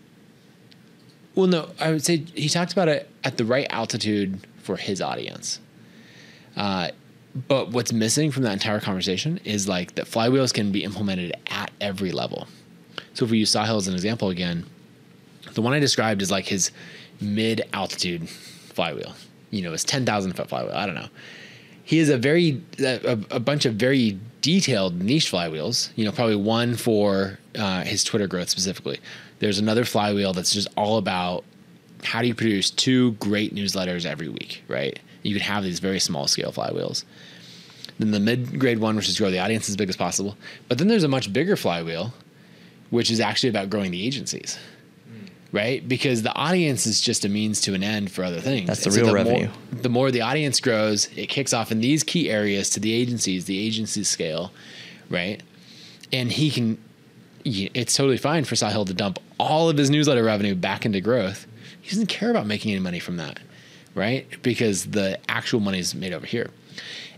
Well, 1.34 1.46
no, 1.46 1.70
I 1.80 1.90
would 1.90 2.04
say 2.04 2.18
he 2.34 2.48
talked 2.48 2.72
about 2.72 2.88
it 2.88 3.08
at 3.24 3.36
the 3.36 3.44
right 3.44 3.66
altitude 3.70 4.46
for 4.62 4.76
his 4.76 5.00
audience. 5.00 5.60
Uh, 6.56 6.90
but 7.48 7.70
what's 7.70 7.92
missing 7.92 8.30
from 8.30 8.44
that 8.44 8.52
entire 8.52 8.80
conversation 8.80 9.40
is 9.44 9.68
like 9.68 9.96
that 9.96 10.06
flywheels 10.06 10.54
can 10.54 10.70
be 10.70 10.84
implemented 10.84 11.32
at 11.48 11.72
every 11.80 12.12
level. 12.12 12.46
So 13.14 13.24
if 13.24 13.30
we 13.30 13.38
use 13.38 13.52
Sahil 13.52 13.76
as 13.76 13.88
an 13.88 13.94
example 13.94 14.30
again, 14.30 14.64
the 15.54 15.62
one 15.62 15.72
I 15.72 15.80
described 15.80 16.22
is 16.22 16.30
like 16.30 16.46
his 16.46 16.70
mid 17.20 17.62
altitude 17.72 18.28
flywheel. 18.28 19.14
You 19.50 19.62
know, 19.62 19.72
his 19.72 19.84
10,000 19.84 20.32
foot 20.32 20.48
flywheel. 20.48 20.74
I 20.74 20.86
don't 20.86 20.94
know. 20.94 21.08
He 21.84 21.98
is 21.98 22.08
a 22.08 22.16
very, 22.16 22.62
a, 22.78 23.18
a 23.30 23.40
bunch 23.40 23.66
of 23.66 23.74
very 23.74 24.18
detailed 24.44 25.00
niche 25.02 25.32
flywheels. 25.32 25.88
You 25.96 26.04
know, 26.04 26.12
probably 26.12 26.36
one 26.36 26.76
for 26.76 27.38
uh, 27.56 27.82
his 27.82 28.04
Twitter 28.04 28.26
growth 28.26 28.50
specifically. 28.50 29.00
There's 29.38 29.58
another 29.58 29.86
flywheel 29.86 30.34
that's 30.34 30.52
just 30.52 30.68
all 30.76 30.98
about 30.98 31.44
how 32.02 32.20
do 32.20 32.28
you 32.28 32.34
produce 32.34 32.68
two 32.70 33.12
great 33.12 33.54
newsletters 33.54 34.04
every 34.04 34.28
week, 34.28 34.62
right? 34.68 34.98
You 35.22 35.32
could 35.32 35.40
have 35.40 35.64
these 35.64 35.80
very 35.80 35.98
small 35.98 36.28
scale 36.28 36.52
flywheels. 36.52 37.04
Then 37.98 38.10
the 38.10 38.20
mid 38.20 38.60
grade 38.60 38.80
one, 38.80 38.96
which 38.96 39.08
is 39.08 39.18
grow 39.18 39.30
the 39.30 39.38
audience 39.38 39.70
as 39.70 39.76
big 39.76 39.88
as 39.88 39.96
possible. 39.96 40.36
But 40.68 40.76
then 40.76 40.88
there's 40.88 41.04
a 41.04 41.08
much 41.08 41.32
bigger 41.32 41.56
flywheel, 41.56 42.12
which 42.90 43.10
is 43.10 43.20
actually 43.20 43.48
about 43.48 43.70
growing 43.70 43.92
the 43.92 44.06
agencies, 44.06 44.58
right? 45.54 45.86
Because 45.88 46.22
the 46.22 46.34
audience 46.34 46.84
is 46.84 47.00
just 47.00 47.24
a 47.24 47.28
means 47.28 47.60
to 47.62 47.74
an 47.74 47.82
end 47.84 48.10
for 48.10 48.24
other 48.24 48.40
things. 48.40 48.66
That's 48.66 48.80
the 48.82 48.88
And 48.88 48.96
real 48.96 49.06
more- 49.06 49.14
revenue. 49.14 49.48
the 49.70 49.88
more 49.88 50.10
the 50.10 50.20
audience 50.22 50.58
grows, 50.60 51.08
it 51.16 51.28
kicks 51.28 51.52
off 51.52 51.70
in 51.70 51.80
these 51.80 52.02
key 52.02 52.28
areas 52.28 52.68
to 52.70 52.80
the 52.80 52.92
agencies, 52.92 53.44
the 53.44 53.58
agency 53.64 54.02
scale, 54.02 54.52
right? 55.08 55.40
And 56.12 56.32
he 56.32 56.50
can, 56.50 56.78
it's 57.44 57.94
totally 57.94 58.16
fine 58.18 58.44
for 58.44 58.56
Sahil 58.56 58.84
to 58.86 58.94
dump 58.94 59.20
all 59.38 59.70
of 59.70 59.76
his 59.78 59.90
newsletter 59.90 60.24
revenue 60.24 60.56
back 60.56 60.84
into 60.84 61.00
growth. 61.00 61.46
He 61.80 61.88
doesn't 61.90 62.06
care 62.08 62.30
about 62.30 62.46
making 62.48 62.72
any 62.72 62.80
money 62.80 62.98
from 62.98 63.16
that, 63.18 63.38
right? 63.94 64.26
Because 64.42 64.86
the 64.86 65.20
actual 65.28 65.60
money 65.60 65.78
is 65.78 65.94
made 65.94 66.12
over 66.12 66.26
here. 66.26 66.50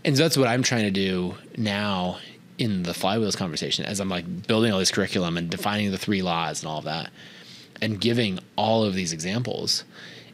And 0.05 0.15
so 0.15 0.21
that's 0.23 0.37
what 0.37 0.47
I'm 0.47 0.61
trying 0.61 0.83
to 0.83 0.91
do 0.91 1.35
now 1.57 2.19
in 2.59 2.83
the 2.83 2.91
flywheels 2.91 3.35
conversation 3.35 3.83
as 3.85 3.99
I'm 3.99 4.09
like 4.09 4.45
building 4.47 4.71
all 4.71 4.79
this 4.79 4.91
curriculum 4.91 5.37
and 5.37 5.49
defining 5.49 5.89
the 5.91 5.97
three 5.97 6.21
laws 6.21 6.61
and 6.61 6.69
all 6.69 6.77
of 6.79 6.85
that 6.85 7.09
and 7.81 7.99
giving 7.99 8.39
all 8.55 8.83
of 8.83 8.93
these 8.93 9.13
examples 9.13 9.83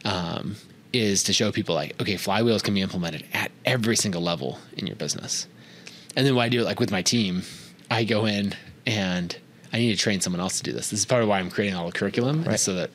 um, 0.04 0.56
is 0.92 1.22
to 1.24 1.32
show 1.32 1.50
people 1.52 1.74
like, 1.74 2.00
okay, 2.00 2.14
flywheels 2.14 2.62
can 2.62 2.74
be 2.74 2.80
implemented 2.80 3.24
at 3.32 3.50
every 3.64 3.96
single 3.96 4.22
level 4.22 4.58
in 4.76 4.86
your 4.86 4.96
business. 4.96 5.46
And 6.16 6.26
then 6.26 6.34
what 6.34 6.42
I 6.42 6.48
do, 6.48 6.60
it 6.60 6.64
like 6.64 6.80
with 6.80 6.90
my 6.92 7.02
team, 7.02 7.42
I 7.90 8.04
go 8.04 8.26
in 8.26 8.54
and 8.86 9.36
I 9.72 9.78
need 9.78 9.90
to 9.90 9.96
train 10.00 10.20
someone 10.20 10.40
else 10.40 10.58
to 10.58 10.62
do 10.62 10.72
this. 10.72 10.90
This 10.90 11.00
is 11.00 11.06
part 11.06 11.22
of 11.22 11.28
why 11.28 11.38
I'm 11.40 11.50
creating 11.50 11.74
all 11.74 11.86
the 11.86 11.92
curriculum, 11.92 12.44
Right. 12.44 12.60
so 12.60 12.74
that 12.74 12.90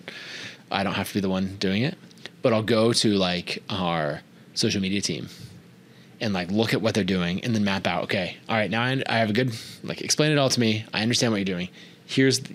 I 0.71 0.83
don't 0.83 0.93
have 0.93 1.09
to 1.09 1.13
be 1.15 1.19
the 1.19 1.29
one 1.29 1.57
doing 1.57 1.83
it. 1.83 1.97
But 2.41 2.53
I'll 2.53 2.63
go 2.63 2.93
to 2.93 3.09
like 3.15 3.61
our 3.69 4.21
social 4.53 4.81
media 4.81 5.01
team 5.01 5.27
and 6.21 6.33
like 6.33 6.49
look 6.51 6.73
at 6.73 6.81
what 6.81 6.93
they're 6.95 7.03
doing 7.03 7.43
and 7.43 7.53
then 7.53 7.63
map 7.65 7.85
out. 7.85 8.03
Okay, 8.05 8.37
all 8.47 8.55
right, 8.55 8.71
now 8.71 8.83
I, 8.83 9.03
I 9.07 9.17
have 9.17 9.29
a 9.29 9.33
good 9.33 9.51
like 9.83 10.01
explain 10.01 10.31
it 10.31 10.37
all 10.37 10.49
to 10.49 10.59
me. 10.59 10.85
I 10.93 11.01
understand 11.01 11.33
what 11.33 11.37
you're 11.37 11.45
doing. 11.57 11.67
Here's 12.05 12.39
the, 12.39 12.53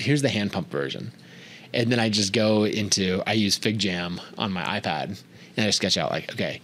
here's 0.00 0.22
the 0.22 0.28
hand 0.28 0.52
pump 0.52 0.70
version, 0.70 1.12
and 1.72 1.90
then 1.90 2.00
I 2.00 2.08
just 2.08 2.32
go 2.32 2.64
into 2.64 3.22
I 3.26 3.34
use 3.34 3.58
FigJam 3.58 4.20
on 4.38 4.52
my 4.52 4.62
iPad 4.80 5.20
and 5.56 5.66
I 5.66 5.70
sketch 5.70 5.96
out 5.96 6.10
like 6.10 6.32
okay, 6.32 6.60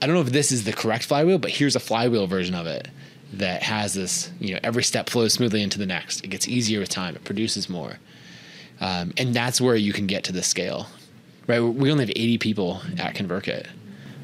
I 0.00 0.06
don't 0.06 0.14
know 0.14 0.22
if 0.22 0.32
this 0.32 0.52
is 0.52 0.64
the 0.64 0.72
correct 0.72 1.04
flywheel, 1.04 1.38
but 1.38 1.50
here's 1.50 1.76
a 1.76 1.80
flywheel 1.80 2.26
version 2.26 2.54
of 2.54 2.66
it 2.66 2.88
that 3.34 3.62
has 3.62 3.94
this 3.94 4.30
you 4.40 4.54
know 4.54 4.60
every 4.62 4.82
step 4.82 5.08
flows 5.08 5.32
smoothly 5.34 5.62
into 5.62 5.78
the 5.78 5.86
next. 5.86 6.24
It 6.24 6.28
gets 6.28 6.48
easier 6.48 6.80
with 6.80 6.88
time. 6.88 7.16
It 7.16 7.24
produces 7.24 7.68
more, 7.68 7.98
um, 8.80 9.12
and 9.16 9.34
that's 9.34 9.60
where 9.60 9.76
you 9.76 9.92
can 9.92 10.06
get 10.06 10.24
to 10.24 10.32
the 10.32 10.42
scale, 10.42 10.88
right? 11.46 11.60
We 11.60 11.90
only 11.90 12.04
have 12.04 12.12
80 12.14 12.38
people 12.38 12.82
at 12.98 13.14
ConvertKit. 13.14 13.66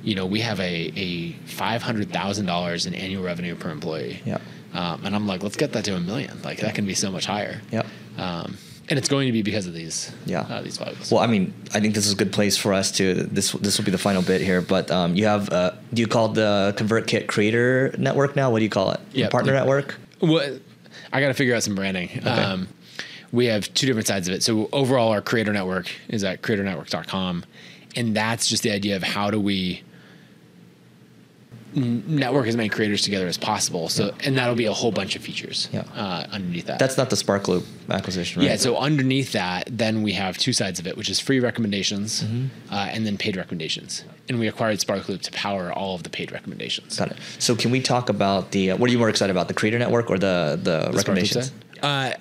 You 0.02 0.14
know, 0.14 0.26
we 0.26 0.40
have 0.40 0.60
a, 0.60 0.92
a 0.96 1.32
$500,000 1.32 2.86
in 2.86 2.94
annual 2.94 3.22
revenue 3.22 3.56
per 3.56 3.70
employee. 3.70 4.20
Yeah. 4.24 4.38
Um, 4.74 5.04
and 5.04 5.14
I'm 5.14 5.26
like, 5.26 5.42
let's 5.42 5.56
get 5.56 5.72
that 5.72 5.84
to 5.86 5.96
a 5.96 6.00
million. 6.00 6.40
Like 6.42 6.58
that 6.58 6.74
can 6.74 6.86
be 6.86 6.94
so 6.94 7.10
much 7.10 7.26
higher. 7.26 7.60
Yep. 7.70 7.86
Um, 8.18 8.56
and 8.90 8.98
it's 8.98 9.08
going 9.08 9.26
to 9.26 9.32
be 9.32 9.42
because 9.42 9.66
of 9.66 9.74
these, 9.74 10.12
Yeah. 10.24 10.40
uh, 10.42 10.62
these 10.62 10.78
flywheels. 10.78 11.12
Well, 11.12 11.20
I 11.22 11.26
mean, 11.26 11.52
I 11.74 11.80
think 11.80 11.94
this 11.94 12.06
is 12.06 12.12
a 12.12 12.16
good 12.16 12.32
place 12.32 12.56
for 12.56 12.72
us 12.72 12.90
to. 12.92 13.14
This 13.14 13.52
this 13.52 13.76
will 13.76 13.84
be 13.84 13.90
the 13.90 13.98
final 13.98 14.22
bit 14.22 14.40
here, 14.40 14.62
but 14.62 14.90
um, 14.90 15.14
you 15.14 15.26
have. 15.26 15.50
Uh, 15.50 15.72
do 15.92 16.00
you 16.00 16.08
call 16.08 16.28
the 16.28 16.74
ConvertKit 16.76 17.26
Creator 17.26 17.94
Network 17.98 18.34
now? 18.34 18.50
What 18.50 18.58
do 18.60 18.64
you 18.64 18.70
call 18.70 18.92
it? 18.92 19.00
Yeah. 19.12 19.28
Partner 19.28 19.52
Network. 19.52 19.96
Well, 20.20 20.58
I 21.12 21.20
got 21.20 21.28
to 21.28 21.34
figure 21.34 21.54
out 21.54 21.62
some 21.62 21.74
branding. 21.74 22.20
Um, 22.26 22.68
we 23.30 23.46
have 23.46 23.72
two 23.74 23.86
different 23.86 24.06
sides 24.06 24.26
of 24.26 24.34
it. 24.34 24.42
So 24.42 24.68
overall, 24.72 25.10
our 25.10 25.20
creator 25.20 25.52
network 25.52 25.90
is 26.08 26.24
at 26.24 26.40
creatornetwork.com. 26.42 27.44
And 27.96 28.14
that's 28.16 28.46
just 28.48 28.62
the 28.62 28.70
idea 28.70 28.96
of 28.96 29.02
how 29.02 29.30
do 29.30 29.38
we 29.40 29.82
network 31.74 32.46
as 32.46 32.56
many 32.56 32.68
creators 32.68 33.02
together 33.02 33.26
as 33.26 33.36
possible. 33.36 33.88
So, 33.88 34.14
and 34.24 34.36
that'll 34.36 34.54
be 34.54 34.66
a 34.66 34.72
whole 34.72 34.90
bunch 34.92 35.16
of 35.16 35.22
features 35.22 35.68
Yeah. 35.72 35.82
uh, 35.94 36.26
underneath 36.30 36.66
that. 36.66 36.78
That's 36.78 36.96
not 36.96 37.10
the 37.10 37.16
Sparkloop 37.16 37.64
acquisition, 37.90 38.40
right? 38.40 38.50
Yeah, 38.50 38.56
so 38.56 38.76
underneath 38.76 39.32
that, 39.32 39.68
then 39.70 40.02
we 40.02 40.12
have 40.12 40.38
two 40.38 40.52
sides 40.52 40.78
of 40.80 40.86
it, 40.86 40.96
which 40.96 41.08
is 41.10 41.20
free 41.20 41.40
recommendations 41.40 42.22
Mm-hmm. 42.22 42.46
uh, 42.74 42.88
and 42.92 43.06
then 43.06 43.16
paid 43.18 43.36
recommendations. 43.36 44.04
And 44.28 44.38
we 44.38 44.48
acquired 44.48 44.78
Sparkloop 44.78 45.20
to 45.22 45.32
power 45.32 45.72
all 45.72 45.94
of 45.94 46.02
the 46.02 46.10
paid 46.10 46.32
recommendations. 46.32 46.98
Got 46.98 47.12
it. 47.12 47.18
So 47.38 47.54
can 47.54 47.70
we 47.70 47.80
talk 47.80 48.08
about 48.08 48.50
the? 48.52 48.72
Uh, 48.72 48.76
what 48.76 48.88
are 48.88 48.92
you 48.92 48.98
more 48.98 49.08
excited 49.08 49.30
about, 49.30 49.48
the 49.48 49.54
Creator 49.54 49.78
Network 49.78 50.10
or 50.10 50.18
the 50.18 50.58
the, 50.62 50.88
The 50.90 50.96
recommendations? 50.96 51.52
Uh, 51.82 52.12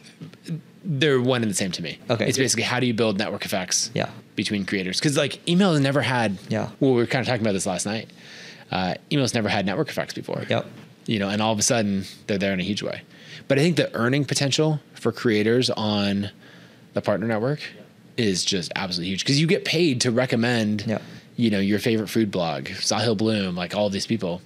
they're 0.83 1.19
one 1.21 1.41
and 1.41 1.49
the 1.51 1.55
same 1.55 1.71
to 1.73 1.81
me. 1.81 1.99
Okay. 2.09 2.27
It's 2.27 2.37
basically 2.37 2.63
how 2.63 2.79
do 2.79 2.85
you 2.85 2.93
build 2.93 3.17
network 3.17 3.43
effects 3.43 3.91
Yeah. 3.93 4.09
between 4.37 4.65
creators? 4.65 4.99
Because 4.99 5.17
like 5.17 5.45
email 5.49 5.71
has 5.73 5.81
never 5.81 6.01
had. 6.01 6.37
Yeah. 6.49 6.69
Well, 6.79 6.91
we 6.93 6.97
were 7.01 7.07
kind 7.07 7.21
of 7.21 7.27
talking 7.27 7.41
about 7.41 7.51
this 7.53 7.65
last 7.65 7.85
night. 7.85 8.09
Uh, 8.71 8.95
email's 9.11 9.33
never 9.33 9.49
had 9.49 9.65
network 9.65 9.89
effects 9.89 10.13
before. 10.13 10.43
Yep. 10.49 10.65
You 11.05 11.19
know, 11.19 11.29
and 11.29 11.41
all 11.41 11.53
of 11.53 11.59
a 11.59 11.63
sudden 11.63 12.03
they're 12.27 12.37
there 12.37 12.53
in 12.53 12.59
a 12.59 12.63
huge 12.63 12.83
way. 12.83 13.01
But 13.47 13.57
I 13.59 13.61
think 13.61 13.77
the 13.77 13.93
earning 13.95 14.25
potential 14.25 14.79
for 14.95 15.11
creators 15.11 15.69
on 15.69 16.31
the 16.93 17.01
partner 17.01 17.27
network 17.27 17.59
is 18.17 18.43
just 18.43 18.71
absolutely 18.75 19.11
huge 19.11 19.23
because 19.23 19.39
you 19.39 19.47
get 19.47 19.63
paid 19.63 20.01
to 20.01 20.11
recommend. 20.11 20.83
Yeah. 20.85 20.99
You 21.37 21.51
know 21.51 21.59
your 21.59 21.77
favorite 21.79 22.07
food 22.09 22.31
blog, 22.31 22.65
Sahil 22.65 23.15
Bloom, 23.15 23.55
like 23.55 23.75
all 23.75 23.89
these 23.91 24.07
people 24.07 24.41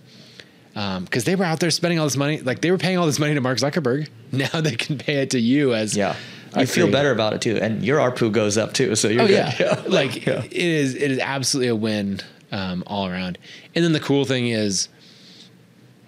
because 0.74 1.24
they 1.26 1.36
were 1.36 1.44
out 1.46 1.60
there 1.60 1.72
spending 1.72 2.00
all 2.00 2.06
this 2.06 2.18
money. 2.18 2.40
Like 2.42 2.62
they 2.62 2.72
were 2.72 2.78
paying 2.78 2.98
all 2.98 3.06
this 3.06 3.20
money 3.20 3.34
to 3.34 3.42
Mark 3.42 3.58
Zuckerberg. 3.58 4.08
Now 4.34 4.62
they 4.62 4.76
can 4.78 4.98
pay 4.98 5.16
it 5.22 5.32
to 5.32 5.40
you 5.40 5.74
as 5.74 5.96
Yeah. 5.98 6.16
You 6.58 6.66
feel 6.66 6.86
creator. 6.86 6.92
better 6.92 7.12
about 7.12 7.34
it 7.34 7.42
too, 7.42 7.58
and 7.62 7.84
your 7.84 8.00
ARPU 8.00 8.32
goes 8.32 8.58
up 8.58 8.74
too. 8.74 8.96
So 8.96 9.08
you're 9.10 9.24
Oh 9.24 9.28
good. 9.28 9.56
yeah, 9.60 9.84
like 9.88 10.26
Yeah. 10.26 10.44
it 10.44 10.54
is. 10.54 10.96
It 10.96 11.12
is 11.12 11.20
absolutely 11.20 11.68
a 11.70 11.76
win 11.76 12.20
um, 12.52 12.84
all 12.88 13.08
around. 13.08 13.38
And 13.74 13.84
then 13.84 13.94
the 13.94 14.00
cool 14.00 14.26
thing 14.26 14.48
is, 14.48 14.90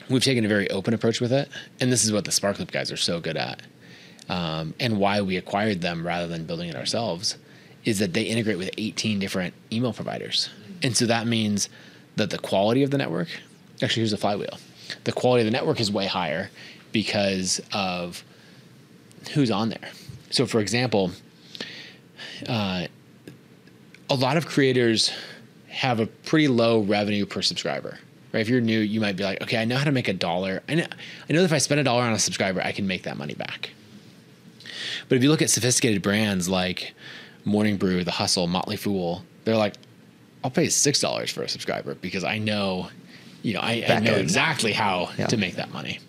we've 0.10 0.24
taken 0.24 0.46
a 0.46 0.48
very 0.48 0.70
open 0.70 0.94
approach 0.94 1.22
with 1.22 1.32
it, 1.32 1.50
and 1.80 1.92
this 1.92 2.04
is 2.04 2.12
what 2.12 2.26
the 2.26 2.32
Sparkloop 2.32 2.72
guys 2.72 2.92
are 2.92 2.98
so 2.98 3.20
good 3.20 3.38
at, 3.38 3.62
um, 4.30 4.74
and 4.80 4.98
why 5.00 5.22
we 5.22 5.38
acquired 5.38 5.82
them 5.82 6.06
rather 6.06 6.28
than 6.28 6.46
building 6.46 6.70
it 6.70 6.76
ourselves, 6.76 7.38
is 7.86 8.00
that 8.00 8.14
they 8.14 8.24
integrate 8.24 8.58
with 8.58 8.70
18 8.78 9.20
different 9.20 9.54
email 9.72 9.94
providers, 9.94 10.50
and 10.82 10.96
so 10.96 11.06
that 11.06 11.26
means 11.26 11.70
that 12.16 12.30
the 12.30 12.38
quality 12.38 12.84
of 12.84 12.92
the 12.92 12.98
network. 12.98 13.30
Actually, 13.82 14.02
here's 14.02 14.14
a 14.14 14.18
flywheel. 14.18 14.58
The 15.06 15.12
quality 15.12 15.42
of 15.42 15.46
the 15.46 15.52
network 15.52 15.80
is 15.80 15.92
way 15.92 16.06
higher 16.06 16.50
because 16.92 17.62
of 17.74 18.24
who's 19.34 19.50
on 19.50 19.70
there. 19.70 19.90
So, 20.30 20.46
for 20.46 20.60
example, 20.60 21.12
uh, 22.48 22.88
a 24.10 24.16
lot 24.16 24.38
of 24.38 24.46
creators 24.46 25.12
have 25.74 26.00
a 26.00 26.06
pretty 26.08 26.48
low 26.48 26.82
revenue 26.82 27.26
per 27.26 27.42
subscriber. 27.42 27.98
Right? 28.32 28.40
If 28.42 28.50
you're 28.50 28.62
new, 28.62 28.80
you 28.80 29.00
might 29.00 29.16
be 29.16 29.24
like, 29.24 29.42
okay, 29.44 29.58
I 29.58 29.66
know 29.66 29.76
how 29.78 29.84
to 29.84 29.92
make 29.92 30.08
a 30.08 30.14
dollar. 30.14 30.64
I 30.68 30.76
know, 30.76 30.86
I 31.30 31.34
know 31.34 31.40
that 31.40 31.46
if 31.46 31.54
I 31.54 31.58
spend 31.60 31.80
a 31.82 31.84
dollar 31.84 32.04
on 32.04 32.14
a 32.14 32.20
subscriber, 32.20 32.62
I 32.62 32.72
can 32.72 32.88
make 32.88 33.04
that 33.04 33.18
money 33.18 33.36
back. 33.36 33.72
But 35.08 35.18
if 35.18 35.24
you 35.24 35.30
look 35.30 35.42
at 35.42 35.50
sophisticated 35.50 36.02
brands 36.02 36.50
like 36.50 36.94
Morning 37.46 37.78
Brew, 37.78 38.04
The 38.04 38.12
Hustle, 38.12 38.48
Motley 38.48 38.76
Fool, 38.78 39.24
they're 39.44 39.58
like, 39.58 39.76
I'll 40.44 40.52
pay 40.52 40.68
six 40.70 41.00
dollars 41.00 41.30
for 41.32 41.44
a 41.44 41.50
subscriber 41.50 41.96
because 41.96 42.24
I 42.24 42.38
know, 42.38 42.90
you 43.44 43.54
know, 43.54 43.60
I, 43.62 43.84
I 43.88 44.00
know 44.00 44.16
exactly 44.16 44.74
how 44.74 45.10
Yeah. 45.18 45.28
to 45.28 45.38
make 45.38 45.56
that 45.56 45.72
money. 45.72 46.00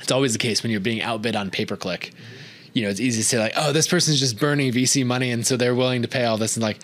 It's 0.00 0.12
always 0.12 0.32
the 0.32 0.38
case 0.38 0.62
when 0.62 0.70
you're 0.72 0.80
being 0.80 1.02
outbid 1.02 1.36
on 1.36 1.50
pay 1.50 1.66
per 1.66 1.76
click. 1.76 2.12
You 2.72 2.84
know, 2.84 2.88
it's 2.90 3.00
easy 3.00 3.22
to 3.22 3.26
say 3.26 3.38
like, 3.38 3.52
oh, 3.56 3.72
this 3.72 3.88
person's 3.88 4.18
just 4.20 4.38
burning 4.38 4.72
VC 4.72 5.04
money, 5.04 5.30
and 5.32 5.44
so 5.46 5.56
they're 5.56 5.74
willing 5.74 6.02
to 6.02 6.08
pay 6.08 6.24
all 6.24 6.38
this. 6.38 6.56
And 6.56 6.62
like, 6.62 6.78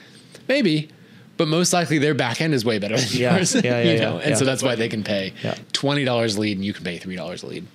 maybe, 0.48 0.88
but 1.36 1.48
most 1.48 1.72
likely 1.72 1.98
their 1.98 2.14
back 2.14 2.40
end 2.40 2.54
is 2.54 2.64
way 2.64 2.78
better 2.78 2.96
than 2.96 3.06
Yeah, 3.10 3.36
yours. 3.36 3.54
yeah, 3.54 3.60
yeah, 3.64 3.82
you 3.82 3.90
yeah, 3.92 4.00
know, 4.00 4.18
and 4.18 4.30
yeah. 4.30 4.36
so 4.36 4.44
that's 4.44 4.62
why 4.62 4.74
they 4.74 4.88
can 4.88 5.02
pay 5.04 5.32
Yeah. 5.42 5.54
twenty 5.72 6.04
dollars 6.04 6.36
a 6.36 6.40
lead, 6.40 6.56
and 6.56 6.64
you 6.64 6.72
can 6.72 6.84
pay 6.84 6.98
three 6.98 7.16
dollars 7.16 7.42
a 7.42 7.46
lead. 7.46 7.66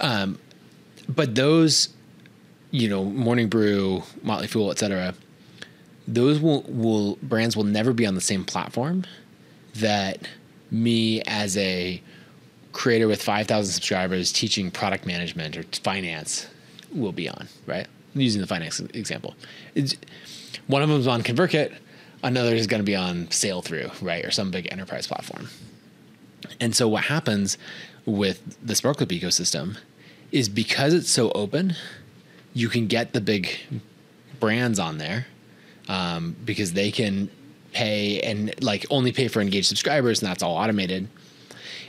Um, 0.00 0.38
but 1.08 1.34
those, 1.34 1.88
you 2.70 2.88
know, 2.88 3.04
Morning 3.04 3.48
Brew, 3.48 4.02
Motley 4.22 4.46
Fool, 4.46 4.70
etc. 4.70 5.14
Those 6.08 6.40
will 6.40 6.62
will 6.62 7.16
brands 7.22 7.56
will 7.56 7.64
never 7.64 7.92
be 7.92 8.06
on 8.06 8.14
the 8.14 8.20
same 8.20 8.44
platform 8.44 9.04
that 9.76 10.28
me 10.70 11.20
as 11.22 11.56
a 11.56 12.00
creator 12.72 13.06
with 13.06 13.22
5,000 13.22 13.72
subscribers 13.72 14.32
teaching 14.32 14.70
product 14.70 15.06
management 15.06 15.56
or 15.56 15.62
finance 15.84 16.48
will 16.92 17.12
be 17.12 17.28
on, 17.28 17.46
right? 17.66 17.86
I'm 18.14 18.20
using 18.20 18.40
the 18.40 18.46
finance 18.48 18.80
example. 18.80 19.34
It's, 19.76 19.94
one 20.66 20.82
of 20.82 20.88
them 20.88 20.98
is 20.98 21.06
on 21.06 21.22
ConvertKit, 21.22 21.72
another 22.24 22.54
is 22.54 22.66
going 22.66 22.80
to 22.80 22.84
be 22.84 22.96
on 22.96 23.26
Sailthru, 23.28 23.92
right? 24.02 24.24
Or 24.24 24.30
some 24.30 24.50
big 24.50 24.66
enterprise 24.72 25.06
platform. 25.06 25.48
And 26.60 26.74
so 26.74 26.88
what 26.88 27.04
happens 27.04 27.56
with 28.06 28.58
the 28.66 28.74
Sparkloop 28.74 29.18
ecosystem 29.18 29.76
is 30.32 30.48
because 30.48 30.92
it's 30.92 31.10
so 31.10 31.30
open, 31.32 31.74
you 32.52 32.68
can 32.68 32.86
get 32.86 33.12
the 33.12 33.20
big 33.20 33.50
brands 34.40 34.78
on 34.78 34.98
there 34.98 35.26
um, 35.88 36.34
because 36.44 36.72
they 36.72 36.90
can 36.90 37.30
pay 37.72 38.20
and 38.20 38.54
like 38.62 38.86
only 38.90 39.12
pay 39.12 39.28
for 39.28 39.40
engaged 39.40 39.66
subscribers 39.66 40.22
and 40.22 40.28
that's 40.28 40.42
all 40.42 40.56
automated 40.56 41.08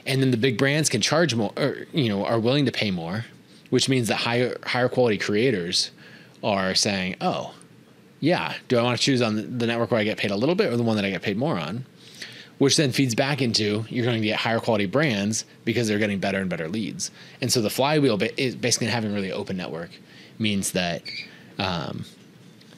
and 0.08 0.22
then 0.22 0.32
the 0.32 0.38
big 0.38 0.58
brands 0.58 0.90
can 0.90 1.00
charge 1.00 1.36
more 1.36 1.54
or 1.58 1.86
you 1.94 2.10
know 2.10 2.26
are 2.26 2.40
willing 2.40 2.66
to 2.66 2.72
pay 2.72 2.90
more 2.90 3.24
which 3.70 3.88
means 3.88 4.08
that 4.08 4.16
higher 4.16 4.58
higher 4.64 4.90
quality 4.90 5.18
creators 5.18 5.92
are 6.44 6.74
saying 6.74 7.16
oh 7.22 7.54
yeah, 8.20 8.54
do 8.68 8.78
I 8.78 8.84
want 8.84 8.98
to 8.98 9.04
choose 9.04 9.22
on 9.22 9.58
the 9.58 9.68
network 9.68 9.92
where 9.92 10.00
I 10.00 10.04
get 10.04 10.18
paid 10.18 10.32
a 10.32 10.36
little 10.36 10.56
bit 10.56 10.72
or 10.72 10.78
the 10.78 10.84
one 10.84 10.96
that 10.96 11.06
I 11.06 11.10
get 11.10 11.22
paid 11.22 11.38
more 11.38 11.58
on? 11.58 11.86
Which 12.58 12.78
then 12.78 12.92
feeds 12.92 13.16
back 13.16 13.42
into 13.42 13.86
you're 13.90 14.06
going 14.06 14.22
to 14.22 14.28
get 14.28 14.38
higher 14.38 14.60
quality 14.60 14.86
brands 14.86 15.44
because 15.66 15.88
they're 15.88 16.00
getting 16.00 16.20
better 16.20 16.40
and 16.40 16.50
better 16.50 16.70
leads. 16.70 17.12
And 17.42 17.52
so 17.52 17.62
the 17.62 17.70
flywheel 17.70 18.18
is 18.38 18.56
basically 18.56 18.88
having 18.88 19.14
really 19.14 19.32
open 19.32 19.58
network 19.58 19.90
means 20.40 20.72
that, 20.72 21.04
um, 21.60 22.06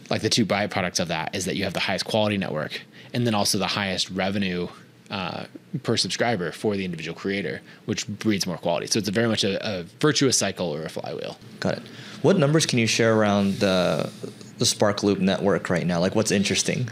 like 0.09 0.21
the 0.21 0.29
two 0.29 0.45
byproducts 0.45 0.99
of 0.99 1.09
that 1.09 1.35
is 1.35 1.45
that 1.45 1.55
you 1.55 1.63
have 1.63 1.73
the 1.73 1.79
highest 1.79 2.05
quality 2.05 2.37
network 2.37 2.81
and 3.13 3.27
then 3.27 3.35
also 3.35 3.57
the 3.57 3.67
highest 3.67 4.09
revenue 4.09 4.67
uh, 5.11 5.45
per 5.83 5.95
subscriber 5.95 6.51
for 6.51 6.75
the 6.75 6.83
individual 6.83 7.17
creator, 7.17 7.61
which 7.85 8.07
breeds 8.07 8.45
more 8.45 8.57
quality. 8.57 8.87
So 8.87 8.99
it's 8.99 9.09
very 9.09 9.27
much 9.27 9.43
a, 9.43 9.79
a, 9.79 9.83
virtuous 9.99 10.37
cycle 10.37 10.73
or 10.73 10.83
a 10.83 10.89
flywheel. 10.89 11.37
Got 11.59 11.77
it. 11.77 11.83
What 12.23 12.37
numbers 12.37 12.65
can 12.65 12.79
you 12.79 12.87
share 12.87 13.15
around 13.15 13.59
the 13.59 14.11
the 14.57 14.65
Spark 14.65 15.03
Loop 15.03 15.19
network 15.19 15.69
right 15.69 15.85
now? 15.85 15.99
Like, 15.99 16.15
what's 16.15 16.31
interesting? 16.31 16.89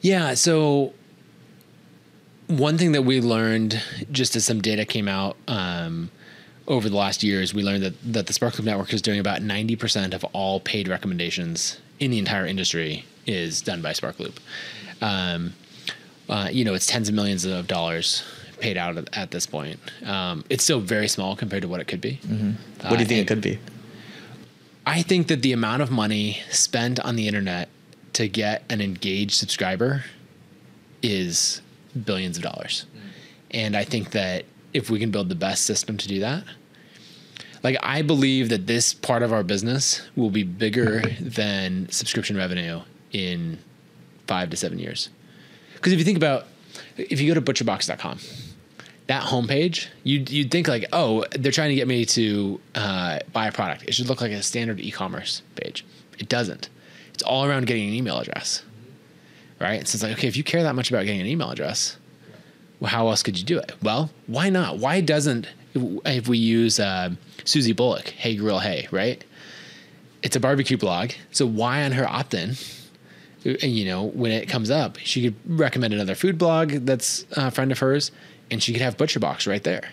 Yeah. 0.00 0.34
So 0.34 0.92
one 2.46 2.78
thing 2.78 2.92
that 2.92 3.02
we 3.02 3.20
learned 3.20 3.82
just 4.10 4.34
as 4.36 4.44
some 4.44 4.60
data 4.60 4.84
came 4.84 5.08
out 5.08 5.36
um, 5.48 6.10
over 6.66 6.88
the 6.88 6.96
last 6.96 7.22
years, 7.22 7.54
we 7.54 7.62
learned 7.62 7.82
that 7.82 8.12
that 8.12 8.26
the 8.26 8.32
Spark 8.32 8.58
Loop 8.58 8.66
network 8.66 8.92
is 8.92 9.02
doing 9.02 9.20
about 9.20 9.42
ninety 9.42 9.76
percent 9.76 10.14
of 10.14 10.24
all 10.32 10.60
paid 10.60 10.88
recommendations 10.88 11.78
in 11.98 12.10
the 12.10 12.18
entire 12.18 12.46
industry 12.46 13.04
is 13.26 13.60
done 13.60 13.82
by 13.82 13.92
Spark 13.92 14.18
Loop. 14.18 14.40
Um, 15.00 15.54
uh, 16.28 16.48
you 16.50 16.64
know, 16.64 16.74
it's 16.74 16.86
tens 16.86 17.08
of 17.08 17.14
millions 17.14 17.44
of 17.44 17.66
dollars 17.66 18.22
paid 18.60 18.76
out 18.76 18.96
at, 18.96 19.16
at 19.16 19.30
this 19.30 19.46
point. 19.46 19.78
Um, 20.04 20.44
it's 20.48 20.62
still 20.62 20.80
very 20.80 21.08
small 21.08 21.34
compared 21.36 21.62
to 21.62 21.68
what 21.68 21.80
it 21.80 21.86
could 21.86 22.00
be. 22.00 22.20
Mm-hmm. 22.24 22.88
What 22.88 22.96
do 22.96 23.02
you 23.02 23.06
think 23.06 23.18
uh, 23.18 23.22
it 23.22 23.28
could 23.28 23.40
be? 23.40 23.58
I 24.90 25.02
think 25.02 25.28
that 25.28 25.42
the 25.42 25.52
amount 25.52 25.82
of 25.82 25.92
money 25.92 26.42
spent 26.50 26.98
on 26.98 27.14
the 27.14 27.28
internet 27.28 27.68
to 28.14 28.26
get 28.26 28.64
an 28.68 28.80
engaged 28.80 29.34
subscriber 29.34 30.02
is 31.00 31.62
billions 32.04 32.36
of 32.36 32.42
dollars. 32.42 32.86
Mm. 32.92 33.00
And 33.52 33.76
I 33.76 33.84
think 33.84 34.10
that 34.10 34.46
if 34.74 34.90
we 34.90 34.98
can 34.98 35.12
build 35.12 35.28
the 35.28 35.36
best 35.36 35.64
system 35.64 35.96
to 35.96 36.08
do 36.08 36.18
that, 36.18 36.42
like 37.62 37.76
I 37.84 38.02
believe 38.02 38.48
that 38.48 38.66
this 38.66 38.92
part 38.92 39.22
of 39.22 39.32
our 39.32 39.44
business 39.44 40.02
will 40.16 40.30
be 40.30 40.42
bigger 40.42 41.02
than 41.20 41.88
subscription 41.88 42.36
revenue 42.36 42.80
in 43.12 43.58
five 44.26 44.50
to 44.50 44.56
seven 44.56 44.80
years. 44.80 45.08
Because 45.74 45.92
if 45.92 46.00
you 46.00 46.04
think 46.04 46.16
about, 46.16 46.48
if 46.96 47.20
you 47.20 47.32
go 47.32 47.40
to 47.40 47.52
butcherbox.com, 47.52 48.18
that 49.10 49.24
homepage, 49.24 49.88
you'd, 50.04 50.30
you'd 50.30 50.52
think 50.52 50.68
like, 50.68 50.84
oh, 50.92 51.24
they're 51.32 51.50
trying 51.50 51.70
to 51.70 51.74
get 51.74 51.88
me 51.88 52.04
to 52.04 52.60
uh, 52.76 53.18
buy 53.32 53.48
a 53.48 53.52
product. 53.52 53.82
It 53.88 53.92
should 53.92 54.08
look 54.08 54.20
like 54.20 54.30
a 54.30 54.40
standard 54.40 54.78
e-commerce 54.78 55.42
page. 55.56 55.84
It 56.20 56.28
doesn't. 56.28 56.68
It's 57.12 57.24
all 57.24 57.44
around 57.44 57.66
getting 57.66 57.88
an 57.88 57.94
email 57.94 58.20
address, 58.20 58.62
right? 59.60 59.84
So 59.88 59.96
it's 59.96 60.04
like, 60.04 60.12
okay, 60.12 60.28
if 60.28 60.36
you 60.36 60.44
care 60.44 60.62
that 60.62 60.76
much 60.76 60.92
about 60.92 61.06
getting 61.06 61.20
an 61.20 61.26
email 61.26 61.50
address, 61.50 61.96
well, 62.78 62.92
how 62.92 63.08
else 63.08 63.24
could 63.24 63.36
you 63.36 63.44
do 63.44 63.58
it? 63.58 63.72
Well, 63.82 64.10
why 64.28 64.48
not? 64.48 64.78
Why 64.78 65.00
doesn't 65.00 65.48
if 65.74 66.28
we 66.28 66.38
use 66.38 66.78
uh, 66.78 67.10
Susie 67.44 67.72
Bulloch, 67.72 68.10
Hey 68.10 68.36
Grill 68.36 68.60
Hey, 68.60 68.86
right? 68.92 69.24
It's 70.22 70.36
a 70.36 70.40
barbecue 70.40 70.76
blog, 70.76 71.10
so 71.32 71.46
why 71.46 71.82
on 71.82 71.90
her 71.92 72.08
opt-in? 72.08 72.54
You 73.42 73.86
know, 73.86 74.04
when 74.04 74.30
it 74.30 74.48
comes 74.48 74.70
up, 74.70 74.98
she 74.98 75.22
could 75.24 75.34
recommend 75.46 75.94
another 75.94 76.14
food 76.14 76.38
blog 76.38 76.70
that's 76.70 77.26
a 77.32 77.50
friend 77.50 77.72
of 77.72 77.80
hers 77.80 78.12
and 78.50 78.62
she 78.62 78.72
could 78.72 78.82
have 78.82 78.96
ButcherBox 78.96 79.46
right 79.46 79.62
there. 79.62 79.90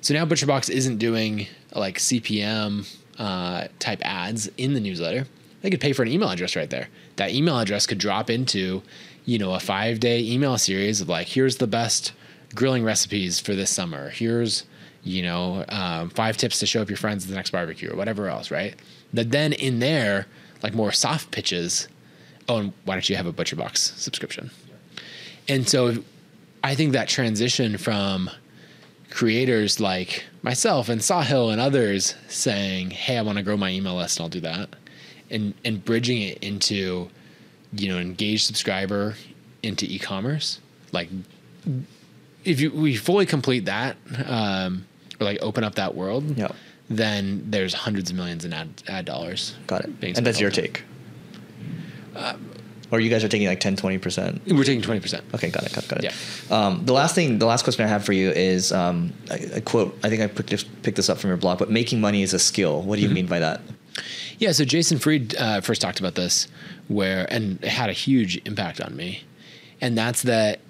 So 0.00 0.14
now 0.14 0.24
ButcherBox 0.24 0.70
isn't 0.70 0.98
doing 0.98 1.46
like 1.74 1.98
CPM 1.98 2.88
uh, 3.18 3.68
type 3.78 4.00
ads 4.02 4.48
in 4.56 4.74
the 4.74 4.80
newsletter. 4.80 5.26
They 5.62 5.70
could 5.70 5.80
pay 5.80 5.92
for 5.92 6.02
an 6.02 6.08
email 6.08 6.30
address 6.30 6.54
right 6.54 6.70
there. 6.70 6.88
That 7.16 7.32
email 7.32 7.58
address 7.58 7.86
could 7.86 7.98
drop 7.98 8.30
into, 8.30 8.82
you 9.24 9.38
know, 9.38 9.54
a 9.54 9.60
five 9.60 9.98
day 10.00 10.20
email 10.20 10.56
series 10.56 11.00
of 11.00 11.08
like, 11.08 11.26
here's 11.26 11.56
the 11.56 11.66
best 11.66 12.12
grilling 12.54 12.84
recipes 12.84 13.40
for 13.40 13.54
this 13.54 13.70
summer. 13.70 14.10
Here's, 14.10 14.64
you 15.02 15.22
know, 15.22 15.64
um, 15.68 16.10
five 16.10 16.36
tips 16.36 16.60
to 16.60 16.66
show 16.66 16.80
up 16.80 16.88
your 16.88 16.96
friends 16.96 17.24
at 17.24 17.30
the 17.30 17.36
next 17.36 17.50
barbecue 17.50 17.90
or 17.90 17.96
whatever 17.96 18.28
else, 18.28 18.50
right? 18.50 18.76
That 19.12 19.32
then 19.32 19.52
in 19.52 19.80
there, 19.80 20.26
like 20.62 20.74
more 20.74 20.92
soft 20.92 21.30
pitches. 21.32 21.88
Oh, 22.48 22.58
and 22.58 22.72
why 22.84 22.94
don't 22.94 23.08
you 23.08 23.16
have 23.16 23.26
a 23.26 23.32
ButcherBox 23.32 23.76
subscription? 23.76 24.50
And 25.48 25.68
so 25.68 26.02
I 26.62 26.74
think 26.74 26.92
that 26.92 27.08
transition 27.08 27.78
from 27.78 28.30
creators 29.10 29.80
like 29.80 30.24
myself 30.42 30.88
and 30.88 31.00
Sahil 31.00 31.50
and 31.52 31.60
others 31.60 32.14
saying, 32.28 32.90
"Hey, 32.90 33.16
I 33.16 33.22
want 33.22 33.38
to 33.38 33.44
grow 33.44 33.56
my 33.56 33.70
email 33.70 33.96
list, 33.96 34.18
and 34.18 34.24
I'll 34.24 34.30
do 34.30 34.40
that," 34.40 34.70
and 35.30 35.54
and 35.64 35.84
bridging 35.84 36.22
it 36.22 36.38
into, 36.42 37.08
you 37.72 37.88
know, 37.88 37.98
engaged 37.98 38.44
subscriber 38.44 39.14
into 39.62 39.86
e-commerce, 39.86 40.60
like 40.92 41.08
if 42.44 42.60
you 42.60 42.70
we 42.70 42.96
fully 42.96 43.26
complete 43.26 43.66
that, 43.66 43.96
um, 44.26 44.86
or 45.20 45.24
like 45.24 45.38
open 45.42 45.64
up 45.64 45.74
that 45.76 45.94
world, 45.94 46.36
yep. 46.36 46.54
then 46.88 47.44
there's 47.50 47.74
hundreds 47.74 48.10
of 48.10 48.16
millions 48.16 48.44
in 48.44 48.52
ad 48.52 48.82
ad 48.88 49.04
dollars. 49.04 49.54
Got 49.66 49.84
it. 49.84 50.16
And 50.16 50.26
that's 50.26 50.40
your 50.40 50.50
take. 50.50 50.82
Uh, 52.14 52.36
or 52.90 53.00
you 53.00 53.10
guys 53.10 53.24
are 53.24 53.28
taking 53.28 53.48
like 53.48 53.60
10, 53.60 53.76
20%? 53.76 54.54
We're 54.54 54.64
taking 54.64 54.82
20%. 54.82 55.34
Okay, 55.34 55.50
got 55.50 55.64
it, 55.64 55.72
got 55.72 55.84
it, 55.84 55.88
got 55.88 56.04
it. 56.04 56.12
Yeah. 56.50 56.56
Um, 56.56 56.84
the 56.84 56.92
last 56.92 57.14
thing, 57.14 57.38
the 57.38 57.46
last 57.46 57.62
question 57.62 57.84
I 57.84 57.88
have 57.88 58.04
for 58.04 58.12
you 58.12 58.30
is 58.30 58.72
um, 58.72 59.12
quote, 59.64 59.98
I 60.02 60.08
think 60.08 60.22
I 60.22 60.26
picked 60.26 60.50
this, 60.50 60.64
picked 60.64 60.96
this 60.96 61.08
up 61.08 61.18
from 61.18 61.28
your 61.28 61.36
blog, 61.36 61.58
but 61.58 61.70
making 61.70 62.00
money 62.00 62.22
is 62.22 62.32
a 62.32 62.38
skill. 62.38 62.82
What 62.82 62.96
do 62.96 63.02
you 63.02 63.08
mm-hmm. 63.08 63.14
mean 63.14 63.26
by 63.26 63.40
that? 63.40 63.60
Yeah, 64.38 64.52
so 64.52 64.64
Jason 64.64 64.98
Fried 64.98 65.34
uh, 65.36 65.60
first 65.60 65.82
talked 65.82 65.98
about 65.98 66.14
this, 66.14 66.46
where, 66.86 67.26
and 67.32 67.62
it 67.62 67.68
had 67.68 67.90
a 67.90 67.92
huge 67.92 68.40
impact 68.46 68.80
on 68.80 68.96
me. 68.96 69.24
And 69.80 69.98
that's 69.98 70.22
that 70.22 70.60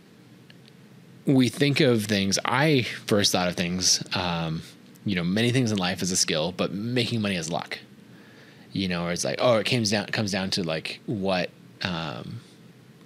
we 1.27 1.51
think 1.51 1.81
of 1.81 2.07
things, 2.07 2.39
I 2.45 2.83
first 3.07 3.33
thought 3.33 3.49
of 3.49 3.55
things, 3.55 4.03
um, 4.15 4.63
you 5.05 5.15
know, 5.15 5.25
many 5.25 5.51
things 5.51 5.71
in 5.71 5.79
life 5.79 6.01
as 6.01 6.11
a 6.11 6.17
skill, 6.17 6.53
but 6.53 6.73
making 6.73 7.21
money 7.21 7.37
is 7.37 7.51
luck. 7.51 7.79
You 8.73 8.89
know, 8.89 9.07
or 9.07 9.13
it's 9.13 9.25
like, 9.25 9.37
oh, 9.39 9.57
it 9.57 9.65
comes 9.65 9.91
down, 9.91 10.07
comes 10.07 10.33
down 10.33 10.51
to 10.51 10.63
like 10.63 11.01
what 11.07 11.51
um, 11.83 12.41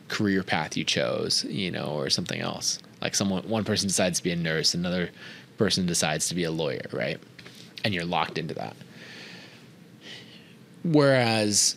career 0.09 0.43
path 0.43 0.77
you 0.77 0.85
chose, 0.85 1.45
you 1.45 1.71
know, 1.71 1.87
or 1.87 2.11
something 2.11 2.41
else. 2.41 2.79
Like 3.01 3.15
someone, 3.15 3.49
one 3.49 3.65
person 3.65 3.89
decides 3.89 4.19
to 4.19 4.25
be 4.25 4.31
a 4.31 4.37
nurse, 4.37 4.75
another 4.75 5.11
person 5.59 5.87
decides 5.87 6.29
to 6.29 6.35
be 6.35 6.45
a 6.45 6.51
lawyer, 6.51 6.85
right? 6.93 7.19
And 7.85 7.93
you're 7.93 8.05
locked 8.05 8.39
into 8.39 8.55
that. 8.55 8.77
Whereas 10.85 11.77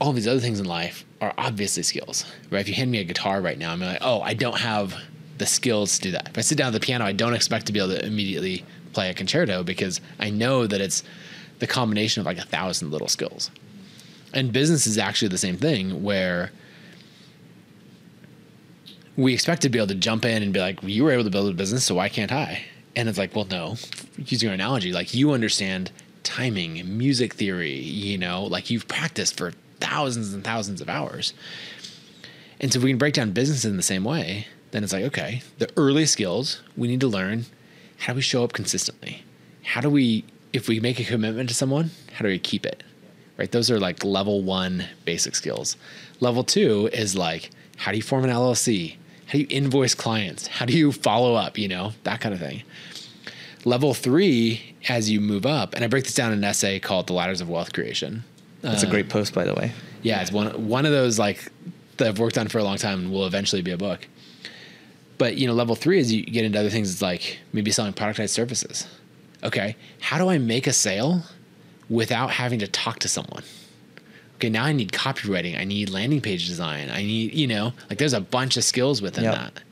all 0.00 0.12
these 0.12 0.26
other 0.26 0.40
things 0.40 0.58
in 0.58 0.66
life 0.66 1.04
are 1.20 1.32
obviously 1.38 1.82
skills, 1.82 2.24
right? 2.50 2.60
If 2.60 2.68
you 2.68 2.74
hand 2.74 2.90
me 2.90 2.98
a 2.98 3.04
guitar 3.04 3.40
right 3.40 3.58
now, 3.58 3.72
I'm 3.72 3.80
like, 3.80 3.98
oh, 4.00 4.20
I 4.20 4.34
don't 4.34 4.58
have 4.58 4.94
the 5.38 5.46
skills 5.46 5.96
to 5.96 6.02
do 6.02 6.10
that. 6.12 6.28
If 6.28 6.38
I 6.38 6.40
sit 6.40 6.58
down 6.58 6.68
at 6.68 6.72
the 6.72 6.80
piano, 6.80 7.04
I 7.04 7.12
don't 7.12 7.34
expect 7.34 7.66
to 7.66 7.72
be 7.72 7.78
able 7.78 7.90
to 7.90 8.04
immediately 8.04 8.64
play 8.92 9.10
a 9.10 9.14
concerto 9.14 9.62
because 9.62 10.00
I 10.18 10.30
know 10.30 10.66
that 10.66 10.80
it's 10.80 11.02
the 11.58 11.66
combination 11.66 12.20
of 12.20 12.26
like 12.26 12.38
a 12.38 12.44
thousand 12.44 12.90
little 12.90 13.08
skills. 13.08 13.50
And 14.32 14.52
business 14.52 14.86
is 14.86 14.98
actually 14.98 15.28
the 15.28 15.38
same 15.38 15.56
thing 15.56 16.02
where 16.02 16.50
we 19.16 19.34
expect 19.34 19.62
to 19.62 19.68
be 19.68 19.78
able 19.78 19.88
to 19.88 19.94
jump 19.94 20.24
in 20.24 20.42
and 20.42 20.52
be 20.52 20.60
like, 20.60 20.82
well, 20.82 20.90
you 20.90 21.04
were 21.04 21.12
able 21.12 21.24
to 21.24 21.30
build 21.30 21.50
a 21.50 21.54
business, 21.54 21.84
so 21.84 21.96
why 21.96 22.08
can't 22.08 22.32
I? 22.32 22.64
And 22.96 23.08
it's 23.08 23.18
like, 23.18 23.34
well, 23.34 23.44
no, 23.44 23.76
using 24.16 24.46
your 24.46 24.54
analogy, 24.54 24.92
like 24.92 25.14
you 25.14 25.32
understand 25.32 25.90
timing, 26.22 26.96
music 26.96 27.34
theory, 27.34 27.74
you 27.74 28.16
know, 28.16 28.44
like 28.44 28.70
you've 28.70 28.88
practiced 28.88 29.36
for 29.36 29.52
thousands 29.80 30.32
and 30.32 30.42
thousands 30.44 30.80
of 30.80 30.88
hours. 30.88 31.34
And 32.60 32.72
so 32.72 32.78
if 32.78 32.84
we 32.84 32.90
can 32.90 32.98
break 32.98 33.14
down 33.14 33.32
business 33.32 33.64
in 33.64 33.76
the 33.76 33.82
same 33.82 34.04
way, 34.04 34.46
then 34.70 34.82
it's 34.82 34.92
like, 34.92 35.04
okay, 35.04 35.42
the 35.58 35.68
early 35.76 36.06
skills 36.06 36.62
we 36.76 36.88
need 36.88 37.00
to 37.00 37.08
learn 37.08 37.46
how 37.98 38.14
do 38.14 38.16
we 38.16 38.22
show 38.22 38.42
up 38.42 38.52
consistently? 38.52 39.22
How 39.62 39.80
do 39.80 39.88
we, 39.88 40.24
if 40.52 40.66
we 40.68 40.80
make 40.80 40.98
a 40.98 41.04
commitment 41.04 41.48
to 41.50 41.54
someone, 41.54 41.92
how 42.14 42.22
do 42.22 42.28
we 42.28 42.38
keep 42.38 42.66
it? 42.66 42.82
Right? 43.42 43.50
Those 43.50 43.72
are 43.72 43.80
like 43.80 44.04
level 44.04 44.40
one 44.40 44.84
basic 45.04 45.34
skills. 45.34 45.76
Level 46.20 46.44
two 46.44 46.88
is 46.92 47.16
like, 47.16 47.50
how 47.76 47.90
do 47.90 47.96
you 47.96 48.02
form 48.02 48.22
an 48.22 48.30
LLC? 48.30 48.94
How 49.26 49.32
do 49.32 49.38
you 49.40 49.46
invoice 49.50 49.96
clients? 49.96 50.46
How 50.46 50.64
do 50.64 50.72
you 50.72 50.92
follow 50.92 51.34
up? 51.34 51.58
You 51.58 51.66
know, 51.66 51.92
that 52.04 52.20
kind 52.20 52.32
of 52.32 52.40
thing. 52.40 52.62
Level 53.64 53.94
three, 53.94 54.76
as 54.88 55.10
you 55.10 55.20
move 55.20 55.44
up, 55.44 55.74
and 55.74 55.82
I 55.82 55.88
break 55.88 56.04
this 56.04 56.14
down 56.14 56.30
in 56.30 56.38
an 56.38 56.44
essay 56.44 56.78
called 56.78 57.08
The 57.08 57.14
Ladders 57.14 57.40
of 57.40 57.48
Wealth 57.48 57.72
Creation. 57.72 58.22
That's 58.60 58.84
uh, 58.84 58.86
a 58.86 58.90
great 58.90 59.08
post, 59.08 59.34
by 59.34 59.42
the 59.42 59.54
way. 59.54 59.72
Yeah, 60.02 60.22
it's 60.22 60.30
one 60.30 60.68
one 60.68 60.86
of 60.86 60.92
those 60.92 61.18
like 61.18 61.50
that 61.96 62.06
I've 62.06 62.20
worked 62.20 62.38
on 62.38 62.46
for 62.46 62.58
a 62.58 62.64
long 62.64 62.76
time 62.76 63.00
and 63.00 63.12
will 63.12 63.26
eventually 63.26 63.62
be 63.62 63.72
a 63.72 63.76
book. 63.76 64.06
But 65.18 65.36
you 65.36 65.48
know, 65.48 65.52
level 65.52 65.74
three 65.74 65.98
is 65.98 66.12
you 66.12 66.24
get 66.24 66.44
into 66.44 66.60
other 66.60 66.70
things. 66.70 66.92
It's 66.92 67.02
like 67.02 67.40
maybe 67.52 67.72
selling 67.72 67.92
productized 67.92 68.30
services. 68.30 68.86
Okay, 69.42 69.74
how 70.00 70.18
do 70.18 70.28
I 70.28 70.38
make 70.38 70.68
a 70.68 70.72
sale 70.72 71.24
without 71.92 72.30
having 72.30 72.58
to 72.58 72.66
talk 72.66 72.98
to 73.00 73.08
someone. 73.08 73.42
Okay, 74.36 74.48
now 74.48 74.64
I 74.64 74.72
need 74.72 74.90
copywriting. 74.92 75.58
I 75.58 75.64
need 75.64 75.90
landing 75.90 76.22
page 76.22 76.48
design. 76.48 76.90
I 76.90 77.02
need, 77.02 77.34
you 77.34 77.46
know, 77.46 77.74
like 77.88 77.98
there's 77.98 78.14
a 78.14 78.20
bunch 78.20 78.56
of 78.56 78.64
skills 78.64 79.02
within 79.02 79.24
yep. 79.24 79.34
that. 79.34 79.62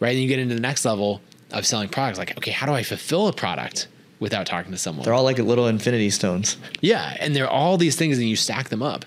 Right. 0.00 0.12
And 0.12 0.20
you 0.20 0.28
get 0.28 0.38
into 0.38 0.54
the 0.54 0.60
next 0.60 0.84
level 0.84 1.20
of 1.52 1.66
selling 1.66 1.88
products. 1.88 2.18
Like, 2.18 2.36
okay, 2.38 2.50
how 2.50 2.66
do 2.66 2.72
I 2.72 2.82
fulfill 2.82 3.28
a 3.28 3.32
product 3.32 3.86
without 4.18 4.46
talking 4.46 4.72
to 4.72 4.78
someone? 4.78 5.04
They're 5.04 5.14
all 5.14 5.24
like 5.24 5.38
little 5.38 5.66
infinity 5.66 6.10
stones. 6.10 6.56
Yeah. 6.80 7.16
And 7.20 7.36
they're 7.36 7.48
all 7.48 7.76
these 7.76 7.96
things 7.96 8.18
and 8.18 8.26
you 8.26 8.36
stack 8.36 8.70
them 8.70 8.82
up. 8.82 9.04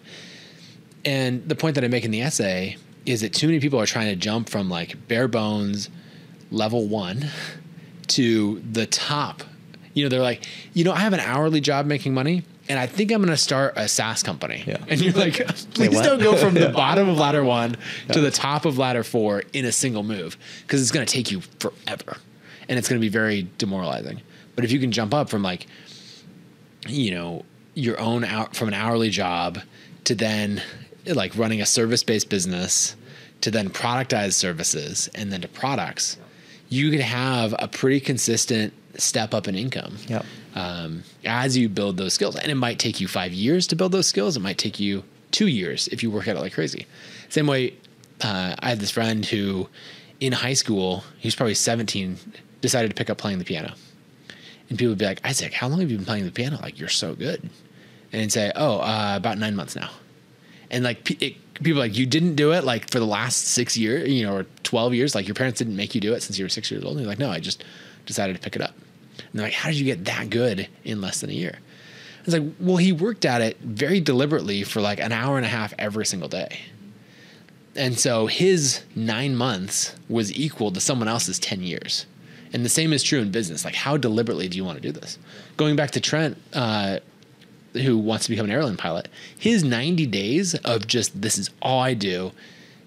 And 1.04 1.48
the 1.50 1.56
point 1.56 1.76
that 1.76 1.84
I 1.84 1.88
make 1.88 2.06
in 2.06 2.12
the 2.12 2.22
essay 2.22 2.78
is 3.06 3.22
that 3.22 3.34
too 3.34 3.48
many 3.48 3.60
people 3.60 3.82
are 3.82 3.88
trying 3.88 4.10
to 4.10 4.16
jump 4.16 4.50
from 4.50 4.70
like 4.70 5.08
bare 5.08 5.28
bones 5.28 5.90
level 6.52 6.88
one 6.88 7.26
to 8.08 8.60
the 8.72 8.86
top. 8.86 9.44
You 9.94 10.04
know, 10.04 10.10
they're 10.10 10.22
like, 10.22 10.46
you 10.74 10.84
know, 10.84 10.94
I 10.94 11.00
have 11.00 11.14
an 11.14 11.20
hourly 11.20 11.60
job 11.60 11.86
making 11.86 12.14
money 12.14 12.44
and 12.70 12.80
I 12.80 12.86
think 12.86 13.12
I'm 13.12 13.22
going 13.22 13.30
to 13.30 13.38
start 13.38 13.74
a 13.76 13.88
SaaS 13.88 14.24
company. 14.24 14.64
Yeah. 14.66 14.78
And 14.88 15.02
you're 15.02 15.14
like, 15.14 15.46
please 15.74 16.00
don't 16.00 16.22
go 16.22 16.36
from 16.36 16.54
the 16.54 16.70
bottom 16.76 17.10
of 17.10 17.18
ladder 17.18 17.44
one 17.44 17.76
to 18.12 18.22
the 18.22 18.32
top 18.32 18.66
of 18.66 18.78
ladder 18.78 19.04
four 19.04 19.44
in 19.54 19.66
a 19.66 19.72
single 19.72 20.04
move 20.04 20.38
because 20.62 20.82
it's 20.82 20.92
going 20.92 21.06
to 21.06 21.12
take 21.12 21.32
you 21.32 21.42
forever 21.60 22.18
and 22.70 22.78
it's 22.78 22.88
going 22.88 23.00
to 23.00 23.06
be 23.06 23.10
very 23.10 23.48
demoralizing. 23.58 24.22
But 24.56 24.66
if 24.66 24.72
you 24.72 24.80
can 24.80 24.92
jump 24.92 25.14
up 25.14 25.30
from 25.30 25.44
like, 25.44 25.68
you 26.88 27.12
know, 27.12 27.46
your 27.74 28.00
own 28.00 28.24
out 28.24 28.56
from 28.56 28.68
an 28.68 28.74
hourly 28.74 29.10
job 29.10 29.60
to 30.04 30.16
then 30.16 30.62
like 31.06 31.36
running 31.38 31.62
a 31.62 31.66
service 31.66 32.04
based 32.04 32.30
business 32.30 32.96
to 33.42 33.50
then 33.52 33.70
productize 33.70 34.34
services 34.34 35.10
and 35.16 35.32
then 35.32 35.42
to 35.42 35.48
products, 35.48 36.18
you 36.70 36.92
could 36.92 37.02
have 37.02 37.56
a 37.60 37.68
pretty 37.68 38.00
consistent 38.00 38.74
step 38.98 39.34
up 39.34 39.48
in 39.48 39.56
income 39.56 39.98
Yep. 40.08 40.26
um, 40.56 41.04
as 41.26 41.58
you 41.58 41.70
build 41.70 41.98
those 41.98 42.14
skills. 42.14 42.36
And 42.36 42.52
it 42.52 42.56
might 42.56 42.80
take 42.80 43.00
you 43.00 43.08
five 43.08 43.34
years 43.34 43.68
to 43.68 43.76
build 43.76 43.92
those 43.92 44.08
skills. 44.08 44.36
It 44.36 44.42
might 44.42 44.58
take 44.58 44.80
you 44.80 45.04
two 45.32 45.48
years 45.48 45.88
if 45.90 46.04
you 46.04 46.12
work 46.12 46.28
at 46.28 46.36
it 46.36 46.40
like 46.40 46.54
crazy. 46.54 46.86
Same 47.30 47.48
way, 47.48 47.74
uh, 48.22 48.56
I 48.60 48.70
had 48.70 48.80
this 48.80 48.92
friend 48.92 49.26
who, 49.26 49.68
in 50.20 50.34
high 50.34 50.54
school, 50.54 51.04
he 51.18 51.28
was 51.28 51.36
probably 51.36 51.54
17, 51.56 52.18
decided 52.62 52.90
to 52.90 52.96
pick 52.96 53.10
up 53.10 53.18
playing 53.18 53.40
the 53.40 53.46
piano. 53.46 53.74
And 54.70 54.78
people 54.78 54.92
would 54.92 54.98
be 55.00 55.06
like, 55.06 55.22
Isaac, 55.26 55.54
how 55.54 55.68
long 55.68 55.80
have 55.80 55.90
you 55.90 55.98
been 55.98 56.06
playing 56.06 56.26
the 56.26 56.32
piano? 56.32 56.60
Like, 56.62 56.80
you're 56.80 56.90
so 56.90 57.16
good. 57.16 57.42
And 58.12 58.22
he'd 58.22 58.32
say, 58.32 58.52
oh, 58.56 58.80
uh, 58.80 59.14
about 59.16 59.38
nine 59.38 59.56
months 59.56 59.76
now. 59.76 59.90
And 60.70 60.84
like, 60.84 61.22
it, 61.22 61.36
people 61.56 61.80
like, 61.80 61.98
you 61.98 62.06
didn't 62.06 62.36
do 62.36 62.52
it 62.54 62.64
like 62.64 62.90
for 62.92 63.00
the 63.00 63.06
last 63.06 63.48
six 63.48 63.76
years, 63.78 64.10
you 64.10 64.26
know, 64.26 64.36
or 64.36 64.46
12 64.64 64.94
years. 64.94 65.16
Like, 65.16 65.28
your 65.28 65.36
parents 65.36 65.60
didn't 65.60 65.76
make 65.76 65.96
you 65.96 66.02
do 66.02 66.14
it 66.14 66.22
since 66.24 66.38
you 66.38 66.46
were 66.46 66.50
six 66.50 66.70
years 66.72 66.84
old. 66.84 66.94
And 66.94 67.02
he's 67.02 67.08
like, 67.08 67.20
no, 67.20 67.30
I 67.30 67.40
just 67.40 67.64
decided 68.06 68.36
to 68.36 68.42
pick 68.42 68.56
it 68.56 68.62
up. 68.62 68.76
And 69.18 69.40
they're 69.40 69.48
like, 69.48 69.54
how 69.54 69.70
did 69.70 69.78
you 69.78 69.86
get 69.86 70.06
that 70.06 70.30
good 70.30 70.68
in 70.84 71.02
less 71.02 71.22
than 71.22 71.30
a 71.30 71.34
year? 71.34 71.60
It's 72.24 72.34
like, 72.34 72.44
well, 72.60 72.78
he 72.78 72.92
worked 72.92 73.26
at 73.26 73.42
it 73.42 73.60
very 73.60 74.00
deliberately 74.00 74.64
for 74.64 74.82
like 74.82 75.00
an 75.00 75.12
hour 75.12 75.38
and 75.38 75.46
a 75.46 75.50
half 75.50 75.74
every 75.80 76.06
single 76.06 76.30
day. 76.30 76.60
And 77.76 77.98
so 77.98 78.28
his 78.28 78.82
nine 78.96 79.36
months 79.36 79.96
was 80.10 80.36
equal 80.38 80.72
to 80.72 80.80
someone 80.80 81.08
else's 81.08 81.40
10 81.40 81.62
years. 81.62 82.06
And 82.54 82.66
the 82.66 82.70
same 82.70 82.92
is 82.92 83.02
true 83.02 83.20
in 83.20 83.32
business. 83.32 83.64
Like, 83.64 83.76
how 83.76 83.96
deliberately 83.96 84.50
do 84.50 84.58
you 84.58 84.66
want 84.66 84.82
to 84.82 84.82
do 84.82 84.92
this? 84.92 85.18
Going 85.56 85.76
back 85.76 85.92
to 85.92 86.02
Trent, 86.02 86.38
uh, 86.54 87.00
who 87.74 87.98
wants 87.98 88.26
to 88.26 88.32
become 88.32 88.46
an 88.46 88.52
airline 88.52 88.76
pilot, 88.76 89.08
his 89.38 89.64
90 89.64 90.06
days 90.08 90.54
of 90.56 90.86
just 90.86 91.22
this 91.22 91.38
is 91.38 91.50
all 91.62 91.80
I 91.80 91.94
do. 91.94 92.32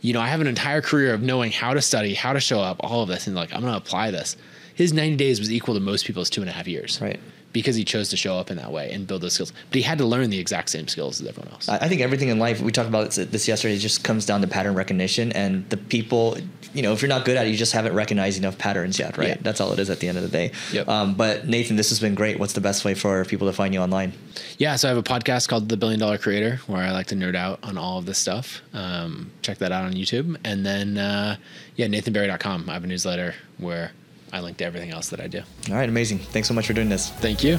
You 0.02 0.12
know, 0.12 0.20
I 0.20 0.28
have 0.28 0.42
an 0.42 0.46
entire 0.46 0.82
career 0.82 1.14
of 1.14 1.22
knowing 1.22 1.50
how 1.50 1.72
to 1.72 1.80
study, 1.80 2.12
how 2.12 2.34
to 2.34 2.40
show 2.40 2.60
up, 2.60 2.76
all 2.80 3.02
of 3.02 3.08
this, 3.08 3.26
and 3.26 3.34
like, 3.34 3.54
I'm 3.54 3.62
going 3.62 3.72
to 3.72 3.78
apply 3.78 4.10
this. 4.10 4.36
His 4.74 4.92
90 4.92 5.16
days 5.16 5.38
was 5.38 5.50
equal 5.52 5.74
to 5.74 5.80
most 5.80 6.04
people's 6.04 6.30
two 6.30 6.40
and 6.40 6.50
a 6.50 6.52
half 6.52 6.66
years. 6.66 7.00
Right. 7.00 7.20
Because 7.52 7.76
he 7.76 7.84
chose 7.84 8.08
to 8.08 8.16
show 8.16 8.36
up 8.36 8.50
in 8.50 8.56
that 8.56 8.72
way 8.72 8.90
and 8.90 9.06
build 9.06 9.22
those 9.22 9.34
skills. 9.34 9.52
But 9.70 9.76
he 9.76 9.82
had 9.82 9.98
to 9.98 10.04
learn 10.04 10.28
the 10.30 10.40
exact 10.40 10.70
same 10.70 10.88
skills 10.88 11.20
as 11.20 11.28
everyone 11.28 11.52
else. 11.52 11.68
I 11.68 11.86
think 11.86 12.00
everything 12.00 12.28
in 12.28 12.40
life, 12.40 12.60
we 12.60 12.72
talked 12.72 12.88
about 12.88 13.12
this- 13.12 13.28
this 13.30 13.46
yesterday, 13.46 13.76
it 13.76 13.78
just 13.78 14.02
comes 14.02 14.26
down 14.26 14.40
to 14.40 14.48
pattern 14.48 14.74
recognition. 14.74 15.30
And 15.30 15.64
the 15.70 15.76
people, 15.76 16.36
you 16.74 16.82
know, 16.82 16.92
if 16.92 17.00
you're 17.00 17.08
not 17.08 17.24
good 17.24 17.36
at 17.36 17.46
it, 17.46 17.50
you 17.50 17.56
just 17.56 17.70
haven't 17.72 17.92
recognized 17.94 18.38
enough 18.38 18.58
patterns 18.58 18.98
yet, 18.98 19.16
right? 19.16 19.28
Yeah. 19.28 19.36
That's 19.40 19.60
all 19.60 19.72
it 19.72 19.78
is 19.78 19.88
at 19.88 20.00
the 20.00 20.08
end 20.08 20.18
of 20.18 20.24
the 20.24 20.30
day. 20.30 20.50
Yep. 20.72 20.88
Um, 20.88 21.14
but 21.14 21.46
Nathan, 21.46 21.76
this 21.76 21.90
has 21.90 22.00
been 22.00 22.16
great. 22.16 22.40
What's 22.40 22.54
the 22.54 22.60
best 22.60 22.84
way 22.84 22.94
for 22.94 23.24
people 23.24 23.46
to 23.46 23.52
find 23.52 23.72
you 23.72 23.78
online? 23.78 24.14
Yeah, 24.58 24.74
so 24.74 24.88
I 24.88 24.90
have 24.92 24.98
a 24.98 25.04
podcast 25.04 25.46
called 25.46 25.68
The 25.68 25.76
Billion 25.76 26.00
Dollar 26.00 26.18
Creator 26.18 26.60
where 26.66 26.82
I 26.82 26.90
like 26.90 27.06
to 27.08 27.14
nerd 27.14 27.36
out 27.36 27.60
on 27.62 27.78
all 27.78 27.98
of 27.98 28.06
this 28.06 28.18
stuff. 28.18 28.62
Um, 28.72 29.30
check 29.42 29.58
that 29.58 29.70
out 29.70 29.84
on 29.84 29.92
YouTube. 29.92 30.38
And 30.42 30.66
then, 30.66 30.98
uh, 30.98 31.36
yeah, 31.76 31.86
nathanbarry.com. 31.86 32.68
I 32.68 32.72
have 32.72 32.82
a 32.82 32.88
newsletter 32.88 33.36
where 33.58 33.92
I 34.34 34.40
link 34.40 34.56
to 34.56 34.64
everything 34.64 34.90
else 34.90 35.08
that 35.10 35.20
I 35.20 35.28
do. 35.28 35.42
All 35.70 35.76
right, 35.76 35.88
amazing. 35.88 36.18
Thanks 36.18 36.48
so 36.48 36.54
much 36.54 36.66
for 36.66 36.72
doing 36.72 36.88
this. 36.88 37.10
Thank 37.10 37.44
you. 37.44 37.58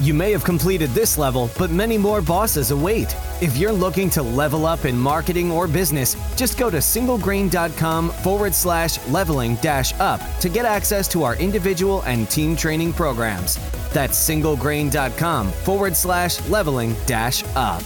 You 0.00 0.14
may 0.14 0.30
have 0.30 0.44
completed 0.44 0.90
this 0.90 1.18
level, 1.18 1.50
but 1.58 1.70
many 1.70 1.98
more 1.98 2.22
bosses 2.22 2.70
await. 2.70 3.14
If 3.42 3.56
you're 3.56 3.72
looking 3.72 4.08
to 4.10 4.22
level 4.22 4.64
up 4.64 4.84
in 4.84 4.96
marketing 4.96 5.50
or 5.50 5.66
business, 5.66 6.16
just 6.36 6.56
go 6.56 6.70
to 6.70 6.78
singlegrain.com 6.78 8.10
forward 8.10 8.54
slash 8.54 9.04
leveling 9.08 9.56
dash 9.56 9.92
up 10.00 10.20
to 10.40 10.48
get 10.48 10.64
access 10.64 11.08
to 11.08 11.24
our 11.24 11.36
individual 11.36 12.02
and 12.02 12.30
team 12.30 12.56
training 12.56 12.92
programs. 12.94 13.58
That's 13.92 14.16
singlegrain.com 14.16 15.50
forward 15.50 15.96
slash 15.96 16.40
leveling 16.48 16.94
dash 17.06 17.44
up. 17.56 17.82